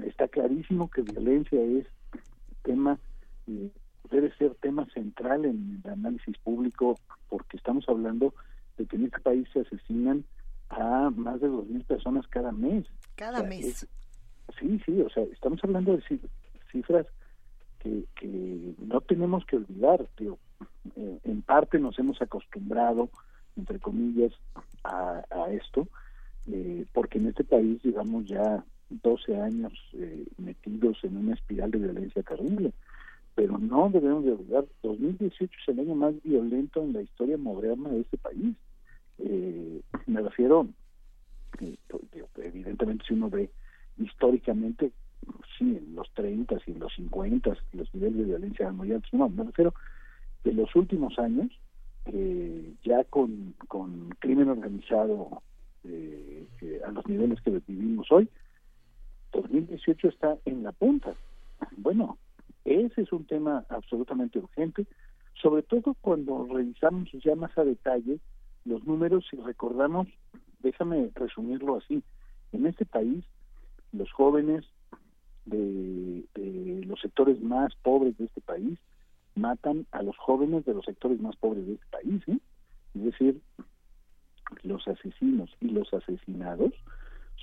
está 0.04 0.28
clarísimo 0.28 0.90
que 0.90 1.00
violencia 1.00 1.58
es 1.62 1.86
tema 2.66 2.98
eh, 3.46 3.70
debe 4.10 4.34
ser 4.36 4.54
tema 4.56 4.86
central 4.92 5.44
en 5.44 5.80
el 5.84 5.90
análisis 5.90 6.36
público 6.38 6.98
porque 7.28 7.56
estamos 7.56 7.88
hablando 7.88 8.34
de 8.76 8.86
que 8.86 8.96
en 8.96 9.06
este 9.06 9.20
país 9.20 9.48
se 9.52 9.60
asesinan 9.60 10.24
a 10.68 11.10
más 11.14 11.40
de 11.40 11.48
dos 11.48 11.66
mil 11.66 11.84
personas 11.84 12.26
cada 12.28 12.52
mes. 12.52 12.84
Cada 13.14 13.42
mes. 13.42 13.86
sí, 14.58 14.80
sí, 14.84 15.00
o 15.00 15.08
sea, 15.10 15.22
estamos 15.24 15.62
hablando 15.62 15.96
de 15.96 16.20
cifras 16.72 17.06
que, 17.78 18.04
que 18.16 18.74
no 18.78 19.00
tenemos 19.00 19.44
que 19.46 19.56
olvidar. 19.56 20.06
Tío. 20.16 20.38
Eh, 20.96 21.18
en 21.24 21.42
parte 21.42 21.78
nos 21.78 21.98
hemos 21.98 22.20
acostumbrado, 22.20 23.10
entre 23.56 23.78
comillas, 23.78 24.32
a, 24.84 25.22
a 25.30 25.52
esto, 25.52 25.88
eh, 26.48 26.84
porque 26.92 27.18
en 27.18 27.28
este 27.28 27.44
país, 27.44 27.80
digamos, 27.82 28.26
ya 28.26 28.64
12 28.90 29.36
años 29.40 29.72
eh, 29.94 30.24
metidos 30.38 30.98
en 31.02 31.16
una 31.16 31.34
espiral 31.34 31.70
de 31.70 31.78
violencia 31.78 32.22
terrible. 32.22 32.72
Pero 33.34 33.58
no 33.58 33.90
debemos 33.90 34.24
de 34.24 34.32
olvidar, 34.32 34.64
2018 34.82 35.52
es 35.60 35.68
el 35.68 35.80
año 35.80 35.94
más 35.94 36.14
violento 36.22 36.82
en 36.82 36.92
la 36.94 37.02
historia 37.02 37.36
moderna 37.36 37.90
de 37.90 38.00
este 38.00 38.16
país. 38.16 38.56
Eh, 39.18 39.80
me 40.06 40.22
refiero, 40.22 40.66
eh, 41.60 41.76
evidentemente 42.36 43.04
si 43.06 43.14
uno 43.14 43.28
ve 43.28 43.50
históricamente, 43.98 44.92
sí, 45.58 45.76
en 45.76 45.94
los 45.94 46.10
30 46.14 46.56
y 46.66 46.72
en 46.72 46.78
los 46.78 46.94
50 46.94 47.56
los 47.72 47.94
niveles 47.94 48.18
de 48.18 48.24
violencia 48.24 48.64
eran 48.64 48.76
muy 48.76 48.92
altos. 48.92 49.12
No, 49.12 49.28
me 49.28 49.44
refiero 49.44 49.74
de 50.44 50.52
los 50.52 50.74
últimos 50.74 51.18
años, 51.18 51.50
ya 52.84 53.02
con, 53.04 53.54
con 53.66 54.10
crimen 54.20 54.48
organizado 54.48 55.42
a 56.86 56.90
los 56.92 57.06
niveles 57.06 57.40
que 57.42 57.60
vivimos 57.66 58.10
hoy, 58.12 58.28
2018 59.36 60.08
está 60.08 60.38
en 60.44 60.62
la 60.62 60.72
punta. 60.72 61.14
Bueno, 61.76 62.18
ese 62.64 63.02
es 63.02 63.12
un 63.12 63.26
tema 63.26 63.64
absolutamente 63.68 64.38
urgente, 64.38 64.86
sobre 65.40 65.62
todo 65.62 65.94
cuando 66.00 66.46
revisamos 66.50 67.10
ya 67.24 67.34
más 67.34 67.56
a 67.58 67.64
detalle 67.64 68.18
los 68.64 68.84
números 68.84 69.24
y 69.32 69.36
recordamos, 69.36 70.08
déjame 70.60 71.10
resumirlo 71.14 71.76
así, 71.76 72.02
en 72.52 72.66
este 72.66 72.84
país 72.84 73.24
los 73.92 74.10
jóvenes 74.12 74.64
de, 75.44 76.24
los 76.86 77.00
sectores 77.00 77.40
más 77.40 77.74
pobres 77.82 78.16
de 78.18 78.24
este 78.24 78.40
país 78.40 78.78
matan 79.34 79.86
a 79.92 80.02
los 80.02 80.16
jóvenes 80.16 80.64
de 80.64 80.74
los 80.74 80.84
sectores 80.84 81.20
más 81.20 81.36
pobres 81.36 81.66
de 81.66 81.74
este 81.74 81.86
país, 81.90 82.22
¿eh? 82.26 82.38
es 82.94 83.04
decir, 83.04 83.40
los 84.62 84.86
asesinos 84.88 85.50
y 85.60 85.68
los 85.68 85.92
asesinados 85.92 86.72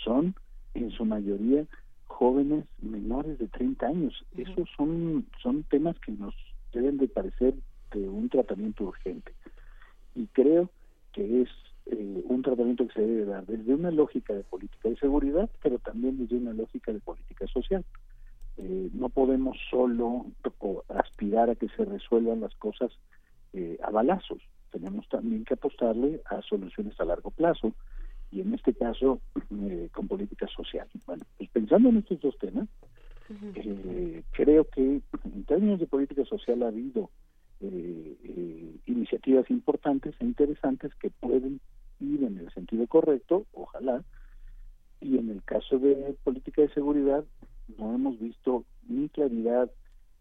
son 0.04 0.36
en 0.74 0.92
su 0.92 1.06
mayoría 1.06 1.66
jóvenes 2.14 2.66
menores 2.82 3.38
de 3.40 3.48
30 3.48 3.88
años. 3.88 4.26
Esos 4.38 4.70
son, 4.78 5.26
son 5.42 5.64
temas 5.64 6.00
que 6.00 6.12
nos 6.12 6.34
deben 6.72 6.98
de 6.98 7.08
parecer 7.08 7.56
de 7.92 8.08
un 8.08 8.30
tratamiento 8.30 8.86
urgente. 8.86 9.34
Y 10.16 10.28
creo 10.28 10.70
que 11.12 11.42
es 11.42 11.50
eh, 11.88 12.24
un 12.28 12.42
tratamiento 12.42 12.88
que 12.88 12.94
se 12.94 13.02
debe 13.02 13.26
dar 13.26 13.46
desde 13.46 13.74
una 13.74 13.92
lógica 13.92 14.34
de 14.34 14.44
política 14.44 14.90
de 14.90 14.98
seguridad, 14.98 15.50
pero 15.62 15.80
también 15.80 16.18
desde 16.18 16.38
una 16.38 16.54
lógica 16.54 16.94
de 16.94 17.00
política 17.00 17.48
social. 17.48 17.84
Eh, 18.58 18.90
no 18.94 19.10
podemos 19.10 19.58
solo 19.70 20.28
aspirar 20.90 21.50
a 21.50 21.56
que 21.56 21.68
se 21.70 21.86
resuelvan 21.86 22.42
las 22.42 22.54
cosas 22.56 22.92
eh, 23.54 23.78
a 23.84 23.90
balazos. 23.90 24.42
Tenemos 24.72 25.08
también 25.10 25.46
que 25.46 25.56
apostarle 25.56 26.22
a 26.26 26.42
soluciones 26.44 27.00
a 27.00 27.06
largo 27.06 27.32
plazo 27.32 27.74
y 28.34 28.42
en 28.42 28.54
este 28.54 28.74
caso 28.74 29.22
eh, 29.52 29.90
con 29.92 30.08
política 30.08 30.48
social. 30.48 30.88
Bueno, 31.06 31.24
pues 31.38 31.50
pensando 31.52 31.90
en 31.90 31.98
estos 31.98 32.20
dos 32.20 32.38
temas, 32.40 32.68
eh, 33.56 34.24
creo 34.32 34.66
que 34.66 34.82
en 34.82 35.44
términos 35.46 35.80
de 35.80 35.88
política 35.88 36.26
social 36.26 36.64
ha 36.64 36.68
habido 36.68 37.10
eh, 37.62 38.76
iniciativas 38.86 39.50
importantes 39.50 40.16
e 40.20 40.26
interesantes 40.26 40.94
que 40.96 41.10
pueden 41.10 41.62
ir 42.00 42.24
en 42.24 42.38
el 42.38 42.52
sentido 42.54 42.88
correcto, 42.88 43.46
ojalá, 43.54 44.04
y 45.00 45.18
en 45.18 45.30
el 45.30 45.44
caso 45.44 45.80
de 45.80 46.16
política 46.24 46.62
de 46.62 46.74
seguridad 46.74 47.24
no 47.78 47.94
hemos 47.94 48.20
visto 48.20 48.66
ni 48.88 49.10
claridad, 49.10 49.70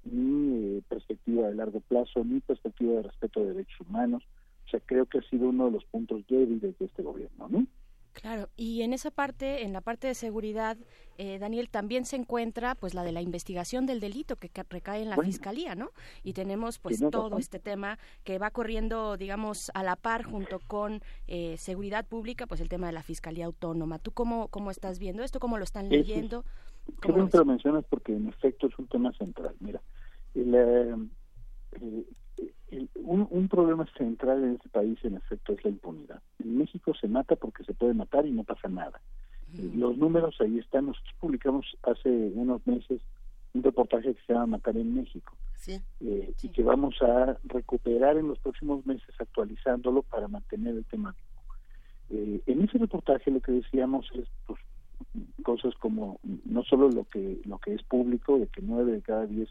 ni 0.04 0.80
perspectiva 0.88 1.48
de 1.48 1.54
largo 1.54 1.80
plazo, 1.80 2.24
ni 2.24 2.40
perspectiva 2.40 2.94
de 2.94 3.02
respeto 3.02 3.40
de 3.40 3.54
derechos 3.54 3.80
humanos. 3.80 4.22
O 4.66 4.70
sea, 4.70 4.80
creo 4.80 5.06
que 5.06 5.18
ha 5.18 5.22
sido 5.22 5.48
uno 5.48 5.66
de 5.66 5.72
los 5.72 5.84
puntos 5.86 6.24
débiles 6.28 6.78
de 6.78 6.84
este 6.84 7.02
gobierno, 7.02 7.48
¿no? 7.48 7.66
Claro, 8.12 8.48
y 8.56 8.82
en 8.82 8.92
esa 8.92 9.10
parte, 9.10 9.64
en 9.64 9.72
la 9.72 9.80
parte 9.80 10.06
de 10.06 10.14
seguridad, 10.14 10.76
eh, 11.18 11.38
Daniel, 11.38 11.68
también 11.70 12.04
se 12.04 12.16
encuentra 12.16 12.74
pues 12.74 12.94
la 12.94 13.04
de 13.04 13.12
la 13.12 13.22
investigación 13.22 13.86
del 13.86 14.00
delito 14.00 14.36
que 14.36 14.50
recae 14.68 15.02
en 15.02 15.10
la 15.10 15.16
fiscalía, 15.16 15.74
¿no? 15.74 15.90
Y 16.22 16.32
tenemos 16.32 16.78
pues 16.78 17.00
todo 17.10 17.38
este 17.38 17.58
tema 17.58 17.98
que 18.24 18.38
va 18.38 18.50
corriendo, 18.50 19.16
digamos, 19.16 19.70
a 19.74 19.82
la 19.82 19.96
par 19.96 20.24
junto 20.24 20.60
con 20.60 21.00
eh, 21.26 21.56
seguridad 21.58 22.06
pública, 22.06 22.46
pues 22.46 22.60
el 22.60 22.68
tema 22.68 22.86
de 22.86 22.92
la 22.92 23.02
fiscalía 23.02 23.46
autónoma. 23.46 23.98
¿Tú 23.98 24.12
cómo, 24.12 24.48
cómo 24.48 24.70
estás 24.70 24.98
viendo 24.98 25.22
esto? 25.22 25.40
¿Cómo 25.40 25.58
lo 25.58 25.64
están 25.64 25.88
leyendo? 25.88 26.44
¿Cómo 27.00 27.28
lo 27.32 27.44
mencionas 27.44 27.84
porque 27.88 28.14
en 28.14 28.28
efecto 28.28 28.66
es 28.66 28.78
un 28.78 28.88
tema 28.88 29.12
central. 29.12 29.54
Mira, 29.60 29.80
el, 30.34 30.54
eh, 30.54 32.04
un, 32.94 33.26
un, 33.30 33.48
problema 33.48 33.86
central 33.96 34.42
en 34.44 34.54
este 34.54 34.68
país, 34.68 34.98
en 35.04 35.16
efecto, 35.16 35.52
es 35.52 35.64
la 35.64 35.70
impunidad. 35.70 36.22
En 36.42 36.58
México 36.58 36.92
se 36.94 37.08
mata 37.08 37.36
porque 37.36 37.64
se 37.64 37.74
puede 37.74 37.94
matar 37.94 38.26
y 38.26 38.32
no 38.32 38.44
pasa 38.44 38.68
nada. 38.68 39.00
Los 39.74 39.98
números 39.98 40.34
ahí 40.40 40.58
están. 40.58 40.86
Nosotros 40.86 41.14
publicamos 41.20 41.66
hace 41.82 42.08
unos 42.08 42.66
meses 42.66 43.02
un 43.54 43.62
reportaje 43.62 44.14
que 44.14 44.20
se 44.26 44.32
llama 44.32 44.46
Matar 44.46 44.76
en 44.76 44.94
México. 44.94 45.36
Eh, 46.00 46.34
y 46.42 46.48
que 46.48 46.62
vamos 46.64 47.00
a 47.02 47.38
recuperar 47.44 48.16
en 48.16 48.26
los 48.26 48.38
próximos 48.40 48.84
meses 48.84 49.14
actualizándolo 49.18 50.02
para 50.02 50.26
mantener 50.26 50.74
el 50.74 50.84
tema 50.86 51.14
eh, 52.10 52.42
en 52.46 52.62
ese 52.62 52.78
reportaje 52.78 53.30
lo 53.30 53.40
que 53.40 53.52
decíamos 53.52 54.06
es 54.14 54.26
pues, 54.46 54.60
cosas 55.44 55.72
como 55.76 56.18
no 56.44 56.64
solo 56.64 56.90
lo 56.90 57.04
que 57.04 57.40
lo 57.44 57.58
que 57.58 57.74
es 57.74 57.82
público 57.84 58.38
de 58.38 58.48
que 58.48 58.60
nueve 58.60 58.92
de 58.92 59.02
cada 59.02 59.24
diez 59.26 59.48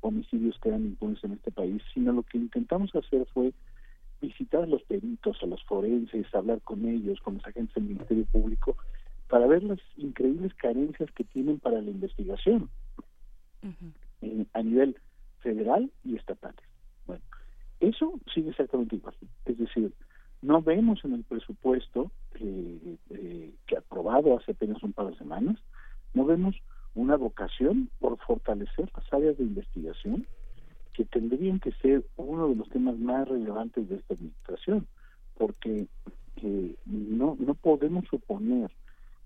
homicidios 0.00 0.58
quedan 0.60 0.84
impunes 0.84 1.22
en 1.24 1.32
este 1.32 1.50
país, 1.50 1.82
sino 1.94 2.12
lo 2.12 2.22
que 2.22 2.38
intentamos 2.38 2.94
hacer 2.94 3.26
fue 3.32 3.52
visitar 4.20 4.62
a 4.62 4.66
los 4.66 4.82
peritos, 4.82 5.38
a 5.42 5.46
los 5.46 5.62
forenses, 5.64 6.34
hablar 6.34 6.60
con 6.62 6.86
ellos, 6.86 7.20
con 7.20 7.34
los 7.34 7.46
agentes 7.46 7.74
del 7.74 7.84
Ministerio 7.84 8.24
Público, 8.26 8.76
para 9.28 9.46
ver 9.46 9.62
las 9.62 9.78
increíbles 9.96 10.54
carencias 10.54 11.10
que 11.12 11.24
tienen 11.24 11.58
para 11.58 11.80
la 11.80 11.90
investigación 11.90 12.68
a 14.52 14.62
nivel 14.62 14.96
federal 15.40 15.90
y 16.04 16.16
estatal. 16.16 16.54
Bueno, 17.06 17.22
eso 17.80 18.18
sigue 18.32 18.50
exactamente 18.50 18.96
igual. 18.96 19.14
Es 19.44 19.58
decir, 19.58 19.92
no 20.42 20.62
vemos 20.62 21.04
en 21.04 21.14
el 21.14 21.24
presupuesto 21.24 22.10
eh, 22.34 22.96
eh, 23.10 23.52
que 23.66 23.76
aprobado 23.76 24.38
hace 24.38 24.52
apenas 24.52 24.82
un 24.82 24.92
par 24.92 25.08
de 25.08 25.16
semanas, 25.16 25.56
no 26.14 26.24
vemos 26.24 26.56
una 26.94 27.16
vocación 27.16 27.90
por 27.98 28.18
fortalecer 28.18 28.90
las 28.96 29.12
áreas 29.12 29.38
de 29.38 29.44
investigación 29.44 30.26
que 30.92 31.04
tendrían 31.04 31.60
que 31.60 31.72
ser 31.72 32.04
uno 32.16 32.48
de 32.48 32.56
los 32.56 32.68
temas 32.70 32.98
más 32.98 33.28
relevantes 33.28 33.88
de 33.88 33.96
esta 33.96 34.14
administración, 34.14 34.86
porque 35.36 35.86
eh, 36.42 36.74
no, 36.86 37.36
no 37.38 37.54
podemos 37.54 38.04
suponer 38.08 38.70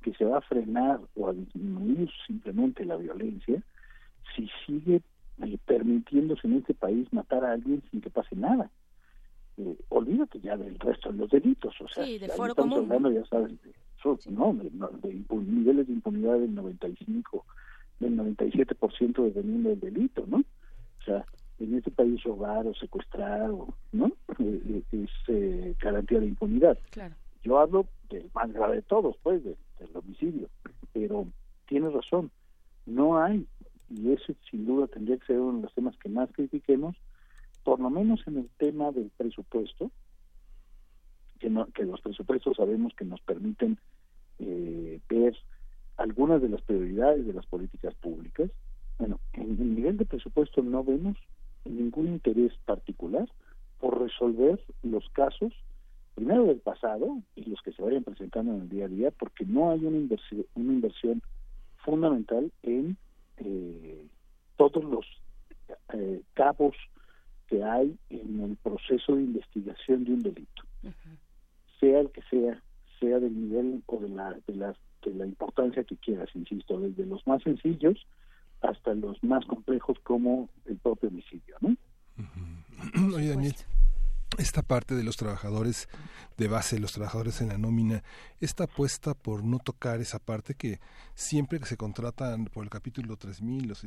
que 0.03 0.13
se 0.15 0.25
va 0.25 0.39
a 0.39 0.43
frenar 0.43 1.01
o 1.15 1.29
a 1.29 1.33
disminuir 1.33 2.11
simplemente 2.27 2.85
la 2.85 2.97
violencia 2.97 3.63
si 4.37 4.51
sigue 4.67 5.01
eh, 5.43 5.59
permitiéndose 5.65 6.47
en 6.47 6.59
este 6.59 6.75
país 6.75 7.11
matar 7.13 7.45
a 7.45 7.53
alguien 7.53 7.83
sin 7.91 8.01
que 8.01 8.11
pase 8.11 8.37
nada. 8.37 8.71
Eh, 9.57 9.77
olvídate 9.89 10.41
ya 10.41 10.57
del 10.57 10.79
resto 10.79 11.11
de 11.13 11.19
los 11.19 11.31
delitos, 11.31 11.75
o 11.81 11.89
sea, 11.89 12.05
sí, 12.05 12.19
estamos 12.21 12.55
común. 12.55 12.79
hablando, 12.81 13.11
ya 13.11 13.25
sabes, 13.27 13.51
de, 13.63 13.73
no, 14.31 14.55
de, 14.55 15.25
niveles 15.31 15.87
de 15.87 15.93
impunidad 15.93 16.39
del 16.39 16.55
95, 16.55 17.45
del 18.01 18.17
97% 18.17 19.25
dependiendo 19.25 19.71
del 19.71 19.81
delito, 19.81 20.25
¿no? 20.27 20.39
O 20.39 21.05
sea, 21.05 21.25
en 21.59 21.75
este 21.75 21.91
país 21.91 22.23
robar 22.25 22.67
o 22.67 22.75
secuestrar, 22.75 23.51
o, 23.51 23.75
¿no? 23.93 24.13
Eh, 24.39 24.83
es 24.93 25.11
eh, 25.29 25.75
garantía 25.81 26.21
de 26.21 26.27
impunidad. 26.27 26.79
Claro. 26.91 27.15
Yo 27.45 27.59
hablo 27.59 27.87
del 28.09 28.31
más 28.35 28.53
grave 28.53 28.77
de 28.77 28.83
todos, 28.83 29.17
pues, 29.23 29.43
del 29.45 29.57
homicidio, 29.95 30.49
pero 30.93 31.27
tienes 31.67 31.93
razón, 31.93 32.31
no 32.87 33.19
hay 33.19 33.47
y 33.95 34.13
ese 34.13 34.35
sin 34.51 34.67
duda 34.67 34.87
tendría 34.87 35.19
que 35.19 35.27
ser 35.27 35.39
uno 35.39 35.59
de 35.59 35.63
los 35.65 35.75
temas 35.75 35.97
que 35.99 36.09
más 36.09 36.31
critiquemos, 36.33 36.97
por 37.65 37.81
lo 37.81 37.91
menos 37.91 38.21
en 38.27 38.39
el 38.39 38.51
tema 38.59 38.91
del 38.91 39.11
presupuesto, 39.17 39.91
que, 41.43 41.51
no, 41.51 41.67
que 41.73 41.85
los 41.85 42.01
presupuestos 42.01 42.57
sabemos 42.57 42.95
que 42.95 43.05
nos 43.05 43.21
permiten 43.23 43.77
eh, 44.39 45.01
ver 45.09 45.37
algunas 45.97 46.41
de 46.41 46.49
las 46.49 46.63
prioridades 46.63 47.27
de 47.27 47.33
las 47.33 47.45
políticas 47.47 47.95
públicas. 47.97 48.49
Bueno, 48.99 49.19
en 49.33 49.61
el 49.61 49.75
nivel 49.75 49.97
de 49.97 50.05
presupuesto 50.05 50.63
no 50.63 50.85
vemos 50.85 51.17
ningún 51.65 52.07
interés 52.07 52.53
particular 52.65 53.29
por 53.81 54.01
resolver 54.01 54.61
los 54.85 55.09
casos, 55.11 55.53
primero 56.15 56.45
del 56.45 56.61
pasado 56.61 57.19
y 57.35 57.45
los 57.51 57.61
que 57.63 57.73
se 57.73 57.83
vayan 57.83 58.05
presentando 58.05 58.55
en 58.55 58.61
el 58.63 58.69
día 58.69 58.85
a 58.85 58.89
día, 58.89 59.11
porque 59.11 59.45
no 59.45 59.73
hay 59.73 59.85
una 59.85 59.97
inversión, 59.97 60.47
una 60.55 60.73
inversión 60.73 61.23
fundamental 61.85 62.53
en 62.63 62.97
eh, 63.39 64.07
todos 64.57 64.85
los 64.85 65.05
eh, 65.93 66.23
cabos 66.35 66.77
que 67.49 67.65
hay 67.65 67.97
en 68.11 68.41
el 68.43 68.57
proceso 68.57 69.17
de 69.17 69.23
investigación 69.23 70.05
de 70.05 70.13
un 70.13 70.21
delito, 70.21 70.52
sea 72.33 72.61
sea 72.99 73.19
del 73.19 73.35
nivel 73.35 73.83
o 73.87 73.99
de 74.01 74.09
la, 74.09 74.37
de 74.47 74.55
la 74.55 74.75
de 75.05 75.15
la 75.15 75.27
importancia 75.27 75.85
que 75.85 75.97
quieras, 75.97 76.29
insisto, 76.35 76.79
desde 76.79 77.05
los 77.05 77.27
más 77.27 77.43
sencillos 77.43 78.07
hasta 78.61 78.95
los 78.95 79.23
más 79.25 79.45
complejos 79.47 79.99
como 80.05 80.49
el 80.67 80.77
propio 80.77 81.09
homicidio, 81.09 81.57
¿no? 81.61 81.77
Oye, 83.17 83.29
Daniel, 83.29 83.55
esta 84.39 84.63
parte 84.63 84.95
de 84.95 85.03
los 85.03 85.17
trabajadores 85.17 85.89
de 86.43 86.49
base, 86.49 86.79
los 86.81 86.93
trabajadores 86.93 87.41
en 87.41 87.49
la 87.49 87.59
nómina, 87.59 88.03
esta 88.41 88.65
apuesta 88.65 89.15
por 89.15 89.45
no 89.45 89.59
tocar 89.61 90.01
esa 90.01 90.19
parte 90.19 90.55
que 90.55 90.81
siempre 91.15 91.61
que 91.61 91.67
se 91.67 91.77
contratan 91.77 92.47
por 92.47 92.65
el 92.65 92.71
capítulo 92.71 93.17
3000, 93.17 93.69
los, 93.69 93.85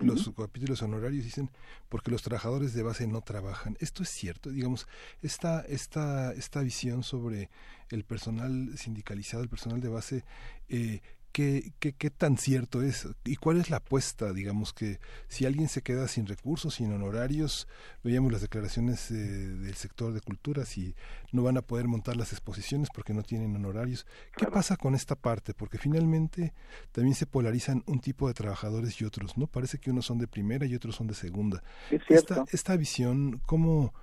los 0.00 0.30
capítulos 0.30 0.82
honorarios 0.82 1.24
dicen 1.24 1.50
porque 1.88 2.10
los 2.10 2.22
trabajadores 2.22 2.72
de 2.72 2.82
base 2.82 3.06
no 3.06 3.20
trabajan. 3.20 3.76
Esto 3.80 4.02
es 4.02 4.08
cierto, 4.08 4.50
digamos, 4.50 4.88
esta, 5.20 5.60
esta, 5.60 6.32
esta 6.32 6.62
visión 6.62 7.02
sobre 7.02 7.50
el 7.90 8.04
personal 8.04 8.72
sindicalizado, 8.76 9.42
el 9.42 9.50
personal 9.50 9.80
de 9.80 9.88
base, 9.88 10.24
eh, 10.68 11.02
¿Qué, 11.32 11.72
qué, 11.78 11.94
qué 11.94 12.10
tan 12.10 12.36
cierto 12.36 12.82
es 12.82 13.08
y 13.24 13.36
cuál 13.36 13.58
es 13.58 13.70
la 13.70 13.78
apuesta, 13.78 14.32
digamos 14.34 14.74
que 14.74 14.98
si 15.28 15.46
alguien 15.46 15.68
se 15.68 15.80
queda 15.80 16.06
sin 16.06 16.26
recursos, 16.26 16.74
sin 16.74 16.92
honorarios, 16.92 17.66
veíamos 18.04 18.32
las 18.32 18.42
declaraciones 18.42 19.10
eh, 19.10 19.14
del 19.14 19.74
sector 19.74 20.12
de 20.12 20.20
cultura, 20.20 20.66
si 20.66 20.94
no 21.32 21.42
van 21.42 21.56
a 21.56 21.62
poder 21.62 21.88
montar 21.88 22.16
las 22.16 22.32
exposiciones 22.32 22.88
porque 22.94 23.14
no 23.14 23.22
tienen 23.22 23.56
honorarios, 23.56 24.06
¿qué 24.36 24.46
pasa 24.46 24.76
con 24.76 24.94
esta 24.94 25.14
parte? 25.14 25.54
Porque 25.54 25.78
finalmente 25.78 26.52
también 26.92 27.14
se 27.14 27.26
polarizan 27.26 27.82
un 27.86 28.00
tipo 28.00 28.28
de 28.28 28.34
trabajadores 28.34 29.00
y 29.00 29.04
otros, 29.04 29.38
¿no? 29.38 29.46
Parece 29.46 29.78
que 29.78 29.90
unos 29.90 30.04
son 30.04 30.18
de 30.18 30.28
primera 30.28 30.66
y 30.66 30.74
otros 30.74 30.96
son 30.96 31.06
de 31.06 31.14
segunda. 31.14 31.62
Esta, 32.08 32.44
esta 32.52 32.76
visión, 32.76 33.40
¿cómo, 33.46 33.94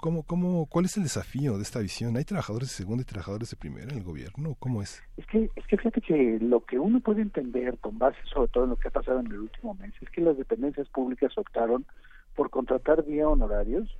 ¿Cómo, 0.00 0.22
cómo, 0.22 0.66
¿Cuál 0.66 0.84
es 0.84 0.96
el 0.96 1.02
desafío 1.02 1.56
de 1.56 1.62
esta 1.62 1.80
visión? 1.80 2.16
¿Hay 2.16 2.24
trabajadores 2.24 2.68
de 2.68 2.74
segunda 2.74 3.02
y 3.02 3.04
trabajadores 3.04 3.50
de 3.50 3.56
primera 3.56 3.90
en 3.90 3.98
el 3.98 4.04
gobierno? 4.04 4.54
¿Cómo 4.60 4.80
es? 4.80 5.02
Es 5.16 5.26
que, 5.26 5.50
es 5.56 5.66
que 5.66 5.76
fíjate 5.76 6.00
que 6.00 6.38
lo 6.40 6.64
que 6.64 6.78
uno 6.78 7.00
puede 7.00 7.20
entender 7.20 7.76
con 7.78 7.98
base 7.98 8.16
sobre 8.32 8.46
todo 8.48 8.64
en 8.64 8.70
lo 8.70 8.76
que 8.76 8.86
ha 8.86 8.92
pasado 8.92 9.18
en 9.18 9.26
el 9.26 9.40
último 9.40 9.74
mes 9.74 9.92
es 10.00 10.08
que 10.10 10.20
las 10.20 10.38
dependencias 10.38 10.88
públicas 10.90 11.36
optaron 11.36 11.84
por 12.36 12.48
contratar 12.48 13.04
vía 13.04 13.28
honorarios 13.28 13.92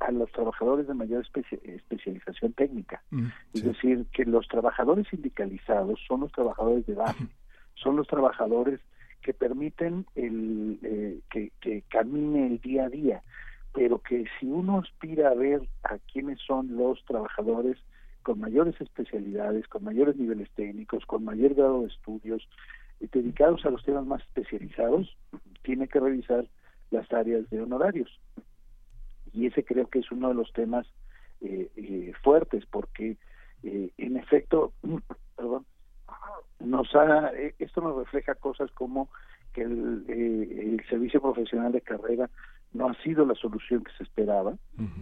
a 0.00 0.10
los 0.10 0.30
trabajadores 0.32 0.88
de 0.88 0.94
mayor 0.94 1.24
especialización 1.62 2.52
técnica. 2.54 3.00
Mm, 3.10 3.26
es 3.54 3.62
decir, 3.62 4.06
que 4.12 4.24
los 4.24 4.48
trabajadores 4.48 5.06
sindicalizados 5.08 6.00
son 6.08 6.22
los 6.22 6.32
trabajadores 6.32 6.84
de 6.86 6.94
base, 6.94 7.28
son 7.74 7.94
los 7.94 8.08
trabajadores 8.08 8.80
que 9.22 9.32
permiten 9.32 10.04
el, 10.16 10.80
eh, 10.82 11.20
que, 11.30 11.52
que 11.60 11.82
camine 11.88 12.48
el 12.48 12.60
día 12.60 12.86
a 12.86 12.88
día 12.88 13.22
pero 13.74 13.98
que 13.98 14.24
si 14.38 14.46
uno 14.46 14.78
aspira 14.78 15.30
a 15.30 15.34
ver 15.34 15.68
a 15.82 15.98
quiénes 15.98 16.40
son 16.40 16.76
los 16.76 17.04
trabajadores 17.04 17.76
con 18.22 18.38
mayores 18.38 18.80
especialidades, 18.80 19.66
con 19.66 19.82
mayores 19.82 20.16
niveles 20.16 20.48
técnicos, 20.52 21.04
con 21.04 21.24
mayor 21.24 21.54
grado 21.54 21.82
de 21.82 21.88
estudios, 21.88 22.48
eh, 23.00 23.08
dedicados 23.12 23.66
a 23.66 23.70
los 23.70 23.84
temas 23.84 24.06
más 24.06 24.22
especializados, 24.22 25.16
tiene 25.62 25.88
que 25.88 25.98
revisar 25.98 26.46
las 26.92 27.12
áreas 27.12 27.50
de 27.50 27.60
honorarios. 27.60 28.20
Y 29.32 29.46
ese 29.46 29.64
creo 29.64 29.88
que 29.88 29.98
es 29.98 30.10
uno 30.12 30.28
de 30.28 30.34
los 30.34 30.52
temas 30.52 30.86
eh, 31.40 31.68
eh, 31.76 32.12
fuertes, 32.22 32.64
porque 32.66 33.18
en 33.64 34.16
efecto, 34.18 34.72
perdón, 35.36 35.64
nos 36.60 36.94
ha, 36.94 37.32
esto 37.58 37.80
nos 37.80 37.96
refleja 37.96 38.34
cosas 38.34 38.70
como 38.72 39.08
que 39.54 39.62
el, 39.62 40.04
el 40.06 40.86
servicio 40.88 41.20
profesional 41.20 41.72
de 41.72 41.80
carrera 41.80 42.28
no 42.74 42.88
ha 42.88 42.94
sido 43.02 43.24
la 43.24 43.34
solución 43.34 43.82
que 43.84 43.92
se 43.96 44.02
esperaba, 44.02 44.56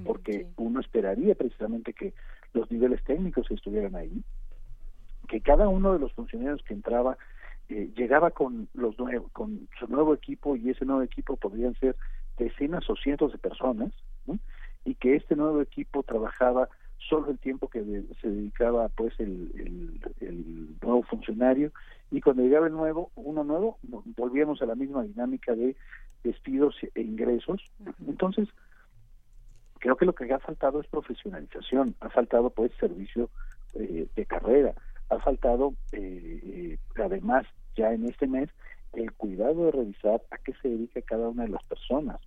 porque 0.05 0.47
uno 0.57 0.81
esperaría 0.81 1.35
precisamente 1.35 1.95
que 1.95 2.13
los 2.53 2.71
niveles 2.71 3.03
técnicos 3.03 3.51
estuvieran 3.51 3.97
ahí, 3.97 4.23
que 5.29 5.41
cada 5.41 5.69
uno 5.69 5.95
de 5.95 5.99
los 5.99 6.13
funcionarios 6.13 6.63
que 6.63 6.75
entraba 6.75 7.17
eh, 7.69 7.91
llegaba 7.97 8.31
con 8.31 8.69
los 8.75 8.95
con 9.33 9.69
su 9.79 9.87
nuevo 9.89 10.13
equipo 10.13 10.55
y 10.55 10.71
ese 10.71 10.85
nuevo 10.85 11.03
equipo 11.03 11.37
podrían 11.37 11.75
ser 11.77 11.97
decenas 12.37 12.89
o 12.91 12.97
cientos 12.97 13.33
de 13.33 13.39
personas, 13.39 13.93
y 14.85 14.95
que 14.97 15.17
este 15.17 15.37
nuevo 15.37 15.61
equipo 15.63 16.03
trabajaba 16.03 16.69
solo 17.09 17.31
el 17.31 17.39
tiempo 17.39 17.69
que 17.69 17.83
se 18.21 18.29
dedicaba 18.29 18.89
pues 18.91 19.13
el, 19.19 20.01
el, 20.21 20.77
nuevo 20.83 21.03
funcionario 21.03 21.73
y 22.11 22.21
cuando 22.21 22.43
llegaba 22.43 22.67
el 22.67 22.73
nuevo 22.73 23.11
uno 23.17 23.45
nuevo 23.45 23.79
volvíamos 24.17 24.63
a 24.63 24.67
la 24.67 24.75
misma 24.75 25.03
dinámica 25.03 25.55
de 25.55 25.77
despidos 26.23 26.77
e 26.95 27.01
ingresos. 27.01 27.63
Entonces, 28.07 28.49
creo 29.83 29.97
que 29.97 30.07
lo 30.07 30.15
que 30.15 30.33
ha 30.33 30.39
faltado 30.39 30.81
es 30.81 30.87
profesionalización, 30.87 31.97
ha 32.01 32.09
faltado 32.09 32.51
pues 32.51 32.71
servicio 32.79 33.31
eh, 33.75 34.07
de 34.15 34.27
carrera, 34.27 34.75
ha 35.11 35.19
faltado 35.19 35.75
eh, 35.91 36.41
eh, 36.45 36.79
además 37.03 37.47
ya 37.77 37.93
en 37.93 38.07
este 38.07 38.29
mes 38.29 38.49
el 38.93 39.11
cuidado 39.13 39.67
de 39.67 39.73
revisar 39.73 40.23
a 40.31 40.39
qué 40.39 40.53
se 40.63 40.69
dedica 40.69 41.03
cada 41.03 41.29
una 41.29 41.45
de 41.45 41.49
las 41.49 41.65
personas. 41.65 42.21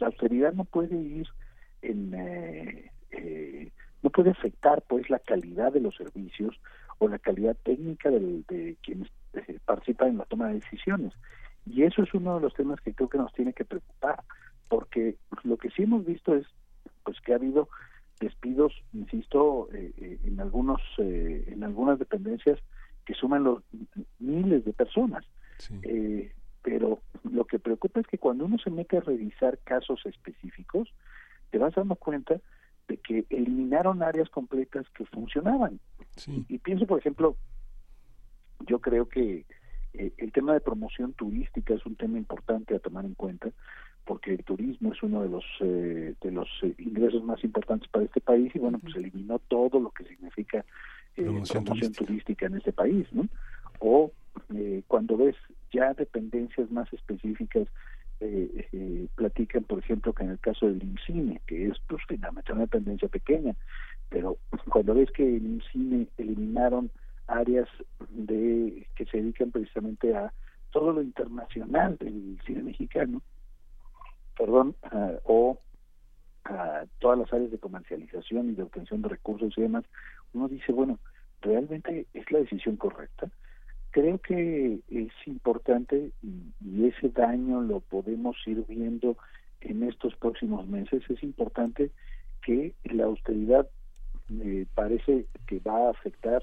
La 0.00 0.08
austeridad 0.08 0.52
no 0.54 0.64
puede 0.64 0.96
ir 0.96 1.28
en 1.82 2.10
no 4.02 4.10
puede 4.10 4.30
afectar 4.30 4.82
pues 4.88 5.08
la 5.08 5.18
calidad 5.18 5.72
de 5.72 5.80
los 5.80 5.94
servicios 5.94 6.58
o 6.98 7.06
la 7.06 7.18
calidad 7.18 7.56
técnica 7.62 8.10
de 8.10 8.76
quienes 8.82 9.08
participan 9.66 10.08
en 10.08 10.18
la 10.18 10.24
toma 10.24 10.48
de 10.48 10.54
decisiones. 10.54 11.12
Y 11.72 11.84
eso 11.84 12.02
es 12.02 12.12
uno 12.14 12.36
de 12.36 12.40
los 12.40 12.54
temas 12.54 12.80
que 12.80 12.92
creo 12.92 13.08
que 13.08 13.18
nos 13.18 13.32
tiene 13.32 13.52
que 13.52 13.64
preocupar, 13.64 14.22
porque 14.68 15.16
lo 15.44 15.56
que 15.56 15.70
sí 15.70 15.82
hemos 15.84 16.04
visto 16.04 16.34
es 16.34 16.46
pues 17.04 17.20
que 17.20 17.32
ha 17.32 17.36
habido 17.36 17.68
despidos, 18.20 18.72
insisto, 18.92 19.68
eh, 19.72 19.92
eh, 19.96 20.18
en 20.24 20.40
algunos 20.40 20.80
eh, 20.98 21.44
en 21.48 21.64
algunas 21.64 21.98
dependencias 21.98 22.58
que 23.04 23.14
suman 23.14 23.44
los 23.44 23.62
miles 24.18 24.64
de 24.64 24.72
personas. 24.72 25.24
pero 26.62 27.00
lo 27.24 27.44
que 27.46 27.58
preocupa 27.58 28.00
es 28.00 28.06
que 28.06 28.18
cuando 28.18 28.44
uno 28.44 28.58
se 28.58 28.70
mete 28.70 28.98
a 28.98 29.00
revisar 29.00 29.58
casos 29.64 30.04
específicos, 30.04 30.92
te 31.50 31.58
vas 31.58 31.74
dando 31.74 31.96
cuenta 31.96 32.40
de 32.86 32.96
que 32.98 33.24
eliminaron 33.30 34.02
áreas 34.02 34.28
completas 34.28 34.86
que 34.90 35.04
funcionaban. 35.06 35.80
y 36.26 36.58
pienso, 36.58 36.86
por 36.86 36.98
ejemplo, 36.98 37.36
yo 38.66 38.80
creo 38.80 39.08
que 39.08 39.46
eh, 39.92 40.12
el 40.18 40.32
tema 40.32 40.52
de 40.52 40.60
promoción 40.60 41.12
turística 41.14 41.74
es 41.74 41.84
un 41.84 41.96
tema 41.96 42.16
importante 42.16 42.76
a 42.76 42.78
tomar 42.78 43.04
en 43.04 43.14
cuenta 43.14 43.50
porque 44.04 44.32
el 44.32 44.44
turismo 44.44 44.92
es 44.92 45.02
uno 45.02 45.22
de 45.22 45.28
los 45.28 45.44
eh, 45.60 46.14
de 46.20 46.30
los 46.30 46.48
eh, 46.62 46.74
ingresos 46.78 47.24
más 47.24 47.42
importantes 47.42 47.88
para 47.88 48.04
este 48.04 48.20
país 48.20 48.54
y 48.54 48.58
bueno 48.60 48.78
pues 48.78 48.94
eliminó 48.94 49.40
todo 49.40 49.80
lo 49.80 49.90
que 49.90 50.04
significa 50.04 50.64
promoción, 51.14 51.92
turística. 51.92 52.46
en 52.46 52.56
este 52.56 52.72
país 52.72 53.06
no 53.12 53.28
o 53.80 54.12
cuando 54.86 55.16
ves 55.16 55.36
ya 55.72 55.92
dependencias 55.94 56.70
más 56.70 56.92
específicas 56.92 57.66
platican 59.16 59.64
por 59.64 59.78
ejemplo 59.80 60.12
que 60.12 60.24
en 60.24 60.30
el 60.30 60.38
caso 60.38 60.66
del 60.66 60.82
INCINE 60.82 61.40
que 61.46 61.68
es 61.68 61.78
pues 61.88 62.02
finalmente 62.06 62.52
una 62.52 62.62
dependencia 62.62 63.08
pequeña 63.08 63.56
pero 64.08 64.38
cuando 64.68 64.94
ves 64.94 65.10
que 65.10 65.24
el 65.24 65.44
INCINE 65.44 66.08
eliminaron 66.18 66.90
áreas 67.30 67.68
de 68.08 68.86
que 68.96 69.06
se 69.06 69.18
dedican 69.18 69.50
precisamente 69.50 70.14
a 70.14 70.32
todo 70.70 70.92
lo 70.92 71.02
internacional 71.02 71.96
del 71.98 72.38
cine 72.46 72.62
mexicano, 72.62 73.22
perdón, 74.36 74.74
o 75.24 75.58
a 76.44 76.84
todas 76.98 77.18
las 77.18 77.32
áreas 77.32 77.50
de 77.50 77.58
comercialización 77.58 78.50
y 78.50 78.54
de 78.54 78.62
obtención 78.62 79.02
de 79.02 79.08
recursos 79.08 79.52
y 79.56 79.62
demás, 79.62 79.84
uno 80.32 80.48
dice, 80.48 80.72
bueno, 80.72 80.98
¿realmente 81.40 82.06
es 82.14 82.30
la 82.30 82.40
decisión 82.40 82.76
correcta? 82.76 83.30
Creo 83.90 84.18
que 84.18 84.80
es 84.88 85.12
importante 85.26 86.12
y, 86.22 86.86
ese 86.86 87.08
daño 87.10 87.60
lo 87.60 87.80
podemos 87.80 88.36
ir 88.46 88.64
viendo 88.66 89.16
en 89.60 89.82
estos 89.82 90.16
próximos 90.16 90.66
meses, 90.66 91.02
es 91.08 91.22
importante 91.22 91.90
que 92.42 92.74
la 92.84 93.04
austeridad 93.04 93.68
eh, 94.42 94.66
parece 94.74 95.26
que 95.46 95.58
va 95.60 95.88
a 95.88 95.90
afectar 95.90 96.42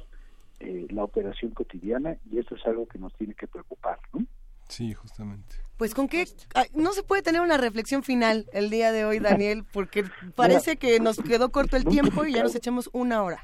eh, 0.59 0.87
la 0.89 1.03
operación 1.03 1.51
cotidiana 1.51 2.17
y 2.31 2.39
esto 2.39 2.55
es 2.55 2.65
algo 2.65 2.87
que 2.87 2.99
nos 2.99 3.13
tiene 3.13 3.33
que 3.33 3.47
preocupar, 3.47 3.99
¿no? 4.13 4.25
Sí, 4.67 4.93
justamente. 4.93 5.55
Pues 5.77 5.93
con 5.93 6.07
qué 6.07 6.25
no 6.73 6.91
se 6.91 7.03
puede 7.03 7.21
tener 7.21 7.41
una 7.41 7.57
reflexión 7.57 8.03
final 8.03 8.47
el 8.51 8.69
día 8.69 8.91
de 8.91 9.05
hoy, 9.05 9.19
Daniel, 9.19 9.63
porque 9.71 10.03
parece 10.35 10.77
que 10.77 10.99
nos 10.99 11.17
quedó 11.17 11.51
corto 11.51 11.77
el 11.77 11.85
tiempo 11.85 12.25
y 12.25 12.33
ya 12.33 12.43
nos 12.43 12.55
echamos 12.55 12.89
una 12.93 13.23
hora. 13.23 13.43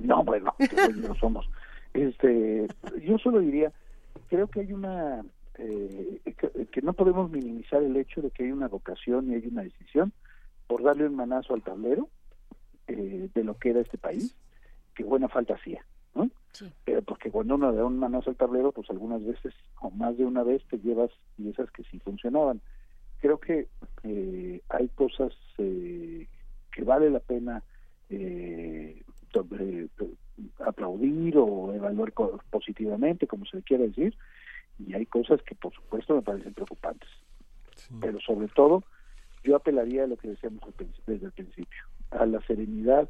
No, 0.00 0.22
bueno, 0.24 0.54
no 0.96 1.14
somos. 1.16 1.48
Este, 1.92 2.68
yo 3.02 3.18
solo 3.18 3.40
diría, 3.40 3.72
creo 4.28 4.46
que 4.48 4.60
hay 4.60 4.72
una 4.72 5.24
eh, 5.58 6.20
que, 6.70 6.82
no 6.82 6.92
podemos 6.92 7.30
minimizar 7.30 7.82
el 7.82 7.96
hecho 7.96 8.20
de 8.20 8.30
que 8.30 8.44
hay 8.44 8.52
una 8.52 8.68
vocación 8.68 9.30
y 9.30 9.34
hay 9.34 9.46
una 9.46 9.62
decisión 9.62 10.12
por 10.66 10.82
darle 10.82 11.06
un 11.06 11.16
manazo 11.16 11.54
al 11.54 11.62
tablero 11.62 12.08
eh, 12.88 13.28
de 13.34 13.44
lo 13.44 13.56
que 13.58 13.70
era 13.70 13.80
este 13.80 13.98
país, 13.98 14.36
que 14.94 15.04
buena 15.04 15.28
falta 15.28 15.54
hacía. 15.54 15.84
Pero 16.84 17.02
porque 17.02 17.30
cuando 17.30 17.54
uno 17.54 17.72
da 17.72 17.84
un 17.84 17.98
manazo 17.98 18.30
al 18.30 18.36
tablero, 18.36 18.72
pues 18.72 18.88
algunas 18.90 19.24
veces 19.24 19.52
o 19.80 19.90
más 19.90 20.16
de 20.16 20.24
una 20.24 20.42
vez 20.42 20.62
te 20.68 20.78
llevas 20.78 21.10
piezas 21.36 21.70
que 21.70 21.84
sí 21.84 21.98
funcionaban. 21.98 22.60
Creo 23.20 23.38
que 23.38 23.68
eh, 24.04 24.62
hay 24.68 24.88
cosas 24.88 25.32
eh, 25.58 26.26
que 26.72 26.84
vale 26.84 27.10
la 27.10 27.20
pena 27.20 27.62
eh, 28.08 29.02
aplaudir 30.60 31.36
o 31.38 31.72
evaluar 31.74 32.12
positivamente, 32.50 33.26
como 33.26 33.44
se 33.46 33.58
le 33.58 33.62
quiera 33.62 33.84
decir, 33.84 34.14
y 34.78 34.94
hay 34.94 35.06
cosas 35.06 35.42
que 35.42 35.54
por 35.54 35.74
supuesto 35.74 36.14
me 36.14 36.22
parecen 36.22 36.54
preocupantes. 36.54 37.08
Pero 38.00 38.18
sobre 38.20 38.48
todo, 38.48 38.82
yo 39.44 39.56
apelaría 39.56 40.04
a 40.04 40.06
lo 40.06 40.16
que 40.16 40.28
decíamos 40.28 40.60
desde 41.06 41.26
el 41.26 41.32
principio, 41.32 41.84
a 42.10 42.24
la 42.26 42.40
serenidad 42.46 43.08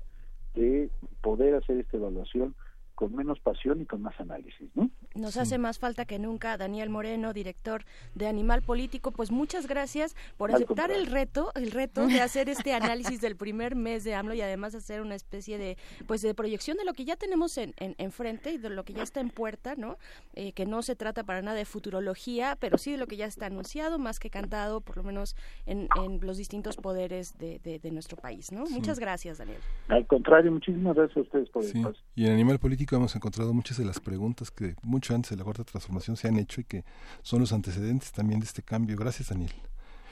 de 0.54 0.90
poder 1.20 1.54
hacer 1.54 1.78
esta 1.78 1.96
evaluación 1.96 2.54
con 2.96 3.14
menos 3.14 3.38
pasión 3.40 3.80
y 3.82 3.86
con 3.86 4.02
más 4.02 4.18
análisis, 4.18 4.68
¿no? 4.74 4.90
Nos 5.14 5.36
hace 5.36 5.58
más 5.58 5.78
falta 5.78 6.06
que 6.06 6.18
nunca 6.18 6.56
Daniel 6.56 6.90
Moreno, 6.90 7.32
director 7.32 7.84
de 8.14 8.26
Animal 8.26 8.62
Político, 8.62 9.12
pues 9.12 9.30
muchas 9.30 9.66
gracias 9.66 10.16
por 10.36 10.50
aceptar 10.50 10.90
el 10.90 11.06
reto, 11.06 11.52
el 11.54 11.70
reto 11.70 12.06
de 12.06 12.20
hacer 12.20 12.48
este 12.48 12.72
análisis 12.72 13.20
del 13.20 13.36
primer 13.36 13.76
mes 13.76 14.02
de 14.02 14.14
AMLO 14.14 14.34
y 14.34 14.40
además 14.40 14.74
hacer 14.74 15.02
una 15.02 15.14
especie 15.14 15.58
de 15.58 15.76
pues 16.06 16.22
de 16.22 16.34
proyección 16.34 16.76
de 16.78 16.84
lo 16.84 16.94
que 16.94 17.04
ya 17.04 17.16
tenemos 17.16 17.58
en, 17.58 17.74
en, 17.78 18.10
frente 18.12 18.52
y 18.52 18.58
de 18.58 18.70
lo 18.70 18.84
que 18.84 18.94
ya 18.94 19.02
está 19.02 19.20
en 19.20 19.28
puerta, 19.28 19.74
¿no? 19.76 19.98
Eh, 20.34 20.52
que 20.52 20.64
no 20.64 20.80
se 20.82 20.96
trata 20.96 21.22
para 21.22 21.42
nada 21.42 21.56
de 21.56 21.66
futurología, 21.66 22.56
pero 22.58 22.78
sí 22.78 22.92
de 22.92 22.98
lo 22.98 23.06
que 23.06 23.16
ya 23.16 23.26
está 23.26 23.46
anunciado, 23.46 23.98
más 23.98 24.18
que 24.18 24.30
cantado, 24.30 24.80
por 24.80 24.96
lo 24.96 25.02
menos 25.02 25.36
en, 25.66 25.88
en 26.02 26.18
los 26.22 26.38
distintos 26.38 26.76
poderes 26.76 27.36
de, 27.38 27.58
de, 27.58 27.90
nuestro 27.90 28.16
país, 28.16 28.52
¿no? 28.52 28.64
Muchas 28.66 28.98
gracias, 28.98 29.38
Daniel. 29.38 29.60
Al 29.88 30.06
contrario, 30.06 30.50
muchísimas 30.50 30.96
gracias 30.96 31.18
a 31.18 31.20
ustedes 31.20 31.50
por 31.50 31.62
el 31.62 31.68
espacio. 31.68 32.02
Y 32.14 32.26
en 32.26 32.32
Animal 32.32 32.58
Político 32.58 32.85
hemos 32.94 33.16
encontrado 33.16 33.52
muchas 33.52 33.78
de 33.78 33.84
las 33.84 33.98
preguntas 33.98 34.50
que 34.50 34.76
mucho 34.82 35.14
antes 35.14 35.30
de 35.30 35.36
la 35.36 35.44
cuarta 35.44 35.64
transformación 35.64 36.16
se 36.16 36.28
han 36.28 36.38
hecho 36.38 36.60
y 36.60 36.64
que 36.64 36.84
son 37.22 37.40
los 37.40 37.52
antecedentes 37.52 38.12
también 38.12 38.38
de 38.38 38.46
este 38.46 38.62
cambio. 38.62 38.96
Gracias, 38.96 39.30
Daniel. 39.30 39.52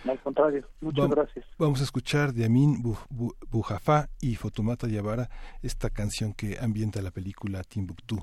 Al 0.09 0.18
contrario, 0.20 0.66
muchas 0.80 1.09
gracias. 1.09 1.46
Vamos 1.59 1.80
a 1.80 1.84
escuchar 1.84 2.34
de 2.34 2.44
Amin 2.44 2.82
Bujafá 3.51 4.09
y 4.20 4.34
Fotumata 4.34 4.86
Yavara 4.86 5.30
esta 5.62 5.88
canción 5.88 6.34
que 6.34 6.59
ambienta 6.59 7.01
la 7.01 7.10
película 7.10 7.62
Timbuktu. 7.62 8.22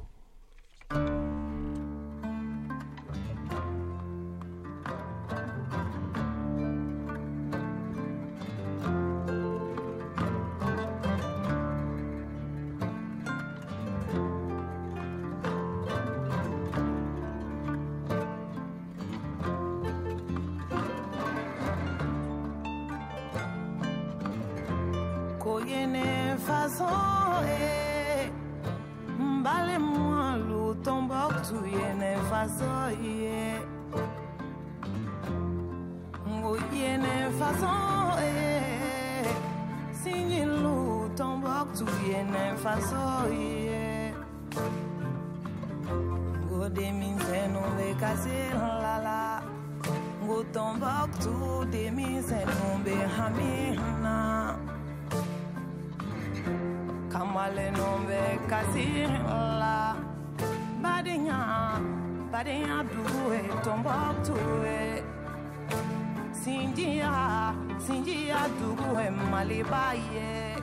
malibaye. 69.41 70.55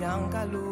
Yankalu 0.00 0.67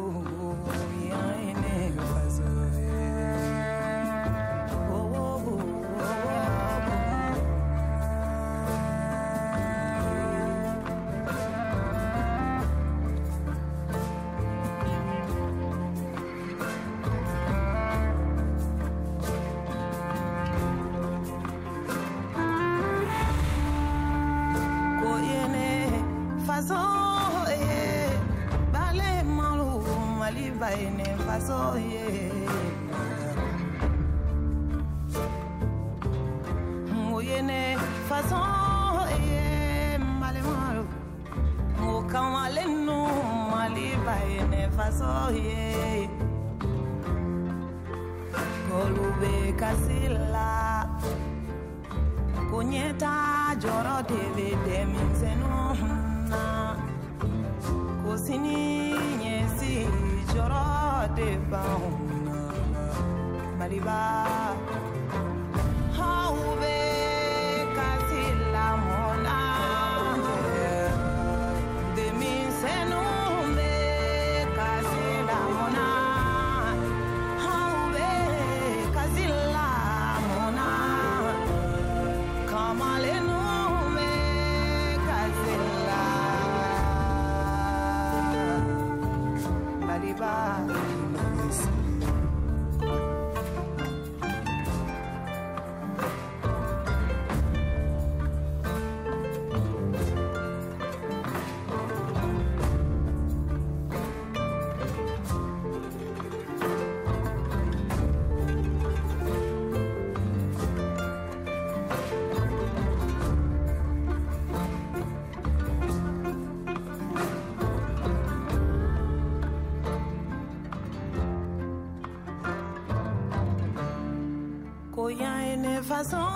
rien 125.19 125.57
n'est 125.57 125.83
façon 125.83 126.36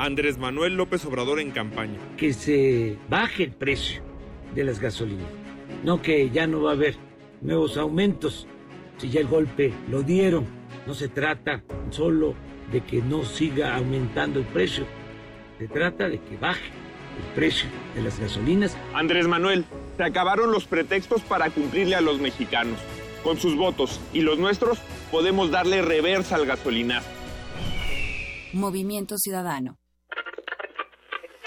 Andrés 0.00 0.38
Manuel 0.38 0.76
López 0.76 1.04
Obrador 1.04 1.40
en 1.40 1.50
campaña. 1.50 1.98
Que 2.16 2.32
se 2.32 2.96
baje 3.10 3.44
el 3.44 3.52
precio 3.52 4.02
de 4.54 4.64
las 4.64 4.80
gasolinas. 4.80 5.28
No 5.84 6.00
que 6.00 6.30
ya 6.30 6.46
no 6.46 6.62
va 6.62 6.70
a 6.70 6.72
haber 6.72 6.96
nuevos 7.42 7.76
aumentos. 7.76 8.46
Si 8.96 9.10
ya 9.10 9.20
el 9.20 9.26
golpe 9.26 9.74
lo 9.90 10.02
dieron. 10.02 10.46
No 10.86 10.94
se 10.94 11.08
trata 11.08 11.62
solo 11.90 12.34
de 12.72 12.80
que 12.80 13.02
no 13.02 13.26
siga 13.26 13.76
aumentando 13.76 14.38
el 14.38 14.46
precio. 14.46 14.86
Se 15.58 15.68
trata 15.68 16.08
de 16.08 16.18
que 16.18 16.38
baje 16.38 16.70
el 17.18 17.34
precio 17.34 17.68
de 17.94 18.02
las 18.02 18.18
gasolinas. 18.18 18.78
Andrés 18.94 19.28
Manuel, 19.28 19.66
se 19.98 20.04
acabaron 20.04 20.50
los 20.50 20.64
pretextos 20.64 21.20
para 21.20 21.50
cumplirle 21.50 21.94
a 21.94 22.00
los 22.00 22.20
mexicanos. 22.20 22.78
Con 23.22 23.38
sus 23.38 23.54
votos 23.54 24.00
y 24.14 24.22
los 24.22 24.38
nuestros 24.38 24.78
podemos 25.10 25.50
darle 25.50 25.82
reversa 25.82 26.36
al 26.36 26.46
gasolinazo. 26.46 27.10
Movimiento 28.54 29.18
Ciudadano. 29.18 29.79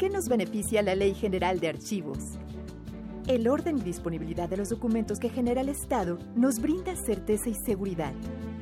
¿En 0.00 0.08
qué 0.08 0.16
nos 0.16 0.30
beneficia 0.30 0.80
la 0.80 0.94
Ley 0.94 1.12
General 1.12 1.60
de 1.60 1.68
Archivos? 1.68 2.38
El 3.26 3.46
orden 3.46 3.76
y 3.76 3.82
disponibilidad 3.82 4.48
de 4.48 4.56
los 4.56 4.70
documentos 4.70 5.18
que 5.18 5.28
genera 5.28 5.60
el 5.60 5.68
Estado 5.68 6.18
nos 6.34 6.58
brinda 6.58 6.96
certeza 6.96 7.50
y 7.50 7.54
seguridad. 7.54 8.14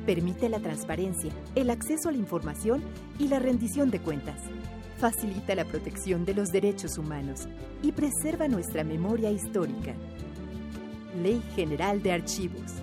Permite 0.05 0.49
la 0.49 0.59
transparencia, 0.59 1.31
el 1.55 1.69
acceso 1.69 2.09
a 2.09 2.11
la 2.11 2.17
información 2.17 2.83
y 3.19 3.29
la 3.29 3.39
rendición 3.39 3.89
de 3.89 4.01
cuentas. 4.01 4.35
Facilita 4.97 5.55
la 5.55 5.63
protección 5.63 6.25
de 6.25 6.33
los 6.33 6.51
derechos 6.51 6.97
humanos 6.97 7.47
y 7.83 7.93
preserva 7.93 8.49
nuestra 8.49 8.83
memoria 8.83 9.31
histórica. 9.31 9.95
Ley 11.23 11.41
General 11.55 12.03
de 12.03 12.11
Archivos. 12.11 12.73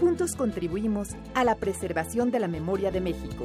Juntos 0.00 0.36
contribuimos 0.36 1.08
a 1.34 1.44
la 1.44 1.56
preservación 1.56 2.30
de 2.30 2.40
la 2.40 2.48
memoria 2.48 2.90
de 2.90 3.02
México. 3.02 3.44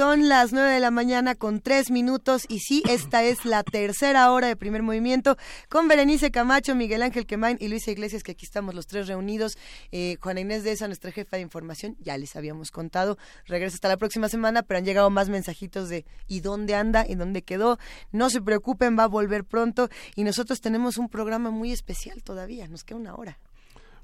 Son 0.00 0.30
las 0.30 0.54
nueve 0.54 0.72
de 0.72 0.80
la 0.80 0.90
mañana 0.90 1.34
con 1.34 1.60
tres 1.60 1.90
minutos 1.90 2.46
y 2.48 2.60
sí, 2.60 2.82
esta 2.88 3.22
es 3.22 3.44
la 3.44 3.62
tercera 3.62 4.32
hora 4.32 4.46
de 4.46 4.56
primer 4.56 4.82
movimiento 4.82 5.36
con 5.68 5.88
Berenice 5.88 6.30
Camacho, 6.30 6.74
Miguel 6.74 7.02
Ángel 7.02 7.26
Quemain 7.26 7.58
y 7.60 7.68
Luisa 7.68 7.90
Iglesias, 7.90 8.22
que 8.22 8.32
aquí 8.32 8.46
estamos 8.46 8.74
los 8.74 8.86
tres 8.86 9.08
reunidos. 9.08 9.58
Eh, 9.92 10.16
Juana 10.18 10.40
Inés 10.40 10.64
de 10.64 10.72
esa, 10.72 10.86
nuestra 10.86 11.12
jefa 11.12 11.36
de 11.36 11.42
información, 11.42 11.98
ya 12.00 12.16
les 12.16 12.34
habíamos 12.34 12.70
contado. 12.70 13.18
Regresa 13.44 13.74
hasta 13.74 13.88
la 13.88 13.98
próxima 13.98 14.30
semana, 14.30 14.62
pero 14.62 14.78
han 14.78 14.86
llegado 14.86 15.10
más 15.10 15.28
mensajitos 15.28 15.90
de 15.90 16.06
¿y 16.26 16.40
dónde 16.40 16.76
anda? 16.76 17.04
¿y 17.06 17.14
dónde 17.14 17.42
quedó? 17.42 17.78
No 18.10 18.30
se 18.30 18.40
preocupen, 18.40 18.98
va 18.98 19.02
a 19.02 19.06
volver 19.06 19.44
pronto 19.44 19.90
y 20.16 20.24
nosotros 20.24 20.62
tenemos 20.62 20.96
un 20.96 21.10
programa 21.10 21.50
muy 21.50 21.72
especial 21.72 22.22
todavía, 22.22 22.68
nos 22.68 22.84
queda 22.84 22.96
una 22.96 23.16
hora. 23.16 23.38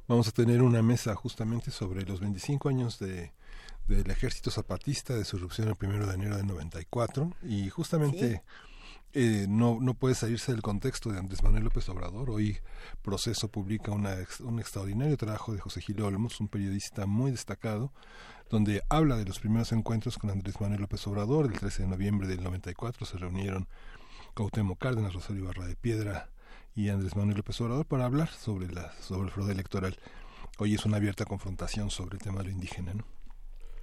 Vamos 0.08 0.28
a 0.28 0.32
tener 0.32 0.60
una 0.60 0.82
mesa 0.82 1.14
justamente 1.14 1.70
sobre 1.70 2.02
los 2.02 2.20
25 2.20 2.68
años 2.68 2.98
de 2.98 3.32
del 3.88 4.10
ejército 4.10 4.50
zapatista 4.50 5.14
de 5.14 5.24
su 5.24 5.36
erupción 5.36 5.68
el 5.68 5.76
primero 5.76 6.06
de 6.06 6.14
enero 6.14 6.36
del 6.36 6.46
94 6.46 7.32
y 7.42 7.68
justamente 7.70 8.42
eh, 9.12 9.46
no, 9.48 9.78
no 9.80 9.94
puede 9.94 10.14
salirse 10.14 10.52
del 10.52 10.60
contexto 10.60 11.10
de 11.10 11.18
Andrés 11.18 11.42
Manuel 11.42 11.64
López 11.64 11.88
Obrador. 11.88 12.30
Hoy 12.30 12.58
Proceso 13.02 13.48
publica 13.48 13.92
una, 13.92 14.14
un 14.40 14.58
extraordinario 14.58 15.16
trabajo 15.16 15.54
de 15.54 15.60
José 15.60 15.80
Gil 15.80 16.02
Olmos, 16.02 16.40
un 16.40 16.48
periodista 16.48 17.06
muy 17.06 17.30
destacado, 17.30 17.92
donde 18.50 18.82
habla 18.88 19.16
de 19.16 19.24
los 19.24 19.38
primeros 19.38 19.72
encuentros 19.72 20.18
con 20.18 20.30
Andrés 20.30 20.60
Manuel 20.60 20.82
López 20.82 21.06
Obrador. 21.06 21.46
El 21.46 21.58
13 21.58 21.84
de 21.84 21.88
noviembre 21.88 22.28
del 22.28 22.42
94 22.42 23.06
se 23.06 23.16
reunieron 23.16 23.68
Cuauhtémoc 24.34 24.78
Cárdenas, 24.78 25.14
Rosario 25.14 25.46
Barra 25.46 25.66
de 25.66 25.76
Piedra 25.76 26.28
y 26.74 26.90
Andrés 26.90 27.16
Manuel 27.16 27.38
López 27.38 27.58
Obrador 27.62 27.86
para 27.86 28.04
hablar 28.04 28.28
sobre, 28.28 28.68
la, 28.68 28.92
sobre 29.00 29.28
el 29.28 29.32
fraude 29.32 29.52
electoral. 29.52 29.98
Hoy 30.58 30.74
es 30.74 30.84
una 30.84 30.98
abierta 30.98 31.24
confrontación 31.24 31.90
sobre 31.90 32.16
el 32.16 32.22
tema 32.22 32.40
de 32.40 32.44
lo 32.44 32.50
indígena, 32.50 32.92
¿no? 32.92 33.15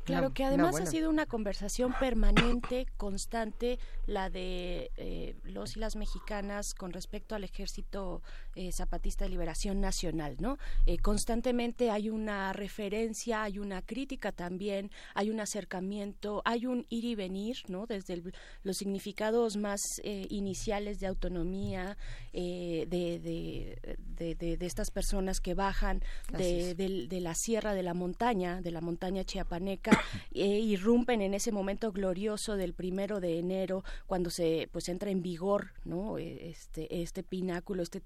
Claro, 0.03 0.33
que 0.33 0.43
además 0.43 0.79
ha 0.79 0.85
sido 0.85 1.09
una 1.09 1.25
conversación 1.25 1.93
permanente, 1.99 2.87
constante, 2.97 3.79
la 4.05 4.29
de 4.29 4.91
eh, 4.97 5.35
los 5.43 5.77
y 5.77 5.79
las 5.79 5.95
mexicanas 5.95 6.73
con 6.73 6.91
respecto 6.91 7.35
al 7.35 7.43
ejército 7.43 8.21
eh, 8.55 8.71
zapatista 8.73 9.23
de 9.25 9.29
liberación 9.29 9.79
nacional, 9.79 10.35
¿no? 10.39 10.57
Eh, 10.85 10.97
constantemente 10.97 11.89
hay 11.89 12.09
una 12.09 12.51
referencia, 12.51 13.43
hay 13.43 13.59
una 13.59 13.81
crítica 13.81 14.31
también, 14.33 14.91
hay 15.13 15.29
un 15.29 15.39
acercamiento, 15.39 16.41
hay 16.43 16.65
un 16.65 16.85
ir 16.89 17.05
y 17.05 17.15
venir, 17.15 17.57
¿no? 17.67 17.85
Desde 17.85 18.21
los 18.63 18.77
significados 18.77 19.55
más 19.55 19.79
iniciales 20.03 20.99
de 20.99 21.07
autonomía 21.07 21.97
de, 22.33 22.87
de, 22.89 24.35
de, 24.35 24.65
estas 24.65 24.91
personas 24.91 25.39
que 25.39 25.53
bajan 25.53 26.01
de 26.29 27.19
la 27.21 27.35
sierra, 27.35 27.73
de 27.73 27.83
la 27.83 27.93
montaña, 27.93 28.61
de 28.61 28.71
la 28.71 28.81
montaña 28.81 29.23
chiapaneca, 29.23 29.92
e 30.33 30.59
irrumpen 30.59 31.21
en 31.21 31.33
ese 31.33 31.51
momento 31.51 31.91
glorioso 31.91 32.55
del 32.55 32.73
primero 32.73 33.19
de 33.19 33.39
enero, 33.39 33.83
cuando 34.07 34.29
se 34.29 34.69
pues 34.71 34.89
entra 34.89 35.11
en 35.11 35.21
vigor 35.21 35.71
no 35.85 36.17
e, 36.17 36.49
este, 36.49 37.01
este 37.01 37.23
pináculo, 37.23 37.83
este 37.83 38.01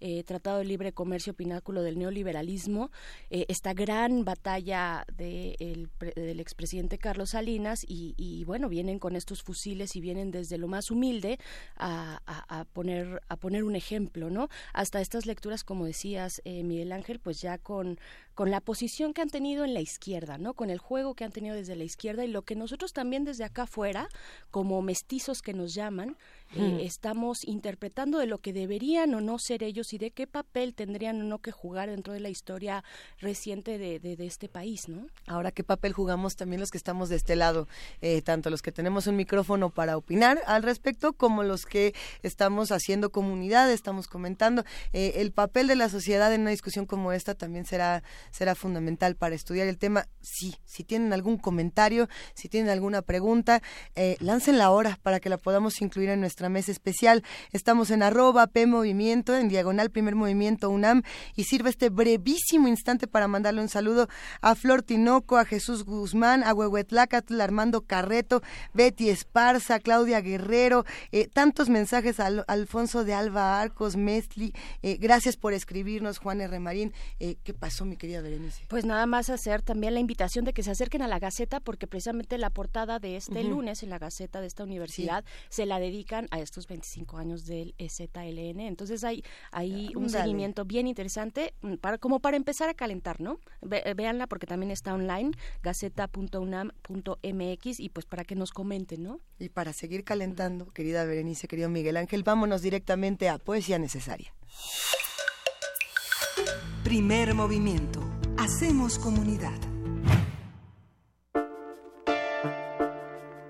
eh, 0.00 0.24
tratado 0.24 0.58
de 0.58 0.64
libre 0.64 0.92
comercio, 0.92 1.34
pináculo 1.34 1.82
del 1.82 1.98
neoliberalismo, 1.98 2.90
eh, 3.30 3.46
esta 3.48 3.74
gran 3.74 4.24
batalla 4.24 5.04
de 5.16 5.56
el, 5.58 5.88
del 6.14 6.40
expresidente 6.40 6.98
Carlos 6.98 7.30
Salinas 7.30 7.84
y, 7.86 8.44
bueno, 8.44 8.68
vienen 8.68 8.98
con 8.98 9.16
estos 9.16 9.42
fusiles 9.42 9.96
y 9.96 10.00
vienen 10.00 10.30
desde 10.30 10.58
lo 10.58 10.68
más 10.68 10.90
humilde 10.90 11.38
a, 11.76 12.20
a, 12.26 12.64
poner, 12.64 13.22
a 13.28 13.36
poner 13.36 13.64
un 13.64 13.76
ejemplo, 13.76 14.30
¿no? 14.30 14.48
Hasta 14.72 15.00
estas 15.00 15.26
lecturas, 15.26 15.64
como 15.64 15.86
decías, 15.86 16.40
eh, 16.44 16.62
Miguel 16.62 16.92
Ángel, 16.92 17.20
pues 17.20 17.40
ya 17.40 17.58
con 17.58 17.98
con 18.34 18.50
la 18.50 18.60
posición 18.60 19.14
que 19.14 19.22
han 19.22 19.30
tenido 19.30 19.64
en 19.64 19.74
la 19.74 19.80
izquierda, 19.80 20.38
¿no? 20.38 20.54
Con 20.54 20.70
el 20.70 20.78
juego 20.78 21.14
que 21.14 21.24
han 21.24 21.32
tenido 21.32 21.54
desde 21.54 21.76
la 21.76 21.84
izquierda 21.84 22.24
y 22.24 22.28
lo 22.28 22.42
que 22.42 22.56
nosotros 22.56 22.92
también 22.92 23.24
desde 23.24 23.44
acá 23.44 23.62
afuera, 23.62 24.08
como 24.50 24.82
mestizos 24.82 25.42
que 25.42 25.54
nos 25.54 25.74
llaman, 25.74 26.16
eh, 26.56 26.80
estamos 26.82 27.44
interpretando 27.44 28.18
de 28.18 28.26
lo 28.26 28.38
que 28.38 28.52
deberían 28.52 29.14
o 29.14 29.20
no 29.20 29.38
ser 29.38 29.62
ellos 29.62 29.92
y 29.92 29.98
de 29.98 30.10
qué 30.10 30.26
papel 30.26 30.74
tendrían 30.74 31.20
o 31.20 31.24
no 31.24 31.38
que 31.40 31.50
jugar 31.50 31.90
dentro 31.90 32.12
de 32.12 32.20
la 32.20 32.28
historia 32.28 32.84
reciente 33.18 33.78
de, 33.78 33.98
de, 33.98 34.26
este 34.26 34.48
país, 34.48 34.88
¿no? 34.88 35.06
Ahora, 35.26 35.50
¿qué 35.50 35.64
papel 35.64 35.92
jugamos 35.92 36.36
también 36.36 36.60
los 36.60 36.70
que 36.70 36.78
estamos 36.78 37.08
de 37.08 37.16
este 37.16 37.34
lado? 37.34 37.66
Eh, 38.00 38.22
tanto 38.22 38.50
los 38.50 38.62
que 38.62 38.70
tenemos 38.70 39.06
un 39.06 39.16
micrófono 39.16 39.70
para 39.70 39.96
opinar 39.96 40.40
al 40.46 40.62
respecto, 40.62 41.12
como 41.12 41.42
los 41.42 41.66
que 41.66 41.94
estamos 42.22 42.70
haciendo 42.70 43.10
comunidad, 43.10 43.70
estamos 43.70 44.06
comentando. 44.06 44.64
Eh, 44.92 45.14
el 45.16 45.32
papel 45.32 45.66
de 45.66 45.76
la 45.76 45.88
sociedad 45.88 46.32
en 46.32 46.42
una 46.42 46.50
discusión 46.50 46.86
como 46.86 47.12
esta 47.12 47.34
también 47.34 47.66
será, 47.66 48.02
será 48.30 48.54
fundamental 48.54 49.16
para 49.16 49.34
estudiar 49.34 49.66
el 49.66 49.78
tema. 49.78 50.06
Sí, 50.20 50.54
si 50.64 50.84
tienen 50.84 51.12
algún 51.12 51.38
comentario, 51.38 52.08
si 52.34 52.48
tienen 52.48 52.70
alguna 52.70 53.02
pregunta, 53.02 53.62
eh, 53.96 54.16
la 54.20 54.34
ahora 54.62 54.98
para 55.02 55.20
que 55.20 55.28
la 55.28 55.38
podamos 55.38 55.80
incluir 55.80 56.10
en 56.10 56.20
nuestra 56.20 56.33
mesa 56.42 56.72
especial. 56.72 57.22
Estamos 57.52 57.90
en 57.90 58.02
arroba 58.02 58.46
P 58.46 58.66
Movimiento, 58.66 59.36
en 59.36 59.48
diagonal 59.48 59.90
Primer 59.90 60.14
Movimiento 60.14 60.70
UNAM, 60.70 61.02
y 61.34 61.44
sirve 61.44 61.70
este 61.70 61.90
brevísimo 61.90 62.68
instante 62.68 63.06
para 63.06 63.28
mandarle 63.28 63.60
un 63.60 63.68
saludo 63.68 64.08
a 64.40 64.54
Flor 64.54 64.82
Tinoco, 64.82 65.38
a 65.38 65.44
Jesús 65.44 65.84
Guzmán, 65.84 66.42
a 66.44 66.52
Huehuetlacatl, 66.52 67.40
Armando 67.40 67.82
Carreto, 67.82 68.42
Betty 68.72 69.08
Esparza, 69.08 69.80
Claudia 69.80 70.20
Guerrero, 70.20 70.84
eh, 71.12 71.28
tantos 71.32 71.68
mensajes 71.68 72.20
a 72.20 72.26
Alfonso 72.48 73.04
de 73.04 73.14
Alba 73.14 73.60
Arcos, 73.60 73.96
Mesli, 73.96 74.52
eh, 74.82 74.98
gracias 75.00 75.36
por 75.36 75.52
escribirnos, 75.52 76.18
Juan 76.18 76.40
R. 76.40 76.58
Marín. 76.58 76.92
Eh, 77.20 77.36
¿Qué 77.44 77.54
pasó, 77.54 77.84
mi 77.84 77.96
querida 77.96 78.20
Berenice? 78.20 78.64
Pues 78.68 78.84
nada 78.84 79.06
más 79.06 79.30
hacer 79.30 79.62
también 79.62 79.94
la 79.94 80.00
invitación 80.00 80.44
de 80.44 80.52
que 80.52 80.62
se 80.62 80.70
acerquen 80.70 81.02
a 81.02 81.08
la 81.08 81.18
Gaceta, 81.18 81.60
porque 81.60 81.86
precisamente 81.86 82.38
la 82.38 82.50
portada 82.50 82.98
de 82.98 83.16
este 83.16 83.44
lunes 83.44 83.82
en 83.82 83.90
la 83.90 83.98
Gaceta 83.98 84.40
de 84.40 84.46
esta 84.46 84.64
universidad 84.64 85.24
se 85.48 85.66
la 85.66 85.78
dedican 85.78 86.23
a 86.30 86.40
estos 86.40 86.66
25 86.66 87.16
años 87.16 87.46
del 87.46 87.74
EZLN. 87.78 88.60
Entonces 88.60 89.04
hay, 89.04 89.24
hay 89.50 89.92
un 89.96 90.10
seguimiento 90.10 90.64
bien 90.64 90.86
interesante 90.86 91.54
mm, 91.62 91.76
para, 91.76 91.98
como 91.98 92.20
para 92.20 92.36
empezar 92.36 92.68
a 92.68 92.74
calentar, 92.74 93.20
¿no? 93.20 93.40
Eh, 93.70 93.94
véanla 93.94 94.26
porque 94.26 94.46
también 94.46 94.70
está 94.70 94.94
online, 94.94 95.32
gaceta.unam.mx 95.62 97.80
y 97.80 97.88
pues 97.88 98.06
para 98.06 98.24
que 98.24 98.34
nos 98.34 98.52
comenten, 98.52 99.02
¿no? 99.02 99.20
Y 99.38 99.48
para 99.48 99.72
seguir 99.72 100.04
calentando, 100.04 100.70
querida 100.72 101.04
Berenice, 101.04 101.48
querido 101.48 101.68
Miguel 101.68 101.96
Ángel, 101.96 102.22
vámonos 102.22 102.62
directamente 102.62 103.28
a 103.28 103.38
Poesía 103.38 103.78
Necesaria. 103.78 104.34
Primer 106.82 107.34
movimiento. 107.34 108.00
Hacemos 108.36 108.98
comunidad. 108.98 109.58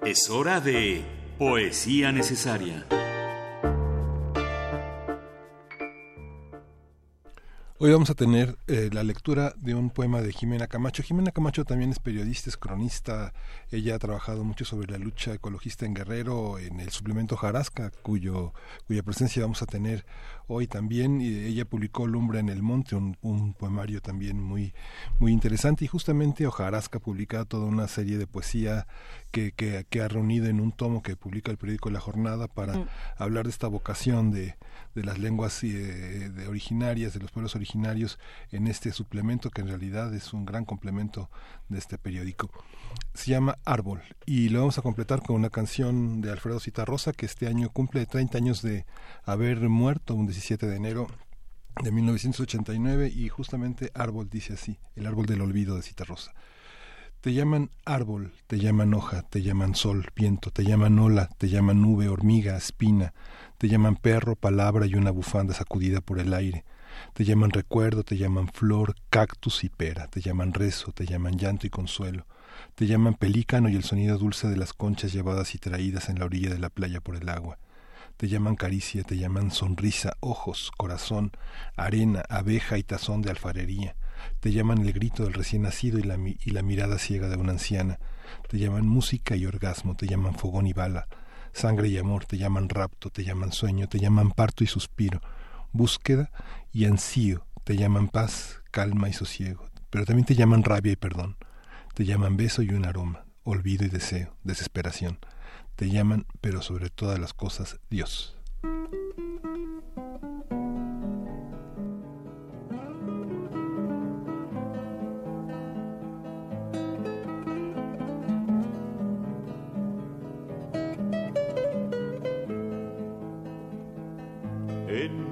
Es 0.05 0.29
hora 0.29 0.61
de 0.61 1.03
Poesía 1.39 2.13
necesaria. 2.13 2.87
Hoy 7.77 7.91
vamos 7.91 8.09
a 8.09 8.15
tener 8.15 8.57
eh, 8.69 8.89
la 8.93 9.03
lectura 9.03 9.53
de 9.57 9.75
un 9.75 9.91
poema 9.91 10.23
de 10.23 10.33
Jimena 10.33 10.69
Camacho. 10.69 11.03
Jimena 11.03 11.33
Camacho 11.33 11.65
también 11.65 11.91
es 11.91 11.99
periodista, 11.99 12.51
es 12.51 12.57
cronista. 12.57 13.35
Ella 13.73 13.97
ha 13.97 13.99
trabajado 13.99 14.45
mucho 14.45 14.65
sobre 14.65 14.93
la 14.93 14.99
lucha 14.99 15.35
ecologista 15.35 15.85
en 15.85 15.95
Guerrero, 15.95 16.61
en 16.61 16.79
el 16.79 16.91
suplemento 16.91 17.37
Jarasca, 17.37 17.91
cuya 18.03 18.53
presencia 19.05 19.43
vamos 19.43 19.61
a 19.61 19.67
tener 19.67 20.07
hoy 20.47 20.67
también. 20.67 21.21
Y 21.21 21.29
ella 21.29 21.65
publicó 21.65 22.07
Lumbre 22.07 22.41
en 22.41 22.49
el 22.49 22.63
Monte, 22.63 22.97
un, 22.97 23.55
poemario 23.59 24.01
también 24.01 24.41
muy, 24.41 24.75
muy 25.19 25.33
interesante. 25.33 25.85
Y 25.85 25.89
justamente 25.89 26.47
Hojarasca 26.47 26.99
publica 26.99 27.45
toda 27.45 27.67
una 27.67 27.89
serie 27.89 28.19
de 28.19 28.27
poesía 28.27 28.87
que, 29.31 29.53
que, 29.53 30.03
ha 30.03 30.09
reunido 30.09 30.47
en 30.47 30.61
un 30.61 30.73
tomo 30.73 31.03
que 31.03 31.17
publica 31.17 31.51
el 31.51 31.57
periódico 31.57 31.91
La 31.91 32.01
Jornada 32.01 32.47
para 32.47 32.77
mm. 32.77 32.87
hablar 33.19 33.45
de 33.45 33.51
esta 33.51 33.69
vocación 33.69 34.31
de, 34.31 34.57
de 34.95 35.03
las 35.03 35.19
lenguas 35.19 35.63
eh, 35.65 36.31
de 36.31 36.49
originarias, 36.49 37.15
de 37.15 37.21
los 37.21 37.31
pueblos 37.31 37.57
originarios, 37.57 38.19
en 38.53 38.67
este 38.67 38.93
suplemento 38.93 39.51
que 39.51 39.63
en 39.63 39.69
realidad 39.69 40.15
es 40.15 40.33
un 40.33 40.45
gran 40.45 40.65
complemento 40.65 41.31
de 41.69 41.79
este 41.79 41.99
periódico. 41.99 42.51
Se 43.15 43.31
llama 43.31 43.59
Árbol 43.65 44.03
y 44.27 44.49
lo 44.49 44.61
vamos 44.61 44.79
a 44.79 44.83
completar 44.83 45.23
con 45.23 45.37
una 45.37 45.51
canción 45.51 46.21
de 46.21 46.31
Alfredo 46.31 46.61
Citarrosa 46.61 47.13
que 47.13 47.27
este 47.27 47.47
año 47.47 47.71
cumple 47.71 48.07
30 48.07 48.39
años 48.39 48.63
de 48.63 48.87
haber 49.25 49.69
muerto 49.69 50.15
un 50.15 50.27
17 50.27 50.67
de 50.67 50.77
enero 50.77 51.07
de 51.83 51.91
1989 51.91 53.13
y 53.15 53.29
justamente 53.29 53.91
Árbol 53.95 54.29
dice 54.31 54.55
así, 54.55 54.79
el 54.95 55.07
árbol 55.07 55.27
del 55.27 55.41
olvido 55.41 55.77
de 55.77 55.83
Citarrosa. 55.83 56.33
Te 57.21 57.33
llaman 57.33 57.71
árbol, 57.87 58.33
te 58.47 58.59
llaman 58.59 58.93
hoja, 58.93 59.23
te 59.23 59.41
llaman 59.41 59.75
sol, 59.75 60.09
viento, 60.15 60.51
te 60.51 60.63
llaman 60.63 60.99
ola, 60.99 61.31
te 61.39 61.49
llaman 61.49 61.81
nube, 61.81 62.09
hormiga, 62.09 62.57
espina, 62.57 63.15
te 63.57 63.69
llaman 63.69 63.97
perro, 63.97 64.37
palabra 64.37 64.85
y 64.85 64.95
una 64.95 65.11
bufanda 65.11 65.55
sacudida 65.55 66.03
por 66.03 66.19
el 66.19 66.35
aire. 66.35 66.65
Te 67.13 67.25
llaman 67.25 67.51
recuerdo, 67.51 68.03
te 68.03 68.17
llaman 68.17 68.49
flor, 68.49 68.95
cactus 69.11 69.65
y 69.65 69.69
pera, 69.69 70.09
te 70.09 70.21
llaman 70.21 70.53
rezo, 70.53 70.93
te 70.93 71.07
llaman 71.07 71.39
llanto 71.39 71.67
y 71.67 71.71
consuelo, 71.71 72.27
te 72.75 72.87
llaman 72.87 73.15
pelícano 73.15 73.69
y 73.69 73.77
el 73.77 73.85
sonido 73.85 74.19
dulce 74.19 74.49
de 74.49 74.57
las 74.57 74.73
conchas 74.73 75.13
llevadas 75.13 75.55
y 75.55 75.59
traídas 75.59 76.09
en 76.09 76.19
la 76.19 76.25
orilla 76.25 76.51
de 76.51 76.59
la 76.59 76.71
playa 76.71 77.01
por 77.01 77.17
el 77.17 77.29
agua. 77.29 77.59
Te 78.17 78.29
llaman 78.29 78.55
caricia, 78.55 79.03
te 79.03 79.17
llaman 79.17 79.51
sonrisa, 79.51 80.17
ojos, 80.21 80.71
corazón, 80.77 81.33
arena, 81.77 82.23
abeja 82.29 82.79
y 82.79 82.85
tazón 82.85 83.23
de 83.23 83.31
alfarería. 83.31 83.97
Te 84.41 84.53
llaman 84.53 84.79
el 84.79 84.93
grito 84.93 85.25
del 85.25 85.35
recién 85.35 85.63
nacido 85.63 85.99
y 85.99 86.03
la, 86.03 86.17
y 86.17 86.51
la 86.51 86.63
mirada 86.63 86.99
ciega 86.99 87.29
de 87.29 87.37
una 87.37 87.53
anciana. 87.53 87.99
Te 88.49 88.59
llaman 88.59 88.87
música 88.87 89.35
y 89.35 89.47
orgasmo, 89.47 89.97
te 89.97 90.07
llaman 90.07 90.37
fogón 90.37 90.67
y 90.67 90.73
bala. 90.73 91.09
Sangre 91.53 91.89
y 91.89 91.99
amor, 91.99 92.25
te 92.25 92.39
llaman 92.39 92.69
rapto, 92.69 93.11
te 93.11 93.25
llaman 93.25 93.53
sueño, 93.53 93.89
te 93.89 93.99
llaman 93.99 94.31
parto 94.31 94.63
y 94.63 94.69
suspiro. 94.69 95.21
Búsqueda 95.73 96.31
y 96.75 96.87
ansío, 96.87 97.47
te 97.63 97.77
llaman 97.77 98.09
paz, 98.09 98.61
calma 98.73 99.09
y 99.09 99.13
sosiego. 99.13 99.71
Pero 99.91 100.05
también 100.05 100.27
te 100.27 100.35
llaman 100.35 100.65
rabia 100.65 100.93
y 100.93 100.97
perdón. 100.97 101.37
Te 101.95 102.05
llaman 102.05 102.37
beso 102.37 102.63
y 102.63 102.71
un 102.71 102.85
aroma, 102.85 103.25
olvido 103.45 103.87
y 103.87 103.89
deseo, 103.89 104.37
desesperación. 104.43 105.19
Te 105.77 105.89
llaman, 105.89 106.27
pero 106.41 106.63
sobre 106.63 106.91
todas 106.91 107.21
las 107.21 107.33
cosas, 107.33 107.79
Dios. 107.89 108.37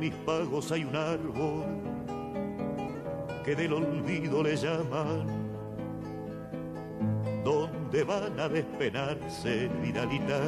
Mis 0.03 0.15
pagos 0.27 0.73
hay 0.73 0.83
un 0.83 0.97
árbol 0.97 1.65
que 3.45 3.55
del 3.55 3.73
olvido 3.73 4.43
le 4.43 4.57
llaman, 4.57 5.27
donde 7.45 8.03
van 8.03 8.41
a 8.41 8.49
despenarse 8.49 9.69
viralita 9.81 10.41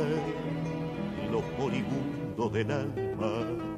los 1.31 1.44
moribundos 1.56 2.52
del 2.52 2.70
alma 2.72 3.73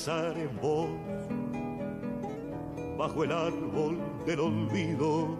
pensar 0.00 0.34
en 0.38 0.56
vos, 0.62 0.88
bajo 2.96 3.22
el 3.22 3.32
árbol 3.32 3.98
del 4.24 4.40
olvido, 4.40 5.36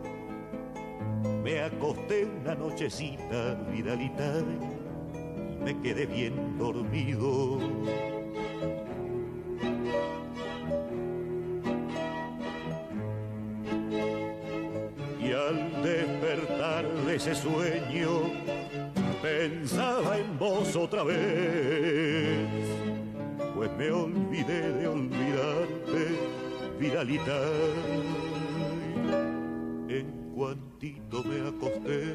me 1.42 1.62
acosté 1.62 2.26
una 2.26 2.54
nochecita, 2.54 3.54
vidalita, 3.72 4.34
y 5.14 5.64
me 5.64 5.80
quedé 5.80 6.04
bien 6.04 6.58
dormido. 6.58 7.58
Y 15.22 15.32
al 15.32 15.82
despertar 15.82 16.86
de 17.06 17.16
ese 17.16 17.34
sueño, 17.34 18.10
pensaba 19.22 20.18
en 20.18 20.38
vos 20.38 20.76
otra 20.76 21.02
vez 21.02 22.80
pues 23.60 23.70
me 23.76 23.90
olvidé 23.90 24.19
En 29.88 30.06
cuantito 30.34 31.24
me 31.24 31.48
acosté 31.48 32.14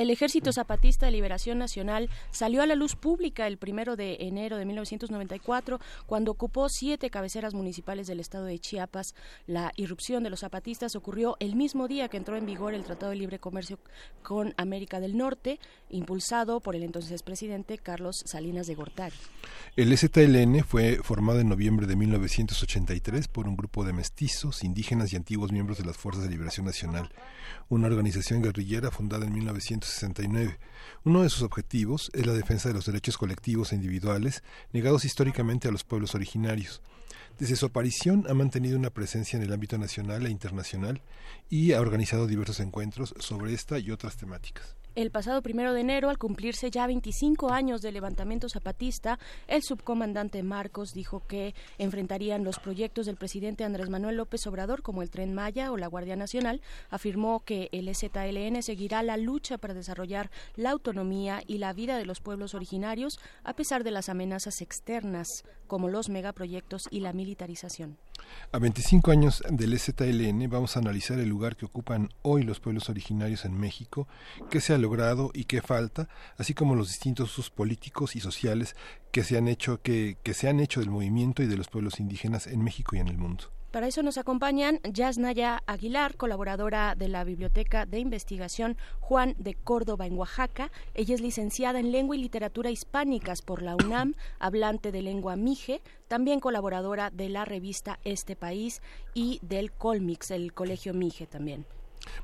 El 0.00 0.08
Ejército 0.08 0.50
Zapatista 0.50 1.04
de 1.04 1.12
Liberación 1.12 1.58
Nacional 1.58 2.08
salió 2.30 2.62
a 2.62 2.66
la 2.66 2.74
luz 2.74 2.96
pública 2.96 3.46
el 3.46 3.58
primero 3.58 3.96
de 3.96 4.16
enero 4.20 4.56
de 4.56 4.64
1994, 4.64 5.78
cuando 6.06 6.30
ocupó 6.30 6.70
siete 6.70 7.10
cabeceras 7.10 7.52
municipales 7.52 8.06
del 8.06 8.18
estado 8.18 8.46
de 8.46 8.58
Chiapas. 8.58 9.14
La 9.46 9.72
irrupción 9.76 10.22
de 10.22 10.30
los 10.30 10.40
zapatistas 10.40 10.96
ocurrió 10.96 11.36
el 11.38 11.54
mismo 11.54 11.86
día 11.86 12.08
que 12.08 12.16
entró 12.16 12.38
en 12.38 12.46
vigor 12.46 12.72
el 12.72 12.84
Tratado 12.84 13.10
de 13.10 13.18
Libre 13.18 13.40
Comercio 13.40 13.78
con 14.22 14.54
América 14.56 15.00
del 15.00 15.18
Norte, 15.18 15.60
impulsado 15.90 16.60
por 16.60 16.74
el 16.74 16.82
entonces 16.82 17.22
presidente 17.22 17.76
Carlos 17.76 18.22
Salinas 18.24 18.68
de 18.68 18.76
Gortari. 18.76 19.16
El 19.76 19.94
ZLN 19.98 20.64
fue 20.64 20.96
formado 21.02 21.40
en 21.40 21.50
noviembre 21.50 21.86
de 21.86 21.96
1983 21.96 23.28
por 23.28 23.46
un 23.46 23.54
grupo 23.54 23.84
de 23.84 23.92
mestizos, 23.92 24.64
indígenas 24.64 25.12
y 25.12 25.16
antiguos 25.16 25.52
miembros 25.52 25.76
de 25.76 25.84
las 25.84 25.98
Fuerzas 25.98 26.24
de 26.24 26.30
Liberación 26.30 26.64
Nacional 26.64 27.10
una 27.68 27.86
organización 27.86 28.42
guerrillera 28.42 28.90
fundada 28.90 29.26
en 29.26 29.32
1969. 29.90 30.58
Uno 31.04 31.22
de 31.22 31.30
sus 31.30 31.42
objetivos 31.42 32.10
es 32.14 32.26
la 32.26 32.32
defensa 32.32 32.68
de 32.68 32.74
los 32.74 32.86
derechos 32.86 33.18
colectivos 33.18 33.72
e 33.72 33.76
individuales 33.76 34.42
negados 34.72 35.04
históricamente 35.04 35.68
a 35.68 35.70
los 35.70 35.84
pueblos 35.84 36.14
originarios. 36.14 36.82
Desde 37.38 37.56
su 37.56 37.66
aparición 37.66 38.26
ha 38.28 38.34
mantenido 38.34 38.78
una 38.78 38.90
presencia 38.90 39.36
en 39.36 39.42
el 39.42 39.52
ámbito 39.52 39.78
nacional 39.78 40.26
e 40.26 40.30
internacional 40.30 41.00
y 41.48 41.72
ha 41.72 41.80
organizado 41.80 42.26
diversos 42.26 42.60
encuentros 42.60 43.14
sobre 43.18 43.54
esta 43.54 43.78
y 43.78 43.90
otras 43.90 44.16
temáticas. 44.16 44.79
El 44.96 45.12
pasado 45.12 45.40
primero 45.40 45.72
de 45.72 45.82
enero, 45.82 46.10
al 46.10 46.18
cumplirse 46.18 46.68
ya 46.68 46.84
25 46.84 47.52
años 47.52 47.80
del 47.80 47.94
levantamiento 47.94 48.48
zapatista, 48.48 49.20
el 49.46 49.62
subcomandante 49.62 50.42
Marcos 50.42 50.94
dijo 50.94 51.22
que 51.28 51.54
enfrentarían 51.78 52.42
los 52.42 52.58
proyectos 52.58 53.06
del 53.06 53.16
presidente 53.16 53.62
Andrés 53.62 53.88
Manuel 53.88 54.16
López 54.16 54.44
Obrador, 54.48 54.82
como 54.82 55.02
el 55.02 55.10
Tren 55.10 55.32
Maya 55.32 55.70
o 55.70 55.76
la 55.76 55.86
Guardia 55.86 56.16
Nacional. 56.16 56.60
Afirmó 56.90 57.38
que 57.44 57.68
el 57.70 57.88
ZLN 57.94 58.62
seguirá 58.64 59.04
la 59.04 59.16
lucha 59.16 59.58
para 59.58 59.74
desarrollar 59.74 60.28
la 60.56 60.70
autonomía 60.70 61.40
y 61.46 61.58
la 61.58 61.72
vida 61.72 61.96
de 61.96 62.04
los 62.04 62.20
pueblos 62.20 62.54
originarios, 62.54 63.20
a 63.44 63.54
pesar 63.54 63.84
de 63.84 63.92
las 63.92 64.08
amenazas 64.08 64.60
externas, 64.60 65.44
como 65.68 65.88
los 65.88 66.08
megaproyectos 66.08 66.88
y 66.90 66.98
la 66.98 67.12
militarización. 67.12 67.96
A 68.52 68.58
25 68.58 69.10
años 69.10 69.42
del 69.48 69.78
ZLN 69.78 70.48
vamos 70.50 70.76
a 70.76 70.80
analizar 70.80 71.18
el 71.18 71.28
lugar 71.28 71.56
que 71.56 71.66
ocupan 71.66 72.10
hoy 72.22 72.42
los 72.42 72.60
pueblos 72.60 72.88
originarios 72.90 73.44
en 73.44 73.58
México, 73.58 74.08
qué 74.50 74.60
se 74.60 74.74
logrado 74.80 75.30
y 75.34 75.44
qué 75.44 75.62
falta, 75.62 76.08
así 76.36 76.54
como 76.54 76.74
los 76.74 76.88
distintos 76.88 77.32
usos 77.32 77.50
políticos 77.50 78.16
y 78.16 78.20
sociales 78.20 78.76
que 79.12 79.24
se 79.24 79.36
han 79.38 79.48
hecho 79.48 79.80
que, 79.82 80.16
que 80.22 80.34
se 80.34 80.48
han 80.48 80.60
hecho 80.60 80.80
del 80.80 80.90
movimiento 80.90 81.42
y 81.42 81.46
de 81.46 81.56
los 81.56 81.68
pueblos 81.68 82.00
indígenas 82.00 82.46
en 82.46 82.62
México 82.62 82.96
y 82.96 83.00
en 83.00 83.08
el 83.08 83.18
mundo. 83.18 83.44
Para 83.70 83.86
eso 83.86 84.02
nos 84.02 84.18
acompañan 84.18 84.80
Yasnaya 84.82 85.62
Aguilar, 85.64 86.16
colaboradora 86.16 86.96
de 86.96 87.06
la 87.06 87.22
Biblioteca 87.22 87.86
de 87.86 88.00
Investigación 88.00 88.76
Juan 88.98 89.36
de 89.38 89.54
Córdoba 89.54 90.06
en 90.06 90.18
Oaxaca. 90.18 90.72
Ella 90.94 91.14
es 91.14 91.20
licenciada 91.20 91.78
en 91.78 91.92
Lengua 91.92 92.16
y 92.16 92.20
Literatura 92.20 92.72
Hispánicas 92.72 93.42
por 93.42 93.62
la 93.62 93.76
UNAM, 93.76 94.16
hablante 94.40 94.90
de 94.90 95.02
lengua 95.02 95.36
mije, 95.36 95.82
también 96.08 96.40
colaboradora 96.40 97.10
de 97.10 97.28
la 97.28 97.44
revista 97.44 98.00
Este 98.02 98.34
País 98.34 98.82
y 99.14 99.38
del 99.42 99.70
Colmix, 99.70 100.32
el 100.32 100.52
Colegio 100.52 100.92
Mije 100.92 101.28
también. 101.28 101.64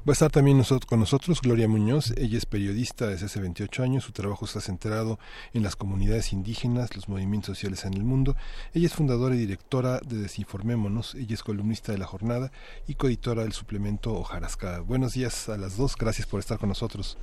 Va 0.06 0.10
a 0.10 0.12
estar 0.12 0.30
también 0.30 0.62
con 0.86 1.00
nosotros 1.00 1.40
Gloria 1.42 1.68
Muñoz. 1.68 2.12
Ella 2.16 2.38
es 2.38 2.46
periodista 2.46 3.08
desde 3.08 3.26
hace 3.26 3.40
28 3.40 3.82
años. 3.82 4.04
Su 4.04 4.12
trabajo 4.12 4.44
está 4.44 4.60
centrado 4.60 5.18
en 5.52 5.62
las 5.62 5.76
comunidades 5.76 6.32
indígenas, 6.32 6.94
los 6.94 7.08
movimientos 7.08 7.56
sociales 7.56 7.84
en 7.84 7.94
el 7.94 8.04
mundo. 8.04 8.36
Ella 8.72 8.86
es 8.86 8.94
fundadora 8.94 9.34
y 9.34 9.38
directora 9.38 9.98
de 9.98 10.18
Desinformémonos. 10.18 11.14
Ella 11.14 11.34
es 11.34 11.42
columnista 11.42 11.92
de 11.92 11.98
La 11.98 12.06
Jornada 12.06 12.50
y 12.86 12.94
coeditora 12.94 13.42
del 13.42 13.52
suplemento 13.52 14.14
Ojarasca. 14.14 14.80
Buenos 14.80 15.14
días 15.14 15.48
a 15.48 15.56
las 15.56 15.76
dos. 15.76 15.96
Gracias 15.96 16.26
por 16.26 16.40
estar 16.40 16.58
con 16.58 16.68
nosotros. 16.68 17.18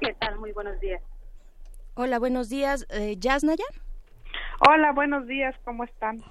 ¿Qué 0.00 0.14
tal? 0.14 0.38
Muy 0.38 0.52
buenos 0.52 0.80
días. 0.80 1.02
Hola, 1.94 2.18
buenos 2.18 2.48
días. 2.48 2.86
Eh, 2.90 3.16
¿Yasnaya? 3.18 3.64
Hola, 4.68 4.92
buenos 4.92 5.26
días. 5.26 5.54
¿Cómo 5.64 5.84
están? 5.84 6.22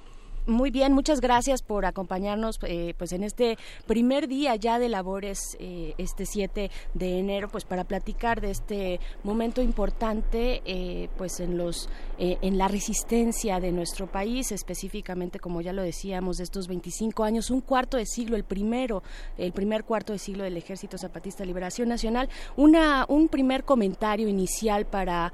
Muy 0.47 0.71
bien, 0.71 0.93
muchas 0.93 1.21
gracias 1.21 1.61
por 1.61 1.85
acompañarnos 1.85 2.57
eh, 2.63 2.95
pues 2.97 3.11
en 3.11 3.23
este 3.23 3.59
primer 3.85 4.27
día 4.27 4.55
ya 4.55 4.79
de 4.79 4.89
labores, 4.89 5.55
eh, 5.59 5.93
este 5.99 6.25
7 6.25 6.71
de 6.95 7.19
enero, 7.19 7.47
pues 7.47 7.63
para 7.63 7.83
platicar 7.83 8.41
de 8.41 8.49
este 8.49 8.99
momento 9.23 9.61
importante 9.61 10.63
eh, 10.65 11.09
pues 11.17 11.39
en 11.39 11.57
los 11.57 11.89
en 12.17 12.59
la 12.59 12.67
resistencia 12.67 13.59
de 13.59 13.71
nuestro 13.71 14.05
país, 14.05 14.51
específicamente 14.51 15.39
como 15.39 15.61
ya 15.61 15.73
lo 15.73 15.81
decíamos, 15.81 16.37
de 16.37 16.43
estos 16.43 16.67
25 16.67 17.23
años, 17.23 17.49
un 17.49 17.61
cuarto 17.61 17.97
de 17.97 18.05
siglo, 18.05 18.35
el 18.35 18.43
primero, 18.43 19.01
el 19.39 19.51
primer 19.53 19.85
cuarto 19.85 20.13
de 20.13 20.19
siglo 20.19 20.43
del 20.43 20.55
Ejército 20.55 20.99
Zapatista 20.99 21.43
Liberación 21.45 21.89
Nacional. 21.89 22.29
Una, 22.57 23.07
un 23.09 23.27
primer 23.27 23.63
comentario 23.63 24.27
inicial 24.27 24.85
para 24.85 25.33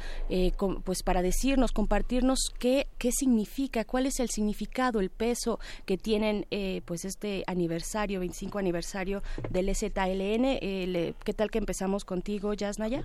pues 0.86 1.04
para 1.04 1.22
decirnos, 1.22 1.74
compartirnos 1.74 2.54
qué, 2.58 2.88
qué 2.98 3.12
significa, 3.12 3.84
cuál 3.84 4.06
es 4.06 4.22
el 4.22 4.30
significado 4.30 4.97
el 5.00 5.10
peso 5.10 5.60
que 5.86 5.98
tienen 5.98 6.46
eh, 6.52 6.82
pues 6.86 7.06
este 7.06 7.44
aniversario, 7.48 8.20
25 8.20 8.60
aniversario 8.60 9.22
del 9.50 9.74
ZLN. 9.76 10.46
Eh, 10.46 11.14
¿Qué 11.24 11.34
tal 11.34 11.50
que 11.52 11.58
empezamos 11.58 12.06
contigo, 12.06 12.54
Yasnaya? 12.54 13.04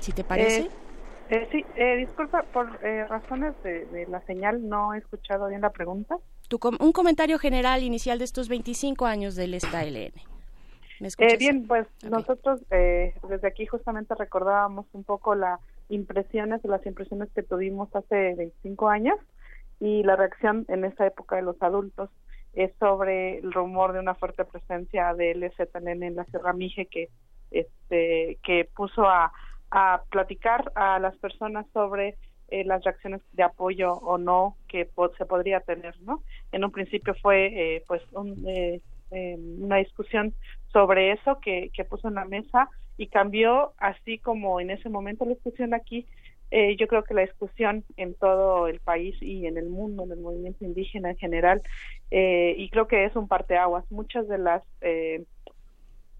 Si 0.00 0.12
te 0.12 0.24
parece. 0.24 0.68
Eh, 1.30 1.46
sí, 1.52 1.64
disculpa, 1.98 2.42
por 2.52 2.80
razones 2.80 3.54
de, 3.62 4.06
la 4.08 4.20
señal 4.22 4.66
no 4.66 4.94
he 4.94 4.98
escuchado 4.98 5.48
bien 5.48 5.60
la 5.60 5.70
pregunta. 5.70 6.16
un 6.80 6.92
comentario 6.92 7.38
general 7.38 7.82
inicial 7.82 8.18
de 8.18 8.24
estos 8.24 8.48
25 8.48 9.04
años 9.04 9.34
del 9.34 9.60
ZLN. 9.60 10.14
bien, 11.38 11.66
pues 11.66 11.86
nosotros 12.02 12.60
desde 12.70 13.46
aquí 13.46 13.66
justamente 13.66 14.14
recordábamos 14.14 14.86
un 14.92 15.04
poco 15.04 15.34
las 15.34 15.60
impresiones, 15.88 16.64
las 16.64 16.84
impresiones 16.86 17.28
que 17.34 17.42
tuvimos 17.42 17.94
hace 17.94 18.34
25 18.34 18.88
años 18.88 19.16
y 19.80 20.02
la 20.02 20.16
reacción 20.16 20.64
en 20.68 20.84
esa 20.84 21.06
época 21.06 21.36
de 21.36 21.42
los 21.42 21.60
adultos 21.62 22.10
es 22.54 22.72
sobre 22.78 23.38
el 23.38 23.52
rumor 23.52 23.92
de 23.92 24.00
una 24.00 24.14
fuerte 24.14 24.44
presencia 24.44 25.14
de 25.14 25.34
LZN 25.34 26.02
en 26.02 26.16
la 26.16 26.24
Sierra 26.24 26.52
Mije 26.52 26.86
que 26.86 27.08
este 27.50 28.38
que 28.42 28.68
puso 28.74 29.08
a, 29.08 29.32
a 29.70 30.02
platicar 30.10 30.72
a 30.74 30.98
las 30.98 31.16
personas 31.18 31.66
sobre 31.72 32.16
eh, 32.48 32.64
las 32.64 32.82
reacciones 32.82 33.20
de 33.32 33.42
apoyo 33.42 33.92
o 33.92 34.18
no 34.18 34.56
que 34.68 34.88
se 35.16 35.26
podría 35.26 35.60
tener 35.60 35.94
no 36.00 36.22
en 36.52 36.64
un 36.64 36.72
principio 36.72 37.14
fue 37.22 37.46
eh, 37.76 37.84
pues 37.86 38.02
eh, 38.46 38.80
una 39.10 39.76
discusión 39.76 40.34
sobre 40.72 41.12
eso 41.12 41.40
que, 41.40 41.70
que 41.72 41.84
puso 41.84 42.08
en 42.08 42.14
la 42.14 42.24
mesa 42.24 42.68
y 42.96 43.06
cambió 43.06 43.72
así 43.78 44.18
como 44.18 44.60
en 44.60 44.70
ese 44.70 44.88
momento 44.88 45.24
la 45.24 45.34
discusión 45.34 45.72
aquí 45.72 46.06
eh, 46.50 46.76
yo 46.76 46.86
creo 46.88 47.04
que 47.04 47.14
la 47.14 47.22
discusión 47.22 47.84
en 47.96 48.14
todo 48.14 48.68
el 48.68 48.80
país 48.80 49.16
y 49.20 49.46
en 49.46 49.58
el 49.58 49.68
mundo, 49.68 50.04
en 50.04 50.12
el 50.12 50.20
movimiento 50.20 50.64
indígena 50.64 51.10
en 51.10 51.16
general, 51.18 51.62
eh, 52.10 52.54
y 52.56 52.70
creo 52.70 52.86
que 52.88 53.04
es 53.04 53.14
un 53.16 53.28
parteaguas. 53.28 53.84
Muchas 53.90 54.28
de 54.28 54.38
las, 54.38 54.62
eh, 54.80 55.24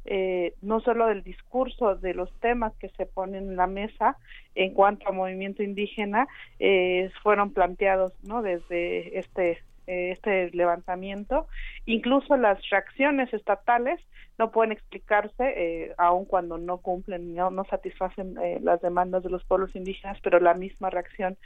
eh, 0.04 0.54
no 0.62 0.80
solo 0.80 1.06
del 1.06 1.22
discurso, 1.22 1.96
de 1.96 2.14
los 2.14 2.32
temas 2.40 2.74
que 2.76 2.88
se 2.90 3.06
ponen 3.06 3.50
en 3.50 3.56
la 3.56 3.66
mesa 3.66 4.16
en 4.54 4.74
cuanto 4.74 5.08
a 5.08 5.12
movimiento 5.12 5.62
indígena, 5.62 6.26
eh, 6.58 7.10
fueron 7.22 7.52
planteados 7.52 8.12
¿no? 8.22 8.42
desde 8.42 9.18
este 9.18 9.58
eh, 9.88 10.12
este 10.12 10.50
levantamiento. 10.50 11.48
Incluso 11.86 12.36
las 12.36 12.58
reacciones 12.70 13.32
estatales 13.32 14.00
no 14.38 14.52
pueden 14.52 14.70
explicarse, 14.70 15.34
eh, 15.56 15.94
aun 15.98 16.24
cuando 16.24 16.58
no 16.58 16.78
cumplen, 16.78 17.34
no, 17.34 17.50
no 17.50 17.64
satisfacen 17.64 18.38
eh, 18.38 18.60
las 18.62 18.80
demandas 18.80 19.24
de 19.24 19.30
los 19.30 19.44
pueblos 19.44 19.74
indígenas, 19.74 20.18
pero 20.22 20.38
la 20.38 20.54
misma 20.54 20.90
reacción 20.90 21.36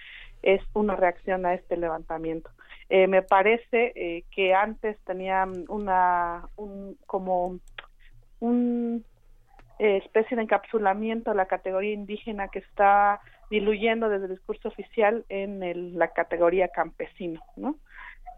es 0.43 0.61
una 0.75 0.95
reacción 0.95 1.47
a 1.47 1.55
este 1.55 1.79
levantamiento. 1.79 2.51
Eh, 2.91 3.07
me 3.07 3.23
parece 3.23 4.25
que 4.31 4.53
antes 4.53 4.99
tenían 5.05 5.65
una, 5.69 6.49
un, 6.57 6.99
como 7.07 7.59
un 8.41 9.05
especie 9.79 10.37
de 10.37 10.45
encapsulamiento 10.45 11.31
a 11.31 11.35
la 11.35 11.47
categoría 11.47 11.93
indígena 11.93 12.49
que 12.49 12.61
está 12.61 13.21
diluyendo 13.51 14.09
desde 14.09 14.27
el 14.27 14.33
discurso 14.33 14.69
oficial 14.69 15.25
en 15.29 15.63
el, 15.63 15.99
la 15.99 16.09
categoría 16.09 16.69
campesino, 16.69 17.41
¿no? 17.57 17.77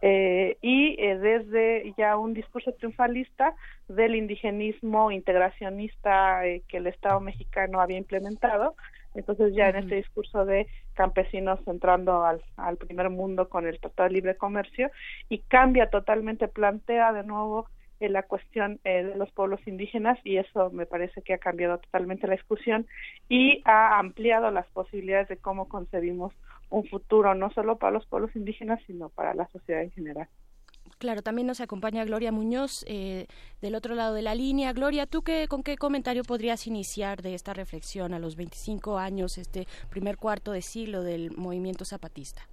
Eh, 0.07 0.59
y 0.61 0.97
eh, 1.03 1.17
desde 1.17 1.95
ya 1.97 2.19
un 2.19 2.35
discurso 2.35 2.73
triunfalista 2.73 3.55
del 3.89 4.15
indigenismo 4.15 5.11
integracionista 5.11 6.47
eh, 6.47 6.63
que 6.69 6.77
el 6.77 6.89
Estado 6.89 7.21
mexicano 7.21 7.81
había 7.81 7.97
implementado. 7.97 8.77
Entonces 9.15 9.55
ya 9.55 9.71
en 9.71 9.77
este 9.77 9.95
discurso 9.95 10.45
de 10.45 10.67
campesinos 10.93 11.59
entrando 11.67 12.23
al, 12.23 12.43
al 12.59 12.77
primer 12.77 13.09
mundo 13.09 13.49
con 13.49 13.67
el 13.67 13.81
Tratado 13.81 14.11
de 14.11 14.17
Libre 14.17 14.37
Comercio 14.37 14.91
y 15.31 15.39
cambia 15.39 15.89
totalmente, 15.89 16.49
plantea 16.49 17.15
de 17.15 17.23
nuevo 17.25 17.67
la 18.01 18.23
cuestión 18.23 18.81
de 18.85 19.15
los 19.17 19.31
pueblos 19.33 19.61
indígenas 19.67 20.19
y 20.25 20.37
eso 20.37 20.71
me 20.71 20.87
parece 20.87 21.23
que 21.23 21.35
ha 21.35 21.39
cambiado 21.39 21.79
totalmente 21.79 22.27
la 22.27 22.35
discusión 22.35 22.87
y 23.29 23.63
ha 23.65 23.99
ampliado 23.99 24.51
las 24.51 24.67
posibilidades 24.69 25.29
de 25.29 25.37
cómo 25.37 25.69
concebimos 25.69 26.33
un 26.71 26.87
futuro 26.89 27.35
no 27.35 27.51
solo 27.51 27.77
para 27.77 27.93
los 27.93 28.07
pueblos 28.07 28.35
indígenas, 28.35 28.81
sino 28.87 29.09
para 29.09 29.35
la 29.35 29.49
sociedad 29.49 29.83
en 29.83 29.93
general. 29.93 30.29
Claro, 30.99 31.23
también 31.23 31.47
nos 31.47 31.61
acompaña 31.61 32.05
Gloria 32.05 32.33
Muñoz 32.33 32.85
eh, 32.87 33.27
del 33.61 33.75
otro 33.75 33.95
lado 33.95 34.15
de 34.15 34.23
la 34.23 34.35
línea. 34.35 34.73
Gloria, 34.73 35.07
¿tú 35.07 35.23
qué, 35.23 35.49
con 35.49 35.63
qué 35.63 35.77
comentario 35.77 36.23
podrías 36.25 36.67
iniciar 36.67 37.23
de 37.23 37.35
esta 37.35 37.53
reflexión 37.53 38.15
a 38.15 38.19
los 38.19 38.37
25 38.37 38.99
años, 38.99 39.39
este 39.39 39.67
primer 39.91 40.17
cuarto 40.17 40.53
de 40.53 40.63
siglo 40.63 41.03
del 41.03 41.31
movimiento 41.33 41.85
zapatista? 41.85 42.49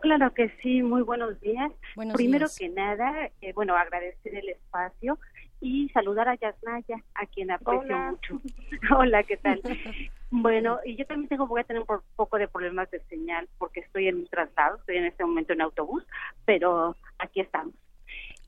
Claro 0.00 0.32
que 0.32 0.50
sí, 0.62 0.82
muy 0.82 1.02
buenos 1.02 1.40
días. 1.40 1.72
Primero 2.14 2.46
que 2.56 2.68
nada, 2.68 3.30
eh, 3.40 3.52
bueno, 3.52 3.76
agradecer 3.76 4.34
el 4.34 4.48
espacio 4.50 5.18
y 5.60 5.88
saludar 5.90 6.28
a 6.28 6.34
Yasnaya, 6.34 7.02
a 7.14 7.26
quien 7.26 7.50
aprecio 7.50 7.96
mucho. 7.96 8.40
Hola, 8.96 9.22
¿qué 9.22 9.36
tal? 9.36 9.60
bueno, 10.30 10.78
y 10.84 10.96
yo 10.96 11.06
también 11.06 11.28
tengo, 11.28 11.46
voy 11.46 11.60
a 11.60 11.64
tener 11.64 11.82
un 11.82 12.00
poco 12.16 12.38
de 12.38 12.48
problemas 12.48 12.90
de 12.90 13.00
señal 13.04 13.48
porque 13.58 13.80
estoy 13.80 14.08
en 14.08 14.16
un 14.16 14.26
traslado, 14.26 14.76
estoy 14.78 14.98
en 14.98 15.06
este 15.06 15.24
momento 15.24 15.52
en 15.52 15.62
autobús, 15.62 16.04
pero 16.44 16.96
aquí 17.18 17.40
estamos. 17.40 17.74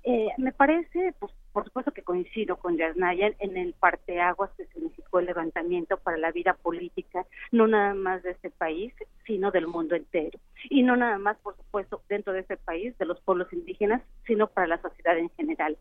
Eh, 0.06 0.28
me 0.36 0.52
parece, 0.52 1.14
pues, 1.18 1.32
por 1.52 1.64
supuesto 1.64 1.90
que 1.92 2.02
coincido 2.02 2.56
con 2.56 2.76
Yasnaya 2.76 3.32
en 3.38 3.56
el 3.56 3.72
parteaguas 3.72 4.50
que 4.54 4.66
significó 4.66 5.18
el 5.18 5.26
levantamiento 5.26 5.96
para 5.96 6.18
la 6.18 6.30
vida 6.30 6.52
política, 6.52 7.24
no 7.52 7.66
nada 7.66 7.94
más 7.94 8.22
de 8.22 8.32
este 8.32 8.50
país, 8.50 8.92
sino 9.26 9.50
del 9.50 9.66
mundo 9.66 9.96
entero. 9.96 10.38
Y 10.68 10.82
no 10.82 10.94
nada 10.94 11.16
más, 11.16 11.38
por 11.38 11.56
supuesto, 11.56 12.02
dentro 12.06 12.34
de 12.34 12.40
ese 12.40 12.58
país, 12.58 12.96
de 12.98 13.06
los 13.06 13.18
pueblos 13.22 13.50
indígenas, 13.54 14.02
sino 14.26 14.46
para 14.48 14.66
la 14.66 14.82
sociedad 14.82 15.16
en 15.16 15.30
general. 15.30 15.78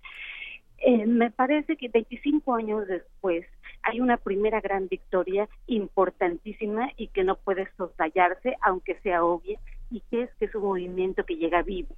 Eh, 0.77 1.05
me 1.05 1.29
parece 1.29 1.75
que 1.75 1.89
25 1.89 2.55
años 2.55 2.87
después 2.87 3.45
hay 3.81 3.99
una 3.99 4.15
primera 4.15 4.61
gran 4.61 4.87
victoria 4.87 5.49
importantísima 5.67 6.91
y 6.95 7.07
que 7.07 7.25
no 7.25 7.35
puede 7.35 7.67
soslayarse, 7.75 8.55
aunque 8.61 8.97
sea 9.01 9.25
obvia, 9.25 9.59
y 9.91 9.99
que 10.09 10.23
es 10.23 10.33
que 10.35 10.45
es 10.45 10.55
un 10.55 10.63
movimiento 10.63 11.25
que 11.25 11.35
llega 11.35 11.61
vivo 11.61 11.93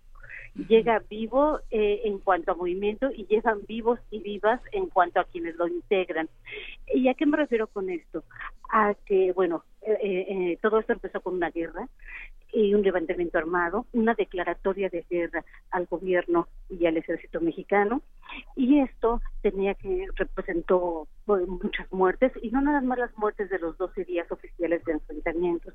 llega 0.55 1.03
vivo 1.09 1.59
eh, 1.69 2.01
en 2.05 2.19
cuanto 2.19 2.51
a 2.51 2.55
movimiento 2.55 3.11
y 3.11 3.25
llegan 3.25 3.59
vivos 3.67 3.99
y 4.09 4.19
vivas 4.19 4.61
en 4.71 4.87
cuanto 4.87 5.19
a 5.19 5.25
quienes 5.25 5.55
lo 5.55 5.67
integran. 5.67 6.29
¿Y 6.93 7.07
a 7.09 7.13
qué 7.13 7.25
me 7.25 7.37
refiero 7.37 7.67
con 7.67 7.89
esto? 7.89 8.23
A 8.71 8.93
que, 9.05 9.33
bueno, 9.33 9.63
eh, 9.85 10.25
eh, 10.29 10.59
todo 10.61 10.79
esto 10.79 10.93
empezó 10.93 11.21
con 11.21 11.35
una 11.35 11.51
guerra 11.51 11.87
y 12.51 12.73
un 12.73 12.81
levantamiento 12.81 13.37
armado, 13.37 13.85
una 13.91 14.13
declaratoria 14.13 14.89
de 14.89 15.05
guerra 15.09 15.43
al 15.71 15.85
gobierno 15.87 16.47
y 16.69 16.85
al 16.85 16.97
ejército 16.97 17.41
mexicano, 17.41 18.01
y 18.55 18.79
esto 18.79 19.21
tenía 19.41 19.75
que 19.75 20.07
representó 20.15 21.07
pues, 21.25 21.45
muchas 21.47 21.91
muertes, 21.91 22.31
y 22.41 22.49
no 22.49 22.61
nada 22.61 22.81
más 22.81 22.97
las 22.97 23.17
muertes 23.17 23.49
de 23.49 23.59
los 23.59 23.77
12 23.77 24.05
días 24.05 24.31
oficiales 24.31 24.83
de 24.85 24.93
enfrentamientos, 24.93 25.73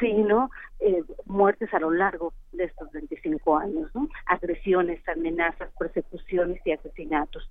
sino 0.00 0.50
eh, 0.80 1.02
muertes 1.24 1.72
a 1.72 1.78
lo 1.78 1.90
largo 1.90 2.34
de 2.52 2.64
estos 2.64 2.90
25 2.90 3.56
años, 3.56 3.90
¿no? 3.94 4.08
agresiones, 4.26 5.00
amenazas, 5.08 5.70
persecuciones 5.78 6.60
y 6.66 6.72
asesinatos. 6.72 7.48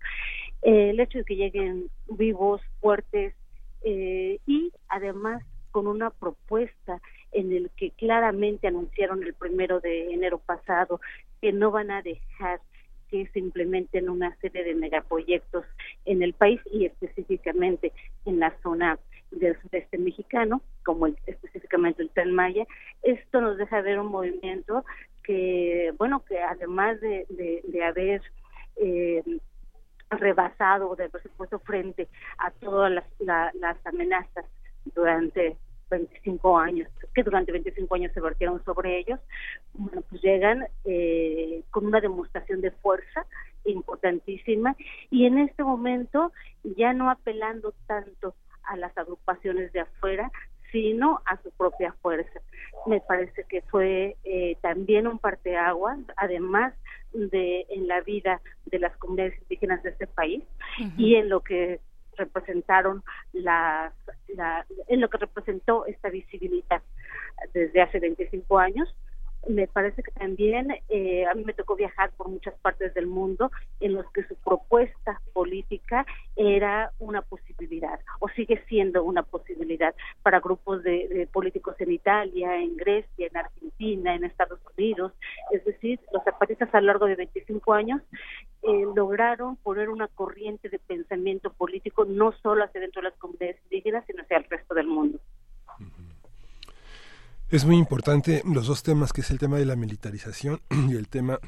el 0.61 0.99
hecho 0.99 1.19
de 1.19 1.23
que 1.23 1.35
lleguen 1.37 1.89
vivos, 2.09 2.61
fuertes, 2.81 3.33
eh, 3.83 4.39
y 4.45 4.71
además 4.89 5.43
con 5.77 5.85
una 5.85 6.09
propuesta 6.09 6.99
en 7.31 7.51
el 7.51 7.69
que 7.77 7.91
claramente 7.91 8.65
anunciaron 8.65 9.21
el 9.21 9.35
primero 9.35 9.79
de 9.79 10.11
enero 10.11 10.39
pasado 10.39 10.99
que 11.39 11.53
no 11.53 11.69
van 11.69 11.91
a 11.91 12.01
dejar 12.01 12.61
que 13.11 13.27
se 13.27 13.37
implementen 13.37 14.09
una 14.09 14.35
serie 14.37 14.63
de 14.63 14.73
megaproyectos 14.73 15.65
en 16.05 16.23
el 16.23 16.33
país 16.33 16.59
y 16.71 16.85
específicamente 16.85 17.93
en 18.25 18.39
la 18.39 18.55
zona 18.63 18.97
del 19.29 19.55
sudeste 19.61 19.99
mexicano, 19.99 20.63
como 20.83 21.05
específicamente 21.27 22.01
el 22.01 22.09
Tren. 22.09 22.35
Esto 23.03 23.39
nos 23.39 23.59
deja 23.59 23.79
ver 23.81 23.99
un 23.99 24.07
movimiento 24.07 24.83
que, 25.23 25.93
bueno, 25.99 26.25
que 26.25 26.39
además 26.39 26.99
de, 27.01 27.27
de, 27.63 27.83
haber 27.83 28.23
eh, 28.77 29.21
rebasado, 30.09 30.95
de 30.95 31.03
haber 31.03 31.21
puesto 31.37 31.59
frente 31.59 32.07
a 32.39 32.49
todas 32.49 32.91
las, 32.91 33.05
las 33.19 33.77
amenazas 33.85 34.45
durante 34.95 35.55
25 35.89 36.57
años, 36.57 36.89
que 37.13 37.23
durante 37.23 37.51
25 37.51 37.95
años 37.95 38.11
se 38.13 38.21
vertieron 38.21 38.63
sobre 38.63 38.99
ellos, 38.99 39.19
bueno, 39.73 40.01
pues 40.09 40.21
llegan 40.21 40.67
eh, 40.85 41.63
con 41.71 41.85
una 41.85 42.01
demostración 42.01 42.61
de 42.61 42.71
fuerza 42.71 43.25
importantísima 43.65 44.75
y 45.09 45.25
en 45.25 45.39
este 45.39 45.63
momento 45.63 46.31
ya 46.63 46.93
no 46.93 47.09
apelando 47.09 47.73
tanto 47.85 48.35
a 48.63 48.75
las 48.77 48.97
agrupaciones 48.97 49.71
de 49.73 49.81
afuera, 49.81 50.31
sino 50.71 51.21
a 51.25 51.41
su 51.41 51.51
propia 51.51 51.93
fuerza. 52.01 52.41
Me 52.85 52.99
parece 52.99 53.45
que 53.45 53.61
fue 53.63 54.17
eh, 54.23 54.57
también 54.61 55.07
un 55.07 55.19
parteaguas, 55.19 55.99
además 56.17 56.73
de 57.13 57.65
en 57.69 57.87
la 57.87 58.01
vida 58.01 58.41
de 58.65 58.79
las 58.79 58.95
comunidades 58.97 59.41
indígenas 59.43 59.81
de 59.83 59.91
este 59.91 60.07
país 60.07 60.43
y 60.97 61.15
en 61.15 61.29
lo 61.29 61.39
que 61.39 61.79
representaron 62.17 63.03
la, 63.33 63.93
en 64.87 65.01
lo 65.01 65.09
que 65.09 65.17
representó 65.17 65.85
esta 65.85 66.09
visibilidad 66.09 66.81
desde 67.53 67.81
hace 67.81 67.99
25 67.99 68.59
años 68.59 68.93
me 69.47 69.67
parece 69.67 70.03
que 70.03 70.11
también 70.11 70.75
eh, 70.89 71.25
a 71.25 71.33
mí 71.33 71.43
me 71.43 71.53
tocó 71.53 71.75
viajar 71.75 72.11
por 72.17 72.27
muchas 72.27 72.53
partes 72.55 72.93
del 72.93 73.07
mundo 73.07 73.51
en 73.79 73.93
los 73.93 74.09
que 74.11 74.23
su 74.23 74.35
propuesta 74.35 75.21
política 75.33 76.05
era 76.35 76.91
una 76.99 77.21
posibilidad 77.21 77.99
o 78.19 78.29
sigue 78.29 78.63
siendo 78.67 79.03
una 79.03 79.23
posibilidad 79.23 79.95
para 80.23 80.39
grupos 80.39 80.83
de, 80.83 81.27
políticos 81.31 81.75
en 81.79 81.91
Italia, 81.91 82.57
en 82.57 82.75
Grecia, 82.75 83.27
en 83.27 83.37
Argentina, 83.37 84.15
en 84.15 84.23
Estados 84.25 84.59
Unidos. 84.77 85.13
Es 85.51 85.63
decir, 85.65 85.99
los 86.11 86.23
zapatistas 86.23 86.73
a 86.73 86.81
lo 86.81 86.87
largo 86.87 87.05
de 87.05 87.15
25 87.15 87.73
años 87.73 88.01
eh, 88.63 88.85
lograron 88.95 89.55
poner 89.57 89.89
una 89.89 90.07
corriente 90.07 90.69
de 90.69 90.79
pensamiento 90.79 91.53
político 91.53 92.05
no 92.05 92.31
solo 92.43 92.63
hacia 92.63 92.81
dentro 92.81 93.01
de 93.01 93.09
las 93.09 93.17
comunidades 93.19 93.57
indígenas, 93.63 94.03
sino 94.07 94.23
hacia 94.23 94.37
el 94.37 94.43
resto 94.45 94.73
del 94.73 94.87
mundo. 94.87 95.19
Es 97.49 97.63
muy 97.63 97.77
importante 97.77 98.41
los 98.43 98.67
dos 98.67 98.83
temas, 98.83 99.13
que 99.13 99.21
es 99.21 99.31
el 99.31 99.39
tema 99.39 99.55
de 99.55 99.63
la 99.63 99.77
militarización 99.77 100.59
y 100.89 100.95
el 100.95 101.07
tema 101.07 101.39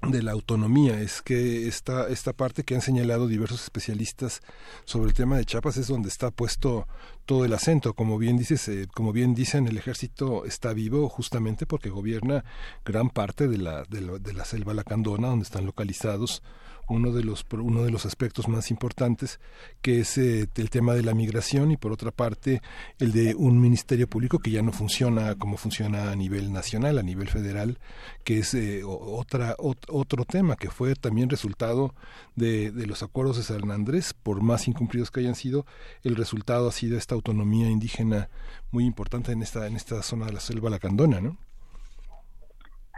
de 0.00 0.22
la 0.22 0.30
autonomía. 0.30 1.00
Es 1.00 1.20
que 1.20 1.66
esta, 1.66 2.06
esta 2.06 2.32
parte 2.32 2.62
que 2.62 2.76
han 2.76 2.80
señalado 2.80 3.26
diversos 3.26 3.64
especialistas 3.64 4.40
sobre 4.84 5.08
el 5.08 5.14
tema 5.14 5.36
de 5.36 5.44
Chiapas 5.44 5.78
es 5.78 5.88
donde 5.88 6.10
está 6.10 6.30
puesto 6.30 6.86
todo 7.26 7.44
el 7.44 7.54
acento. 7.54 7.94
Como 7.94 8.18
bien 8.18 8.36
dices 8.36 8.68
eh, 8.68 8.86
como 8.94 9.12
bien 9.12 9.34
dicen 9.34 9.66
el 9.66 9.76
ejército 9.76 10.44
está 10.44 10.74
vivo 10.74 11.08
justamente 11.08 11.66
porque 11.66 11.90
gobierna 11.90 12.44
gran 12.84 13.10
parte 13.10 13.48
de 13.48 13.58
la, 13.58 13.82
de, 13.88 14.00
la, 14.00 14.18
de 14.20 14.34
la 14.34 14.44
selva 14.44 14.74
lacandona 14.74 15.26
donde 15.26 15.42
están 15.42 15.66
localizados 15.66 16.44
uno 16.92 17.12
de 17.12 17.24
los 17.24 17.44
uno 17.52 17.82
de 17.82 17.90
los 17.90 18.06
aspectos 18.06 18.48
más 18.48 18.70
importantes 18.70 19.40
que 19.80 20.00
es 20.00 20.18
eh, 20.18 20.48
el 20.54 20.70
tema 20.70 20.94
de 20.94 21.02
la 21.02 21.14
migración 21.14 21.70
y 21.70 21.76
por 21.76 21.92
otra 21.92 22.10
parte 22.10 22.62
el 22.98 23.12
de 23.12 23.34
un 23.34 23.60
ministerio 23.60 24.06
público 24.08 24.38
que 24.38 24.50
ya 24.50 24.62
no 24.62 24.72
funciona 24.72 25.34
como 25.36 25.56
funciona 25.56 26.10
a 26.10 26.16
nivel 26.16 26.52
nacional 26.52 26.98
a 26.98 27.02
nivel 27.02 27.28
federal 27.28 27.78
que 28.24 28.38
es 28.38 28.54
eh, 28.54 28.82
otra 28.84 29.56
otro 29.58 30.24
tema 30.24 30.56
que 30.56 30.70
fue 30.70 30.94
también 30.94 31.30
resultado 31.30 31.94
de, 32.36 32.70
de 32.70 32.86
los 32.86 33.02
acuerdos 33.02 33.36
de 33.36 33.42
San 33.42 33.70
Andrés 33.70 34.14
por 34.14 34.42
más 34.42 34.68
incumplidos 34.68 35.10
que 35.10 35.20
hayan 35.20 35.34
sido 35.34 35.66
el 36.04 36.16
resultado 36.16 36.68
ha 36.68 36.72
sido 36.72 36.98
esta 36.98 37.14
autonomía 37.14 37.68
indígena 37.68 38.28
muy 38.70 38.84
importante 38.84 39.32
en 39.32 39.42
esta 39.42 39.66
en 39.66 39.76
esta 39.76 40.02
zona 40.02 40.26
de 40.26 40.32
la 40.32 40.40
selva 40.40 40.70
lacandona 40.70 41.20
no 41.20 41.36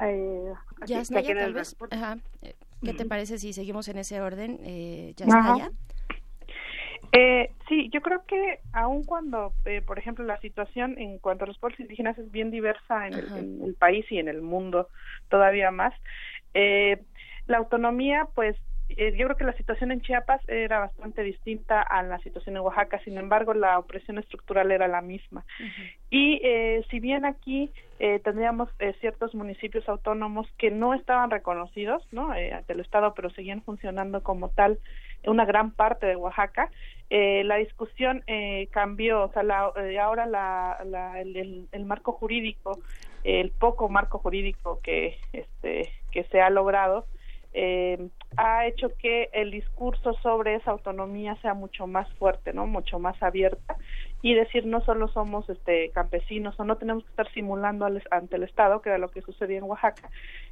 eh, 0.00 0.52
ya 0.86 1.02
tal 1.04 1.54
vez. 1.54 1.76
¿Qué 2.84 2.94
te 2.94 3.04
parece 3.04 3.38
si 3.38 3.52
seguimos 3.52 3.88
en 3.88 3.98
ese 3.98 4.20
orden? 4.20 4.58
Eh, 4.64 5.14
¿Ya 5.16 5.26
está 5.26 5.56
ya? 5.56 5.70
Eh, 7.16 7.52
sí, 7.68 7.90
yo 7.92 8.00
creo 8.00 8.24
que 8.26 8.58
aun 8.72 9.04
cuando, 9.04 9.52
eh, 9.64 9.82
por 9.82 10.00
ejemplo, 10.00 10.24
la 10.24 10.40
situación 10.40 10.98
en 10.98 11.18
cuanto 11.18 11.44
a 11.44 11.46
los 11.46 11.58
pueblos 11.58 11.78
indígenas 11.78 12.18
es 12.18 12.28
bien 12.32 12.50
diversa 12.50 13.06
en 13.06 13.14
el, 13.14 13.76
país 13.76 14.04
y 14.10 14.18
en 14.18 14.26
el 14.26 14.42
mundo 14.42 14.88
todavía 15.28 15.70
más, 15.70 15.94
eh, 16.54 17.04
la 17.46 17.58
autonomía, 17.58 18.26
pues 18.34 18.56
eh, 18.90 19.14
yo 19.16 19.26
creo 19.26 19.36
que 19.36 19.44
la 19.44 19.54
situación 19.54 19.92
en 19.92 20.00
Chiapas 20.02 20.40
era 20.48 20.80
bastante 20.80 21.22
distinta 21.22 21.80
a 21.82 22.02
la 22.02 22.18
situación 22.18 22.56
en 22.56 22.62
Oaxaca, 22.62 23.00
sin 23.00 23.16
embargo 23.16 23.54
la 23.54 23.78
opresión 23.78 24.18
estructural 24.18 24.70
era 24.70 24.88
la 24.88 25.00
misma. 25.00 25.44
Y 26.10 26.40
eh, 26.44 26.84
si 26.90 27.00
bien 27.00 27.24
aquí 27.24 27.72
eh, 27.98 28.20
tendríamos 28.20 28.68
eh, 28.78 28.94
ciertos 29.00 29.34
municipios 29.34 29.88
autónomos 29.88 30.46
que 30.58 30.70
no 30.70 30.94
estaban 30.94 31.30
reconocidos 31.30 32.06
¿no? 32.12 32.30
ante 32.30 32.72
el 32.72 32.80
Estado, 32.80 33.14
pero 33.14 33.30
seguían 33.30 33.62
funcionando 33.62 34.22
como 34.22 34.50
tal 34.50 34.78
una 35.26 35.46
gran 35.46 35.70
parte 35.70 36.06
de 36.06 36.16
Oaxaca, 36.16 36.70
la 37.10 37.56
discusión 37.56 38.22
cambió, 38.70 39.22
o 39.22 39.32
sea, 39.32 39.42
la, 39.42 39.72
ahora 40.02 40.26
la, 40.26 40.78
la, 40.84 41.20
el, 41.20 41.66
el 41.70 41.84
marco 41.84 42.12
jurídico, 42.12 42.78
el 43.22 43.50
poco 43.50 43.88
marco 43.88 44.18
jurídico 44.18 44.80
que, 44.82 45.16
este, 45.32 45.90
que 46.10 46.24
se 46.24 46.42
ha 46.42 46.50
logrado, 46.50 47.06
eh, 47.54 48.08
ha 48.36 48.66
hecho 48.66 48.88
que 48.98 49.30
el 49.32 49.52
discurso 49.52 50.14
sobre 50.22 50.56
esa 50.56 50.72
autonomía 50.72 51.36
sea 51.40 51.54
mucho 51.54 51.86
más 51.86 52.12
fuerte, 52.14 52.52
¿no? 52.52 52.66
Mucho 52.66 52.98
más 52.98 53.20
abierta 53.22 53.76
y 54.22 54.34
decir 54.34 54.64
no 54.64 54.80
solo 54.80 55.08
somos 55.08 55.48
este 55.50 55.90
campesinos 55.90 56.58
o 56.58 56.64
no 56.64 56.76
tenemos 56.76 57.04
que 57.04 57.10
estar 57.10 57.30
simulando 57.32 57.86
ante 58.10 58.36
el 58.36 58.42
Estado, 58.42 58.80
que 58.80 58.88
era 58.88 58.98
lo 58.98 59.10
que 59.10 59.20
sucedía 59.20 59.58
en 59.58 59.64
Oaxaca, 59.64 60.08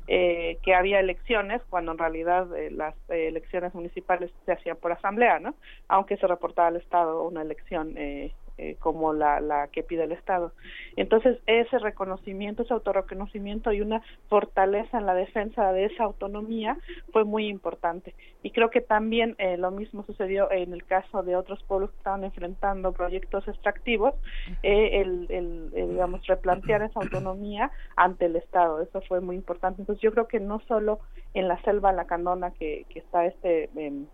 eh, 0.06 0.58
que 0.62 0.74
había 0.74 1.00
elecciones 1.00 1.62
cuando 1.70 1.92
en 1.92 1.98
realidad 1.98 2.54
eh, 2.54 2.70
las 2.70 2.94
eh, 3.08 3.28
elecciones 3.28 3.74
municipales 3.74 4.30
se 4.44 4.52
hacían 4.52 4.76
por 4.76 4.92
asamblea, 4.92 5.40
¿no? 5.40 5.54
Aunque 5.88 6.18
se 6.18 6.26
reportaba 6.26 6.68
al 6.68 6.76
Estado 6.76 7.22
una 7.26 7.42
elección 7.42 7.94
eh, 7.96 8.32
eh, 8.62 8.76
como 8.78 9.12
la, 9.12 9.40
la 9.40 9.66
que 9.68 9.82
pide 9.82 10.04
el 10.04 10.12
Estado. 10.12 10.52
Entonces, 10.94 11.38
ese 11.46 11.78
reconocimiento, 11.80 12.62
ese 12.62 12.72
autorreconocimiento 12.72 13.72
y 13.72 13.80
una 13.80 14.02
fortaleza 14.28 14.98
en 14.98 15.06
la 15.06 15.14
defensa 15.14 15.72
de 15.72 15.86
esa 15.86 16.04
autonomía 16.04 16.76
fue 17.12 17.24
muy 17.24 17.48
importante. 17.48 18.14
Y 18.44 18.52
creo 18.52 18.70
que 18.70 18.80
también 18.80 19.34
eh, 19.38 19.56
lo 19.56 19.72
mismo 19.72 20.04
sucedió 20.04 20.48
en 20.52 20.72
el 20.72 20.84
caso 20.84 21.24
de 21.24 21.34
otros 21.34 21.60
pueblos 21.64 21.90
que 21.90 21.96
estaban 21.96 22.22
enfrentando 22.22 22.92
proyectos 22.92 23.48
extractivos, 23.48 24.14
eh, 24.62 25.00
el, 25.00 25.26
el, 25.28 25.90
digamos, 25.90 26.24
replantear 26.28 26.82
esa 26.82 27.00
autonomía 27.00 27.72
ante 27.96 28.26
el 28.26 28.36
Estado. 28.36 28.80
Eso 28.80 29.00
fue 29.08 29.20
muy 29.20 29.34
importante. 29.34 29.82
Entonces, 29.82 30.02
yo 30.02 30.12
creo 30.12 30.28
que 30.28 30.38
no 30.38 30.60
solo 30.68 31.00
en 31.34 31.48
la 31.48 31.60
selva 31.62 31.92
lacandona 31.92 32.52
que, 32.52 32.86
que 32.90 33.00
está 33.00 33.26
este 33.26 33.70
em, 33.74 34.06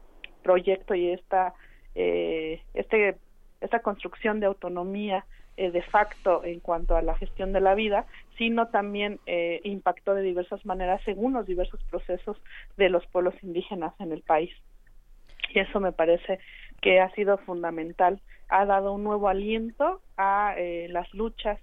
proyecto 0.42 0.94
y 0.94 1.10
esta 1.10 1.52
eh, 1.94 2.62
este 2.74 3.16
esa 3.60 3.80
construcción 3.80 4.40
de 4.40 4.46
autonomía 4.46 5.24
eh, 5.56 5.70
de 5.70 5.82
facto 5.82 6.44
en 6.44 6.60
cuanto 6.60 6.96
a 6.96 7.02
la 7.02 7.16
gestión 7.16 7.52
de 7.52 7.60
la 7.60 7.74
vida, 7.74 8.06
sino 8.36 8.68
también 8.68 9.18
eh, 9.26 9.60
impactó 9.64 10.14
de 10.14 10.22
diversas 10.22 10.64
maneras 10.64 11.00
según 11.04 11.32
los 11.32 11.46
diversos 11.46 11.82
procesos 11.90 12.36
de 12.76 12.88
los 12.88 13.04
pueblos 13.06 13.34
indígenas 13.42 13.92
en 13.98 14.12
el 14.12 14.22
país. 14.22 14.52
Y 15.52 15.58
eso 15.60 15.80
me 15.80 15.92
parece 15.92 16.38
que 16.80 17.00
ha 17.00 17.10
sido 17.10 17.38
fundamental. 17.38 18.20
Ha 18.48 18.66
dado 18.66 18.92
un 18.92 19.02
nuevo 19.04 19.28
aliento 19.28 20.00
a 20.16 20.54
eh, 20.56 20.86
las 20.90 21.12
luchas 21.12 21.58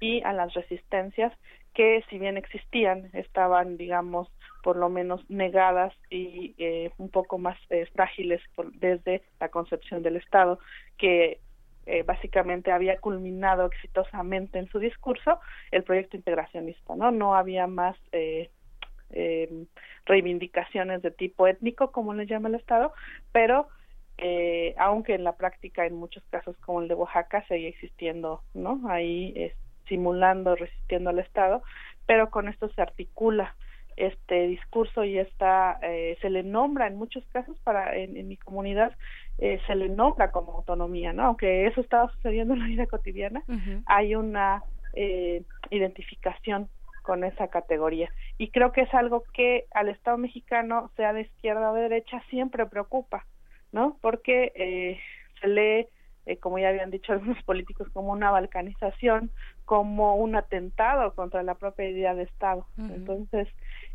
y 0.00 0.22
a 0.22 0.32
las 0.32 0.52
resistencias 0.54 1.32
que 1.74 2.04
si 2.08 2.18
bien 2.18 2.36
existían 2.36 3.10
estaban 3.12 3.76
digamos 3.76 4.28
por 4.62 4.76
lo 4.76 4.88
menos 4.88 5.28
negadas 5.30 5.94
y 6.10 6.54
eh, 6.58 6.90
un 6.98 7.08
poco 7.08 7.38
más 7.38 7.56
eh, 7.70 7.86
frágiles 7.94 8.40
desde 8.74 9.22
la 9.40 9.48
concepción 9.48 10.02
del 10.02 10.16
Estado 10.16 10.58
que 10.98 11.38
eh, 11.88 12.02
básicamente 12.02 12.70
había 12.70 12.98
culminado 13.00 13.66
exitosamente 13.66 14.58
en 14.58 14.68
su 14.68 14.78
discurso 14.78 15.40
el 15.70 15.84
proyecto 15.84 16.16
integracionista 16.18 16.94
no 16.94 17.10
no 17.10 17.34
había 17.34 17.66
más 17.66 17.96
eh, 18.12 18.50
eh, 19.10 19.64
reivindicaciones 20.04 21.00
de 21.00 21.10
tipo 21.10 21.46
étnico 21.46 21.90
como 21.90 22.12
le 22.12 22.26
llama 22.26 22.50
el 22.50 22.56
Estado 22.56 22.92
pero 23.32 23.68
eh, 24.18 24.74
aunque 24.76 25.14
en 25.14 25.24
la 25.24 25.36
práctica 25.36 25.86
en 25.86 25.94
muchos 25.94 26.22
casos 26.30 26.58
como 26.58 26.82
el 26.82 26.88
de 26.88 26.94
Oaxaca 26.94 27.42
seguía 27.48 27.70
existiendo 27.70 28.42
no 28.52 28.82
ahí 28.90 29.32
eh, 29.34 29.54
simulando 29.88 30.56
resistiendo 30.56 31.08
al 31.08 31.20
Estado 31.20 31.62
pero 32.04 32.28
con 32.28 32.48
esto 32.48 32.68
se 32.68 32.82
articula 32.82 33.56
este 33.98 34.46
discurso 34.48 35.04
y 35.04 35.18
está 35.18 35.78
eh, 35.82 36.16
se 36.20 36.30
le 36.30 36.42
nombra 36.42 36.86
en 36.86 36.96
muchos 36.96 37.24
casos 37.32 37.58
para 37.64 37.96
en, 37.96 38.16
en 38.16 38.28
mi 38.28 38.36
comunidad 38.36 38.92
eh, 39.38 39.60
se 39.66 39.74
le 39.74 39.88
nombra 39.88 40.30
como 40.30 40.52
autonomía 40.52 41.12
no 41.12 41.24
aunque 41.24 41.66
eso 41.66 41.80
estaba 41.80 42.10
sucediendo 42.12 42.54
en 42.54 42.60
la 42.60 42.66
vida 42.66 42.86
cotidiana 42.86 43.42
hay 43.86 44.14
una 44.14 44.62
eh, 44.94 45.42
identificación 45.70 46.68
con 47.02 47.24
esa 47.24 47.48
categoría. 47.48 48.10
Y 48.36 48.50
creo 48.50 48.72
que 48.72 48.82
es 48.82 48.92
algo 48.92 49.24
que 49.32 49.64
al 49.70 49.88
Estado 49.88 50.18
mexicano 50.18 50.90
sea 50.94 51.14
de 51.14 51.22
izquierda 51.22 51.70
o 51.70 51.74
de 51.74 51.82
derecha 51.82 52.22
siempre 52.28 52.66
preocupa 52.66 53.24
no 53.72 53.96
porque 54.00 54.52
eh, 54.54 54.98
se 55.40 55.48
lee 55.48 55.86
eh, 56.26 56.36
como 56.36 56.58
ya 56.58 56.68
habían 56.68 56.90
dicho 56.90 57.12
algunos 57.12 57.42
políticos, 57.44 57.88
como 57.94 58.12
una 58.12 58.30
balcanización, 58.30 59.30
como 59.64 60.16
un 60.16 60.36
atentado 60.36 61.14
contra 61.14 61.42
la 61.42 61.54
propia 61.54 61.88
idea 61.88 62.14
de 62.14 62.24
Estado. 62.24 62.66
Entonces, 62.76 63.48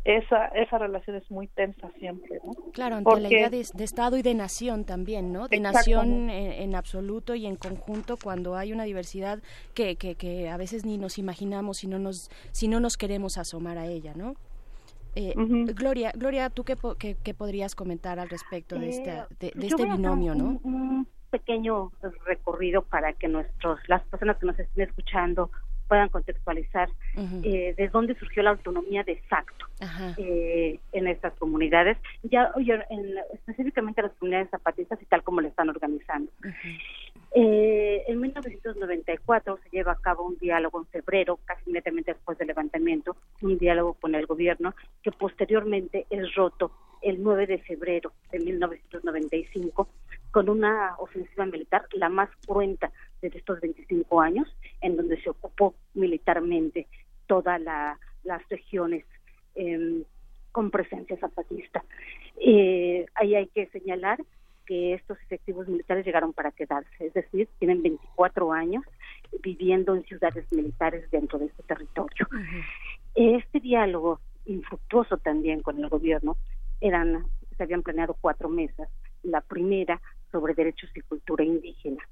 esa, 0.04 0.46
esa 0.48 0.78
relación 0.78 1.16
es 1.16 1.30
muy 1.30 1.46
tensa 1.48 1.90
siempre, 1.98 2.38
¿no? 2.44 2.52
Claro, 2.72 2.96
ante 2.96 3.10
la 3.20 3.28
idea 3.28 3.48
de, 3.50 3.66
de 3.74 3.84
Estado 3.84 4.16
y 4.18 4.22
de 4.22 4.34
nación 4.34 4.84
también, 4.84 5.32
¿no? 5.32 5.48
De 5.48 5.56
nación 5.60 6.28
en, 6.30 6.52
en 6.52 6.74
absoluto 6.74 7.34
y 7.34 7.46
en 7.46 7.56
conjunto 7.56 8.16
cuando 8.22 8.56
hay 8.56 8.72
una 8.72 8.84
diversidad 8.84 9.38
que, 9.74 9.96
que, 9.96 10.14
que 10.14 10.50
a 10.50 10.56
veces 10.58 10.84
ni 10.84 10.98
nos 10.98 11.16
imaginamos 11.18 11.78
si 11.78 11.86
no 11.86 11.98
nos, 11.98 12.30
si 12.52 12.68
no 12.68 12.80
nos 12.80 12.96
queremos 12.96 13.38
asomar 13.38 13.78
a 13.78 13.86
ella, 13.86 14.12
¿no? 14.14 14.34
Eh, 15.16 15.32
Gloria, 15.74 16.10
Gloria, 16.14 16.50
¿tú 16.50 16.64
qué, 16.64 16.74
po- 16.76 16.96
qué, 16.96 17.16
qué 17.22 17.34
podrías 17.34 17.74
comentar 17.74 18.18
al 18.18 18.28
respecto 18.28 18.76
de, 18.78 18.86
Eh, 18.86 18.90
esta, 18.90 19.28
de, 19.38 19.52
este 19.66 19.84
binomio, 19.86 20.32
un- 20.32 20.38
¿no? 20.38 20.60
Un 20.64 21.08
pequeño 21.30 21.92
recorrido 22.26 22.82
para 22.82 23.12
que 23.12 23.28
nuestros 23.28 23.78
las 23.88 24.02
personas 24.04 24.36
que 24.38 24.46
nos 24.46 24.58
estén 24.58 24.88
escuchando 24.88 25.50
puedan 25.88 26.08
contextualizar 26.08 26.88
Ujú. 27.16 27.40
eh, 27.44 27.74
de 27.76 27.88
dónde 27.88 28.14
surgió 28.16 28.42
la 28.42 28.50
autonomía 28.50 29.02
de 29.04 29.16
facto 29.28 29.66
eh, 30.18 30.78
en 30.92 31.06
estas 31.08 31.32
comunidades, 31.34 31.98
ya 32.22 32.50
oye, 32.54 32.74
en- 32.90 33.18
específicamente 33.34 34.02
las 34.02 34.12
comunidades 34.14 34.50
zapatistas 34.50 35.00
y 35.02 35.04
tal 35.06 35.22
como 35.22 35.40
le 35.40 35.48
están 35.48 35.68
organizando. 35.68 36.30
Eh, 37.36 38.04
en 38.06 38.20
1994 38.20 39.58
se 39.64 39.68
lleva 39.70 39.92
a 39.92 39.96
cabo 39.96 40.24
un 40.24 40.38
diálogo 40.38 40.78
en 40.80 40.86
febrero, 40.86 41.38
casi 41.44 41.62
inmediatamente 41.66 42.12
después 42.14 42.38
del 42.38 42.46
levantamiento, 42.48 43.16
un 43.42 43.58
diálogo 43.58 43.94
con 43.94 44.14
el 44.14 44.26
gobierno 44.26 44.74
que 45.02 45.10
posteriormente 45.10 46.06
es 46.10 46.32
roto 46.34 46.70
el 47.02 47.22
9 47.22 47.46
de 47.46 47.58
febrero 47.58 48.12
de 48.30 48.38
1995 48.38 49.88
con 50.34 50.48
una 50.48 50.96
ofensiva 50.98 51.46
militar, 51.46 51.86
la 51.92 52.08
más 52.08 52.28
cruenta 52.44 52.90
de 53.22 53.28
estos 53.28 53.60
25 53.60 54.20
años, 54.20 54.48
en 54.80 54.96
donde 54.96 55.16
se 55.22 55.30
ocupó 55.30 55.76
militarmente 55.94 56.88
todas 57.28 57.60
la, 57.60 57.96
las 58.24 58.42
regiones 58.48 59.04
em, 59.54 60.02
con 60.50 60.72
presencia 60.72 61.16
zapatista. 61.18 61.84
Eh, 62.40 63.06
ahí 63.14 63.36
hay 63.36 63.46
que 63.46 63.68
señalar 63.68 64.18
que 64.66 64.94
estos 64.94 65.18
efectivos 65.22 65.68
militares 65.68 66.04
llegaron 66.04 66.32
para 66.32 66.50
quedarse, 66.50 66.90
es 66.98 67.14
decir, 67.14 67.48
tienen 67.60 67.80
24 67.84 68.52
años 68.52 68.82
viviendo 69.40 69.94
en 69.94 70.02
ciudades 70.02 70.50
militares 70.50 71.08
dentro 71.12 71.38
de 71.38 71.46
este 71.46 71.62
territorio. 71.62 72.26
Este 73.14 73.60
diálogo 73.60 74.18
infructuoso 74.46 75.16
también 75.18 75.62
con 75.62 75.78
el 75.78 75.88
gobierno 75.88 76.36
eran 76.80 77.24
se 77.56 77.62
habían 77.62 77.84
planeado 77.84 78.16
cuatro 78.20 78.48
mesas. 78.48 78.88
La 79.22 79.40
primera 79.40 80.00
sobre 80.34 80.54
derechos 80.54 80.90
y 80.96 81.00
cultura 81.02 81.44
indígena. 81.44 82.02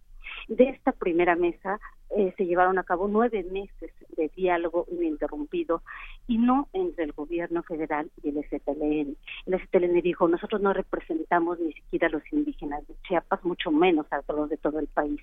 De 0.47 0.69
esta 0.69 0.93
primera 0.93 1.35
mesa 1.35 1.81
eh, 2.17 2.33
se 2.37 2.47
llevaron 2.47 2.79
a 2.79 2.85
cabo 2.85 3.09
nueve 3.09 3.45
meses 3.51 3.91
de 4.17 4.31
diálogo 4.37 4.87
ininterrumpido 4.93 5.83
y 6.29 6.39
no 6.39 6.69
entre 6.73 7.05
el 7.05 7.13
gobierno 7.13 7.65
federal 7.65 8.13
y 8.23 8.29
el 8.29 8.45
STLN. 8.45 9.17
El 9.47 9.61
STLN 9.67 10.01
dijo, 10.03 10.29
nosotros 10.29 10.61
no 10.61 10.73
representamos 10.73 11.59
ni 11.59 11.73
siquiera 11.73 12.07
a 12.07 12.11
los 12.11 12.23
indígenas 12.33 12.87
de 12.87 12.95
Chiapas, 13.09 13.45
mucho 13.45 13.73
menos 13.73 14.07
a 14.13 14.23
los 14.33 14.49
de 14.49 14.57
todo 14.57 14.79
el 14.79 14.87
país. 14.87 15.21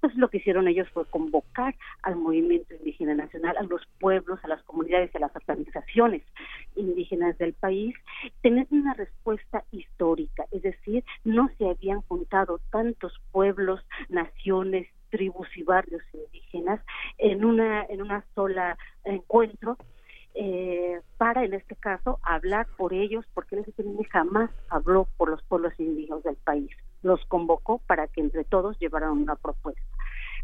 Entonces 0.00 0.18
lo 0.18 0.30
que 0.30 0.38
hicieron 0.38 0.66
ellos 0.66 0.88
fue 0.94 1.04
convocar 1.04 1.74
al 2.02 2.16
movimiento 2.16 2.74
indígena 2.74 3.14
nacional, 3.14 3.54
a 3.58 3.62
los 3.64 3.82
pueblos, 3.98 4.40
a 4.42 4.48
las 4.48 4.62
comunidades, 4.62 5.14
a 5.14 5.18
las 5.18 5.36
organizaciones 5.36 6.22
indígenas 6.74 7.36
del 7.36 7.52
país, 7.52 7.94
tener 8.40 8.66
una 8.70 8.94
respuesta 8.94 9.62
histórica, 9.70 10.46
es 10.52 10.62
decir, 10.62 11.04
no 11.24 11.50
se 11.58 11.68
habían 11.68 12.00
juntado 12.00 12.60
tantos 12.70 13.12
pueblos, 13.30 13.84
naciones, 14.08 14.88
tribus 15.10 15.48
y 15.54 15.64
barrios 15.64 16.02
indígenas 16.14 16.80
en 17.18 17.44
una 17.44 17.84
en 17.84 18.00
una 18.00 18.24
sola 18.34 18.78
encuentro 19.04 19.76
eh, 20.34 21.00
para 21.18 21.44
en 21.44 21.52
este 21.52 21.74
caso 21.76 22.20
hablar 22.22 22.68
por 22.76 22.94
ellos 22.94 23.26
porque 23.34 23.56
el 23.56 23.64
STLN 23.64 24.04
jamás 24.04 24.50
habló 24.68 25.08
por 25.16 25.28
los 25.28 25.42
pueblos 25.42 25.72
indígenas 25.78 26.22
del 26.22 26.36
país 26.36 26.70
los 27.02 27.24
convocó 27.26 27.78
para 27.86 28.06
que 28.08 28.20
entre 28.20 28.44
todos 28.44 28.78
llevaran 28.78 29.10
una 29.10 29.36
propuesta 29.36 29.82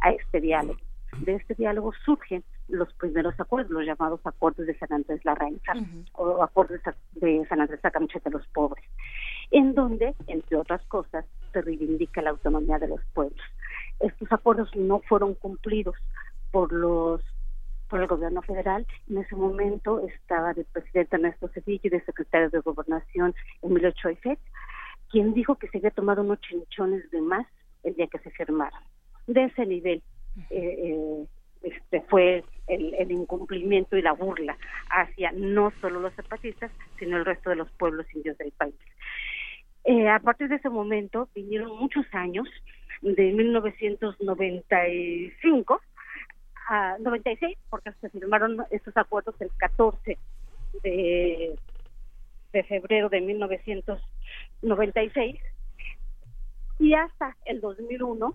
a 0.01 0.11
este 0.11 0.41
diálogo 0.41 0.79
de 1.21 1.35
este 1.37 1.55
diálogo 1.55 1.93
surgen 2.05 2.45
los 2.69 2.93
primeros 2.95 3.39
acuerdos, 3.39 3.71
los 3.71 3.87
llamados 3.87 4.21
acuerdos 4.25 4.67
de 4.67 4.77
San 4.79 4.93
Andrés 4.93 5.25
Larraínza 5.25 5.73
o 6.13 6.43
acuerdos 6.43 6.81
de 7.13 7.47
San 7.49 7.61
Andrés 7.61 7.81
Sacamiche 7.81 8.21
de 8.25 8.31
los 8.31 8.47
pobres, 8.49 8.85
en 9.51 9.75
donde, 9.75 10.15
entre 10.27 10.57
otras 10.57 10.85
cosas, 10.87 11.25
se 11.53 11.63
reivindica 11.63 12.23
la 12.23 12.31
autonomía 12.31 12.79
de 12.79 12.89
los 12.89 13.01
pueblos. 13.15 13.41
Estos 14.01 14.31
acuerdos 14.33 14.75
no 14.75 15.01
fueron 15.01 15.35
cumplidos 15.35 15.97
por 16.51 16.73
los 16.73 17.23
por 17.89 18.01
el 18.01 18.09
gobierno 18.09 18.43
federal. 18.43 18.85
En 19.09 19.19
ese 19.19 19.37
momento 19.37 20.01
estaba 20.01 20.53
de 20.55 20.65
presidente 20.65 21.15
Ernesto 21.15 21.47
Cedillo 21.55 21.83
y 21.85 21.89
de 21.89 22.05
secretario 22.05 22.51
de 22.51 22.59
Gobernación 22.59 23.33
Emilio 23.63 23.93
Choifet, 23.93 24.41
quien 25.11 25.35
dijo 25.35 25.57
que 25.57 25.69
se 25.69 25.79
había 25.79 25.91
tomado 25.91 26.23
unos 26.23 26.41
chinchones 26.41 27.11
de 27.11 27.21
más 27.21 27.47
el 27.85 27.95
día 27.95 28.07
que 28.07 28.19
se 28.19 28.31
firmaron. 28.31 28.81
De 29.27 29.45
ese 29.45 29.67
nivel 29.67 30.03
eh, 30.51 30.77
eh, 30.79 31.27
este 31.63 32.03
fue 32.03 32.45
el, 32.69 32.95
el 32.95 33.11
incumplimiento 33.11 33.97
y 33.97 34.03
la 34.03 34.13
burla 34.13 34.57
hacia 34.91 35.33
no 35.33 35.73
solo 35.81 35.99
los 36.01 36.13
zapatistas, 36.15 36.71
sino 36.99 37.17
el 37.17 37.25
resto 37.25 37.51
de 37.51 37.57
los 37.57 37.71
pueblos 37.73 38.07
indios 38.15 38.39
del 38.39 38.53
país. 38.53 38.77
Eh, 39.85 40.09
a 40.09 40.19
partir 40.19 40.49
de 40.49 40.57
ese 40.57 40.69
momento 40.69 41.29
vinieron 41.35 41.79
muchos 41.79 42.05
años, 42.13 42.49
de 43.03 43.31
1995 43.33 45.81
a 46.69 46.97
96, 46.99 47.57
porque 47.71 47.93
se 48.01 48.11
firmaron 48.11 48.65
estos 48.71 48.97
acuerdos 48.97 49.37
el 49.41 49.51
14 49.59 50.19
de, 50.83 51.57
de 52.57 52.65
febrero 52.65 53.09
de 53.11 53.21
1996, 53.21 55.41
y 56.79 56.95
hasta 56.95 57.37
el 57.45 57.61
2001 57.61 58.35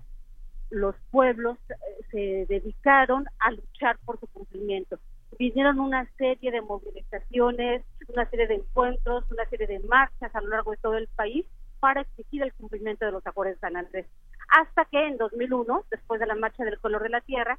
los 0.70 0.96
pueblos 1.10 1.58
eh, 1.70 1.74
se 2.12 2.46
dedicaron 2.48 3.26
a 3.40 3.50
luchar 3.52 3.98
por 4.06 4.20
su 4.20 4.28
cumplimiento. 4.28 5.00
Vinieron 5.40 5.80
una 5.80 6.08
serie 6.18 6.52
de 6.52 6.62
movilizaciones, 6.62 7.84
una 8.08 8.30
serie 8.30 8.46
de 8.48 8.56
encuentros, 8.56 9.24
una 9.32 9.46
serie 9.50 9.68
de 9.68 9.80
marchas 9.80 10.36
a 10.36 10.42
lo 10.42 10.50
largo 10.50 10.72
de 10.72 10.78
todo 10.78 10.98
el 10.98 11.08
país 11.08 11.46
para 11.80 12.02
exigir 12.02 12.44
el 12.44 12.54
cumplimiento 12.54 13.06
de 13.06 13.12
los 13.12 13.26
acuerdos 13.26 13.56
de 13.56 13.62
San 13.62 13.76
Andrés. 13.76 14.06
Hasta 14.50 14.86
que 14.86 15.08
en 15.08 15.18
2001, 15.18 15.86
después 15.90 16.20
de 16.20 16.28
la 16.28 16.36
marcha 16.36 16.64
del 16.64 16.80
color 16.80 17.02
de 17.02 17.10
la 17.10 17.22
tierra, 17.22 17.58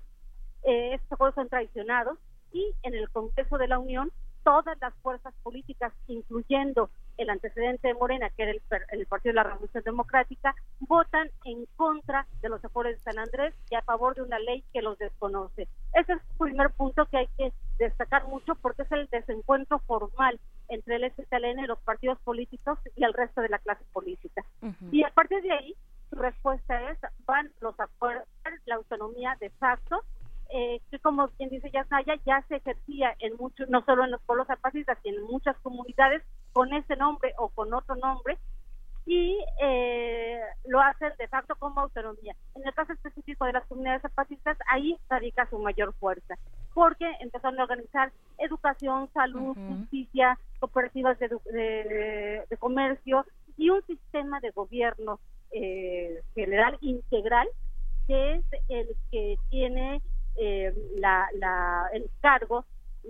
eh, 0.62 0.94
estos 0.94 1.10
acuerdos 1.12 1.34
son 1.34 1.48
traicionados 1.48 2.20
y 2.52 2.72
en 2.82 2.94
el 2.94 3.08
Congreso 3.10 3.58
de 3.58 3.68
la 3.68 3.78
Unión 3.78 4.10
todas 4.42 4.78
las 4.80 4.94
fuerzas 4.96 5.34
políticas, 5.42 5.92
incluyendo 6.08 6.90
el 7.18 7.30
antecedente 7.30 7.88
de 7.88 7.94
Morena, 7.94 8.30
que 8.30 8.42
era 8.42 8.52
el, 8.52 8.62
el 8.90 9.06
Partido 9.06 9.32
de 9.32 9.36
la 9.36 9.42
Revolución 9.44 9.84
Democrática, 9.84 10.54
votan 10.80 11.30
en 11.44 11.66
contra 11.76 12.26
de 12.40 12.48
los 12.48 12.64
acuerdos 12.64 12.96
de 12.96 13.02
San 13.02 13.18
Andrés 13.18 13.54
y 13.70 13.74
a 13.74 13.82
favor 13.82 14.14
de 14.14 14.22
una 14.22 14.38
ley 14.38 14.64
que 14.72 14.82
los 14.82 14.98
desconoce. 14.98 15.68
Ese 15.92 16.12
es 16.12 16.20
el 16.20 16.20
primer 16.38 16.70
punto 16.70 17.06
que 17.06 17.18
hay 17.18 17.28
que 17.36 17.52
destacar 17.78 18.26
mucho 18.28 18.54
porque 18.56 18.82
es 18.82 18.92
el 18.92 19.06
desencuentro 19.08 19.78
formal 19.80 20.40
entre 20.68 20.96
el 20.96 21.12
STLN 21.12 21.60
y 21.60 21.66
los 21.66 21.78
partidos 21.80 22.18
políticos 22.20 22.78
y 22.96 23.04
el 23.04 23.12
resto 23.12 23.40
de 23.40 23.48
la 23.48 23.58
clase 23.58 23.84
política. 23.92 24.44
Y 24.90 25.02
a 25.04 25.10
partir 25.10 25.42
de 25.42 25.52
ahí 25.52 25.76
respuesta 26.12 26.90
es, 26.90 26.98
van 27.26 27.50
los 27.60 27.78
acuerdos, 27.78 28.26
la 28.66 28.76
autonomía 28.76 29.36
de 29.40 29.50
facto, 29.50 30.02
eh, 30.52 30.80
que 30.90 30.98
como 30.98 31.28
quien 31.28 31.48
dice 31.48 31.70
Yasnaya, 31.70 32.14
ya 32.26 32.44
se 32.48 32.56
ejercía 32.56 33.14
en 33.20 33.36
muchos, 33.36 33.68
no 33.68 33.82
solo 33.84 34.04
en 34.04 34.10
los 34.10 34.20
pueblos 34.22 34.46
zapatistas, 34.46 34.98
sino 35.02 35.18
en 35.18 35.24
muchas 35.24 35.56
comunidades 35.58 36.22
con 36.52 36.72
ese 36.74 36.96
nombre 36.96 37.32
o 37.38 37.48
con 37.48 37.72
otro 37.72 37.96
nombre, 37.96 38.38
y 39.06 39.38
eh, 39.60 40.40
lo 40.66 40.80
hacen 40.80 41.12
de 41.18 41.26
facto 41.28 41.56
como 41.56 41.80
autonomía. 41.80 42.36
En 42.54 42.66
el 42.66 42.74
caso 42.74 42.92
específico 42.92 43.46
de 43.46 43.54
las 43.54 43.66
comunidades 43.66 44.02
zapatistas, 44.02 44.58
ahí 44.68 44.96
radica 45.08 45.48
su 45.48 45.58
mayor 45.58 45.94
fuerza, 45.94 46.34
porque 46.74 47.10
empezaron 47.20 47.58
a 47.58 47.64
organizar 47.64 48.12
educación, 48.38 49.08
salud, 49.12 49.56
justicia, 49.68 50.38
cooperativas 50.60 51.18
de, 51.18 52.46
comercio 52.58 53.26
y 53.56 53.70
un 53.70 53.82
sistema 53.86 54.38
de 54.40 54.50
gobierno 54.50 55.18
eh, 55.50 56.22
general 56.34 56.78
integral 56.80 57.48
que 58.06 58.34
es 58.34 58.44
el 58.68 58.88
que 59.10 59.36
tiene 59.50 60.00
eh, 60.36 60.72
la, 60.96 61.26
la, 61.38 61.86
el 61.92 62.10
cargo 62.20 62.64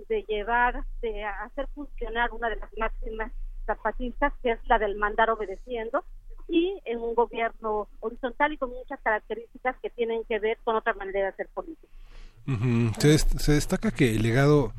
de 0.09 0.23
llevar, 0.27 0.83
de 1.01 1.23
hacer 1.23 1.67
funcionar 1.73 2.31
una 2.31 2.49
de 2.49 2.57
las 2.57 2.69
máximas 2.77 3.31
zapatistas, 3.65 4.33
que 4.41 4.51
es 4.51 4.59
la 4.67 4.79
del 4.79 4.95
mandar 4.95 5.29
obedeciendo, 5.29 6.03
y 6.47 6.79
en 6.85 6.99
un 6.99 7.15
gobierno 7.15 7.87
horizontal 7.99 8.53
y 8.53 8.57
con 8.57 8.69
muchas 8.69 8.99
características 9.01 9.75
que 9.81 9.89
tienen 9.89 10.23
que 10.27 10.39
ver 10.39 10.57
con 10.63 10.75
otra 10.75 10.93
manera 10.93 11.19
de 11.19 11.27
hacer 11.27 11.47
política. 11.53 11.87
se, 12.99 13.53
destaca 13.53 13.91
que 13.91 14.15
el 14.15 14.23
legado, 14.23 14.73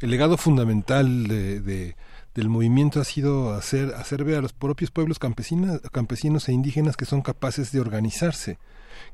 el 0.00 0.10
legado 0.10 0.36
fundamental 0.36 1.28
de, 1.28 1.94
del 2.34 2.48
movimiento 2.48 3.00
ha 3.00 3.04
sido 3.04 3.54
hacer, 3.54 3.94
hacer 3.94 4.24
ver 4.24 4.38
a 4.38 4.42
los 4.42 4.52
propios 4.52 4.90
pueblos 4.90 5.18
campesinos, 5.18 6.48
e 6.48 6.52
indígenas 6.52 6.96
que 6.96 7.04
son 7.04 7.22
capaces 7.22 7.70
de 7.70 7.80
organizarse, 7.80 8.58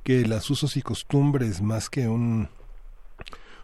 que 0.03 0.27
las 0.27 0.49
usos 0.51 0.77
y 0.77 0.83
costumbres 0.83 1.61
más 1.61 1.91
que 1.91 2.09
un 2.09 2.49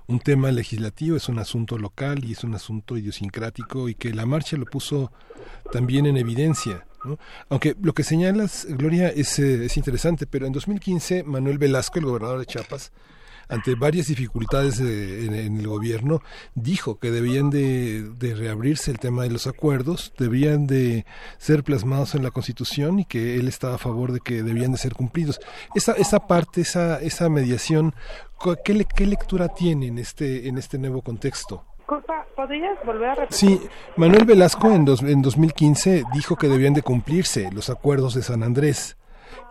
un 0.06 0.20
tema 0.20 0.50
legislativo, 0.52 1.16
es 1.16 1.28
un 1.28 1.38
asunto 1.38 1.78
local 1.78 2.24
y 2.24 2.32
es 2.32 2.44
un 2.44 2.54
asunto 2.54 2.96
idiosincrático 2.96 3.88
y 3.88 3.94
que 3.94 4.14
la 4.14 4.26
marcha 4.26 4.56
lo 4.56 4.66
puso 4.66 5.12
también 5.72 6.06
en 6.06 6.16
evidencia. 6.16 6.86
Aunque 7.48 7.76
lo 7.80 7.92
que 7.92 8.02
señalas, 8.02 8.66
Gloria, 8.68 9.08
es, 9.08 9.38
eh, 9.38 9.66
es 9.66 9.76
interesante, 9.76 10.26
pero 10.26 10.46
en 10.46 10.52
2015 10.52 11.22
Manuel 11.22 11.58
Velasco, 11.58 11.98
el 11.98 12.06
gobernador 12.06 12.40
de 12.40 12.46
Chiapas, 12.46 12.92
ante 13.48 13.74
varias 13.74 14.08
dificultades 14.08 14.80
en, 14.80 15.34
el 15.34 15.66
gobierno, 15.66 16.20
dijo 16.54 16.98
que 16.98 17.10
debían 17.10 17.50
de, 17.50 18.10
reabrirse 18.36 18.90
el 18.90 18.98
tema 18.98 19.22
de 19.22 19.30
los 19.30 19.46
acuerdos, 19.46 20.12
debían 20.18 20.66
de 20.66 21.06
ser 21.38 21.62
plasmados 21.62 22.14
en 22.14 22.22
la 22.22 22.30
Constitución 22.30 22.98
y 22.98 23.04
que 23.04 23.36
él 23.36 23.48
estaba 23.48 23.76
a 23.76 23.78
favor 23.78 24.12
de 24.12 24.20
que 24.20 24.42
debían 24.42 24.72
de 24.72 24.78
ser 24.78 24.94
cumplidos. 24.94 25.40
Esa, 25.74 25.92
esa 25.92 26.26
parte, 26.26 26.62
esa, 26.62 27.00
esa 27.00 27.28
mediación, 27.28 27.94
¿qué, 28.64 28.86
qué 28.94 29.06
lectura 29.06 29.48
tiene 29.48 29.86
en 29.86 29.98
este, 29.98 30.48
en 30.48 30.58
este 30.58 30.78
nuevo 30.78 31.02
contexto? 31.02 31.64
¿podrías 32.36 32.78
volver 32.84 33.08
a 33.08 33.14
repetir? 33.14 33.36
Sí, 33.36 33.60
Manuel 33.96 34.24
Velasco 34.24 34.70
en, 34.70 34.84
dos, 34.84 35.02
en 35.02 35.22
2015 35.22 36.04
dijo 36.12 36.36
que 36.36 36.48
debían 36.48 36.74
de 36.74 36.82
cumplirse 36.82 37.50
los 37.52 37.70
acuerdos 37.70 38.14
de 38.14 38.22
San 38.22 38.42
Andrés 38.42 38.96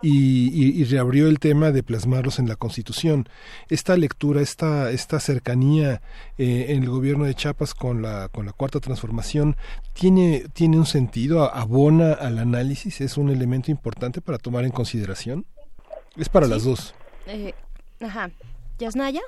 y, 0.02 0.84
reabrió 0.84 1.26
el 1.26 1.38
tema 1.38 1.72
de 1.72 1.82
plasmarlos 1.82 2.38
en 2.38 2.48
la 2.48 2.56
Constitución. 2.56 3.28
Esta 3.68 3.96
lectura, 3.96 4.40
esta, 4.40 4.90
esta 4.90 5.18
cercanía 5.20 6.00
eh, 6.38 6.66
en 6.68 6.82
el 6.82 6.90
gobierno 6.90 7.24
de 7.24 7.34
Chiapas 7.34 7.74
con 7.74 8.02
la, 8.02 8.28
con 8.28 8.46
la 8.46 8.52
Cuarta 8.52 8.78
Transformación, 8.78 9.56
¿tiene, 9.94 10.44
¿tiene 10.52 10.78
un 10.78 10.86
sentido? 10.86 11.52
¿Abona 11.52 12.12
al 12.12 12.38
análisis? 12.38 13.00
¿Es 13.00 13.16
un 13.16 13.30
elemento 13.30 13.70
importante 13.70 14.20
para 14.20 14.38
tomar 14.38 14.64
en 14.64 14.70
consideración? 14.70 15.44
Es 16.16 16.28
para 16.28 16.46
las 16.46 16.64
dos. 16.64 16.94
Eh, 17.26 17.54
ajá. 18.00 18.30
¿Yasnaya? 18.78 19.22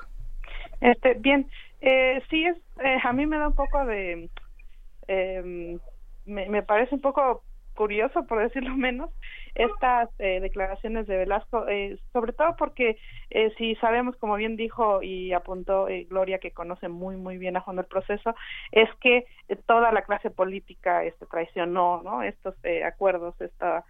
Este, 0.81 1.13
bien, 1.15 1.49
eh, 1.81 2.21
sí, 2.29 2.45
es, 2.45 2.57
eh, 2.83 2.97
a 3.03 3.13
mí 3.13 3.25
me 3.25 3.37
da 3.37 3.47
un 3.47 3.55
poco 3.55 3.85
de... 3.85 4.29
Em, 5.07 5.79
me, 6.25 6.61
parece 6.61 6.95
un 6.95 7.01
poco 7.01 7.43
curioso, 7.73 8.25
por 8.27 8.39
decirlo 8.39 8.75
menos, 8.77 9.09
estas 9.55 10.09
eh, 10.19 10.39
declaraciones 10.41 11.07
de 11.07 11.17
Velasco, 11.17 11.67
eh, 11.67 11.97
sobre 12.13 12.33
todo 12.33 12.55
porque 12.57 12.97
eh, 13.29 13.51
si 13.57 13.75
sabemos, 13.75 14.15
como 14.17 14.35
bien 14.35 14.55
dijo 14.57 15.01
y 15.01 15.33
apuntó 15.33 15.87
eh, 15.87 16.05
Gloria, 16.09 16.39
que 16.39 16.51
conoce 16.51 16.87
muy, 16.89 17.15
muy 17.15 17.37
bien 17.37 17.57
a 17.57 17.61
fondo 17.61 17.81
el 17.81 17.87
proceso, 17.87 18.35
es 18.71 18.89
que 19.01 19.25
toda 19.65 19.91
la 19.91 20.03
clase 20.03 20.29
política 20.29 21.03
este, 21.03 21.25
traicionó 21.25 22.01
¿no? 22.03 22.21
estos 22.21 22.55
acuerdos, 22.85 23.39
esta, 23.41 23.85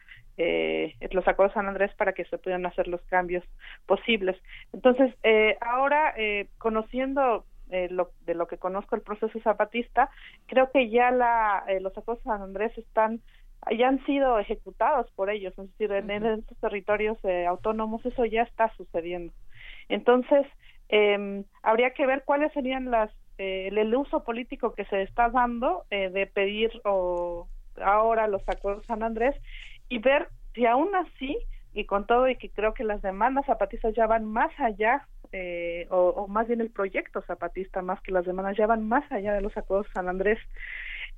los 1.12 1.28
acuerdos 1.28 1.54
San 1.54 1.68
Andrés 1.68 1.94
para 1.96 2.14
que 2.14 2.26
se 2.26 2.38
pudieran 2.38 2.66
hacer 2.66 2.88
los 2.88 3.02
cambios 3.04 3.44
posibles. 3.86 4.38
Entonces, 4.74 5.14
ahora, 5.62 6.16
conociendo 6.58 7.46
lo, 7.90 8.12
de 8.26 8.34
lo 8.36 8.48
que 8.48 8.58
conozco 8.58 8.96
el 8.96 9.02
proceso 9.02 9.40
zapatista, 9.42 10.10
creo 10.48 10.72
que 10.72 10.90
ya 10.90 11.12
la, 11.12 11.66
los 11.82 11.98
acuerdos 11.98 12.24
San 12.24 12.42
Andrés 12.42 12.78
están 12.78 13.22
ya 13.78 13.90
han 13.90 14.04
sido 14.06 14.40
ejecutados 14.40 15.12
por 15.16 15.30
ellos, 15.30 15.54
es 15.58 15.70
decir, 15.72 15.92
en, 15.92 16.10
estos 16.10 16.58
territorios 16.60 17.18
eh, 17.26 17.46
autónomos 17.46 18.06
eso 18.06 18.24
ya 18.26 18.44
está 18.44 18.74
sucediendo. 18.78 19.34
Entonces, 19.90 20.48
eh, 20.88 21.44
habría 21.62 21.92
que 21.92 22.06
ver 22.08 22.24
cuáles 22.24 22.54
serían 22.54 22.90
las 22.90 23.12
eh, 23.38 23.70
el 23.72 23.96
uso 23.96 24.24
político 24.24 24.74
que 24.74 24.84
se 24.86 25.02
está 25.04 25.30
dando 25.30 25.86
eh, 25.92 26.10
de 26.10 26.28
pedir 26.28 26.72
o 26.84 27.48
ahora 27.82 28.28
los 28.28 28.42
acuerdos 28.50 28.86
San 28.86 29.02
Andrés 29.02 29.34
y 29.90 30.00
ver 30.00 30.30
si 30.54 30.66
aún 30.66 30.90
así 30.96 31.38
y 31.74 31.86
con 31.86 32.06
todo 32.06 32.28
y 32.28 32.36
que 32.36 32.50
creo 32.50 32.74
que 32.74 32.84
las 32.84 33.02
demandas 33.02 33.46
zapatistas 33.46 33.94
ya 33.96 34.08
van 34.08 34.26
más 34.26 34.52
allá 34.60 35.08
eh, 35.32 35.86
o, 35.92 36.28
más 36.28 36.48
bien 36.48 36.62
el 36.62 36.72
proyecto 36.72 37.22
zapatista 37.22 37.82
más 37.82 38.02
que 38.02 38.12
las 38.12 38.26
demandas 38.26 38.58
ya 38.58 38.66
van 38.66 38.88
más 38.88 39.10
allá 39.12 39.34
de 39.34 39.42
los 39.42 39.56
acuerdos 39.56 39.88
San 39.94 40.10
Andrés 40.10 40.40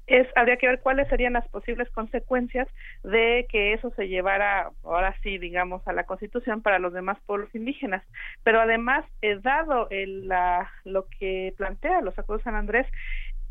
es 0.07 0.27
habría 0.35 0.57
que 0.57 0.67
ver 0.67 0.81
cuáles 0.81 1.07
serían 1.07 1.33
las 1.33 1.47
posibles 1.49 1.89
consecuencias 1.91 2.67
de 3.03 3.45
que 3.49 3.73
eso 3.73 3.91
se 3.91 4.07
llevara 4.07 4.71
ahora 4.83 5.15
sí 5.23 5.37
digamos 5.37 5.87
a 5.87 5.93
la 5.93 6.05
Constitución 6.05 6.61
para 6.61 6.79
los 6.79 6.93
demás 6.93 7.17
pueblos 7.25 7.53
indígenas. 7.53 8.03
Pero 8.43 8.59
además 8.59 9.05
eh, 9.21 9.39
dado 9.41 9.87
el, 9.89 10.27
la, 10.27 10.69
lo 10.83 11.07
que 11.07 11.53
plantea 11.57 12.01
los 12.01 12.17
acuerdos 12.17 12.43
San 12.43 12.55
Andrés 12.55 12.87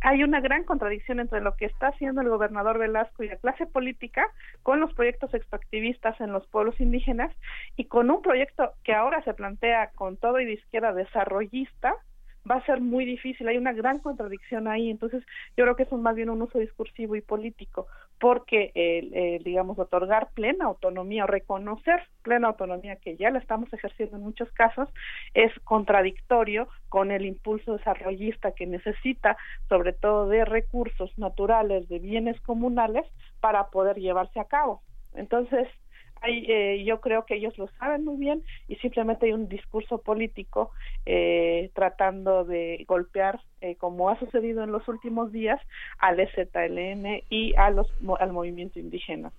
hay 0.01 0.23
una 0.23 0.41
gran 0.41 0.65
contradicción 0.65 1.21
entre 1.21 1.41
lo 1.41 1.57
que 1.57 1.67
está 1.67 1.89
haciendo 1.89 2.21
el 2.21 2.29
gobernador 2.29 2.79
Velasco 2.79 3.23
y 3.23 3.29
la 3.29 3.37
clase 3.37 3.67
política 3.67 4.27
con 4.63 4.81
los 4.81 4.93
proyectos 4.95 5.33
extractivistas 5.35 6.21
en 6.21 6.33
los 6.33 6.47
pueblos 6.49 6.81
indígenas 6.81 7.35
y 7.77 7.85
con 7.85 8.11
un 8.11 8.23
proyecto 8.23 8.73
que 8.83 8.95
ahora 8.95 9.23
se 9.25 9.35
plantea 9.35 9.91
con 9.95 10.17
todo 10.17 10.41
y 10.41 10.47
de 10.47 10.55
izquierda 10.55 10.93
desarrollista 10.93 11.95
va 12.49 12.57
a 12.57 12.67
ser 12.67 12.81
muy 12.81 13.05
difícil, 13.05 13.49
hay 13.49 13.57
una 13.57 13.73
gran 13.73 13.99
contradicción 13.99 14.69
ahí, 14.69 14.91
entonces 14.91 15.25
yo 15.57 15.65
creo 15.65 15.77
que 15.77 15.83
es 15.85 15.93
más 15.93 16.15
bien 16.15 16.31
un 16.31 16.43
uso 16.43 16.59
discursivo 16.59 17.17
y 17.17 17.21
político, 17.21 17.87
porque, 18.19 18.73
eh, 18.75 19.41
digamos, 19.45 19.79
otorgar 19.79 20.31
plena 20.35 20.67
autonomía 20.67 21.25
o 21.25 21.27
reconocer 21.27 22.03
plena 22.23 22.49
autonomía, 22.49 22.97
que 22.97 23.17
ya 23.17 23.31
la 23.31 23.39
estamos 23.39 23.73
ejerciendo 23.73 24.17
en 24.17 24.23
muchos 24.23 24.51
casos, 24.53 24.89
es 25.35 25.53
contradictorio 25.65 26.69
con 26.89 27.11
el 27.11 27.25
impulso 27.25 27.77
desarrollista 27.77 28.53
que 28.53 28.67
necesita, 28.67 29.37
sobre 29.69 29.93
todo 29.93 30.29
de 30.29 30.45
recursos 30.45 31.17
naturales, 31.19 31.89
de 31.89 31.99
bienes 31.99 32.41
comunales, 32.43 33.07
para 33.41 33.69
poder 33.69 33.97
llevarse 33.97 34.39
a 34.39 34.45
cabo. 34.45 34.83
Entonces, 35.15 35.69
hay, 36.21 36.45
eh, 36.49 36.85
yo 36.85 37.01
creo 37.01 37.25
que 37.27 37.37
ellos 37.37 37.57
lo 37.59 37.69
saben 37.79 38.05
muy 38.05 38.17
bien 38.17 38.43
y 38.69 38.77
simplemente 38.77 39.27
hay 39.27 39.33
un 39.33 39.49
discurso 39.49 39.99
político 39.99 40.71
eh, 41.07 41.71
tratando 41.75 42.45
de 42.45 42.85
golpear, 42.87 43.41
eh, 43.61 43.77
como 43.77 44.11
ha 44.11 44.19
sucedido 44.19 44.63
en 44.63 44.73
los 44.73 44.87
últimos 44.89 45.33
días, 45.33 45.61
al 45.99 46.21
EZLN 46.21 47.23
y 47.29 47.55
a 47.57 47.71
los, 47.71 47.89
al 48.19 48.33
movimiento 48.33 48.79
indígena. 48.79 49.33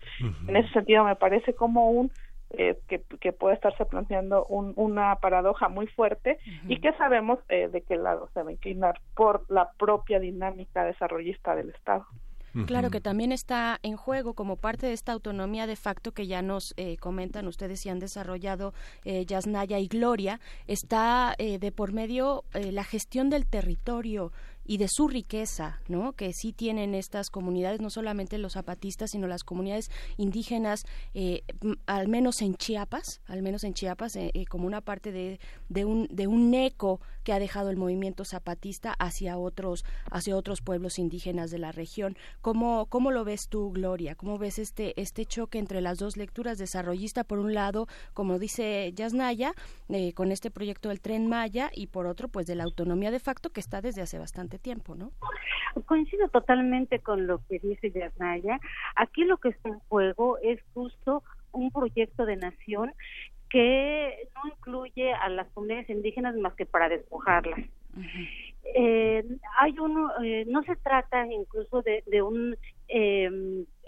En 0.48 0.56
ese 0.56 0.70
sentido, 0.74 1.04
me 1.04 1.16
parece 1.16 1.54
como 1.54 1.92
un 1.92 2.12
eh, 2.54 2.78
que, 2.90 3.02
que, 3.22 3.32
puede 3.32 3.56
estarse 3.56 3.86
planteando 3.86 4.46
un, 4.48 4.74
una 4.76 5.16
paradoja 5.22 5.70
muy 5.70 5.88
fuerte 5.88 6.38
y 6.68 6.82
que 6.82 6.92
sabemos 6.94 7.40
eh, 7.48 7.70
de 7.70 7.82
qué 7.82 7.96
lado 7.96 8.30
se 8.34 8.44
va 8.44 8.50
a 8.50 8.52
inclinar 8.52 9.00
por 9.16 9.46
la 9.50 9.72
propia 9.80 10.20
dinámica 10.20 10.84
desarrollista 10.84 11.56
del 11.56 11.70
Estado. 11.70 12.06
Claro 12.66 12.90
que 12.90 13.00
también 13.00 13.32
está 13.32 13.80
en 13.82 13.96
juego 13.96 14.34
como 14.34 14.58
parte 14.58 14.88
de 14.88 14.94
esta 14.94 15.14
autonomía 15.14 15.68
de 15.68 15.76
facto 15.76 16.12
que 16.12 16.28
ya 16.28 16.42
nos 16.42 16.74
eh, 16.78 16.98
comentan 16.98 17.48
ustedes 17.48 17.86
y 17.86 17.90
han 17.90 18.00
desarrollado 18.00 18.74
eh, 19.06 19.26
Yasnaya 19.26 19.80
y 19.80 19.88
Gloria, 19.88 20.40
está 20.68 21.34
eh, 21.38 21.60
de 21.60 21.72
por 21.72 21.94
medio 21.94 22.44
eh, 22.54 22.72
la 22.72 22.84
gestión 22.84 23.30
del 23.30 23.46
territorio 23.46 24.32
y 24.66 24.78
de 24.78 24.88
su 24.88 25.08
riqueza, 25.08 25.80
¿no? 25.88 26.14
Que 26.14 26.34
sí 26.34 26.54
tienen 26.54 26.94
estas 26.96 27.30
comunidades, 27.30 27.82
no 27.82 27.90
solamente 27.90 28.38
los 28.38 28.54
zapatistas, 28.54 29.12
sino 29.12 29.28
las 29.28 29.44
comunidades 29.44 29.90
indígenas, 30.18 30.86
eh, 31.14 31.42
al 31.88 32.08
menos 32.08 32.42
en 32.42 32.56
Chiapas, 32.56 33.22
al 33.26 33.42
menos 33.42 33.64
en 33.64 33.74
Chiapas, 33.74 34.16
eh, 34.16 34.32
eh, 34.34 34.46
como 34.46 34.68
una 34.68 34.82
parte 34.82 35.12
de, 35.12 35.40
de, 35.70 35.86
un, 35.86 36.08
de 36.12 36.28
un 36.28 36.54
eco 36.54 37.02
que 37.24 37.34
ha 37.34 37.40
dejado 37.40 37.70
el 37.70 37.78
movimiento 37.78 38.26
zapatista 38.26 38.94
hacia 39.00 39.38
otros, 39.38 39.86
hacia 40.10 40.36
otros 40.36 40.62
pueblos 40.62 41.00
indígenas 41.00 41.52
de 41.52 41.60
la 41.60 41.72
región. 41.72 42.18
¿Cómo, 42.42 42.86
cómo 42.88 43.12
lo 43.12 43.24
ves 43.24 43.48
tú, 43.50 43.72
Gloria? 43.72 44.16
¿Cómo 44.16 44.38
ves 44.38 44.60
este, 44.60 45.00
este 45.00 45.26
choque 45.26 45.60
entre 45.60 45.82
las 45.82 45.98
dos 45.98 46.18
lecturas 46.18 46.58
desarrollista, 46.58 47.24
por 47.24 47.40
un 47.40 47.54
lado, 47.54 47.88
como 48.14 48.40
dice 48.40 48.92
Yasnaya, 48.94 49.54
con 50.16 50.32
este 50.32 50.52
proyecto 50.52 50.90
del 50.90 51.02
Tren 51.02 51.28
Maya, 51.28 51.70
y 51.74 51.88
por 51.88 52.08
otro, 52.08 52.28
pues 52.28 52.48
de 52.48 52.56
la 52.56 52.64
autonomía 52.64 53.12
de 53.12 53.20
facto 53.20 53.50
que 53.50 53.60
está 53.60 53.82
desde 53.82 54.02
hace 54.02 54.20
bastante 54.20 54.60
tiempo, 54.60 54.96
¿no? 54.96 55.12
Coincido 55.86 56.28
totalmente 56.30 57.00
con 57.00 57.28
lo 57.28 57.40
que 57.48 57.60
dice 57.60 57.92
Yasnaya. 57.92 58.60
Aquí 58.96 59.24
lo 59.24 59.38
que 59.38 59.50
está 59.50 59.70
en 59.70 59.80
juego 59.88 60.38
es 60.40 60.60
justo 60.74 61.24
un 61.54 61.72
proyecto 61.72 62.26
de 62.26 62.38
nación 62.38 62.94
que 63.52 64.30
no 64.36 64.50
incluye 64.50 65.14
a 65.14 65.30
las 65.30 65.48
comunidades 65.50 65.90
indígenas 65.90 66.36
más 66.38 66.54
que 66.54 66.66
para 66.66 66.90
despojarlas. 66.90 67.60
eh, 68.76 69.24
hay 69.60 69.78
uno, 69.80 70.12
eh, 70.24 70.46
no 70.48 70.64
se 70.64 70.76
trata 70.78 71.26
incluso 71.28 71.82
de, 71.82 72.04
de 72.08 72.22
un 72.22 72.56
eh, 72.88 73.30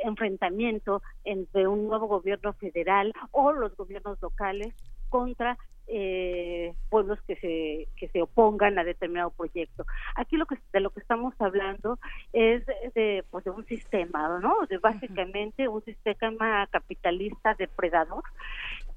enfrentamiento 0.03 1.01
entre 1.23 1.67
un 1.67 1.87
nuevo 1.87 2.07
gobierno 2.07 2.53
federal 2.53 3.13
o 3.31 3.53
los 3.53 3.75
gobiernos 3.77 4.21
locales 4.21 4.73
contra 5.09 5.57
eh, 5.87 6.73
pueblos 6.89 7.19
que 7.27 7.35
se 7.35 7.87
que 7.97 8.07
se 8.07 8.21
opongan 8.21 8.79
a 8.79 8.83
determinado 8.83 9.31
proyecto. 9.31 9.85
Aquí 10.15 10.37
lo 10.37 10.45
que 10.45 10.57
de 10.71 10.79
lo 10.79 10.91
que 10.91 11.01
estamos 11.01 11.33
hablando 11.39 11.99
es 12.31 12.65
de 12.65 13.23
pues 13.29 13.43
de 13.43 13.51
un 13.51 13.65
sistema, 13.65 14.39
¿no? 14.39 14.65
De 14.69 14.77
básicamente 14.77 15.67
un 15.67 15.83
sistema 15.83 16.67
capitalista 16.67 17.53
depredador 17.55 18.23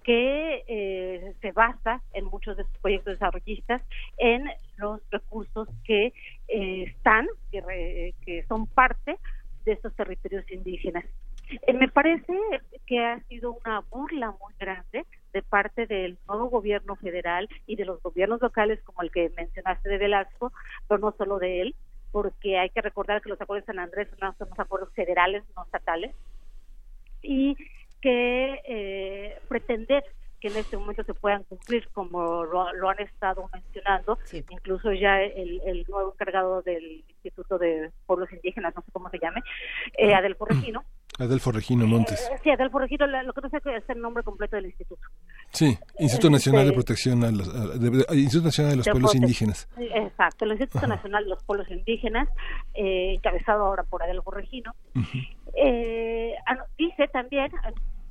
que 0.07 0.63
eh, 0.69 1.35
se 1.41 1.51
basa 1.51 2.01
en 2.13 2.27
muchos 2.27 2.57
de 2.57 2.63
estos 2.63 2.79
proyectos 2.79 3.15
desarrollistas 3.15 3.83
en 4.19 4.49
los 4.77 5.01
recursos 5.11 5.69
que 5.85 6.13
eh, 6.47 6.85
están, 6.85 7.27
que, 7.51 8.15
que 8.25 8.45
son 8.45 8.69
parte 8.69 9.17
de 9.65 9.73
estos 9.73 9.93
territorios 9.97 10.49
indígenas. 10.53 11.05
Eh, 11.67 11.73
me 11.73 11.89
parece 11.89 12.33
que 12.87 13.01
ha 13.01 13.19
sido 13.25 13.59
una 13.65 13.81
burla 13.81 14.31
muy 14.31 14.55
grande 14.61 15.07
de 15.33 15.43
parte 15.43 15.89
del 15.89 16.19
nuevo 16.29 16.51
gobierno 16.51 16.95
federal 16.95 17.49
y 17.67 17.75
de 17.75 17.85
los 17.85 18.01
gobiernos 18.01 18.41
locales 18.41 18.81
como 18.85 19.03
el 19.03 19.11
que 19.11 19.33
mencionaste 19.37 19.89
de 19.89 19.99
Velasco, 19.99 20.53
pero 20.87 21.01
no 21.01 21.17
solo 21.19 21.41
de 21.41 21.63
él, 21.63 21.75
porque 22.13 22.59
hay 22.59 22.71
que 22.71 22.81
recordar 22.81 23.23
que 23.23 23.29
los 23.29 23.41
acuerdos 23.41 23.67
de 23.67 23.73
San 23.73 23.81
Andrés 23.81 24.07
son 24.21 24.37
unos 24.39 24.61
acuerdos 24.61 24.93
federales, 24.95 25.43
no 25.57 25.65
estatales, 25.65 26.15
y 27.23 27.57
que 28.01 28.61
eh, 28.67 29.39
pretender 29.49 30.05
que 30.41 30.49
en 30.49 30.57
este 30.57 30.77
momento 30.77 31.03
se 31.03 31.15
puedan 31.15 31.45
cumplir 31.45 31.89
como 31.93 32.45
lo, 32.45 32.91
han 32.91 33.01
estado 33.01 33.49
mencionando, 33.53 34.19
incluso 34.51 34.93
ya 34.93 35.23
el, 35.23 35.63
el, 35.65 35.87
nuevo 35.89 36.13
encargado 36.13 36.63
del 36.63 37.05
Instituto 37.09 37.59
de 37.59 37.91
Pueblos 38.05 38.31
Indígenas, 38.33 38.75
no 38.75 38.83
sé 38.83 38.93
cómo 38.93 39.09
se 39.11 39.19
llame, 39.19 39.43
eh, 39.97 40.15
Adelfo 40.15 40.45
Regino. 40.45 40.85
Adelfo 41.19 41.51
Regino 41.53 41.87
Montes. 41.87 42.29
Eh, 42.31 42.39
sí, 42.43 42.51
Adelfo 42.51 42.79
Regino, 42.79 43.07
lo 43.07 43.33
que 43.33 43.41
no 43.41 43.49
sé 43.49 43.57
es 43.57 43.89
el 43.89 44.01
nombre 44.01 44.23
completo 44.23 44.57
del 44.57 44.67
instituto. 44.67 45.03
Sí, 45.51 45.79
Instituto 45.99 46.31
Nacional 46.31 46.65
de 46.65 46.69
este, 46.69 46.75
Protección 46.75 47.25
a 47.25 47.31
los, 47.31 47.47
Instituto 48.15 48.45
Nacional 48.45 48.71
de 48.73 48.77
los 48.77 48.89
Pueblos 48.89 49.15
Indígenas. 49.15 49.69
Exacto, 49.79 50.45
el 50.45 50.53
Instituto 50.53 50.87
Nacional 50.87 51.25
de 51.25 51.31
los 51.31 51.43
Pueblos 51.45 51.71
Indígenas, 51.71 52.29
eh, 52.75 53.15
encabezado 53.15 53.65
ahora 53.65 53.83
por 53.85 54.03
Adelfo 54.03 54.31
Regino. 54.31 54.75
eh, 55.55 56.35
dice 56.77 57.09
también 57.09 57.51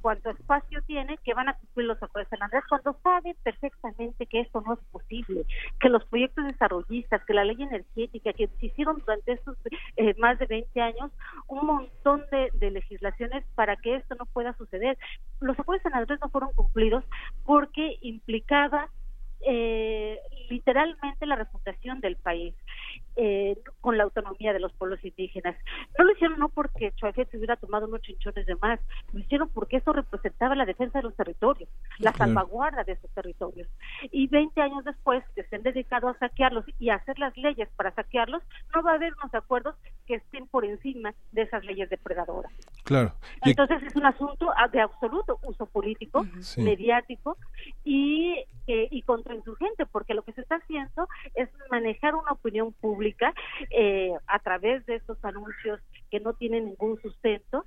cuánto 0.05 0.29
espacio 0.29 0.83
tiene 0.83 1.17
que 1.23 1.33
van 1.33 1.49
a 1.49 1.55
cumplir 1.55 1.87
los 1.87 1.97
acuerdos 1.97 2.29
de 2.29 2.37
San 2.37 2.43
Andrés 2.43 2.63
cuando 2.69 2.95
saben 3.01 3.35
perfectamente 3.41 4.27
que 4.27 4.41
esto 4.41 4.61
no 4.61 4.75
es 4.75 4.79
posible, 4.91 5.47
que 5.79 5.89
los 5.89 6.05
proyectos 6.05 6.45
desarrollistas, 6.45 7.25
que 7.25 7.33
la 7.33 7.43
ley 7.43 7.59
energética, 7.59 8.31
que 8.33 8.47
hicieron 8.61 8.99
durante 8.99 9.31
estos 9.31 9.57
eh, 9.97 10.13
más 10.19 10.37
de 10.37 10.45
20 10.45 10.79
años 10.79 11.11
un 11.47 11.65
montón 11.65 12.23
de, 12.29 12.51
de, 12.53 12.69
legislaciones 12.69 13.43
para 13.55 13.77
que 13.77 13.95
esto 13.95 14.13
no 14.13 14.27
pueda 14.27 14.53
suceder. 14.53 14.95
Los 15.39 15.57
acuerdos 15.57 15.83
de 15.83 15.89
San 15.89 15.99
Andrés 15.99 16.19
no 16.21 16.29
fueron 16.29 16.51
cumplidos 16.53 17.03
porque 17.43 17.97
implicaba 18.01 18.91
eh, 19.47 20.19
literalmente 20.51 21.25
la 21.25 21.35
refundación 21.35 21.99
del 21.99 22.15
país 22.15 22.53
eh, 23.17 23.57
con 23.81 23.97
la 23.97 24.03
autonomía 24.03 24.51
de 24.51 24.59
los 24.59 24.73
pueblos 24.73 25.03
indígenas. 25.03 25.55
No 25.97 26.03
lo 26.05 26.11
hicieron 26.11 26.37
no 26.37 26.49
porque 26.49 26.91
Chuajet 26.95 27.29
se 27.31 27.37
hubiera 27.37 27.55
tomado 27.55 27.87
unos 27.87 28.01
chinchones 28.01 28.45
de 28.45 28.55
más, 28.55 28.79
lo 29.13 29.19
hicieron 29.19 29.49
porque 29.49 29.77
eso 29.77 29.93
representaba 29.93 30.55
la 30.55 30.65
defensa 30.65 30.99
de 30.99 31.03
los 31.03 31.15
territorios, 31.15 31.69
la 31.99 32.11
salvaguarda 32.13 32.83
de 32.83 32.93
esos 32.93 33.09
territorios. 33.11 33.69
Y 34.11 34.27
20 34.27 34.61
años 34.61 34.83
después 34.83 35.23
que 35.33 35.43
se 35.43 35.55
han 35.55 35.63
dedicado 35.63 36.09
a 36.09 36.17
saquearlos 36.17 36.65
y 36.77 36.89
a 36.89 36.95
hacer 36.95 37.17
las 37.19 37.35
leyes 37.37 37.69
para 37.77 37.91
saquearlos, 37.91 38.43
no 38.75 38.83
va 38.83 38.91
a 38.91 38.95
haber 38.95 39.13
unos 39.21 39.33
acuerdos 39.33 39.75
que 40.05 40.15
estén 40.15 40.47
por 40.47 40.65
encima 40.65 41.13
de 41.31 41.43
esas 41.43 41.63
leyes 41.63 41.89
depredadoras. 41.89 42.51
Claro. 42.83 43.13
Entonces 43.43 43.81
es 43.83 43.95
un 43.95 44.05
asunto 44.05 44.51
de 44.71 44.81
absoluto 44.81 45.39
uso 45.43 45.65
político, 45.67 46.25
mediático 46.57 47.37
y, 47.83 48.43
eh, 48.67 48.87
y 48.91 49.01
contrainsurgente, 49.03 49.85
porque 49.85 50.13
lo 50.13 50.23
que 50.23 50.33
se 50.33 50.41
está 50.41 50.55
haciendo 50.55 51.07
es 51.33 51.49
manejar 51.71 52.15
una 52.15 52.31
opinión 52.31 52.73
pública 52.73 53.04
eh, 53.71 54.13
a 54.27 54.39
través 54.39 54.85
de 54.85 54.95
estos 54.95 55.23
anuncios 55.23 55.79
que 56.09 56.19
no 56.19 56.33
tienen 56.33 56.65
ningún 56.65 56.99
sustento 57.01 57.65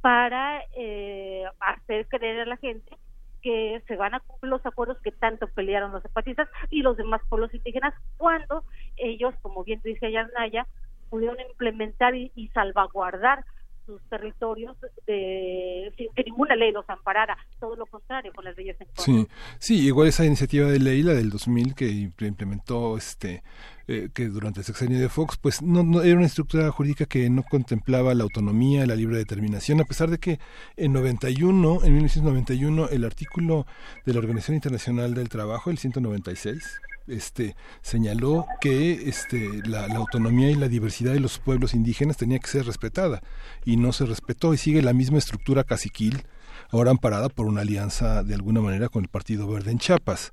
para 0.00 0.62
eh, 0.76 1.44
hacer 1.60 2.06
creer 2.08 2.40
a 2.40 2.46
la 2.46 2.56
gente 2.56 2.96
que 3.40 3.82
se 3.86 3.96
van 3.96 4.14
a 4.14 4.20
cumplir 4.20 4.50
los 4.50 4.64
acuerdos 4.64 4.98
que 5.02 5.12
tanto 5.12 5.48
pelearon 5.48 5.92
los 5.92 6.02
zapatistas 6.02 6.48
y 6.70 6.82
los 6.82 6.96
demás 6.96 7.20
pueblos 7.28 7.52
indígenas 7.52 7.94
cuando 8.16 8.64
ellos, 8.96 9.34
como 9.42 9.64
bien 9.64 9.80
dice 9.84 10.12
Yanaya, 10.12 10.66
pudieron 11.10 11.38
implementar 11.40 12.14
y, 12.14 12.30
y 12.34 12.48
salvaguardar 12.48 13.44
sus 13.86 14.00
territorios 14.08 14.76
de, 15.06 15.92
sin 15.96 16.12
que 16.14 16.24
ninguna 16.24 16.54
ley 16.54 16.72
los 16.72 16.88
amparara, 16.88 17.36
todo 17.58 17.76
lo 17.76 17.86
contrario 17.86 18.32
con 18.32 18.44
las 18.44 18.56
leyes 18.56 18.80
en 18.80 18.86
contra. 18.86 19.04
Sí, 19.04 19.26
sí, 19.58 19.86
igual 19.86 20.08
esa 20.08 20.24
iniciativa 20.24 20.68
de 20.68 20.78
ley, 20.78 21.02
la 21.02 21.14
del 21.14 21.30
2000 21.30 21.74
que 21.74 21.88
implementó 21.88 22.96
este 22.96 23.42
eh, 23.88 24.08
que 24.12 24.28
durante 24.28 24.60
el 24.60 24.66
sexenio 24.66 24.98
de 24.98 25.08
Fox, 25.08 25.36
pues 25.36 25.62
no, 25.62 25.82
no, 25.82 26.02
era 26.02 26.16
una 26.16 26.26
estructura 26.26 26.70
jurídica 26.70 27.06
que 27.06 27.28
no 27.30 27.42
contemplaba 27.42 28.14
la 28.14 28.24
autonomía, 28.24 28.86
la 28.86 28.96
libre 28.96 29.18
determinación, 29.18 29.80
a 29.80 29.84
pesar 29.84 30.10
de 30.10 30.18
que 30.18 30.38
en 30.76 30.92
91, 30.92 31.84
en 31.84 31.92
1991, 31.92 32.88
el 32.90 33.04
artículo 33.04 33.66
de 34.06 34.12
la 34.12 34.20
Organización 34.20 34.56
Internacional 34.56 35.14
del 35.14 35.28
Trabajo, 35.28 35.70
el 35.70 35.78
196, 35.78 36.80
este 37.08 37.56
señaló 37.80 38.46
que 38.60 39.08
este 39.08 39.66
la, 39.66 39.88
la, 39.88 39.96
autonomía 39.96 40.50
y 40.50 40.54
la 40.54 40.68
diversidad 40.68 41.12
de 41.12 41.20
los 41.20 41.40
pueblos 41.40 41.74
indígenas 41.74 42.16
tenía 42.16 42.38
que 42.38 42.46
ser 42.46 42.64
respetada 42.64 43.22
y 43.64 43.76
no 43.76 43.92
se 43.92 44.06
respetó 44.06 44.54
y 44.54 44.56
sigue 44.56 44.82
la 44.82 44.92
misma 44.92 45.18
estructura 45.18 45.64
caciquil 45.64 46.22
ahora 46.72 46.90
amparada 46.90 47.28
por 47.28 47.46
una 47.46 47.60
alianza 47.60 48.22
de 48.22 48.34
alguna 48.34 48.60
manera 48.60 48.88
con 48.88 49.04
el 49.04 49.08
Partido 49.08 49.46
Verde 49.48 49.70
en 49.70 49.78
Chiapas. 49.78 50.32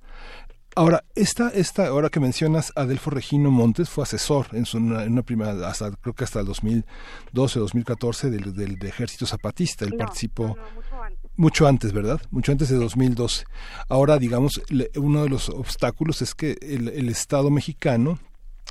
Ahora, 0.75 1.03
esta, 1.15 1.49
esta, 1.49 1.87
ahora 1.87 2.09
que 2.09 2.19
mencionas, 2.19 2.71
Adelfo 2.75 3.09
Regino 3.09 3.51
Montes 3.51 3.89
fue 3.89 4.03
asesor 4.03 4.47
en, 4.53 4.65
su, 4.65 4.77
en 4.77 5.11
una 5.11 5.23
primera, 5.23 5.67
hasta, 5.67 5.91
creo 5.91 6.13
que 6.13 6.23
hasta 6.23 6.39
el 6.39 6.45
2012 6.45 7.59
o 7.59 7.61
2014 7.63 8.29
del, 8.29 8.55
del, 8.55 8.77
del, 8.77 8.87
Ejército 8.87 9.25
Zapatista. 9.25 9.85
Él 9.85 9.91
no, 9.91 9.97
participó 9.97 10.47
no, 10.47 10.55
no, 10.55 10.61
mucho, 10.75 11.03
antes. 11.03 11.29
mucho 11.35 11.67
antes, 11.67 11.93
¿verdad? 11.93 12.21
Mucho 12.31 12.51
antes 12.51 12.69
de 12.69 12.75
2012. 12.75 13.45
Ahora, 13.89 14.17
digamos, 14.19 14.61
le, 14.69 14.91
uno 14.95 15.23
de 15.23 15.29
los 15.29 15.49
obstáculos 15.49 16.21
es 16.21 16.35
que 16.35 16.57
el, 16.61 16.87
el 16.89 17.09
Estado 17.09 17.49
mexicano 17.49 18.19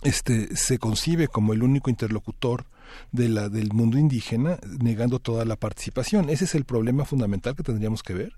este, 0.02 0.54
se 0.56 0.78
concibe 0.78 1.28
como 1.28 1.52
el 1.52 1.62
único 1.62 1.90
interlocutor 1.90 2.66
de 3.12 3.28
la, 3.28 3.48
del 3.48 3.72
mundo 3.72 3.98
indígena, 3.98 4.58
negando 4.80 5.18
toda 5.18 5.44
la 5.44 5.56
participación. 5.56 6.30
Ese 6.30 6.44
es 6.44 6.54
el 6.54 6.64
problema 6.64 7.04
fundamental 7.04 7.56
que 7.56 7.62
tendríamos 7.62 8.02
que 8.02 8.14
ver. 8.14 8.32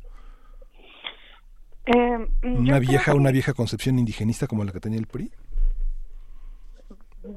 Eh, 1.92 2.28
una 2.42 2.78
vieja, 2.78 3.12
que, 3.12 3.18
una 3.18 3.32
vieja 3.32 3.52
concepción 3.52 3.98
indigenista 3.98 4.46
como 4.46 4.62
la 4.64 4.70
que 4.70 4.78
tenía 4.78 4.98
el 4.98 5.06
PRI. 5.06 5.30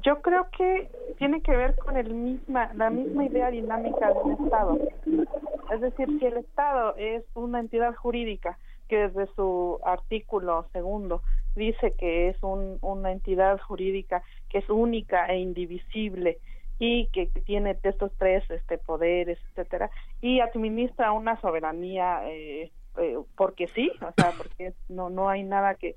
Yo 0.02 0.22
creo 0.22 0.46
que 0.56 0.88
tiene 1.18 1.40
que 1.42 1.56
ver 1.56 1.74
con 1.76 1.96
el 1.96 2.14
misma, 2.14 2.72
la 2.74 2.88
misma 2.88 3.24
idea 3.24 3.50
dinámica 3.50 4.12
del 4.12 4.44
Estado. 4.44 4.78
Es 5.72 5.80
decir, 5.80 6.06
si 6.18 6.26
el 6.26 6.36
Estado 6.36 6.94
es 6.96 7.24
una 7.34 7.60
entidad 7.60 7.94
jurídica 7.96 8.56
que 8.88 9.08
desde 9.08 9.26
su 9.34 9.80
artículo 9.84 10.66
segundo 10.72 11.22
dice 11.56 11.92
que 11.98 12.28
es 12.28 12.42
un, 12.42 12.78
una 12.80 13.10
entidad 13.10 13.58
jurídica 13.60 14.22
que 14.50 14.58
es 14.58 14.70
única 14.70 15.26
e 15.26 15.38
indivisible 15.38 16.38
y 16.78 17.06
que 17.08 17.26
tiene 17.46 17.76
estos 17.82 18.12
tres 18.18 18.42
este 18.50 18.78
poderes 18.78 19.38
etcétera 19.50 19.90
y 20.20 20.40
administra 20.40 21.12
una 21.12 21.40
soberanía 21.40 22.28
eh, 22.28 22.72
eh, 22.98 23.16
porque 23.36 23.68
sí, 23.74 23.90
o 24.00 24.12
sea, 24.16 24.32
porque 24.36 24.72
no 24.88 25.10
no 25.10 25.28
hay 25.28 25.42
nada 25.42 25.74
que 25.74 25.96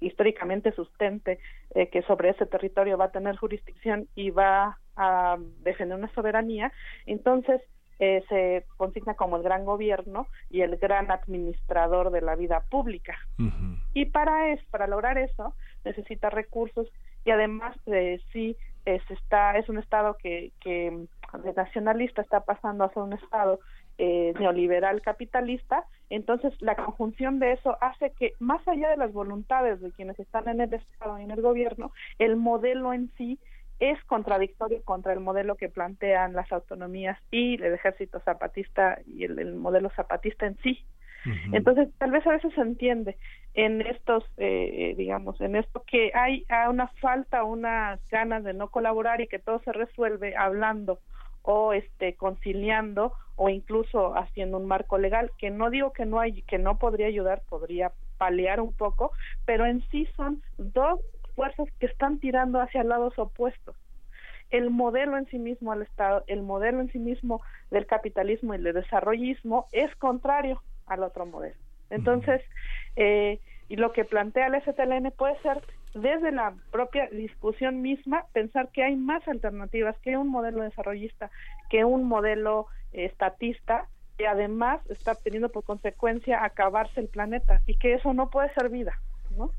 históricamente 0.00 0.72
sustente 0.72 1.38
eh, 1.74 1.88
que 1.88 2.02
sobre 2.02 2.30
ese 2.30 2.46
territorio 2.46 2.98
va 2.98 3.06
a 3.06 3.12
tener 3.12 3.36
jurisdicción 3.36 4.08
y 4.14 4.30
va 4.30 4.78
a 4.96 5.36
defender 5.62 5.98
una 5.98 6.12
soberanía, 6.14 6.72
entonces 7.06 7.60
eh, 8.00 8.24
se 8.28 8.66
consigna 8.76 9.14
como 9.14 9.36
el 9.36 9.42
gran 9.42 9.64
gobierno 9.64 10.26
y 10.50 10.62
el 10.62 10.76
gran 10.76 11.10
administrador 11.10 12.10
de 12.10 12.22
la 12.22 12.34
vida 12.34 12.64
pública. 12.68 13.16
Y 13.92 14.06
para 14.06 14.52
eso, 14.52 14.64
para 14.70 14.88
lograr 14.88 15.16
eso, 15.18 15.54
necesita 15.84 16.28
recursos 16.28 16.88
y 17.24 17.30
además 17.30 17.76
eh, 17.86 18.20
sí 18.32 18.56
es, 18.84 19.02
está, 19.10 19.56
es 19.56 19.68
un 19.68 19.78
estado 19.78 20.16
que, 20.20 20.50
que 20.60 21.06
de 21.44 21.52
nacionalista 21.54 22.22
está 22.22 22.40
pasando 22.40 22.84
a 22.84 22.92
ser 22.92 23.02
un 23.04 23.12
estado 23.12 23.60
eh, 23.98 24.32
neoliberal 24.38 25.02
capitalista, 25.02 25.84
entonces 26.10 26.52
la 26.60 26.74
conjunción 26.74 27.38
de 27.38 27.52
eso 27.52 27.76
hace 27.80 28.12
que 28.18 28.32
más 28.40 28.66
allá 28.66 28.90
de 28.90 28.96
las 28.96 29.12
voluntades 29.12 29.80
de 29.80 29.92
quienes 29.92 30.18
están 30.18 30.48
en 30.48 30.60
el 30.60 30.74
Estado 30.74 31.18
y 31.18 31.22
en 31.22 31.30
el 31.30 31.40
gobierno, 31.40 31.92
el 32.18 32.36
modelo 32.36 32.92
en 32.92 33.10
sí 33.16 33.38
es 33.80 34.02
contradictorio 34.04 34.82
contra 34.84 35.12
el 35.12 35.20
modelo 35.20 35.56
que 35.56 35.68
plantean 35.68 36.32
las 36.32 36.50
autonomías 36.52 37.18
y 37.30 37.54
el 37.54 37.74
ejército 37.74 38.20
zapatista 38.20 38.98
y 39.06 39.24
el, 39.24 39.54
modelo 39.54 39.90
zapatista 39.90 40.46
en 40.46 40.56
sí. 40.58 40.84
Entonces, 41.52 41.88
tal 41.96 42.10
vez 42.10 42.26
a 42.26 42.32
veces 42.32 42.52
se 42.54 42.60
entiende 42.60 43.16
en 43.54 43.80
estos, 43.80 44.24
eh, 44.36 44.94
digamos, 44.98 45.40
en 45.40 45.56
esto 45.56 45.82
que 45.86 46.12
hay 46.14 46.44
una 46.68 46.88
falta, 47.00 47.44
unas 47.44 47.98
ganas 48.10 48.44
de 48.44 48.52
no 48.52 48.68
colaborar 48.68 49.22
y 49.22 49.26
que 49.26 49.38
todo 49.38 49.58
se 49.64 49.72
resuelve 49.72 50.36
hablando 50.36 50.98
o 51.44 51.72
este 51.74 52.14
conciliando 52.16 53.12
o 53.36 53.48
incluso 53.48 54.16
haciendo 54.16 54.58
un 54.58 54.66
marco 54.66 54.96
legal 54.98 55.30
que 55.38 55.50
no 55.50 55.70
digo 55.70 55.92
que 55.92 56.06
no 56.06 56.18
hay 56.18 56.42
que 56.42 56.58
no 56.58 56.78
podría 56.78 57.06
ayudar 57.06 57.42
podría 57.48 57.92
paliar 58.16 58.60
un 58.60 58.72
poco 58.72 59.12
pero 59.44 59.66
en 59.66 59.86
sí 59.90 60.08
son 60.16 60.42
dos 60.56 61.00
fuerzas 61.36 61.68
que 61.78 61.86
están 61.86 62.18
tirando 62.18 62.60
hacia 62.60 62.84
lados 62.84 63.18
opuestos. 63.18 63.76
El 64.50 64.70
modelo 64.70 65.18
en 65.18 65.26
sí 65.26 65.38
mismo 65.38 65.72
al 65.72 65.82
Estado 65.82 66.24
el 66.28 66.42
modelo 66.42 66.80
en 66.80 66.90
sí 66.92 66.98
mismo 66.98 67.42
del 67.70 67.86
capitalismo 67.86 68.54
y 68.54 68.58
del 68.62 68.74
desarrollismo 68.74 69.66
es 69.72 69.94
contrario 69.96 70.62
al 70.86 71.02
otro 71.02 71.26
modelo. 71.26 71.56
Entonces 71.90 72.40
eh, 72.96 73.38
y 73.68 73.76
lo 73.76 73.92
que 73.92 74.04
plantea 74.04 74.46
el 74.46 74.62
STLN 74.62 75.10
puede 75.10 75.38
ser 75.42 75.60
desde 75.94 76.32
la 76.32 76.54
propia 76.70 77.08
discusión 77.08 77.80
misma 77.80 78.26
pensar 78.32 78.68
que 78.70 78.82
hay 78.82 78.96
más 78.96 79.26
alternativas, 79.28 79.96
que 79.98 80.16
un 80.16 80.28
modelo 80.28 80.62
desarrollista, 80.62 81.30
que 81.70 81.84
un 81.84 82.04
modelo 82.04 82.66
estatista, 82.92 83.88
que 84.18 84.26
además 84.26 84.80
está 84.90 85.14
teniendo 85.14 85.48
por 85.48 85.64
consecuencia 85.64 86.44
acabarse 86.44 87.00
el 87.00 87.08
planeta 87.08 87.62
y 87.66 87.76
que 87.76 87.94
eso 87.94 88.12
no 88.12 88.30
puede 88.30 88.52
ser 88.54 88.70
vida, 88.70 89.00
¿no? 89.36 89.50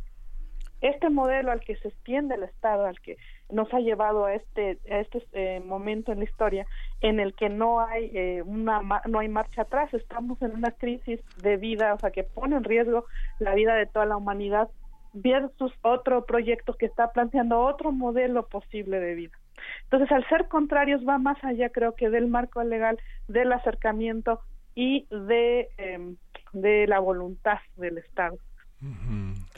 Este 0.82 1.10
modelo 1.10 1.52
al 1.52 1.62
que 1.62 1.78
se 1.78 1.88
extiende 1.88 2.36
el 2.36 2.44
Estado, 2.44 2.86
al 2.86 3.00
que 3.00 3.18
nos 3.50 3.74
ha 3.74 3.80
llevado 3.80 4.26
a 4.26 4.36
este 4.36 4.78
a 4.92 5.00
este 5.00 5.26
eh, 5.32 5.60
momento 5.62 6.12
en 6.12 6.20
la 6.20 6.26
historia 6.26 6.68
en 7.02 7.20
el 7.20 7.34
que 7.34 7.50
no 7.50 7.80
hay 7.80 8.12
eh, 8.14 8.44
una 8.46 8.82
no 9.08 9.20
hay 9.20 9.30
marcha 9.30 9.64
atrás, 9.64 9.94
estamos 9.94 10.42
en 10.42 10.54
una 10.54 10.72
crisis 10.72 11.22
de 11.42 11.58
vida, 11.58 11.94
o 11.94 12.00
sea, 12.00 12.12
que 12.12 12.24
pone 12.24 12.58
en 12.58 12.66
riesgo 12.66 13.06
la 13.40 13.56
vida 13.56 13.76
de 13.76 13.86
toda 13.86 14.06
la 14.06 14.18
humanidad 14.18 14.70
versus 15.16 15.72
otro 15.82 16.26
proyecto 16.26 16.74
que 16.74 16.86
está 16.86 17.12
planteando 17.12 17.60
otro 17.62 17.92
modelo 17.92 18.48
posible 18.48 19.00
de 19.00 19.16
vida. 19.16 19.38
Entonces, 19.84 20.12
al 20.12 20.28
ser 20.28 20.48
contrarios, 20.48 21.08
va 21.08 21.18
más 21.18 21.42
allá, 21.44 21.70
creo 21.70 21.96
que, 21.96 22.10
del 22.10 22.28
marco 22.28 22.64
legal, 22.64 23.00
del 23.28 23.52
acercamiento 23.54 24.42
y 24.76 25.08
de, 25.10 25.70
em, 25.78 26.18
de 26.54 26.86
la 26.88 27.00
voluntad 27.00 27.60
del 27.78 27.98
Estado. 27.98 28.38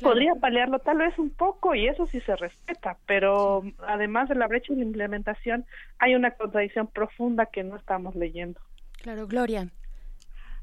Podría 0.02 0.36
paliarlo 0.36 0.80
tal 0.80 1.00
vez 1.00 1.18
un 1.18 1.32
poco 1.32 1.74
y 1.74 1.88
eso 1.88 2.06
sí 2.06 2.22
se 2.22 2.36
respeta, 2.36 2.98
pero 3.08 3.64
además 3.80 4.30
de 4.30 4.36
la 4.36 4.48
brecha 4.48 4.74
de 4.74 4.82
implementación, 4.82 5.66
hay 5.98 6.14
una 6.14 6.32
contradicción 6.32 6.88
profunda 6.88 7.48
que 7.48 7.64
no 7.64 7.76
estamos 7.76 8.16
leyendo. 8.16 8.61
Claro, 9.02 9.27
Gloria. 9.27 9.68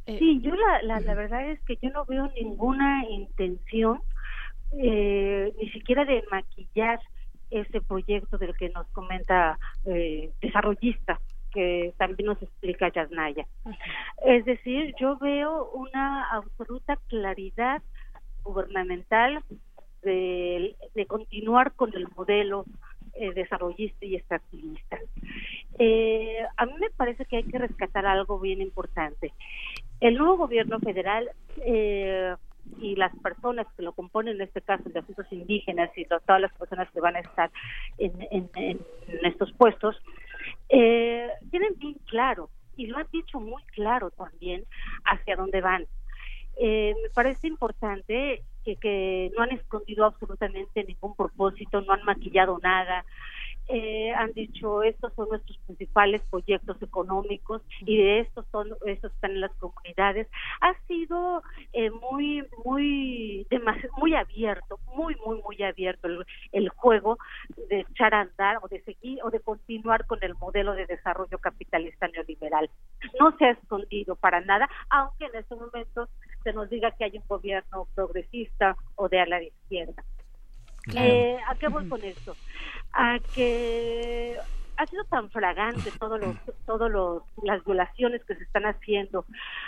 Eh, 0.06 0.18
sí, 0.18 0.40
yo 0.40 0.54
la, 0.54 0.82
la, 0.82 1.00
la 1.00 1.14
verdad 1.14 1.50
es 1.50 1.60
que 1.64 1.76
yo 1.82 1.90
no 1.90 2.04
veo 2.04 2.30
ninguna 2.40 3.04
intención 3.08 4.00
eh, 4.72 5.52
ni 5.60 5.70
siquiera 5.70 6.04
de 6.04 6.24
maquillar 6.30 7.00
ese 7.50 7.80
proyecto 7.80 8.38
del 8.38 8.56
que 8.56 8.70
nos 8.70 8.86
comenta 8.88 9.58
eh, 9.84 10.30
desarrollista 10.40 11.20
que 11.52 11.94
también 11.96 12.26
nos 12.26 12.42
explica 12.42 12.92
Yasnaya. 12.92 13.46
Es 14.26 14.44
decir, 14.44 14.92
yo 14.98 15.16
veo 15.18 15.70
una 15.70 16.28
absoluta 16.32 16.96
claridad 17.06 17.80
gubernamental 18.42 19.42
de, 20.02 20.76
continuar 21.06 21.72
con 21.72 21.94
el 21.94 22.08
modelo 22.16 22.64
eh, 23.14 23.32
desarrollista 23.32 24.04
y 24.04 24.16
extractivista. 24.16 24.98
Eh, 25.78 26.44
a 26.56 26.66
mí 26.66 26.72
me 26.78 26.90
parece 26.90 27.24
que 27.24 27.36
hay 27.36 27.44
que 27.44 27.58
rescatar 27.58 28.04
algo 28.04 28.38
bien 28.38 28.60
importante. 28.60 29.32
El 30.00 30.16
nuevo 30.16 30.36
gobierno 30.36 30.78
federal 30.80 31.30
eh, 31.64 32.34
y 32.80 32.96
las 32.96 33.14
personas 33.18 33.66
que 33.76 33.82
lo 33.82 33.92
componen, 33.92 34.36
en 34.36 34.42
este 34.42 34.60
caso 34.60 34.88
de 34.88 34.98
asuntos 34.98 35.26
indígenas 35.30 35.90
y 35.96 36.04
todas 36.04 36.40
las 36.40 36.52
personas 36.54 36.90
que 36.90 37.00
van 37.00 37.16
a 37.16 37.20
estar 37.20 37.50
en, 37.98 38.78
estos 39.22 39.52
puestos, 39.52 39.96
eh, 40.68 41.28
tienen 41.50 41.74
bien 41.78 41.96
claro, 42.06 42.50
y 42.76 42.86
lo 42.86 42.98
han 42.98 43.06
dicho 43.12 43.40
muy 43.40 43.62
claro 43.64 44.10
también, 44.10 44.64
hacia 45.04 45.36
dónde 45.36 45.60
van. 45.60 45.86
Eh, 46.56 46.94
me 47.02 47.10
parece 47.10 47.48
importante 47.48 48.42
que 48.80 49.30
no 49.36 49.42
han 49.42 49.50
escondido 49.50 50.06
absolutamente 50.06 50.84
ningún 50.84 51.14
propósito, 51.14 51.82
no 51.82 51.92
han 51.92 52.04
maquillado 52.04 52.58
nada, 52.62 53.04
eh, 53.68 54.12
han 54.12 54.32
dicho 54.32 54.82
estos 54.82 55.12
son 55.14 55.28
nuestros 55.30 55.56
principales 55.66 56.20
proyectos 56.30 56.80
económicos 56.82 57.62
y 57.80 57.96
de 57.96 58.20
estos 58.20 58.44
son 58.52 58.68
estos 58.84 59.12
están 59.12 59.32
en 59.32 59.40
las 59.40 59.52
comunidades 59.52 60.28
ha 60.60 60.74
sido 60.86 61.42
eh, 61.72 61.90
muy 61.90 62.46
muy 62.64 63.46
muy 63.98 64.14
abierto 64.14 64.78
muy 64.94 65.16
muy 65.24 65.40
muy 65.42 65.62
abierto 65.62 66.08
el, 66.52 66.68
juego 66.68 67.18
de 67.68 67.80
echar 67.80 68.14
a 68.14 68.20
andar 68.20 68.58
o 68.62 68.68
de 68.68 68.82
seguir 68.82 69.18
o 69.22 69.30
de 69.30 69.40
continuar 69.40 70.06
con 70.06 70.18
el 70.22 70.34
modelo 70.34 70.74
de 70.74 70.86
desarrollo 70.86 71.38
capitalista 71.38 72.08
neoliberal. 72.08 72.68
No 73.18 73.36
se 73.38 73.46
ha 73.46 73.50
escondido 73.52 74.16
para 74.16 74.40
nada 74.42 74.68
aunque 74.90 75.24
en 75.24 75.36
estos 75.36 75.58
momentos 75.58 76.10
se 76.42 76.52
nos 76.52 76.68
diga 76.68 76.90
que 76.90 77.04
hay 77.04 77.16
un 77.16 77.26
gobierno 77.26 77.88
progresista 77.94 78.76
o 78.96 79.08
de 79.08 79.20
a 79.20 79.26
la 79.26 79.42
izquierda 79.42 80.04
eh, 80.94 81.38
¿A 81.48 81.54
qué 81.56 81.68
voy 81.68 81.88
con 81.88 82.02
esto? 82.04 82.36
A 82.92 83.18
que 83.34 84.36
ha 84.76 84.86
sido 84.86 85.04
tan 85.04 85.30
fragante 85.30 85.90
todos 85.98 86.20
los 86.20 86.36
todos 86.66 86.90
los 86.90 87.22
las 87.42 87.64
violaciones 87.64 88.24
que 88.24 88.34
se 88.34 88.42
están 88.42 88.64
haciendo 88.64 89.24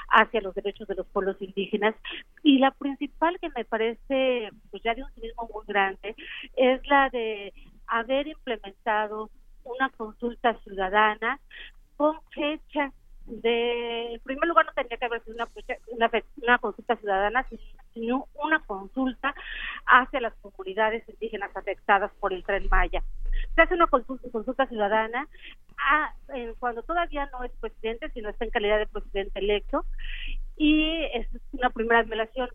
hacia 0.08 0.40
los 0.40 0.54
derechos 0.54 0.88
de 0.88 0.96
los 0.96 1.06
pueblos 1.06 1.36
indígenas. 1.40 1.94
Y 2.42 2.58
la 2.58 2.70
principal 2.72 3.38
que 3.40 3.50
me 3.56 3.64
parece 3.64 4.50
pues 4.70 4.82
ya 4.82 4.94
de 4.94 5.04
un 5.04 5.12
cinismo 5.12 5.48
muy 5.52 5.64
grande 5.66 6.16
es 6.56 6.86
la 6.88 7.08
de 7.10 7.52
haber 7.86 8.26
implementado 8.26 9.30
una 9.64 9.88
consulta 9.90 10.54
ciudadana 10.64 11.40
con 11.96 12.16
fecha 12.32 12.92
de 13.26 14.14
en 14.14 14.20
primer 14.20 14.48
lugar 14.48 14.66
no 14.66 14.72
tendría 14.72 14.98
que 14.98 15.04
haber 15.04 15.22
sido 15.24 15.36
una, 15.36 16.10
una, 16.36 16.58
consulta 16.58 16.96
ciudadana 16.96 17.46
sino 17.92 18.28
una 18.34 18.60
consulta 18.60 19.34
hacia 19.84 20.20
las 20.20 20.34
comunidades 20.34 21.08
indígenas 21.08 21.50
afectadas 21.56 22.12
por 22.20 22.32
el 22.32 22.44
tren 22.44 22.68
Maya. 22.70 23.02
Se 23.54 23.62
hace 23.62 23.74
una 23.74 23.88
consulta, 23.88 24.28
consulta 24.30 24.66
ciudadana 24.66 25.28
a, 25.78 26.14
cuando 26.58 26.82
todavía 26.82 27.28
no 27.32 27.42
es 27.44 27.52
presidente 27.60 28.10
sino 28.10 28.28
está 28.28 28.44
en 28.44 28.50
calidad 28.50 28.78
de 28.78 28.86
presidente 28.86 29.40
electo 29.40 29.84
y 30.56 31.04
es 31.12 31.28
una 31.52 31.70
primera 31.70 32.02
violación 32.02 32.48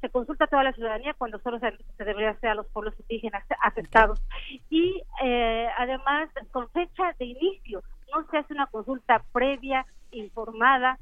se 0.00 0.08
consulta 0.08 0.44
a 0.44 0.48
toda 0.48 0.62
la 0.62 0.72
ciudadanía 0.72 1.14
cuando 1.14 1.40
solo 1.40 1.58
se, 1.58 1.72
debería 2.04 2.30
hacer 2.30 2.50
a 2.50 2.54
los 2.54 2.66
pueblos 2.68 2.94
indígenas 3.00 3.44
afectados. 3.60 4.22
Y 4.68 5.02
eh, 5.22 5.68
además 5.76 6.30
con 6.52 6.68
fecha 6.70 7.14
de 7.18 7.24
inicio 7.24 7.82
no 8.14 8.24
se 8.30 8.38
hace 8.38 8.52
una 8.52 8.66
consulta 8.66 9.24
previa 9.32 9.84
informada, 10.12 10.98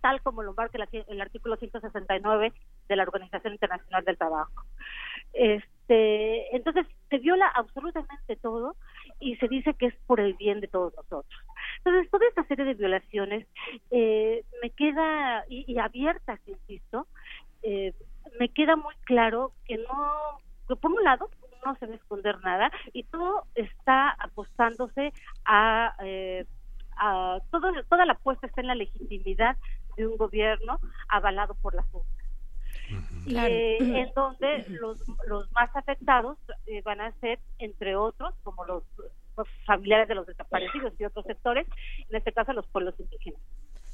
tal 0.00 0.22
como 0.22 0.42
lo 0.42 0.54
marca 0.54 0.78
el, 1.08 1.20
artículo 1.20 1.56
169 1.56 2.52
de 2.88 2.96
la 2.96 3.02
Organización 3.02 3.54
Internacional 3.54 4.04
del 4.04 4.16
Trabajo. 4.16 4.64
Este, 5.32 6.54
entonces 6.56 6.86
se 7.10 7.18
viola 7.18 7.46
absolutamente 7.48 8.36
todo 8.36 8.76
y 9.20 9.36
se 9.36 9.48
dice 9.48 9.74
que 9.74 9.86
es 9.86 9.94
por 10.06 10.20
el 10.20 10.34
bien 10.34 10.60
de 10.60 10.68
todos 10.68 10.94
nosotros. 10.94 11.42
Entonces 11.78 12.10
toda 12.10 12.26
esta 12.28 12.44
serie 12.44 12.64
de 12.64 12.74
violaciones 12.74 13.46
eh, 13.90 14.44
me 14.62 14.70
queda 14.70 15.44
y, 15.48 15.78
abiertas, 15.78 16.40
insisto, 16.46 17.06
eh, 17.62 17.92
me 18.38 18.48
queda 18.50 18.76
muy 18.76 18.94
claro 19.04 19.52
que 19.66 19.78
no, 19.78 20.76
por 20.76 20.92
un 20.92 21.04
lado 21.04 21.28
no 21.64 21.74
se 21.76 21.86
debe 21.86 21.96
esconder 21.98 22.38
nada 22.44 22.70
y 22.92 23.02
todo 23.04 23.44
está 23.54 24.10
apostándose 24.10 25.12
a 25.44 25.94
eh, 26.00 26.46
todo, 27.50 27.72
toda 27.88 28.06
la 28.06 28.14
apuesta 28.14 28.46
está 28.46 28.60
en 28.60 28.68
la 28.68 28.74
legitimidad 28.74 29.56
de 29.96 30.06
un 30.06 30.16
gobierno 30.16 30.78
avalado 31.08 31.54
por 31.54 31.74
las 31.74 31.86
urnas. 31.92 32.06
y, 33.26 33.36
en 33.36 34.10
donde 34.14 34.64
los, 34.80 34.98
los 35.26 35.50
más 35.52 35.74
afectados 35.74 36.38
van 36.84 37.00
a 37.00 37.12
ser, 37.20 37.38
entre 37.58 37.96
otros, 37.96 38.34
como 38.42 38.64
los 38.64 38.84
familiares 39.66 40.08
de 40.08 40.14
los 40.14 40.26
desaparecidos 40.26 40.92
y 40.98 41.04
otros 41.04 41.24
sectores, 41.26 41.66
en 42.08 42.16
este 42.16 42.32
caso 42.32 42.52
los 42.52 42.66
pueblos 42.68 42.94
indígenas. 42.98 43.40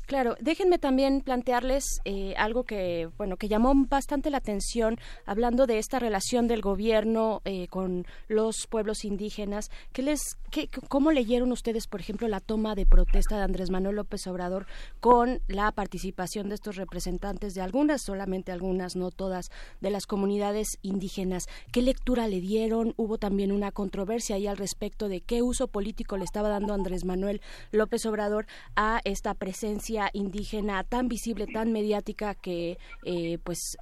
Claro, 0.06 0.36
déjenme 0.40 0.78
también 0.78 1.22
plantearles 1.22 1.84
eh, 2.04 2.34
algo 2.36 2.64
que, 2.64 3.08
bueno, 3.16 3.36
que 3.38 3.48
llamó 3.48 3.72
bastante 3.88 4.30
la 4.30 4.38
atención, 4.38 4.98
hablando 5.24 5.66
de 5.66 5.78
esta 5.78 5.98
relación 5.98 6.46
del 6.46 6.60
gobierno 6.60 7.40
eh, 7.44 7.68
con 7.68 8.06
los 8.28 8.66
pueblos 8.68 9.04
indígenas. 9.04 9.70
¿Qué 9.92 10.02
les, 10.02 10.36
qué, 10.50 10.68
¿Cómo 10.88 11.10
leyeron 11.10 11.52
ustedes, 11.52 11.86
por 11.86 12.00
ejemplo, 12.00 12.28
la 12.28 12.40
toma 12.40 12.74
de 12.74 12.84
protesta 12.84 13.38
de 13.38 13.44
Andrés 13.44 13.70
Manuel 13.70 13.96
López 13.96 14.26
Obrador 14.26 14.66
con 15.00 15.40
la 15.48 15.72
participación 15.72 16.48
de 16.50 16.56
estos 16.56 16.76
representantes 16.76 17.54
de 17.54 17.62
algunas, 17.62 18.02
solamente 18.02 18.52
algunas, 18.52 18.96
no 18.96 19.10
todas, 19.10 19.50
de 19.80 19.90
las 19.90 20.06
comunidades 20.06 20.68
indígenas? 20.82 21.46
¿Qué 21.72 21.80
lectura 21.80 22.28
le 22.28 22.40
dieron? 22.40 22.92
Hubo 22.98 23.16
también 23.16 23.52
una 23.52 23.72
controversia 23.72 24.36
ahí 24.36 24.46
al 24.46 24.58
respecto 24.58 25.08
de 25.08 25.22
qué 25.22 25.40
uso 25.40 25.68
político 25.68 26.18
le 26.18 26.24
estaba 26.24 26.50
dando 26.50 26.74
Andrés 26.74 27.04
Manuel 27.06 27.40
López 27.72 28.04
Obrador 28.04 28.46
a 28.76 29.00
esta 29.04 29.32
presencia 29.32 29.93
indígena 30.12 30.84
tan 30.84 31.08
visible, 31.08 31.46
tan 31.46 31.72
mediática 31.72 32.34
que 32.34 32.76
eh, 33.04 33.38
pues 33.42 33.76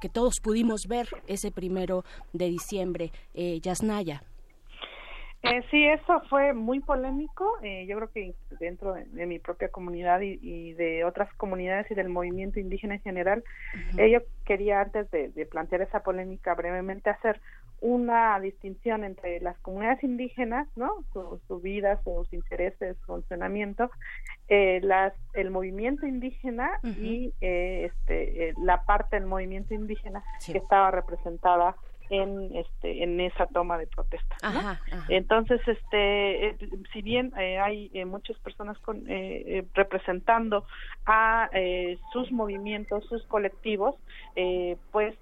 que 0.00 0.08
todos 0.08 0.40
pudimos 0.42 0.86
ver 0.88 1.08
ese 1.26 1.50
primero 1.50 2.04
de 2.32 2.46
diciembre, 2.46 3.12
eh, 3.34 3.60
Yasnaya. 3.60 4.22
Eh, 5.42 5.62
sí, 5.70 5.84
eso 5.84 6.22
fue 6.30 6.54
muy 6.54 6.80
polémico. 6.80 7.58
Eh, 7.62 7.84
yo 7.86 7.96
creo 7.96 8.10
que 8.10 8.34
dentro 8.58 8.94
de, 8.94 9.26
mi 9.26 9.38
propia 9.38 9.68
comunidad 9.68 10.20
y, 10.22 10.72
de 10.72 11.04
otras 11.04 11.30
comunidades 11.34 11.90
y 11.90 11.94
del 11.94 12.08
movimiento 12.08 12.60
indígena 12.60 12.94
en 12.94 13.02
general, 13.02 13.44
yo 13.94 14.20
quería 14.46 14.80
antes 14.80 15.10
de, 15.10 15.46
plantear 15.50 15.82
esa 15.82 16.00
polémica 16.00 16.54
brevemente 16.54 17.10
hacer 17.10 17.42
una 17.84 18.40
distinción 18.40 19.04
entre 19.04 19.40
las 19.40 19.58
comunidades 19.58 20.02
indígenas, 20.02 20.66
¿no? 20.74 21.04
Su, 21.12 21.60
vida, 21.60 22.00
sus 22.02 22.32
intereses, 22.32 22.96
su 23.00 23.04
funcionamiento, 23.04 23.90
eh, 24.48 24.80
las, 24.82 25.12
el 25.34 25.50
movimiento 25.50 26.06
indígena 26.06 26.80
y 26.82 27.34
eh, 27.42 27.90
este, 27.92 28.54
la 28.56 28.84
parte 28.84 29.16
del 29.16 29.26
movimiento 29.26 29.74
indígena 29.74 30.24
que 30.46 30.56
estaba 30.56 30.92
representada 30.92 31.76
en 32.10 32.54
este 32.54 33.02
en 33.02 33.20
esa 33.20 33.46
toma 33.46 33.78
de 33.78 33.86
protesta 33.86 34.36
entonces 35.08 35.60
este 35.66 36.48
eh, 36.48 36.56
si 36.92 37.02
bien 37.02 37.32
eh, 37.38 37.58
hay 37.58 37.90
eh, 37.94 38.04
muchas 38.04 38.38
personas 38.38 38.78
con, 38.78 39.04
representando 39.74 40.64
a 41.06 41.48
sus 42.12 42.30
movimientos 42.30 43.04
sus 43.06 43.24
colectivos 43.26 43.94
pues 44.90 45.16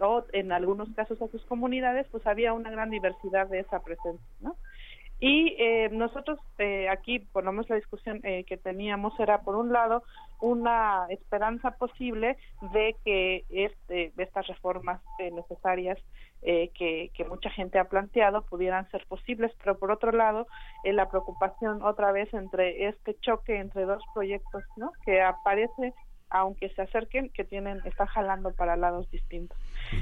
o 0.00 0.24
en 0.32 0.52
algunos 0.52 0.88
casos 0.94 1.20
a 1.20 1.28
sus 1.28 1.44
comunidades 1.44 2.06
pues 2.10 2.26
había 2.26 2.52
una 2.52 2.70
gran 2.70 2.90
diversidad 2.90 3.46
de 3.48 3.60
esa 3.60 3.80
presencia 3.82 4.26
no 4.40 4.56
y 5.20 5.56
eh, 5.58 5.88
nosotros 5.92 6.38
eh, 6.58 6.88
aquí, 6.88 7.18
por 7.18 7.44
lo 7.44 7.52
menos 7.52 7.68
la 7.70 7.76
discusión 7.76 8.20
eh, 8.24 8.44
que 8.44 8.56
teníamos 8.56 9.18
era, 9.18 9.42
por 9.42 9.56
un 9.56 9.72
lado, 9.72 10.02
una 10.40 11.06
esperanza 11.08 11.72
posible 11.72 12.36
de 12.72 12.96
que 13.04 13.44
este, 13.48 14.12
estas 14.16 14.46
reformas 14.46 15.00
eh, 15.18 15.30
necesarias 15.30 15.98
eh, 16.42 16.70
que, 16.74 17.10
que, 17.14 17.24
mucha 17.24 17.48
gente 17.48 17.78
ha 17.78 17.88
planteado 17.88 18.42
pudieran 18.42 18.90
ser 18.90 19.06
posibles, 19.06 19.50
pero 19.62 19.78
por 19.78 19.90
otro 19.90 20.12
lado, 20.12 20.46
eh, 20.82 20.92
la 20.92 21.08
preocupación 21.08 21.82
otra 21.82 22.12
vez 22.12 22.32
entre 22.34 22.86
este 22.86 23.16
choque 23.20 23.58
entre 23.58 23.86
dos 23.86 24.02
proyectos, 24.12 24.62
¿no? 24.76 24.92
Que 25.06 25.22
aparece 25.22 25.94
aunque 26.34 26.68
se 26.70 26.82
acerquen, 26.82 27.30
que 27.30 27.44
tienen, 27.44 27.80
están 27.84 28.08
jalando 28.08 28.52
para 28.52 28.76
lados 28.76 29.08
distintos. 29.10 29.56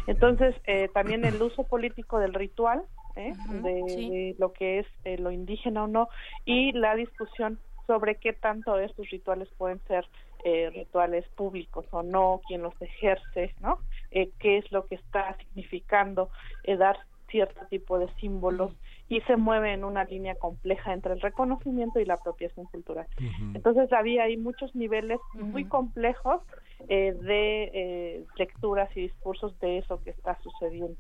Entonces, 0.07 0.55
eh, 0.65 0.89
también 0.95 1.27
el 1.27 1.41
uso 1.43 1.65
político 1.65 2.19
del 2.19 2.33
ritual, 2.33 2.83
¿eh? 3.17 3.35
de, 3.63 4.35
lo 4.39 4.53
que 4.53 4.81
es 4.81 4.87
eh, 5.05 5.19
lo 5.19 5.31
indígena 5.31 5.85
o 5.85 5.87
no, 5.87 6.09
y 6.45 6.73
la 6.73 6.95
discusión 6.95 7.59
sobre 7.87 8.17
qué 8.17 8.33
tanto 8.33 8.79
estos 8.79 9.09
rituales 9.11 9.49
pueden 9.59 9.81
ser 9.87 10.07
eh, 10.45 10.71
rituales 10.71 11.25
públicos 11.37 11.87
o 11.93 12.03
no, 12.03 12.41
quién 12.49 12.63
los 12.63 12.75
ejerce, 12.81 13.55
¿no? 13.61 13.79
Eh, 14.11 14.31
qué 14.41 14.59
es 14.59 14.73
lo 14.73 14.87
que 14.87 14.97
está 14.97 15.37
significando 15.39 16.31
eh, 16.65 16.77
dar 16.77 16.99
cierto 17.33 17.67
tipo 17.69 17.99
de 17.99 18.07
símbolos 18.21 18.73
y 19.09 19.21
se 19.23 19.37
mueve 19.37 19.73
en 19.73 19.85
una 19.85 20.05
línea 20.05 20.37
compleja 20.37 20.93
entre 20.93 21.15
el 21.15 21.21
reconocimiento 21.21 21.99
y 21.99 22.05
la 22.05 22.15
apropiación 22.15 22.67
cultural. 22.67 23.09
Entonces 23.55 23.93
había 23.93 24.25
ahí 24.25 24.37
muchos 24.37 24.73
niveles 24.77 25.19
muy 25.35 25.65
complejos 25.65 26.43
eh, 26.89 27.13
de 27.13 27.71
eh, 27.75 28.25
lecturas 28.37 28.89
y 28.95 29.03
discursos 29.03 29.59
de 29.59 29.79
eso 29.79 30.01
que 30.05 30.11
está 30.11 30.39
sucediendo. 30.43 30.97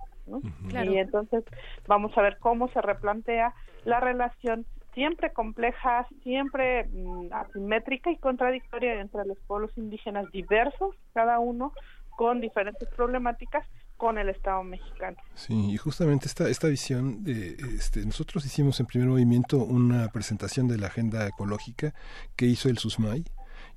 Y 0.66 0.96
entonces 0.96 1.44
vamos 1.86 2.16
a 2.16 2.22
ver 2.22 2.38
cómo 2.40 2.68
se 2.68 2.80
replantea 2.80 3.54
la 3.84 4.00
relación 4.00 4.66
siempre 4.94 5.32
compleja, 5.32 6.06
siempre 6.22 6.84
mm, 6.84 7.32
asimétrica 7.32 8.10
y 8.10 8.16
contradictoria 8.16 9.00
entre 9.00 9.24
los 9.24 9.38
pueblos 9.46 9.70
indígenas 9.76 10.30
diversos, 10.32 10.94
cada 11.14 11.38
uno 11.38 11.72
con 12.16 12.40
diferentes 12.40 12.88
problemáticas 12.90 13.66
con 14.02 14.18
el 14.18 14.30
Estado 14.30 14.64
mexicano. 14.64 15.16
Sí, 15.36 15.54
y 15.54 15.76
justamente 15.76 16.26
esta, 16.26 16.48
esta 16.48 16.66
visión, 16.66 17.22
de, 17.22 17.56
este, 17.76 18.04
nosotros 18.04 18.44
hicimos 18.44 18.80
en 18.80 18.86
primer 18.86 19.06
movimiento 19.06 19.58
una 19.58 20.08
presentación 20.08 20.66
de 20.66 20.76
la 20.76 20.88
agenda 20.88 21.24
ecológica 21.28 21.94
que 22.34 22.46
hizo 22.46 22.68
el 22.68 22.78
SUSMAI, 22.78 23.24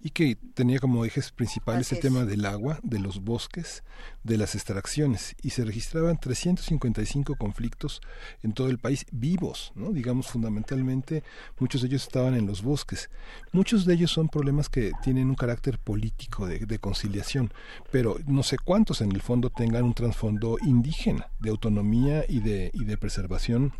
y 0.06 0.12
que 0.12 0.36
tenía 0.36 0.78
como 0.78 1.04
ejes 1.04 1.32
principales 1.32 1.92
el 1.92 2.00
tema 2.00 2.26
del 2.26 2.46
agua, 2.46 2.80
de 2.84 3.00
los 3.00 3.24
bosques, 3.24 3.84
de 4.22 4.38
las 4.38 4.54
extracciones 4.54 5.36
y 5.42 5.50
se 5.50 5.66
registraban 5.66 6.20
355 6.20 7.36
conflictos 7.38 8.02
en 8.44 8.54
todo 8.54 8.70
el 8.70 8.78
país 8.78 9.08
vivos, 9.12 9.72
¿no? 9.74 9.92
digamos 9.92 10.28
fundamentalmente 10.28 11.24
muchos 11.58 11.82
de 11.82 11.88
ellos 11.88 12.04
estaban 12.04 12.36
en 12.36 12.46
los 12.46 12.62
bosques. 12.62 13.10
Muchos 13.52 13.84
de 13.86 13.96
ellos 13.96 14.12
son 14.12 14.30
problemas 14.30 14.70
que 14.70 14.92
tienen 15.02 15.28
un 15.28 15.36
carácter 15.36 15.80
político 15.80 16.46
de, 16.46 16.60
de 16.60 16.78
conciliación, 16.78 17.52
pero 17.92 18.20
no 18.28 18.44
sé 18.44 18.58
cuántos 18.64 19.02
en 19.02 19.12
el 19.12 19.24
fondo 19.24 19.50
tengan 19.50 19.86
un 19.86 19.96
trasfondo 19.96 20.58
indígena 20.64 21.32
de 21.40 21.50
autonomía 21.50 22.26
y 22.30 22.42
de, 22.42 22.70
y 22.76 22.84
de 22.84 22.98
preservación 23.00 23.74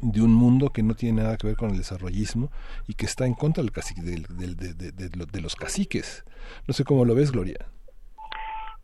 de 0.00 0.22
un 0.22 0.34
mundo 0.34 0.70
que 0.70 0.82
no 0.82 0.94
tiene 0.94 1.22
nada 1.22 1.36
que 1.36 1.46
ver 1.46 1.56
con 1.56 1.70
el 1.70 1.78
desarrollismo 1.78 2.50
y 2.86 2.94
que 2.94 3.06
está 3.06 3.26
en 3.26 3.34
contra 3.34 3.62
del 3.62 3.72
cacique, 3.72 4.02
de, 4.02 5.40
los 5.40 5.56
caciques. 5.56 6.24
No 6.66 6.74
sé 6.74 6.84
cómo 6.84 7.04
lo 7.04 7.14
ves, 7.14 7.32
Gloria. 7.32 7.66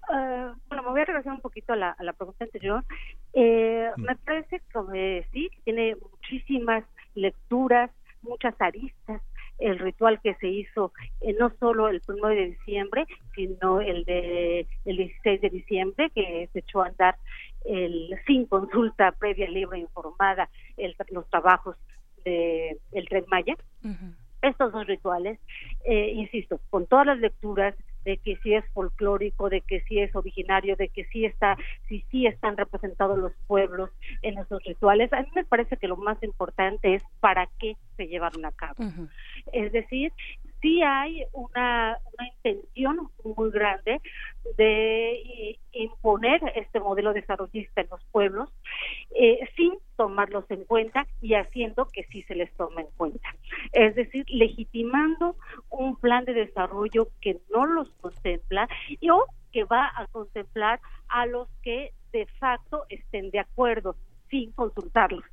Uh, 0.08 0.54
bueno, 0.68 0.82
me 0.82 0.90
voy 0.90 1.00
a 1.00 1.04
regresar 1.04 1.32
un 1.32 1.40
poquito 1.40 1.72
a 1.72 1.76
la, 1.76 1.90
a 1.90 2.02
la 2.02 2.12
pregunta 2.12 2.44
anterior. 2.44 2.84
Eh, 3.32 3.90
mm. 3.96 4.02
Me 4.02 4.16
parece 4.16 4.60
que 4.60 5.26
sí, 5.32 5.50
tiene 5.64 5.96
muchísimas 5.96 6.84
lecturas, 7.14 7.90
muchas 8.22 8.54
aristas, 8.60 9.22
el 9.58 9.78
ritual 9.78 10.20
que 10.20 10.34
se 10.34 10.48
hizo 10.48 10.92
eh, 11.20 11.34
no 11.38 11.52
solo 11.60 11.88
el 11.88 12.02
1 12.06 12.28
de 12.28 12.46
diciembre, 12.46 13.06
sino 13.34 13.80
el 13.80 14.04
de 14.04 14.66
el 14.84 14.96
16 14.96 15.40
de 15.40 15.50
diciembre 15.50 16.10
que 16.10 16.48
se 16.52 16.58
echó 16.58 16.82
a 16.82 16.88
andar 16.88 17.16
el 17.64 18.14
sin 18.26 18.46
consulta 18.46 19.12
previa 19.12 19.48
libre 19.48 19.78
informada 19.78 20.48
el, 20.76 20.94
los 21.10 21.28
trabajos 21.28 21.76
de 22.24 22.78
el 22.92 23.08
Tren 23.08 23.24
Maya. 23.28 23.56
Estos 24.42 24.72
dos 24.72 24.86
rituales, 24.86 25.38
eh, 25.84 26.12
insisto, 26.16 26.60
con 26.70 26.86
todas 26.86 27.06
las 27.06 27.18
lecturas 27.18 27.76
de 28.04 28.16
que 28.18 28.36
sí 28.38 28.54
es 28.54 28.64
folclórico, 28.72 29.48
de 29.48 29.60
que 29.60 29.80
sí 29.82 30.00
es 30.00 30.14
originario, 30.16 30.74
de 30.74 30.88
que 30.88 31.04
sí 31.06 31.24
está, 31.24 31.56
sí 31.88 32.04
sí 32.10 32.26
están 32.26 32.56
representados 32.56 33.18
los 33.18 33.32
pueblos 33.46 33.90
en 34.22 34.38
esos 34.38 34.62
rituales. 34.64 35.12
A 35.12 35.22
mí 35.22 35.28
me 35.34 35.44
parece 35.44 35.76
que 35.76 35.86
lo 35.86 35.96
más 35.96 36.20
importante 36.22 36.94
es 36.94 37.04
para 37.20 37.48
qué 37.60 37.76
se 37.96 38.08
llevaron 38.08 38.44
a 38.44 38.50
cabo. 38.50 38.82
Es 39.52 39.70
decir, 39.70 40.12
sí 40.62 40.80
hay 40.82 41.24
una, 41.32 41.98
intención 42.44 43.08
muy 43.24 43.50
grande 43.50 44.00
de 44.56 45.58
imponer 45.72 46.40
este 46.54 46.78
modelo 46.78 47.12
desarrollista 47.12 47.80
en 47.80 47.88
los 47.90 48.04
pueblos 48.12 48.48
eh, 49.18 49.40
sin 49.56 49.72
tomarlos 49.96 50.48
en 50.50 50.64
cuenta 50.64 51.06
y 51.20 51.34
haciendo 51.34 51.88
que 51.92 52.04
sí 52.04 52.22
se 52.22 52.36
les 52.36 52.52
tome 52.54 52.82
en 52.82 52.88
cuenta. 52.96 53.28
Es 53.72 53.96
decir, 53.96 54.24
legitimando 54.28 55.34
un 55.68 55.96
plan 55.96 56.24
de 56.24 56.34
desarrollo 56.34 57.08
que 57.20 57.40
no 57.52 57.66
los 57.66 57.90
contempla 58.00 58.68
o 59.10 59.24
que 59.50 59.64
va 59.64 59.90
a 59.96 60.06
contemplar 60.06 60.80
a 61.08 61.26
los 61.26 61.48
que 61.62 61.92
de 62.12 62.26
facto 62.38 62.84
estén 62.88 63.30
de 63.30 63.40
acuerdo 63.40 63.96
sin 64.30 64.52
consultarlos. 64.52 65.24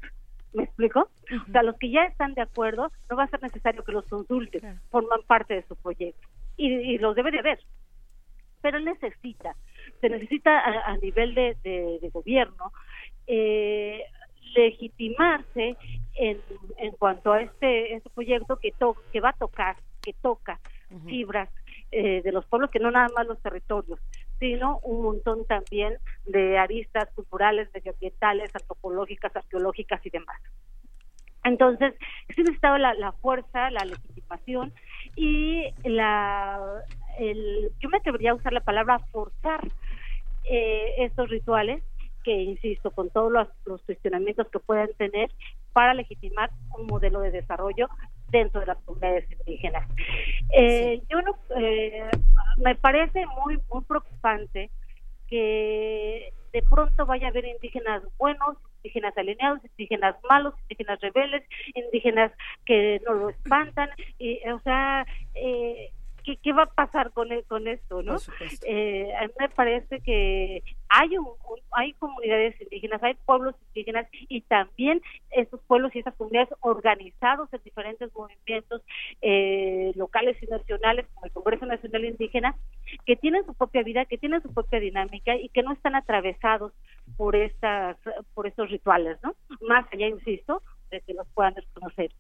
¿Me 0.53 0.64
explico? 0.64 1.10
O 1.48 1.52
sea, 1.52 1.64
los 1.64 1.78
que 1.78 1.92
ya 1.92 2.03
están 2.03 2.34
de 2.34 2.42
acuerdo, 2.42 2.92
no 3.10 3.16
va 3.16 3.24
a 3.24 3.30
ser 3.30 3.42
necesario 3.42 3.84
que 3.84 3.92
los 3.92 4.06
consulten, 4.08 4.80
forman 4.90 5.22
parte 5.28 5.53
de 5.53 5.64
su 5.64 5.76
proyecto. 5.76 6.28
Y, 6.58 6.98
los 6.98 7.16
debe 7.16 7.32
de 7.32 7.42
ver. 7.42 7.60
Pero 8.61 8.80
necesita, 8.80 9.56
se 10.02 10.10
necesita 10.10 10.60
a, 10.60 10.98
nivel 10.98 11.34
de, 11.34 11.56
de, 11.64 12.10
gobierno 12.10 12.74
eh, 13.28 14.03
legitimarse 14.56 15.78
en, 16.16 16.42
en 16.78 16.92
cuanto 16.94 17.32
a 17.32 17.42
este, 17.42 17.94
este 17.94 18.10
proyecto 18.10 18.58
que, 18.58 18.72
to, 18.72 18.98
que 19.14 19.22
va 19.22 19.30
a 19.30 19.34
tocar, 19.34 19.78
que 20.02 20.14
toca 20.14 20.60
fibras 21.06 21.50
eh, 21.92 22.22
de 22.24 22.32
los 22.32 22.45
pueblos, 22.45 22.72
que 22.72 22.80
no 22.80 22.92
nada 22.92 23.08
más 23.16 23.28
los 23.28 23.42
territorios, 23.42 24.00
sino 24.40 24.80
un 24.80 25.03
montón 25.03 25.45
también 25.45 25.98
de 26.26 26.58
aristas 26.58 27.09
culturales, 27.14 27.69
medioambientales, 27.74 28.56
antropológicas, 28.56 29.35
arqueológicas 29.35 30.06
y 30.06 30.09
demás. 30.09 30.40
Entonces, 31.43 31.93
sí 32.35 32.42
necesitaba 32.42 32.77
la, 32.77 32.93
la 32.93 33.11
fuerza, 33.14 33.72
la 33.72 33.85
legitimación 33.85 34.74
y 35.16 35.64
la, 35.84 36.59
el, 37.18 37.72
yo 37.80 37.90
me 37.90 37.98
atrevería 37.98 38.32
a 38.32 38.35
usar 38.35 38.53
la 38.53 38.61
palabra 38.61 39.00
forzar 39.11 39.68
eh, 40.45 40.95
estos 41.00 41.30
rituales 41.30 41.84
que, 42.24 42.32
insisto, 42.32 42.92
con 42.92 43.09
todos 43.09 43.32
los, 43.32 43.82
cuestionamientos 43.84 44.48
que 44.50 44.59
puedan 44.59 44.90
tener 44.98 45.32
para 45.74 45.93
legitimar 45.93 46.50
un 46.77 46.88
modelo 46.88 47.22
de 47.22 47.32
desarrollo 47.32 47.88
dentro 48.32 48.61
de 48.61 48.67
las 48.67 48.77
comunidades 48.80 49.25
indígenas. 49.32 49.88
Eh, 50.51 51.01
yo 51.09 51.22
no, 51.22 51.35
eh, 51.58 52.09
me 52.58 52.75
parece 52.75 53.25
muy 53.43 53.59
muy 53.72 53.83
preocupante 53.83 54.69
que 55.27 56.33
de 56.51 56.64
pronto 56.64 57.06
vaya 57.06 57.27
a 57.27 57.30
haber 57.30 57.45
indígenas 57.45 58.01
buenos, 58.17 58.58
indígenas 58.77 59.17
alineados, 59.17 59.64
indígenas 59.64 60.16
malos, 60.27 60.56
indígenas 60.64 60.99
rebeldes, 61.01 61.43
indígenas 61.75 62.32
que 62.66 63.01
no 63.06 63.14
lo 63.14 63.30
espantan, 63.30 63.90
y, 64.17 64.40
o 64.49 64.59
sea, 64.61 65.06
eh, 65.35 65.91
¿qué, 66.38 66.53
va 66.53 66.64
a 66.64 66.74
pasar 66.74 67.11
con, 67.11 67.32
e, 67.32 67.43
con 67.43 67.67
esto, 67.67 68.01
no? 68.03 68.17
Eh, 68.66 69.14
a 69.16 69.27
mí 69.27 69.33
me 69.40 69.49
parece 69.49 70.01
que 70.01 70.64
hay 70.90 71.17
un, 71.17 71.27
hay 71.72 71.93
comunidades 71.93 72.59
indígenas, 72.61 73.01
hay 73.03 73.16
pueblos 73.25 73.56
indígenas 73.67 74.08
y 74.11 74.41
también 74.41 75.01
esos 75.32 75.59
pueblos 75.61 75.95
y 75.95 75.99
esas 75.99 76.16
comunidades 76.16 76.49
organizados 76.61 77.51
en 77.53 77.61
diferentes 77.64 78.14
movimientos 78.14 78.82
eh, 79.22 79.91
locales 79.95 80.38
y 80.41 80.48
nacionales, 80.48 81.06
como 81.14 81.25
el 81.25 81.32
Congreso 81.32 81.66
Nacional 81.66 82.06
Indígena, 82.06 82.56
que 83.06 83.16
tienen 83.16 83.45
su 83.45 83.53
propia 83.53 83.83
vida, 83.83 84.06
que 84.06 84.17
tienen 84.17 84.41
su 84.41 84.53
propia 84.53 84.80
dinámica 84.80 85.35
y 85.35 85.49
que 85.49 85.64
no 85.64 85.74
están 85.74 85.95
atravesados 85.95 86.74
por 87.17 87.35
estas, 87.35 87.98
por 88.33 88.48
estos 88.48 88.69
rituales, 88.69 89.17
¿no? 89.24 89.35
Más 89.61 89.85
allá, 89.91 90.08
insisto, 90.08 90.61
de 90.90 91.01
que 91.01 91.14
los 91.14 91.27
puedan 91.33 91.53
desconocer. 91.53 92.11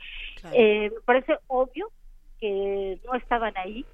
Eh, 0.53 0.91
me 0.93 1.01
parece 1.01 1.37
obvio 1.47 1.91
que 2.39 2.99
no 3.05 3.15
estaban 3.15 3.55
ahí 3.57 3.85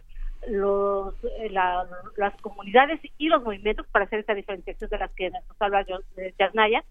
los, 0.48 1.14
eh, 1.40 1.49
las 1.49 2.41
comunidades 2.41 2.99
y 3.17 3.27
los 3.27 3.43
movimientos, 3.43 3.88
para 3.88 4.06
hacer 4.06 4.19
esta 4.19 4.33
diferenciación 4.33 4.90
de 4.90 4.98
las 4.98 5.11
que 5.11 5.30
nos 5.30 5.43
habla 5.59 5.85
Yasnaya, 6.40 6.83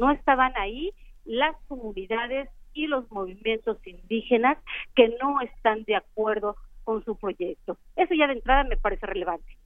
no 0.00 0.10
estaban 0.10 0.52
ahí 0.56 0.92
las 1.24 1.56
comunidades 1.68 2.48
y 2.72 2.86
los 2.86 3.10
movimientos 3.10 3.78
indígenas 3.86 4.58
que 4.94 5.16
no 5.22 5.40
están 5.40 5.84
de 5.84 5.96
acuerdo 5.96 6.56
con 6.82 7.04
su 7.04 7.16
proyecto. 7.16 7.78
Eso 7.96 8.14
ya 8.14 8.26
de 8.26 8.34
entrada 8.34 8.64
me 8.64 8.76
parece 8.76 9.06
relevante. 9.06 9.56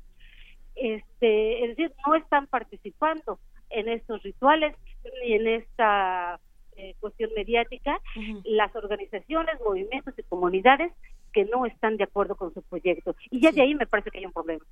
Este, 0.77 1.65
es 1.65 1.77
decir, 1.77 1.93
no 2.07 2.15
están 2.15 2.47
participando 2.47 3.41
en 3.71 3.89
estos 3.89 4.23
rituales 4.23 4.77
ni 5.23 5.35
en 5.35 5.47
esta 5.49 6.39
eh, 6.79 6.95
cuestión 7.01 7.31
mediática 7.35 8.01
las 8.45 8.75
organizaciones, 8.77 9.61
movimientos 9.61 10.15
y 10.17 10.23
comunidades 10.23 10.93
que 11.33 11.45
no 11.45 11.67
están 11.67 11.97
de 11.97 12.05
acuerdo 12.05 12.37
con 12.37 12.55
su 12.55 12.63
proyecto. 12.63 13.17
Y 13.31 13.41
ya 13.41 13.53
de 13.53 13.63
ahí 13.63 13.75
me 13.75 13.87
parece 13.87 14.11
que 14.11 14.19
hay 14.19 14.27
un 14.27 14.33
problema. 14.33 14.65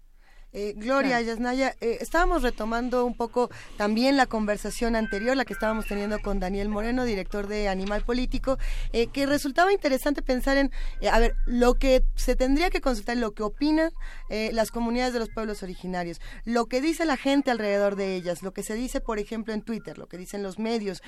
Eh, 0.53 0.73
Gloria, 0.77 1.21
Yasnaya, 1.21 1.75
eh, 1.81 1.99
estábamos 2.01 2.43
retomando 2.43 3.05
un 3.05 3.15
poco 3.15 3.51
también 3.77 4.17
la 4.17 4.27
conversación 4.27 4.97
anterior, 4.97 5.37
la 5.37 5.45
que 5.45 5.53
estábamos 5.53 5.87
teniendo 5.87 6.19
con 6.21 6.41
Daniel 6.41 6.69
Moreno, 6.69 7.05
director 7.05 7.47
de 7.47 7.69
Animal 7.69 8.05
Político, 8.05 8.57
eh, 8.93 9.09
que 9.09 9.27
resultaba 9.27 9.73
interesante 9.73 10.23
pensar 10.23 10.57
en, 10.57 10.71
a 11.11 11.19
ver, 11.19 11.35
lo 11.45 11.75
que 11.75 12.03
se 12.15 12.37
tendría 12.37 12.71
que 12.71 12.81
consultar, 12.81 13.17
lo 13.19 13.33
que 13.33 13.43
opinan 13.43 13.91
las 14.29 14.71
comunidades 14.71 15.13
de 15.13 15.21
los 15.21 15.29
pueblos 15.29 15.63
originarios, 15.63 16.21
lo 16.45 16.67
que 16.67 16.81
dice 16.81 17.05
la 17.05 17.17
gente 17.17 17.51
alrededor 17.51 17.95
de 17.95 18.17
ellas, 18.17 18.43
lo 18.43 18.53
que 18.53 18.63
se 18.63 18.75
dice, 18.75 19.01
por 19.01 19.19
ejemplo, 19.19 19.55
en 19.55 19.63
Twitter, 19.63 19.99
lo 19.99 20.09
que 20.09 20.19
dicen 20.19 20.43
los 20.43 20.59
medios, 20.59 21.03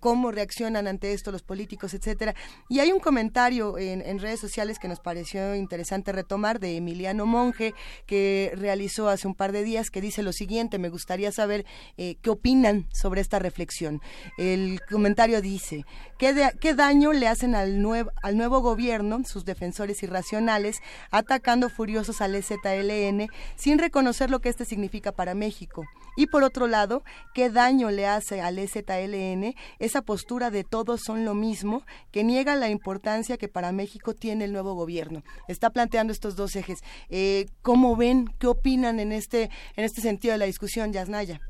cómo 0.00 0.32
reaccionan 0.32 0.86
ante 0.86 1.12
esto 1.12 1.30
los 1.30 1.42
políticos, 1.42 1.94
etcétera. 1.94 2.34
Y 2.68 2.80
hay 2.80 2.90
un 2.90 3.00
comentario 3.00 3.78
en, 3.78 4.00
en 4.02 4.18
redes 4.18 4.40
sociales 4.40 4.78
que 4.78 4.88
nos 4.88 5.00
pareció 5.00 5.54
interesante 5.54 6.12
retomar 6.12 6.58
de 6.58 6.76
Emiliano 6.76 7.26
Monge, 7.26 7.74
que 8.06 8.52
realizó 8.68 9.08
hace 9.08 9.26
un 9.26 9.34
par 9.34 9.52
de 9.52 9.64
días 9.64 9.90
que 9.90 10.02
dice 10.02 10.22
lo 10.22 10.34
siguiente, 10.34 10.78
me 10.78 10.90
gustaría 10.90 11.32
saber 11.32 11.64
eh, 11.96 12.16
qué 12.20 12.28
opinan 12.28 12.86
sobre 12.92 13.22
esta 13.22 13.38
reflexión. 13.38 14.02
El 14.36 14.82
comentario 14.90 15.40
dice, 15.40 15.86
¿qué, 16.18 16.74
daño 16.74 17.14
le 17.14 17.28
hacen 17.28 17.54
al, 17.54 17.80
nuevo 17.80 18.10
al 18.22 18.36
nuevo 18.36 18.60
gobierno, 18.60 19.22
sus 19.24 19.46
defensores 19.46 20.02
irracionales, 20.02 20.80
atacando 21.10 21.70
furiosos 21.70 22.20
al 22.20 22.34
EZLN 22.34 23.28
sin 23.56 23.78
reconocer 23.78 24.28
lo 24.28 24.40
que 24.40 24.50
este 24.50 24.66
significa 24.66 25.12
para 25.12 25.34
México? 25.34 25.86
Y 26.14 26.26
por 26.26 26.42
otro 26.42 26.66
lado, 26.66 27.02
¿qué 27.32 27.48
daño 27.48 27.90
le 27.90 28.06
hace 28.06 28.42
al 28.42 28.58
EZLN 28.58 29.54
esa 29.78 30.02
postura 30.02 30.50
de 30.50 30.64
todos 30.64 31.00
son 31.00 31.24
lo 31.24 31.32
mismo 31.32 31.84
que 32.10 32.22
niega 32.22 32.54
la 32.54 32.68
importancia 32.68 33.38
que 33.38 33.48
para 33.48 33.72
México 33.72 34.12
tiene 34.12 34.44
el 34.44 34.52
nuevo 34.52 34.74
gobierno? 34.74 35.22
Está 35.46 35.70
planteando 35.70 36.12
estos 36.12 36.36
dos 36.36 36.54
ejes. 36.54 36.80
Eh, 37.08 37.46
¿Cómo 37.62 37.96
ven? 37.96 38.28
¿Qué 38.38 38.48
opinan 38.58 39.00
en 39.00 39.12
este, 39.12 39.50
en 39.76 39.84
este 39.84 40.00
sentido 40.00 40.32
de 40.32 40.38
la 40.38 40.44
discusión, 40.44 40.92
Yasnaya? 40.92 41.40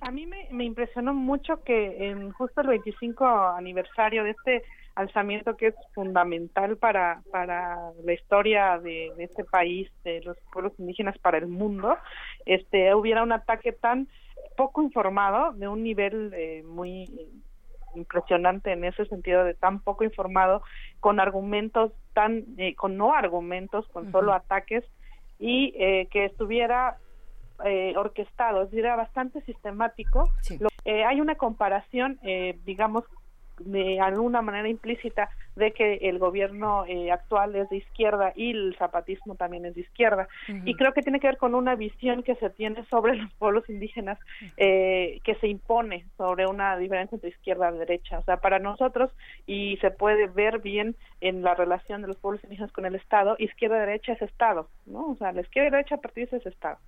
A 0.00 0.10
mí 0.10 0.26
me, 0.26 0.64
impresionó 0.64 1.14
mucho 1.14 1.62
que 1.62 2.08
en 2.10 2.32
justo 2.32 2.60
el 2.60 2.68
25 2.68 3.24
aniversario 3.24 4.24
de 4.24 4.30
este 4.30 4.62
alzamiento 4.96 5.56
que 5.56 5.68
es 5.68 5.74
fundamental 5.94 6.76
para, 6.76 7.22
para 7.30 7.76
la 8.04 8.12
historia 8.12 8.78
de, 8.78 9.12
este 9.18 9.44
país, 9.44 9.88
de 10.02 10.20
los 10.22 10.36
pueblos 10.52 10.72
indígenas 10.78 11.16
para 11.18 11.38
el 11.38 11.46
mundo, 11.46 11.96
este 12.46 12.94
hubiera 12.94 13.22
un 13.22 13.32
ataque 13.32 13.72
tan 13.72 14.08
poco 14.56 14.82
informado, 14.82 15.52
de 15.52 15.68
un 15.68 15.84
nivel 15.84 16.32
eh, 16.34 16.62
muy 16.64 17.08
impresionante 17.94 18.72
en 18.72 18.84
ese 18.84 19.06
sentido 19.06 19.44
de 19.44 19.54
tan 19.54 19.80
poco 19.80 20.02
informado, 20.02 20.62
con 20.98 21.20
argumentos 21.20 21.92
tan, 22.12 22.44
eh, 22.58 22.74
con 22.74 22.96
no 22.96 23.14
argumentos, 23.14 23.86
con 23.88 24.10
solo 24.10 24.34
ataques 24.34 24.84
y 25.42 25.74
eh, 25.76 26.06
que 26.12 26.26
estuviera 26.26 26.98
eh, 27.64 27.94
orquestado, 27.96 28.62
es 28.62 28.70
decir, 28.70 28.84
era 28.84 28.94
bastante 28.94 29.40
sistemático. 29.42 30.30
Eh, 30.84 31.04
hay 31.04 31.20
una 31.20 31.34
comparación, 31.34 32.20
eh, 32.22 32.60
digamos, 32.64 33.04
de 33.64 34.00
alguna 34.00 34.42
manera 34.42 34.68
implícita 34.68 35.30
de 35.56 35.72
que 35.72 35.94
el 36.02 36.18
gobierno 36.18 36.84
eh, 36.86 37.10
actual 37.10 37.54
es 37.56 37.68
de 37.68 37.76
izquierda 37.76 38.32
y 38.34 38.52
el 38.52 38.74
zapatismo 38.78 39.34
también 39.34 39.66
es 39.66 39.74
de 39.74 39.82
izquierda. 39.82 40.28
Y 40.64 40.74
creo 40.74 40.92
que 40.92 41.02
tiene 41.02 41.20
que 41.20 41.26
ver 41.26 41.36
con 41.36 41.54
una 41.54 41.74
visión 41.74 42.22
que 42.22 42.34
se 42.36 42.50
tiene 42.50 42.84
sobre 42.86 43.16
los 43.16 43.32
pueblos 43.34 43.68
indígenas 43.68 44.18
eh, 44.56 45.20
que 45.24 45.34
se 45.36 45.48
impone 45.48 46.06
sobre 46.16 46.46
una 46.46 46.76
diferencia 46.76 47.16
entre 47.16 47.30
izquierda 47.30 47.70
y 47.74 47.78
derecha. 47.78 48.18
O 48.18 48.22
sea, 48.22 48.38
para 48.38 48.58
nosotros, 48.58 49.10
y 49.46 49.76
se 49.78 49.90
puede 49.90 50.26
ver 50.26 50.60
bien 50.60 50.96
en 51.20 51.42
la 51.42 51.54
relación 51.54 52.02
de 52.02 52.08
los 52.08 52.16
pueblos 52.16 52.42
indígenas 52.44 52.72
con 52.72 52.86
el 52.86 52.94
Estado, 52.94 53.36
izquierda-derecha 53.38 54.12
es 54.12 54.22
Estado, 54.22 54.68
¿no? 54.86 55.10
O 55.10 55.16
sea, 55.16 55.32
la 55.32 55.42
izquierda 55.42 55.68
y 55.68 55.70
derecha 55.72 55.96
pertenece 55.98 56.36
a 56.36 56.38
ese 56.38 56.48
Estado. 56.48 56.78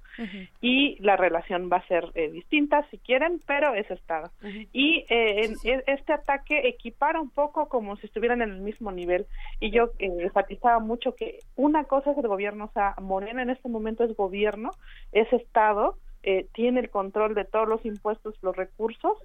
Y 0.60 0.96
la 1.02 1.16
relación 1.16 1.68
va 1.70 1.78
a 1.78 1.86
ser 1.86 2.10
eh, 2.14 2.30
distinta, 2.30 2.86
si 2.90 2.98
quieren, 2.98 3.40
pero 3.46 3.74
es 3.74 3.90
Estado. 3.90 4.30
Y 4.72 5.04
este 5.08 6.12
ataque 6.12 6.63
equipara 6.68 7.20
un 7.20 7.30
poco 7.30 7.68
como 7.68 7.96
si 7.96 8.06
estuvieran 8.06 8.42
en 8.42 8.50
el 8.50 8.60
mismo 8.60 8.92
nivel 8.92 9.26
y 9.60 9.70
yo 9.70 9.90
eh, 9.98 10.10
enfatizaba 10.20 10.78
mucho 10.78 11.14
que 11.14 11.40
una 11.56 11.84
cosa 11.84 12.12
es 12.12 12.18
el 12.18 12.28
gobierno, 12.28 12.66
o 12.66 12.72
sea, 12.72 12.94
Morena 13.00 13.42
en 13.42 13.50
este 13.50 13.68
momento 13.68 14.04
es 14.04 14.16
gobierno, 14.16 14.70
es 15.12 15.32
Estado, 15.32 15.98
eh, 16.22 16.46
tiene 16.52 16.80
el 16.80 16.90
control 16.90 17.34
de 17.34 17.44
todos 17.44 17.68
los 17.68 17.84
impuestos, 17.84 18.34
los 18.42 18.56
recursos 18.56 19.18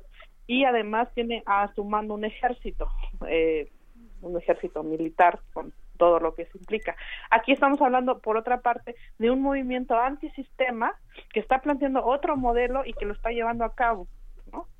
y 0.47 0.65
además 0.65 1.07
tiene 1.13 1.43
a 1.45 1.73
su 1.73 1.83
mando 1.83 2.13
un 2.13 2.25
ejército, 2.25 2.87
eh, 3.27 3.69
un 4.21 4.37
ejército 4.37 4.83
militar 4.83 5.39
con 5.53 5.73
todo 5.97 6.19
lo 6.19 6.33
que 6.33 6.45
se 6.45 6.57
implica. 6.57 6.95
Aquí 7.29 7.51
estamos 7.51 7.81
hablando, 7.81 8.19
por 8.19 8.37
otra 8.37 8.61
parte, 8.61 8.95
de 9.17 9.29
un 9.29 9.41
movimiento 9.41 9.97
antisistema 9.99 10.93
que 11.31 11.39
está 11.39 11.59
planteando 11.59 12.03
otro 12.05 12.37
modelo 12.37 12.85
y 12.85 12.93
que 12.93 13.05
lo 13.05 13.13
está 13.13 13.29
llevando 13.31 13.65
a 13.65 13.75
cabo 13.75 14.07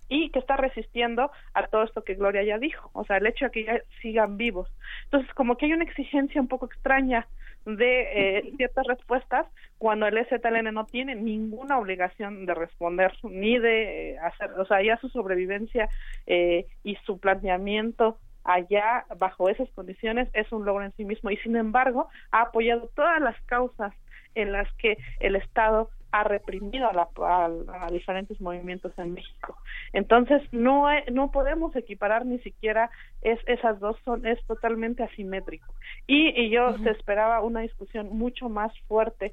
y 0.10 0.32
que 0.32 0.40
está 0.40 0.58
resistiendo 0.58 1.32
a 1.54 1.68
todo 1.68 1.84
esto 1.84 2.04
que 2.04 2.16
Gloria 2.16 2.44
ya 2.44 2.58
dijo, 2.58 2.90
o 2.94 3.06
sea, 3.06 3.18
el 3.18 3.28
hecho 3.28 3.46
de 3.46 3.52
que 3.52 3.64
ya 3.64 3.82
sigan 4.02 4.38
vivos. 4.38 4.68
Entonces, 5.06 5.32
como 5.36 5.56
que 5.56 5.68
hay 5.68 5.74
una 5.74 5.84
exigencia 5.84 6.42
un 6.42 6.48
poco 6.48 6.66
extraña 6.66 7.28
de 7.66 8.38
eh, 8.38 8.54
ciertas 8.58 8.88
respuestas 8.88 9.46
cuando 9.78 10.08
el 10.08 10.18
STLN 10.26 10.74
no 10.74 10.86
tiene 10.86 11.16
ninguna 11.16 11.78
obligación 11.78 12.46
de 12.46 12.56
responder 12.56 13.14
ni 13.24 13.60
de 13.60 14.12
eh, 14.12 14.20
hacer, 14.20 14.52
o 14.60 14.66
sea, 14.66 14.82
ya 14.82 14.98
su 14.98 15.10
sobrevivencia 15.10 15.88
eh, 16.26 16.66
y 16.84 16.96
su 17.06 17.20
planteamiento 17.20 18.18
allá 18.44 19.06
bajo 19.20 19.50
esas 19.50 19.70
condiciones 19.72 20.30
es 20.34 20.52
un 20.52 20.66
logro 20.66 20.84
en 20.84 20.94
sí 20.94 21.06
mismo 21.06 21.30
y 21.30 21.38
sin 21.38 21.56
embargo 21.56 22.08
ha 22.32 22.42
apoyado 22.42 22.90
todas 22.96 23.22
las 23.22 23.40
causas 23.42 23.94
en 24.34 24.52
las 24.52 24.72
que 24.76 24.98
el 25.20 25.36
Estado 25.36 25.90
ha 26.12 26.24
reprimido 26.24 26.90
a, 26.90 26.94
la, 26.94 27.10
a, 27.18 27.92
diferentes 27.92 28.40
movimientos 28.42 28.92
en 28.98 29.14
México. 29.14 29.58
Entonces, 29.94 30.42
no, 30.52 30.88
no 31.12 31.32
podemos 31.32 31.76
equiparar 31.76 32.26
ni 32.26 32.40
siquiera 32.40 32.90
es, 33.22 33.40
esas 33.48 33.80
dos, 33.80 33.98
son 34.06 34.26
es 34.26 34.44
totalmente 34.46 35.04
asimétrico. 35.04 35.74
Y, 36.08 36.30
y 36.30 36.50
yo 36.50 36.78
se 36.80 36.92
esperaba 36.92 37.42
una 37.42 37.62
discusión 37.62 38.10
mucho 38.18 38.50
más 38.50 38.72
fuerte 38.88 39.32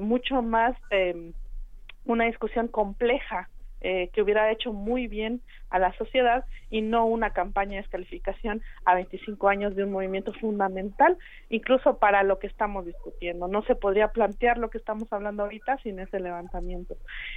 mucho 0.00 0.40
más 0.40 0.74
una 2.06 2.24
discusión 2.24 2.68
compleja 2.68 3.50
eh, 3.80 4.10
que 4.12 4.22
hubiera 4.22 4.50
hecho 4.50 4.72
muy 4.72 5.06
bien 5.06 5.40
a 5.70 5.78
la 5.78 5.92
sociedad 5.98 6.44
y 6.70 6.80
no 6.82 7.06
una 7.06 7.30
campaña 7.30 7.72
de 7.72 7.82
descalificación 7.82 8.62
a 8.84 8.94
25 8.94 9.48
años 9.48 9.76
de 9.76 9.84
un 9.84 9.92
movimiento 9.92 10.32
fundamental, 10.34 11.16
incluso 11.50 11.98
para 11.98 12.22
lo 12.22 12.38
que 12.38 12.46
estamos 12.46 12.86
discutiendo. 12.86 13.48
No 13.48 13.62
se 13.62 13.74
podría 13.74 14.08
plantear 14.08 14.58
lo 14.58 14.70
que 14.70 14.78
estamos 14.78 15.12
hablando 15.12 15.42
ahorita 15.42 15.78
sin 15.78 15.98
ese 15.98 16.20
levantamiento. 16.20 16.96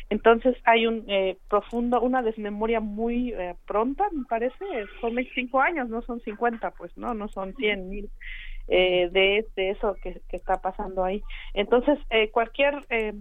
Entonces 0.09 0.55
hay 0.63 0.87
un 0.87 1.03
eh, 1.07 1.37
profundo, 1.49 2.01
una 2.01 2.21
desmemoria 2.21 2.79
muy 2.79 3.33
eh, 3.33 3.55
pronta, 3.67 4.05
me 4.11 4.25
parece, 4.25 4.65
son 4.99 5.15
25 5.15 5.59
años, 5.59 5.89
no 5.89 6.01
son 6.01 6.19
50, 6.21 6.71
pues, 6.71 6.95
¿no? 6.97 7.13
No 7.13 7.27
son 7.27 7.53
100 7.55 7.89
mil. 7.89 8.09
Eh, 8.67 9.09
de, 9.11 9.45
de 9.57 9.71
eso 9.71 9.95
que, 10.01 10.21
que 10.29 10.37
está 10.37 10.61
pasando 10.61 11.03
ahí. 11.03 11.21
Entonces, 11.53 11.99
eh, 12.09 12.29
cualquier 12.31 12.75
eh, 12.89 13.13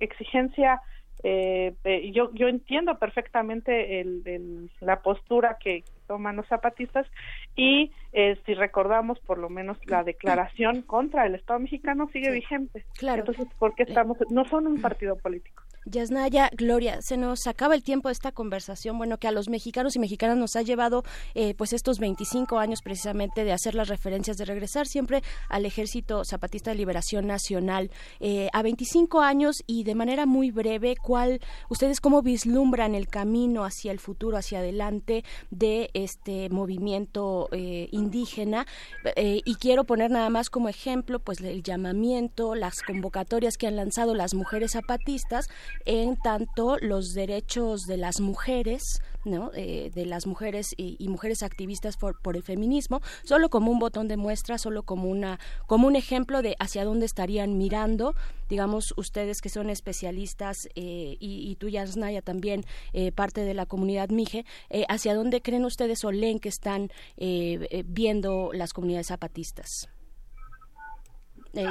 exigencia 0.00 0.80
eh, 1.22 1.74
eh, 1.84 2.10
yo, 2.12 2.30
yo 2.34 2.48
entiendo 2.48 2.98
perfectamente 2.98 4.00
el, 4.00 4.70
la 4.80 5.02
postura 5.02 5.56
que 5.60 5.84
toman 6.06 6.36
los 6.36 6.46
zapatistas 6.48 7.06
y 7.54 7.92
eh, 8.12 8.38
si 8.44 8.54
recordamos 8.54 9.20
por 9.20 9.38
lo 9.38 9.48
menos 9.48 9.78
la 9.86 10.02
declaración 10.02 10.82
contra 10.82 11.26
el 11.26 11.34
Estado 11.34 11.60
mexicano 11.60 12.08
sigue 12.12 12.30
vigente. 12.30 12.84
Claro. 12.98 13.20
Entonces, 13.20 13.46
¿por 13.58 13.74
qué 13.74 13.84
estamos? 13.84 14.18
No 14.30 14.44
son 14.46 14.66
un 14.66 14.80
partido 14.80 15.16
político. 15.16 15.61
Yasnaya, 15.84 16.48
Gloria, 16.56 17.02
se 17.02 17.16
nos 17.16 17.46
acaba 17.48 17.74
el 17.74 17.82
tiempo 17.82 18.08
de 18.08 18.12
esta 18.12 18.30
conversación, 18.30 18.98
bueno, 18.98 19.18
que 19.18 19.26
a 19.26 19.32
los 19.32 19.48
mexicanos 19.48 19.96
y 19.96 19.98
mexicanas 19.98 20.36
nos 20.36 20.54
ha 20.54 20.62
llevado 20.62 21.02
eh, 21.34 21.54
pues 21.54 21.72
estos 21.72 21.98
25 21.98 22.58
años 22.58 22.82
precisamente 22.82 23.42
de 23.42 23.52
hacer 23.52 23.74
las 23.74 23.88
referencias, 23.88 24.36
de 24.36 24.44
regresar 24.44 24.86
siempre 24.86 25.22
al 25.48 25.66
Ejército 25.66 26.24
Zapatista 26.24 26.70
de 26.70 26.76
Liberación 26.76 27.26
Nacional. 27.26 27.90
Eh, 28.20 28.48
a 28.52 28.62
25 28.62 29.22
años 29.22 29.64
y 29.66 29.82
de 29.82 29.96
manera 29.96 30.24
muy 30.24 30.52
breve, 30.52 30.94
¿cuál, 30.96 31.40
ustedes 31.68 32.00
cómo 32.00 32.22
vislumbran 32.22 32.94
el 32.94 33.08
camino 33.08 33.64
hacia 33.64 33.90
el 33.90 33.98
futuro, 33.98 34.36
hacia 34.36 34.60
adelante 34.60 35.24
de 35.50 35.90
este 35.94 36.48
movimiento 36.48 37.48
eh, 37.52 37.88
indígena? 37.90 38.66
y 39.16 39.54
quiero 39.56 39.84
poner 39.84 40.10
nada 40.10 40.30
más 40.30 40.48
como 40.48 40.68
ejemplo, 40.68 41.18
pues 41.18 41.40
el 41.40 41.62
llamamiento, 41.62 42.54
las 42.54 42.82
convocatorias 42.82 43.56
que 43.56 43.66
han 43.66 43.76
lanzado 43.76 44.14
las 44.14 44.34
mujeres 44.34 44.72
zapatistas 44.72 45.48
en 45.84 46.16
tanto 46.16 46.76
los 46.80 47.14
derechos 47.14 47.82
de 47.82 47.96
las 47.96 48.20
mujeres, 48.20 49.00
¿no? 49.24 49.50
Eh, 49.54 49.90
de 49.94 50.06
las 50.06 50.26
mujeres 50.26 50.74
y, 50.76 51.08
mujeres 51.08 51.42
activistas 51.42 51.96
por, 51.96 52.16
el 52.34 52.42
feminismo, 52.42 53.00
solo 53.24 53.50
como 53.50 53.70
un 53.70 53.78
botón 53.78 54.08
de 54.08 54.16
muestra, 54.16 54.58
solo 54.58 54.82
como 54.82 55.08
una 55.08 55.38
como 55.66 55.86
un 55.86 55.96
ejemplo 55.96 56.42
de 56.42 56.56
hacia 56.58 56.84
dónde 56.84 57.06
estarían 57.06 57.58
mirando, 57.58 58.14
digamos 58.48 58.94
ustedes 58.96 59.40
que 59.40 59.48
son 59.48 59.70
especialistas 59.70 60.68
eh, 60.74 61.16
y, 61.20 61.50
y, 61.50 61.56
tú 61.56 61.68
Yasnaya 61.68 62.22
también 62.22 62.64
eh, 62.92 63.12
parte 63.12 63.42
de 63.42 63.54
la 63.54 63.66
comunidad 63.66 64.08
Mije, 64.08 64.44
hacia 64.88 65.14
dónde 65.14 65.42
creen 65.42 65.64
ustedes 65.64 66.04
o 66.04 66.12
leen 66.12 66.38
que 66.38 66.48
están 66.48 66.90
viendo 67.86 68.50
las 68.52 68.72
comunidades 68.72 69.08
zapatistas. 69.08 69.88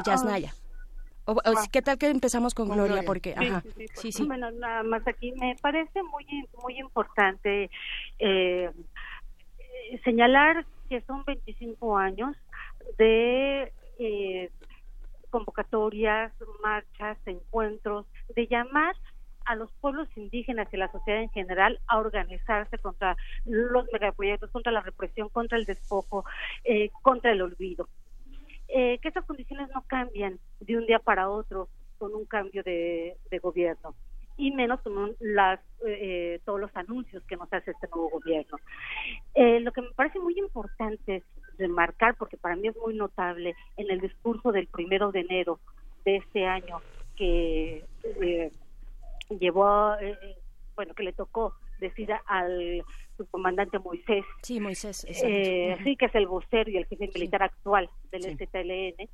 Yasnaya. 0.05 0.53
¿Qué 1.71 1.81
tal 1.81 1.97
que 1.97 2.07
empezamos 2.07 2.53
con, 2.53 2.69
Gloria? 2.69 3.03
Porque, 3.05 3.35
sí, 3.95 4.11
sí, 4.11 4.25
Bueno, 4.25 4.51
nada 4.51 4.83
más 4.83 5.07
aquí. 5.07 5.31
Me 5.33 5.55
parece 5.61 6.03
muy, 6.03 6.25
muy 6.61 6.79
importante 6.79 7.69
eh, 8.19 8.71
señalar 10.03 10.65
que 10.89 11.01
son 11.01 11.23
25 11.25 11.97
años 11.97 12.35
de 12.97 13.71
eh, 13.99 14.49
convocatorias, 15.29 16.33
marchas, 16.61 17.17
encuentros, 17.25 18.05
de 18.35 18.47
llamar 18.47 18.95
a 19.45 19.55
los 19.55 19.71
pueblos 19.81 20.07
indígenas 20.15 20.67
y 20.71 20.75
a 20.75 20.79
la 20.79 20.91
sociedad 20.91 21.21
en 21.21 21.29
general 21.29 21.79
a 21.87 21.97
organizarse 21.97 22.77
contra 22.77 23.17
los 23.45 23.85
megaproyectos, 23.91 24.51
contra 24.51 24.71
la 24.71 24.81
represión, 24.81 25.29
contra 25.29 25.57
el 25.57 25.65
despojo, 25.65 26.25
eh, 26.63 26.89
contra 27.01 27.31
el 27.31 27.41
olvido. 27.41 27.87
Eh, 28.73 28.99
que 28.99 29.09
esas 29.09 29.25
condiciones 29.25 29.69
no 29.75 29.83
cambian 29.85 30.39
de 30.61 30.77
un 30.77 30.85
día 30.85 30.99
para 30.99 31.29
otro 31.29 31.67
con 31.97 32.15
un 32.15 32.25
cambio 32.25 32.63
de, 32.63 33.17
gobierno 33.43 33.93
y 34.37 34.51
menos 34.51 34.79
con 34.79 35.13
las, 35.19 35.59
eh, 35.85 36.39
todos 36.45 36.59
los 36.59 36.75
anuncios 36.75 37.21
que 37.25 37.35
nos 37.35 37.51
hace 37.51 37.71
este 37.71 37.87
nuevo 37.89 38.09
gobierno. 38.09 38.57
Eh, 39.35 39.59
lo 39.59 39.73
que 39.73 39.81
me 39.81 39.91
parece 39.91 40.19
muy 40.19 40.39
importante 40.39 41.23
remarcar, 41.57 42.15
porque 42.15 42.37
para 42.37 42.55
mí 42.55 42.69
es 42.69 42.77
muy 42.77 42.95
notable, 42.95 43.55
en 43.75 43.91
el 43.91 43.99
discurso 43.99 44.53
del 44.53 44.67
primero 44.67 45.11
de 45.11 45.19
enero 45.19 45.59
de 46.05 46.15
este 46.15 46.45
año 46.45 46.81
que 47.17 47.83
llevó, 49.37 49.95
bueno, 50.75 50.93
que 50.93 51.03
le 51.03 51.11
tocó 51.11 51.53
decir 51.79 52.13
al 52.25 52.83
subcomandante 53.23 53.79
Moisés. 53.79 54.25
Sí, 54.41 54.59
Moisés, 54.59 55.05
eh, 55.07 55.77
Sí, 55.83 55.95
que 55.95 56.05
es 56.05 56.15
el 56.15 56.27
vocero 56.27 56.69
y 56.69 56.77
el 56.77 56.85
jefe 56.85 57.09
militar 57.13 57.43
actual 57.43 57.89
del 58.11 58.23
STLN. 58.23 58.99
Eh, 58.99 59.09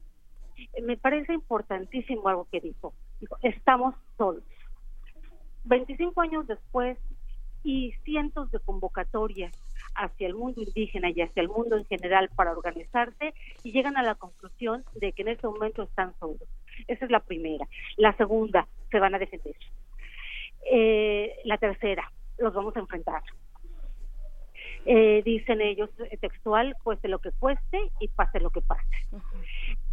me 0.84 0.98
parece 0.98 1.34
importantísimo 1.34 2.27
algo 2.27 2.48
que 2.52 2.61
dijo. 2.61 2.94
dijo. 3.19 3.38
Estamos 3.42 3.95
solos. 4.18 4.44
25 5.66 6.22
años 6.22 6.48
después 6.48 6.98
y 7.64 7.92
cientos 8.06 8.50
de 8.52 8.60
convocatorias 8.60 9.52
hacia 9.95 10.27
el 10.27 10.36
mundo 10.36 10.61
indígena 10.61 11.10
y 11.10 11.22
hacia 11.22 11.42
el 11.42 11.50
mundo 11.50 11.76
en 11.76 11.86
general 11.86 12.30
para 12.36 12.52
organizarse 12.52 13.34
y 13.64 13.72
llegan 13.72 13.98
a 13.98 14.03
la 14.03 14.16
conclusión 14.16 14.86
de 14.94 15.11
que 15.11 15.24
en 15.24 15.30
este 15.30 15.48
momento 15.48 15.84
están 15.84 16.14
solos. 16.19 16.48
Esa 16.88 17.06
es 17.06 17.11
la 17.11 17.19
primera. 17.19 17.68
La 17.98 18.16
segunda, 18.16 18.68
se 18.90 19.00
van 19.00 19.16
a 19.16 19.19
defender. 19.19 19.56
Eh, 20.72 21.36
la 21.44 21.58
tercera, 21.58 22.11
los 22.38 22.53
vamos 22.53 22.76
a 22.76 22.80
enfrentar. 22.80 23.24
Eh, 24.90 25.22
dicen 25.25 25.59
ellos 25.59 25.90
eh, 25.99 26.16
textual, 26.16 26.74
cueste 26.82 27.09
lo 27.09 27.19
que 27.19 27.32
cueste 27.33 27.91
y 27.99 28.07
pase 28.07 28.40
lo 28.40 28.51
que 28.51 28.61
pase. 28.61 28.88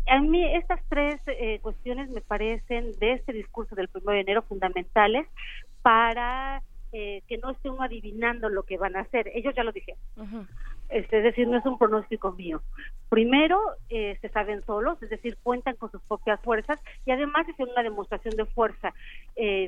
A 0.07 0.21
mí 0.21 0.55
estas 0.55 0.81
tres 0.89 1.21
eh, 1.27 1.59
cuestiones 1.61 2.11
me 2.11 2.21
parecen 2.21 2.93
de 3.01 3.15
este 3.15 3.33
discurso 3.33 3.75
del 3.75 3.91
1 3.93 4.13
de 4.13 4.21
enero 4.21 4.43
fundamentales 4.43 5.27
para 5.83 6.63
que 6.93 7.39
no 7.43 7.51
esté 7.51 7.71
uno 7.71 7.83
adivinando 7.83 8.49
lo 8.49 8.63
que 8.63 8.79
van 8.79 8.95
a 8.95 9.01
hacer. 9.01 9.29
Ellos 9.35 9.53
ya 9.57 9.65
lo 9.65 9.73
dijeron. 9.73 9.99
Este, 10.89 11.19
es 11.19 11.25
decir, 11.25 11.49
no 11.49 11.59
es 11.59 11.67
un 11.67 11.77
pronóstico 11.77 12.31
mío. 12.31 12.63
Primero, 13.09 13.59
se 13.89 14.29
saben 14.33 14.65
solos, 14.65 15.03
es 15.03 15.11
decir, 15.11 15.37
cuentan 15.43 15.75
con 15.75 15.91
sus 15.91 16.01
propias 16.03 16.41
fuerzas 16.43 16.79
y 17.05 17.11
además 17.11 17.49
es 17.49 17.59
una 17.59 17.83
demostración 17.83 18.37
de 18.37 18.45
fuerza 18.45 18.95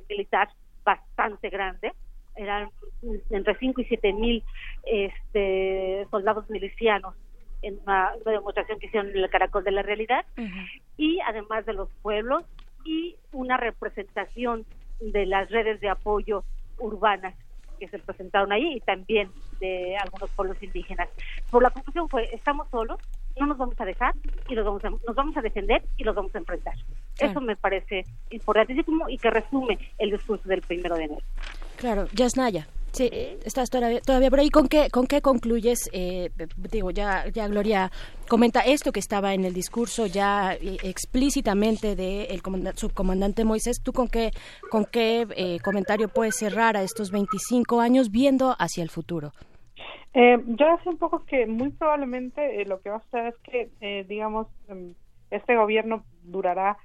militar 0.08 0.50
bastante 0.84 1.50
grande 1.50 1.92
eran 2.36 2.70
entre 3.30 3.56
5 3.56 3.80
y 3.80 3.84
7 3.84 4.12
mil 4.12 4.42
este, 4.84 6.06
soldados 6.10 6.48
milicianos 6.50 7.14
en 7.62 7.78
una, 7.82 8.12
demostración 8.24 8.78
que 8.78 8.86
hicieron 8.86 9.10
en 9.10 9.16
el 9.16 9.30
Caracol 9.30 9.64
de 9.64 9.72
la 9.72 9.82
Realidad, 9.82 10.24
y 10.96 11.18
además 11.20 11.66
de 11.66 11.72
los 11.72 11.88
pueblos, 12.02 12.44
y 12.84 13.16
una 13.32 13.56
representación 13.56 14.64
de 15.00 15.26
las 15.26 15.50
redes 15.50 15.80
de 15.80 15.88
apoyo 15.88 16.44
urbanas 16.78 17.34
que 17.78 17.88
se 17.88 17.98
presentaron 17.98 18.52
ahí 18.52 18.76
y 18.76 18.80
también 18.80 19.30
de 19.60 19.96
algunos 19.96 20.30
pueblos 20.30 20.62
indígenas. 20.62 21.08
Por 21.50 21.62
la 21.62 21.70
conclusión 21.70 22.08
fue, 22.08 22.28
estamos 22.32 22.68
solos, 22.70 22.98
no 23.38 23.46
nos 23.46 23.58
vamos 23.58 23.78
a 23.80 23.84
dejar 23.84 24.14
y 24.48 24.54
los 24.54 24.64
vamos 24.64 24.84
a, 24.84 24.90
nos 24.90 25.14
vamos 25.14 25.36
a 25.36 25.42
defender 25.42 25.82
y 25.96 26.04
los 26.04 26.14
vamos 26.14 26.34
a 26.34 26.38
enfrentar. 26.38 26.74
Eso 27.18 27.40
me 27.40 27.56
parece 27.56 28.04
importantísimo 28.30 29.08
y 29.08 29.18
que 29.18 29.30
resume 29.30 29.78
el 29.98 30.10
discurso 30.10 30.48
del 30.48 30.62
primero 30.62 30.96
de 30.96 31.04
enero. 31.04 31.22
Claro, 31.76 32.06
Yasnaya. 32.14 32.66
Sí, 32.96 33.10
estás 33.44 33.68
todavía, 33.68 34.00
todavía 34.00 34.30
por 34.30 34.40
ahí. 34.40 34.48
¿Con 34.48 34.68
qué, 34.68 34.88
con 34.90 35.06
qué 35.06 35.20
concluyes? 35.20 35.90
Eh, 35.92 36.30
digo, 36.72 36.90
ya, 36.90 37.28
ya 37.28 37.46
Gloria 37.46 37.90
comenta 38.26 38.60
esto 38.60 38.90
que 38.90 39.00
estaba 39.00 39.34
en 39.34 39.44
el 39.44 39.52
discurso 39.52 40.06
ya 40.06 40.54
eh, 40.54 40.78
explícitamente 40.82 41.94
del 41.94 42.40
subcomandante 42.74 43.44
Moisés. 43.44 43.82
¿Tú 43.82 43.92
con 43.92 44.08
qué, 44.08 44.30
con 44.70 44.86
qué 44.86 45.26
eh, 45.36 45.58
comentario 45.62 46.08
puedes 46.08 46.36
cerrar 46.36 46.78
a 46.78 46.82
estos 46.82 47.10
25 47.10 47.82
años 47.82 48.10
viendo 48.10 48.56
hacia 48.58 48.82
el 48.82 48.88
futuro? 48.88 49.32
Eh, 50.14 50.42
yo 50.46 50.66
hace 50.70 50.88
un 50.88 50.96
poco 50.96 51.26
que 51.26 51.44
muy 51.44 51.68
probablemente 51.72 52.64
lo 52.64 52.80
que 52.80 52.88
va 52.88 52.96
a 52.96 53.02
suceder 53.02 53.34
es 53.34 53.70
que, 53.80 54.04
digamos, 54.08 54.46
em, 54.68 54.94
este 55.30 55.54
gobierno 55.54 56.02
durará 56.22 56.78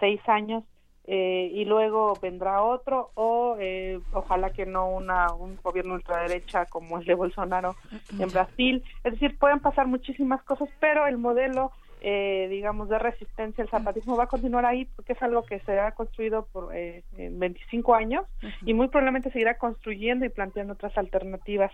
seis 0.00 0.20
años 0.26 0.64
eh, 1.06 1.50
y 1.52 1.64
luego 1.64 2.14
vendrá 2.22 2.62
otro 2.62 3.10
o 3.14 3.56
eh, 3.58 3.98
ojalá 4.12 4.50
que 4.50 4.66
no 4.66 4.88
una 4.88 5.32
un 5.32 5.58
gobierno 5.62 5.94
ultraderecha 5.94 6.66
como 6.66 6.98
el 6.98 7.04
de 7.04 7.14
Bolsonaro 7.14 7.74
en 8.18 8.28
Brasil. 8.28 8.84
Es 9.02 9.14
decir 9.14 9.36
pueden 9.38 9.60
pasar 9.60 9.86
muchísimas 9.86 10.42
cosas 10.44 10.68
pero 10.78 11.06
el 11.06 11.18
modelo 11.18 11.72
eh, 12.04 12.48
digamos 12.50 12.88
de 12.88 12.98
resistencia 12.98 13.62
el 13.62 13.70
zapatismo 13.70 14.16
va 14.16 14.24
a 14.24 14.28
continuar 14.28 14.66
ahí 14.66 14.86
porque 14.96 15.12
es 15.12 15.22
algo 15.22 15.44
que 15.44 15.60
se 15.60 15.78
ha 15.78 15.92
construido 15.92 16.46
por 16.52 16.74
eh, 16.74 17.02
25 17.16 17.94
años 17.94 18.24
y 18.64 18.74
muy 18.74 18.88
probablemente 18.88 19.30
seguirá 19.30 19.56
construyendo 19.56 20.24
y 20.24 20.28
planteando 20.28 20.74
otras 20.74 20.96
alternativas. 20.98 21.72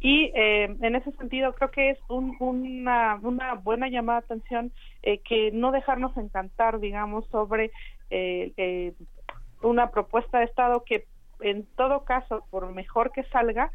Y 0.00 0.32
eh, 0.34 0.74
en 0.80 0.94
ese 0.96 1.12
sentido 1.12 1.52
creo 1.52 1.70
que 1.70 1.90
es 1.90 1.98
una, 2.08 3.20
una 3.22 3.54
buena 3.54 3.88
llamada 3.88 4.20
de 4.20 4.24
atención 4.24 4.72
eh, 5.02 5.18
que 5.18 5.50
no 5.52 5.72
dejarnos 5.72 6.16
encantar, 6.16 6.80
digamos, 6.80 7.26
sobre 7.26 7.70
una 9.62 9.90
propuesta 9.90 10.38
de 10.38 10.44
Estado 10.44 10.84
que 10.84 11.06
en 11.42 11.64
todo 11.74 12.04
caso, 12.04 12.44
por 12.50 12.70
mejor 12.72 13.12
que 13.12 13.22
salga, 13.24 13.70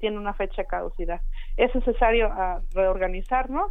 tiene 0.00 0.16
una 0.16 0.32
fecha 0.32 0.62
de 0.62 0.68
caducidad. 0.68 1.20
Es 1.58 1.74
necesario 1.74 2.30
ah, 2.32 2.62
reorganizarnos, 2.72 3.70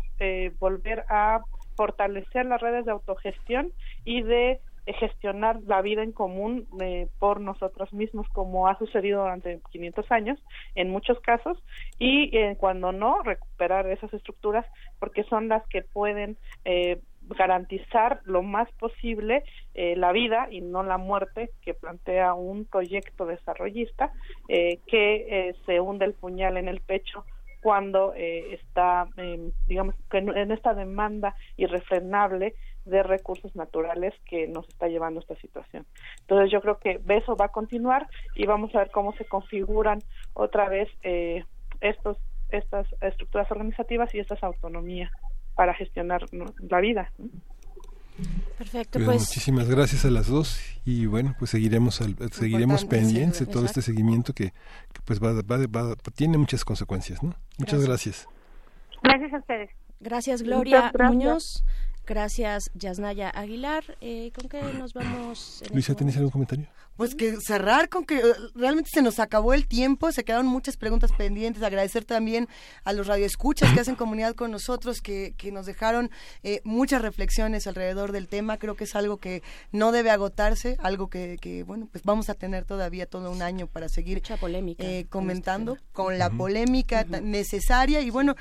volver 0.60 1.06
a 1.10 1.42
fortalecer 1.76 2.46
las 2.46 2.62
redes 2.62 2.86
de 2.86 2.92
autogestión 2.92 3.72
y 4.06 4.22
de 4.22 4.60
eh, 4.88 4.94
gestionar 4.94 5.60
la 5.68 5.84
vida 5.84 6.02
en 6.02 6.12
común 6.12 6.68
eh, 6.82 7.08
por 7.20 7.40
nosotros 7.40 7.94
mismos 7.94 8.28
como 8.30 8.68
ha 8.68 8.78
sucedido 8.80 9.22
durante 9.22 9.60
500 9.72 10.12
años 10.12 10.40
en 10.74 10.90
muchos 10.90 11.20
casos 11.20 11.58
y 12.00 12.36
eh, 12.36 12.56
cuando 12.60 12.92
no 12.92 13.22
recuperar 13.22 13.86
esas 13.88 14.12
estructuras 14.12 14.66
porque 15.00 15.24
son 15.26 15.50
las 15.50 15.66
que 15.68 15.84
pueden 15.84 16.38
garantizar 17.30 18.22
lo 18.26 18.42
más 18.44 18.70
posible 18.74 19.44
la 19.74 20.12
vida 20.12 20.48
y 20.52 20.62
no 20.62 20.84
la 20.84 20.98
muerte 20.98 21.52
que 21.62 21.74
plantea 21.74 22.34
un 22.34 22.66
proyecto 22.66 23.26
desarrollista 23.26 24.12
que 24.48 25.56
se 25.66 25.80
hunde 25.80 26.06
el 26.06 26.14
puñal 26.14 26.58
en 26.58 26.68
el 26.68 26.82
pecho 26.82 27.24
cuando 27.62 28.14
está, 28.16 29.08
digamos, 29.68 29.96
en 30.12 30.52
esta 30.52 30.74
demanda 30.74 31.36
irrefrenable 31.58 32.56
de 32.86 33.04
recursos 33.04 33.56
naturales 33.56 34.14
que 34.26 34.48
nos 34.48 34.68
está 34.68 34.88
llevando 34.88 35.20
esta 35.20 35.36
situación. 35.36 35.86
Entonces 36.22 36.52
yo 36.52 36.62
creo 36.62 36.80
que 36.80 37.00
eso 37.10 37.36
va 37.36 37.46
a 37.46 37.52
continuar 37.52 38.08
y 38.36 38.46
vamos 38.46 38.74
a 38.74 38.80
ver 38.80 38.92
cómo 38.92 39.14
se 39.14 39.26
configuran 39.26 40.00
otra 40.34 40.70
vez 40.70 40.90
eh, 41.04 41.44
estos 41.80 42.18
estas 42.50 42.86
estructuras 43.00 43.50
organizativas 43.50 44.14
y 44.14 44.20
estas 44.20 44.44
autonomías 44.44 45.10
para 45.56 45.74
gestionar 45.74 46.26
la 46.70 46.80
vida. 46.80 47.12
Perfecto, 48.58 49.00
pues, 49.00 49.06
pues, 49.06 49.20
muchísimas 49.22 49.70
gracias 49.70 50.06
a 50.06 50.12
las 50.12 50.28
dos 50.28 50.60
y 50.86 51.08
bueno, 51.08 51.36
pues 51.40 51.52
seguiremos 51.52 52.00
seguiremos 52.32 52.86
pendientes 52.86 53.40
de 53.40 53.46
todo 53.48 53.66
este 53.66 53.82
seguimiento 53.82 54.34
que, 54.34 54.54
pues 55.06 55.20
va, 55.20 55.34
va, 55.42 55.96
tiene 56.14 56.38
muchas 56.38 56.64
consecuencias, 56.64 57.24
¿no? 57.24 57.34
Muchas 57.58 57.84
gracias. 57.84 58.28
Gracias, 59.02 59.34
a 59.34 59.38
ustedes. 59.38 59.72
Gracias 60.00 60.44
Gloria 60.44 60.92
Muñoz. 61.00 61.64
Gracias, 62.06 62.72
Yasnaya 62.74 63.30
Aguilar. 63.30 63.84
Eh, 64.02 64.32
¿Con 64.36 64.50
qué 64.50 64.62
nos 64.78 64.94
vamos? 64.94 65.64
Luisa, 65.72 65.96
¿tienes 65.96 66.18
algún 66.18 66.32
comentario? 66.32 66.68
Pues 66.98 67.16
que 67.16 67.38
cerrar 67.40 67.90
con 67.90 68.06
que 68.06 68.18
eh, 68.18 68.34
realmente 68.54 68.90
se 68.94 69.02
nos 69.02 69.20
acabó 69.20 69.54
el 69.54 69.66
tiempo, 69.66 70.12
se 70.12 70.24
quedaron 70.24 70.46
muchas 70.46 70.78
preguntas 70.78 71.12
pendientes. 71.18 71.64
Agradecer 71.64 72.06
también 72.06 72.48
a 72.84 72.94
los 72.94 73.08
radioescuchas 73.08 73.74
que 73.74 73.80
hacen 73.80 73.96
comunidad 73.96 74.36
con 74.36 74.52
nosotros, 74.52 75.02
que, 75.02 75.34
que 75.38 75.52
nos 75.52 75.66
dejaron 75.66 76.12
eh, 76.44 76.62
muchas 76.64 77.02
reflexiones 77.02 77.66
alrededor 77.66 78.12
del 78.12 78.28
tema. 78.28 78.58
Creo 78.58 78.76
que 78.76 78.84
es 78.84 78.96
algo 78.96 79.18
que 79.18 79.42
no 79.72 79.92
debe 79.92 80.12
agotarse, 80.12 80.78
algo 80.80 81.10
que, 81.10 81.38
que 81.42 81.64
bueno, 81.64 81.88
pues 81.92 82.04
vamos 82.04 82.30
a 82.30 82.34
tener 82.36 82.66
todavía 82.66 83.06
todo 83.06 83.32
un 83.32 83.42
año 83.42 83.68
para 83.68 83.90
seguir 83.90 84.22
polémica 84.40 84.84
eh, 84.84 85.06
comentando 85.10 85.78
con 85.94 86.18
la 86.18 86.30
polémica 86.30 87.04
necesaria. 87.06 88.02
Y 88.02 88.10
bueno, 88.10 88.36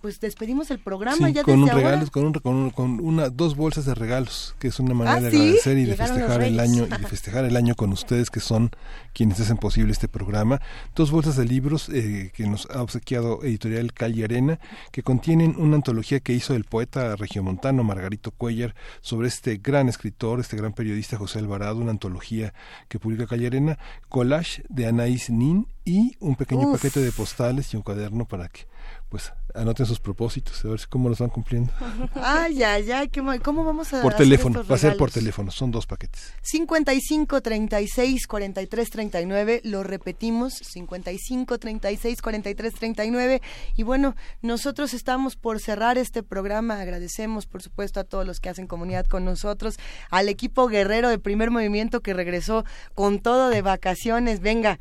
pues 0.00 0.20
despedimos 0.20 0.70
el 0.70 0.80
programa 0.80 1.30
ya 1.30 1.42
con 1.42 1.60
desde 1.64 1.76
un 1.76 1.84
ahora. 1.84 2.06
Con, 2.10 2.32
con, 2.32 2.70
con, 2.70 3.00
una, 3.00 3.30
dos 3.30 3.56
bolsas 3.56 3.84
de 3.86 3.94
regalos, 3.94 4.54
que 4.58 4.68
es 4.68 4.80
una 4.80 4.94
manera 4.94 5.20
de 5.20 5.28
agradecer 5.28 5.78
y 5.78 5.84
de 5.84 5.96
festejar 5.96 6.42
el 6.42 6.60
año 6.60 6.86
y 6.86 6.88
de 6.88 7.08
festejar 7.08 7.44
el 7.44 7.56
año 7.56 7.74
con 7.76 7.92
ustedes 7.92 8.30
que 8.30 8.40
son 8.40 8.70
quienes 9.12 9.38
hacen 9.40 9.56
posible 9.56 9.92
este 9.92 10.08
programa. 10.08 10.60
Dos 10.94 11.10
bolsas 11.10 11.36
de 11.36 11.44
libros 11.44 11.88
eh, 11.88 12.32
que 12.34 12.46
nos 12.46 12.68
ha 12.70 12.82
obsequiado 12.82 13.42
Editorial 13.44 13.92
Calle 13.92 14.24
Arena, 14.24 14.58
que 14.90 15.02
contienen 15.02 15.54
una 15.58 15.76
antología 15.76 16.20
que 16.20 16.32
hizo 16.32 16.54
el 16.54 16.64
poeta 16.64 17.14
regiomontano 17.16 17.84
Margarito 17.84 18.30
Cuellar 18.30 18.74
sobre 19.00 19.28
este 19.28 19.58
gran 19.58 19.88
escritor, 19.88 20.40
este 20.40 20.56
gran 20.56 20.72
periodista 20.72 21.16
José 21.16 21.38
Alvarado, 21.38 21.76
una 21.76 21.92
antología 21.92 22.54
que 22.88 22.98
publica 22.98 23.26
Calle 23.26 23.46
Arena, 23.46 23.78
collage 24.08 24.64
de 24.68 24.86
Anaís 24.86 25.30
Nin 25.30 25.68
y 25.84 26.16
un 26.18 26.34
pequeño 26.34 26.72
paquete 26.72 27.00
de 27.00 27.12
postales 27.12 27.72
y 27.72 27.76
un 27.76 27.82
cuaderno 27.82 28.24
para 28.24 28.48
que 28.48 28.66
pues 29.08 29.32
anoten 29.56 29.86
sus 29.86 29.98
propósitos, 29.98 30.64
a 30.64 30.68
ver 30.68 30.80
cómo 30.88 31.08
los 31.08 31.18
van 31.18 31.30
cumpliendo. 31.30 31.72
Ay, 32.14 32.62
ay, 32.62 32.90
ay, 32.90 33.08
¿cómo 33.08 33.64
vamos 33.64 33.92
a 33.92 34.02
Por 34.02 34.14
teléfono, 34.14 34.64
va 34.64 34.74
a 34.74 34.78
ser 34.78 34.96
por 34.96 35.10
teléfono, 35.10 35.50
son 35.50 35.70
dos 35.70 35.86
paquetes. 35.86 36.34
55 36.42 37.40
36 37.40 38.26
43 38.26 38.90
39, 38.90 39.60
lo 39.64 39.82
repetimos, 39.82 40.54
55 40.54 41.58
36 41.58 42.22
43 42.22 42.74
39 42.74 43.42
y 43.76 43.82
bueno, 43.82 44.14
nosotros 44.42 44.94
estamos 44.94 45.36
por 45.36 45.60
cerrar 45.60 45.98
este 45.98 46.22
programa, 46.22 46.80
agradecemos 46.80 47.46
por 47.46 47.62
supuesto 47.62 48.00
a 48.00 48.04
todos 48.04 48.26
los 48.26 48.40
que 48.40 48.48
hacen 48.48 48.66
comunidad 48.66 49.06
con 49.06 49.24
nosotros, 49.24 49.76
al 50.10 50.28
equipo 50.28 50.66
guerrero 50.68 51.08
de 51.08 51.18
primer 51.18 51.50
movimiento 51.50 52.00
que 52.00 52.14
regresó 52.14 52.64
con 52.94 53.20
todo 53.20 53.48
de 53.48 53.62
vacaciones, 53.62 54.40
venga, 54.40 54.78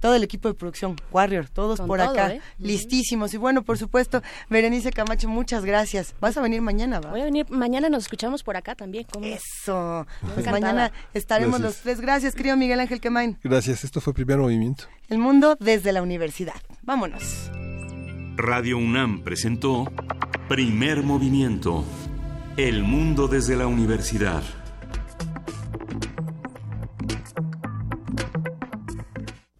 todo 0.00 0.14
el 0.14 0.22
equipo 0.22 0.48
de 0.48 0.54
producción, 0.54 0.96
Warrior, 1.12 1.48
todos 1.48 1.80
por 1.80 2.00
acá, 2.00 2.34
¿eh? 2.34 2.40
listísimos. 2.58 3.34
Y 3.34 3.36
bueno, 3.36 3.62
por 3.62 3.78
supuesto, 3.78 4.22
Berenice 4.48 4.92
Camacho, 4.92 5.28
muchas 5.28 5.64
gracias. 5.64 6.14
Vas 6.20 6.36
a 6.36 6.40
venir 6.40 6.62
mañana, 6.62 7.00
¿va? 7.00 7.10
Voy 7.10 7.20
a 7.20 7.24
venir 7.24 7.46
mañana, 7.50 7.88
nos 7.88 8.04
escuchamos 8.04 8.42
por 8.42 8.56
acá 8.56 8.74
también. 8.74 9.06
Eso. 9.22 10.06
Pues 10.34 10.46
mañana 10.46 10.92
estaremos 11.14 11.60
los 11.60 11.76
tres. 11.78 12.00
Gracias, 12.00 12.34
querido 12.34 12.56
Miguel 12.56 12.80
Ángel 12.80 13.00
Quemain. 13.00 13.38
Gracias, 13.42 13.84
esto 13.84 14.00
fue 14.00 14.14
Primer 14.14 14.38
Movimiento. 14.38 14.84
El 15.08 15.18
mundo 15.18 15.56
desde 15.58 15.92
la 15.92 16.02
universidad. 16.02 16.60
Vámonos. 16.82 17.50
Radio 18.36 18.78
UNAM 18.78 19.22
presentó 19.24 19.90
Primer 20.48 21.02
Movimiento. 21.02 21.84
El 22.56 22.82
mundo 22.82 23.28
desde 23.28 23.56
la 23.56 23.66
universidad. 23.66 24.42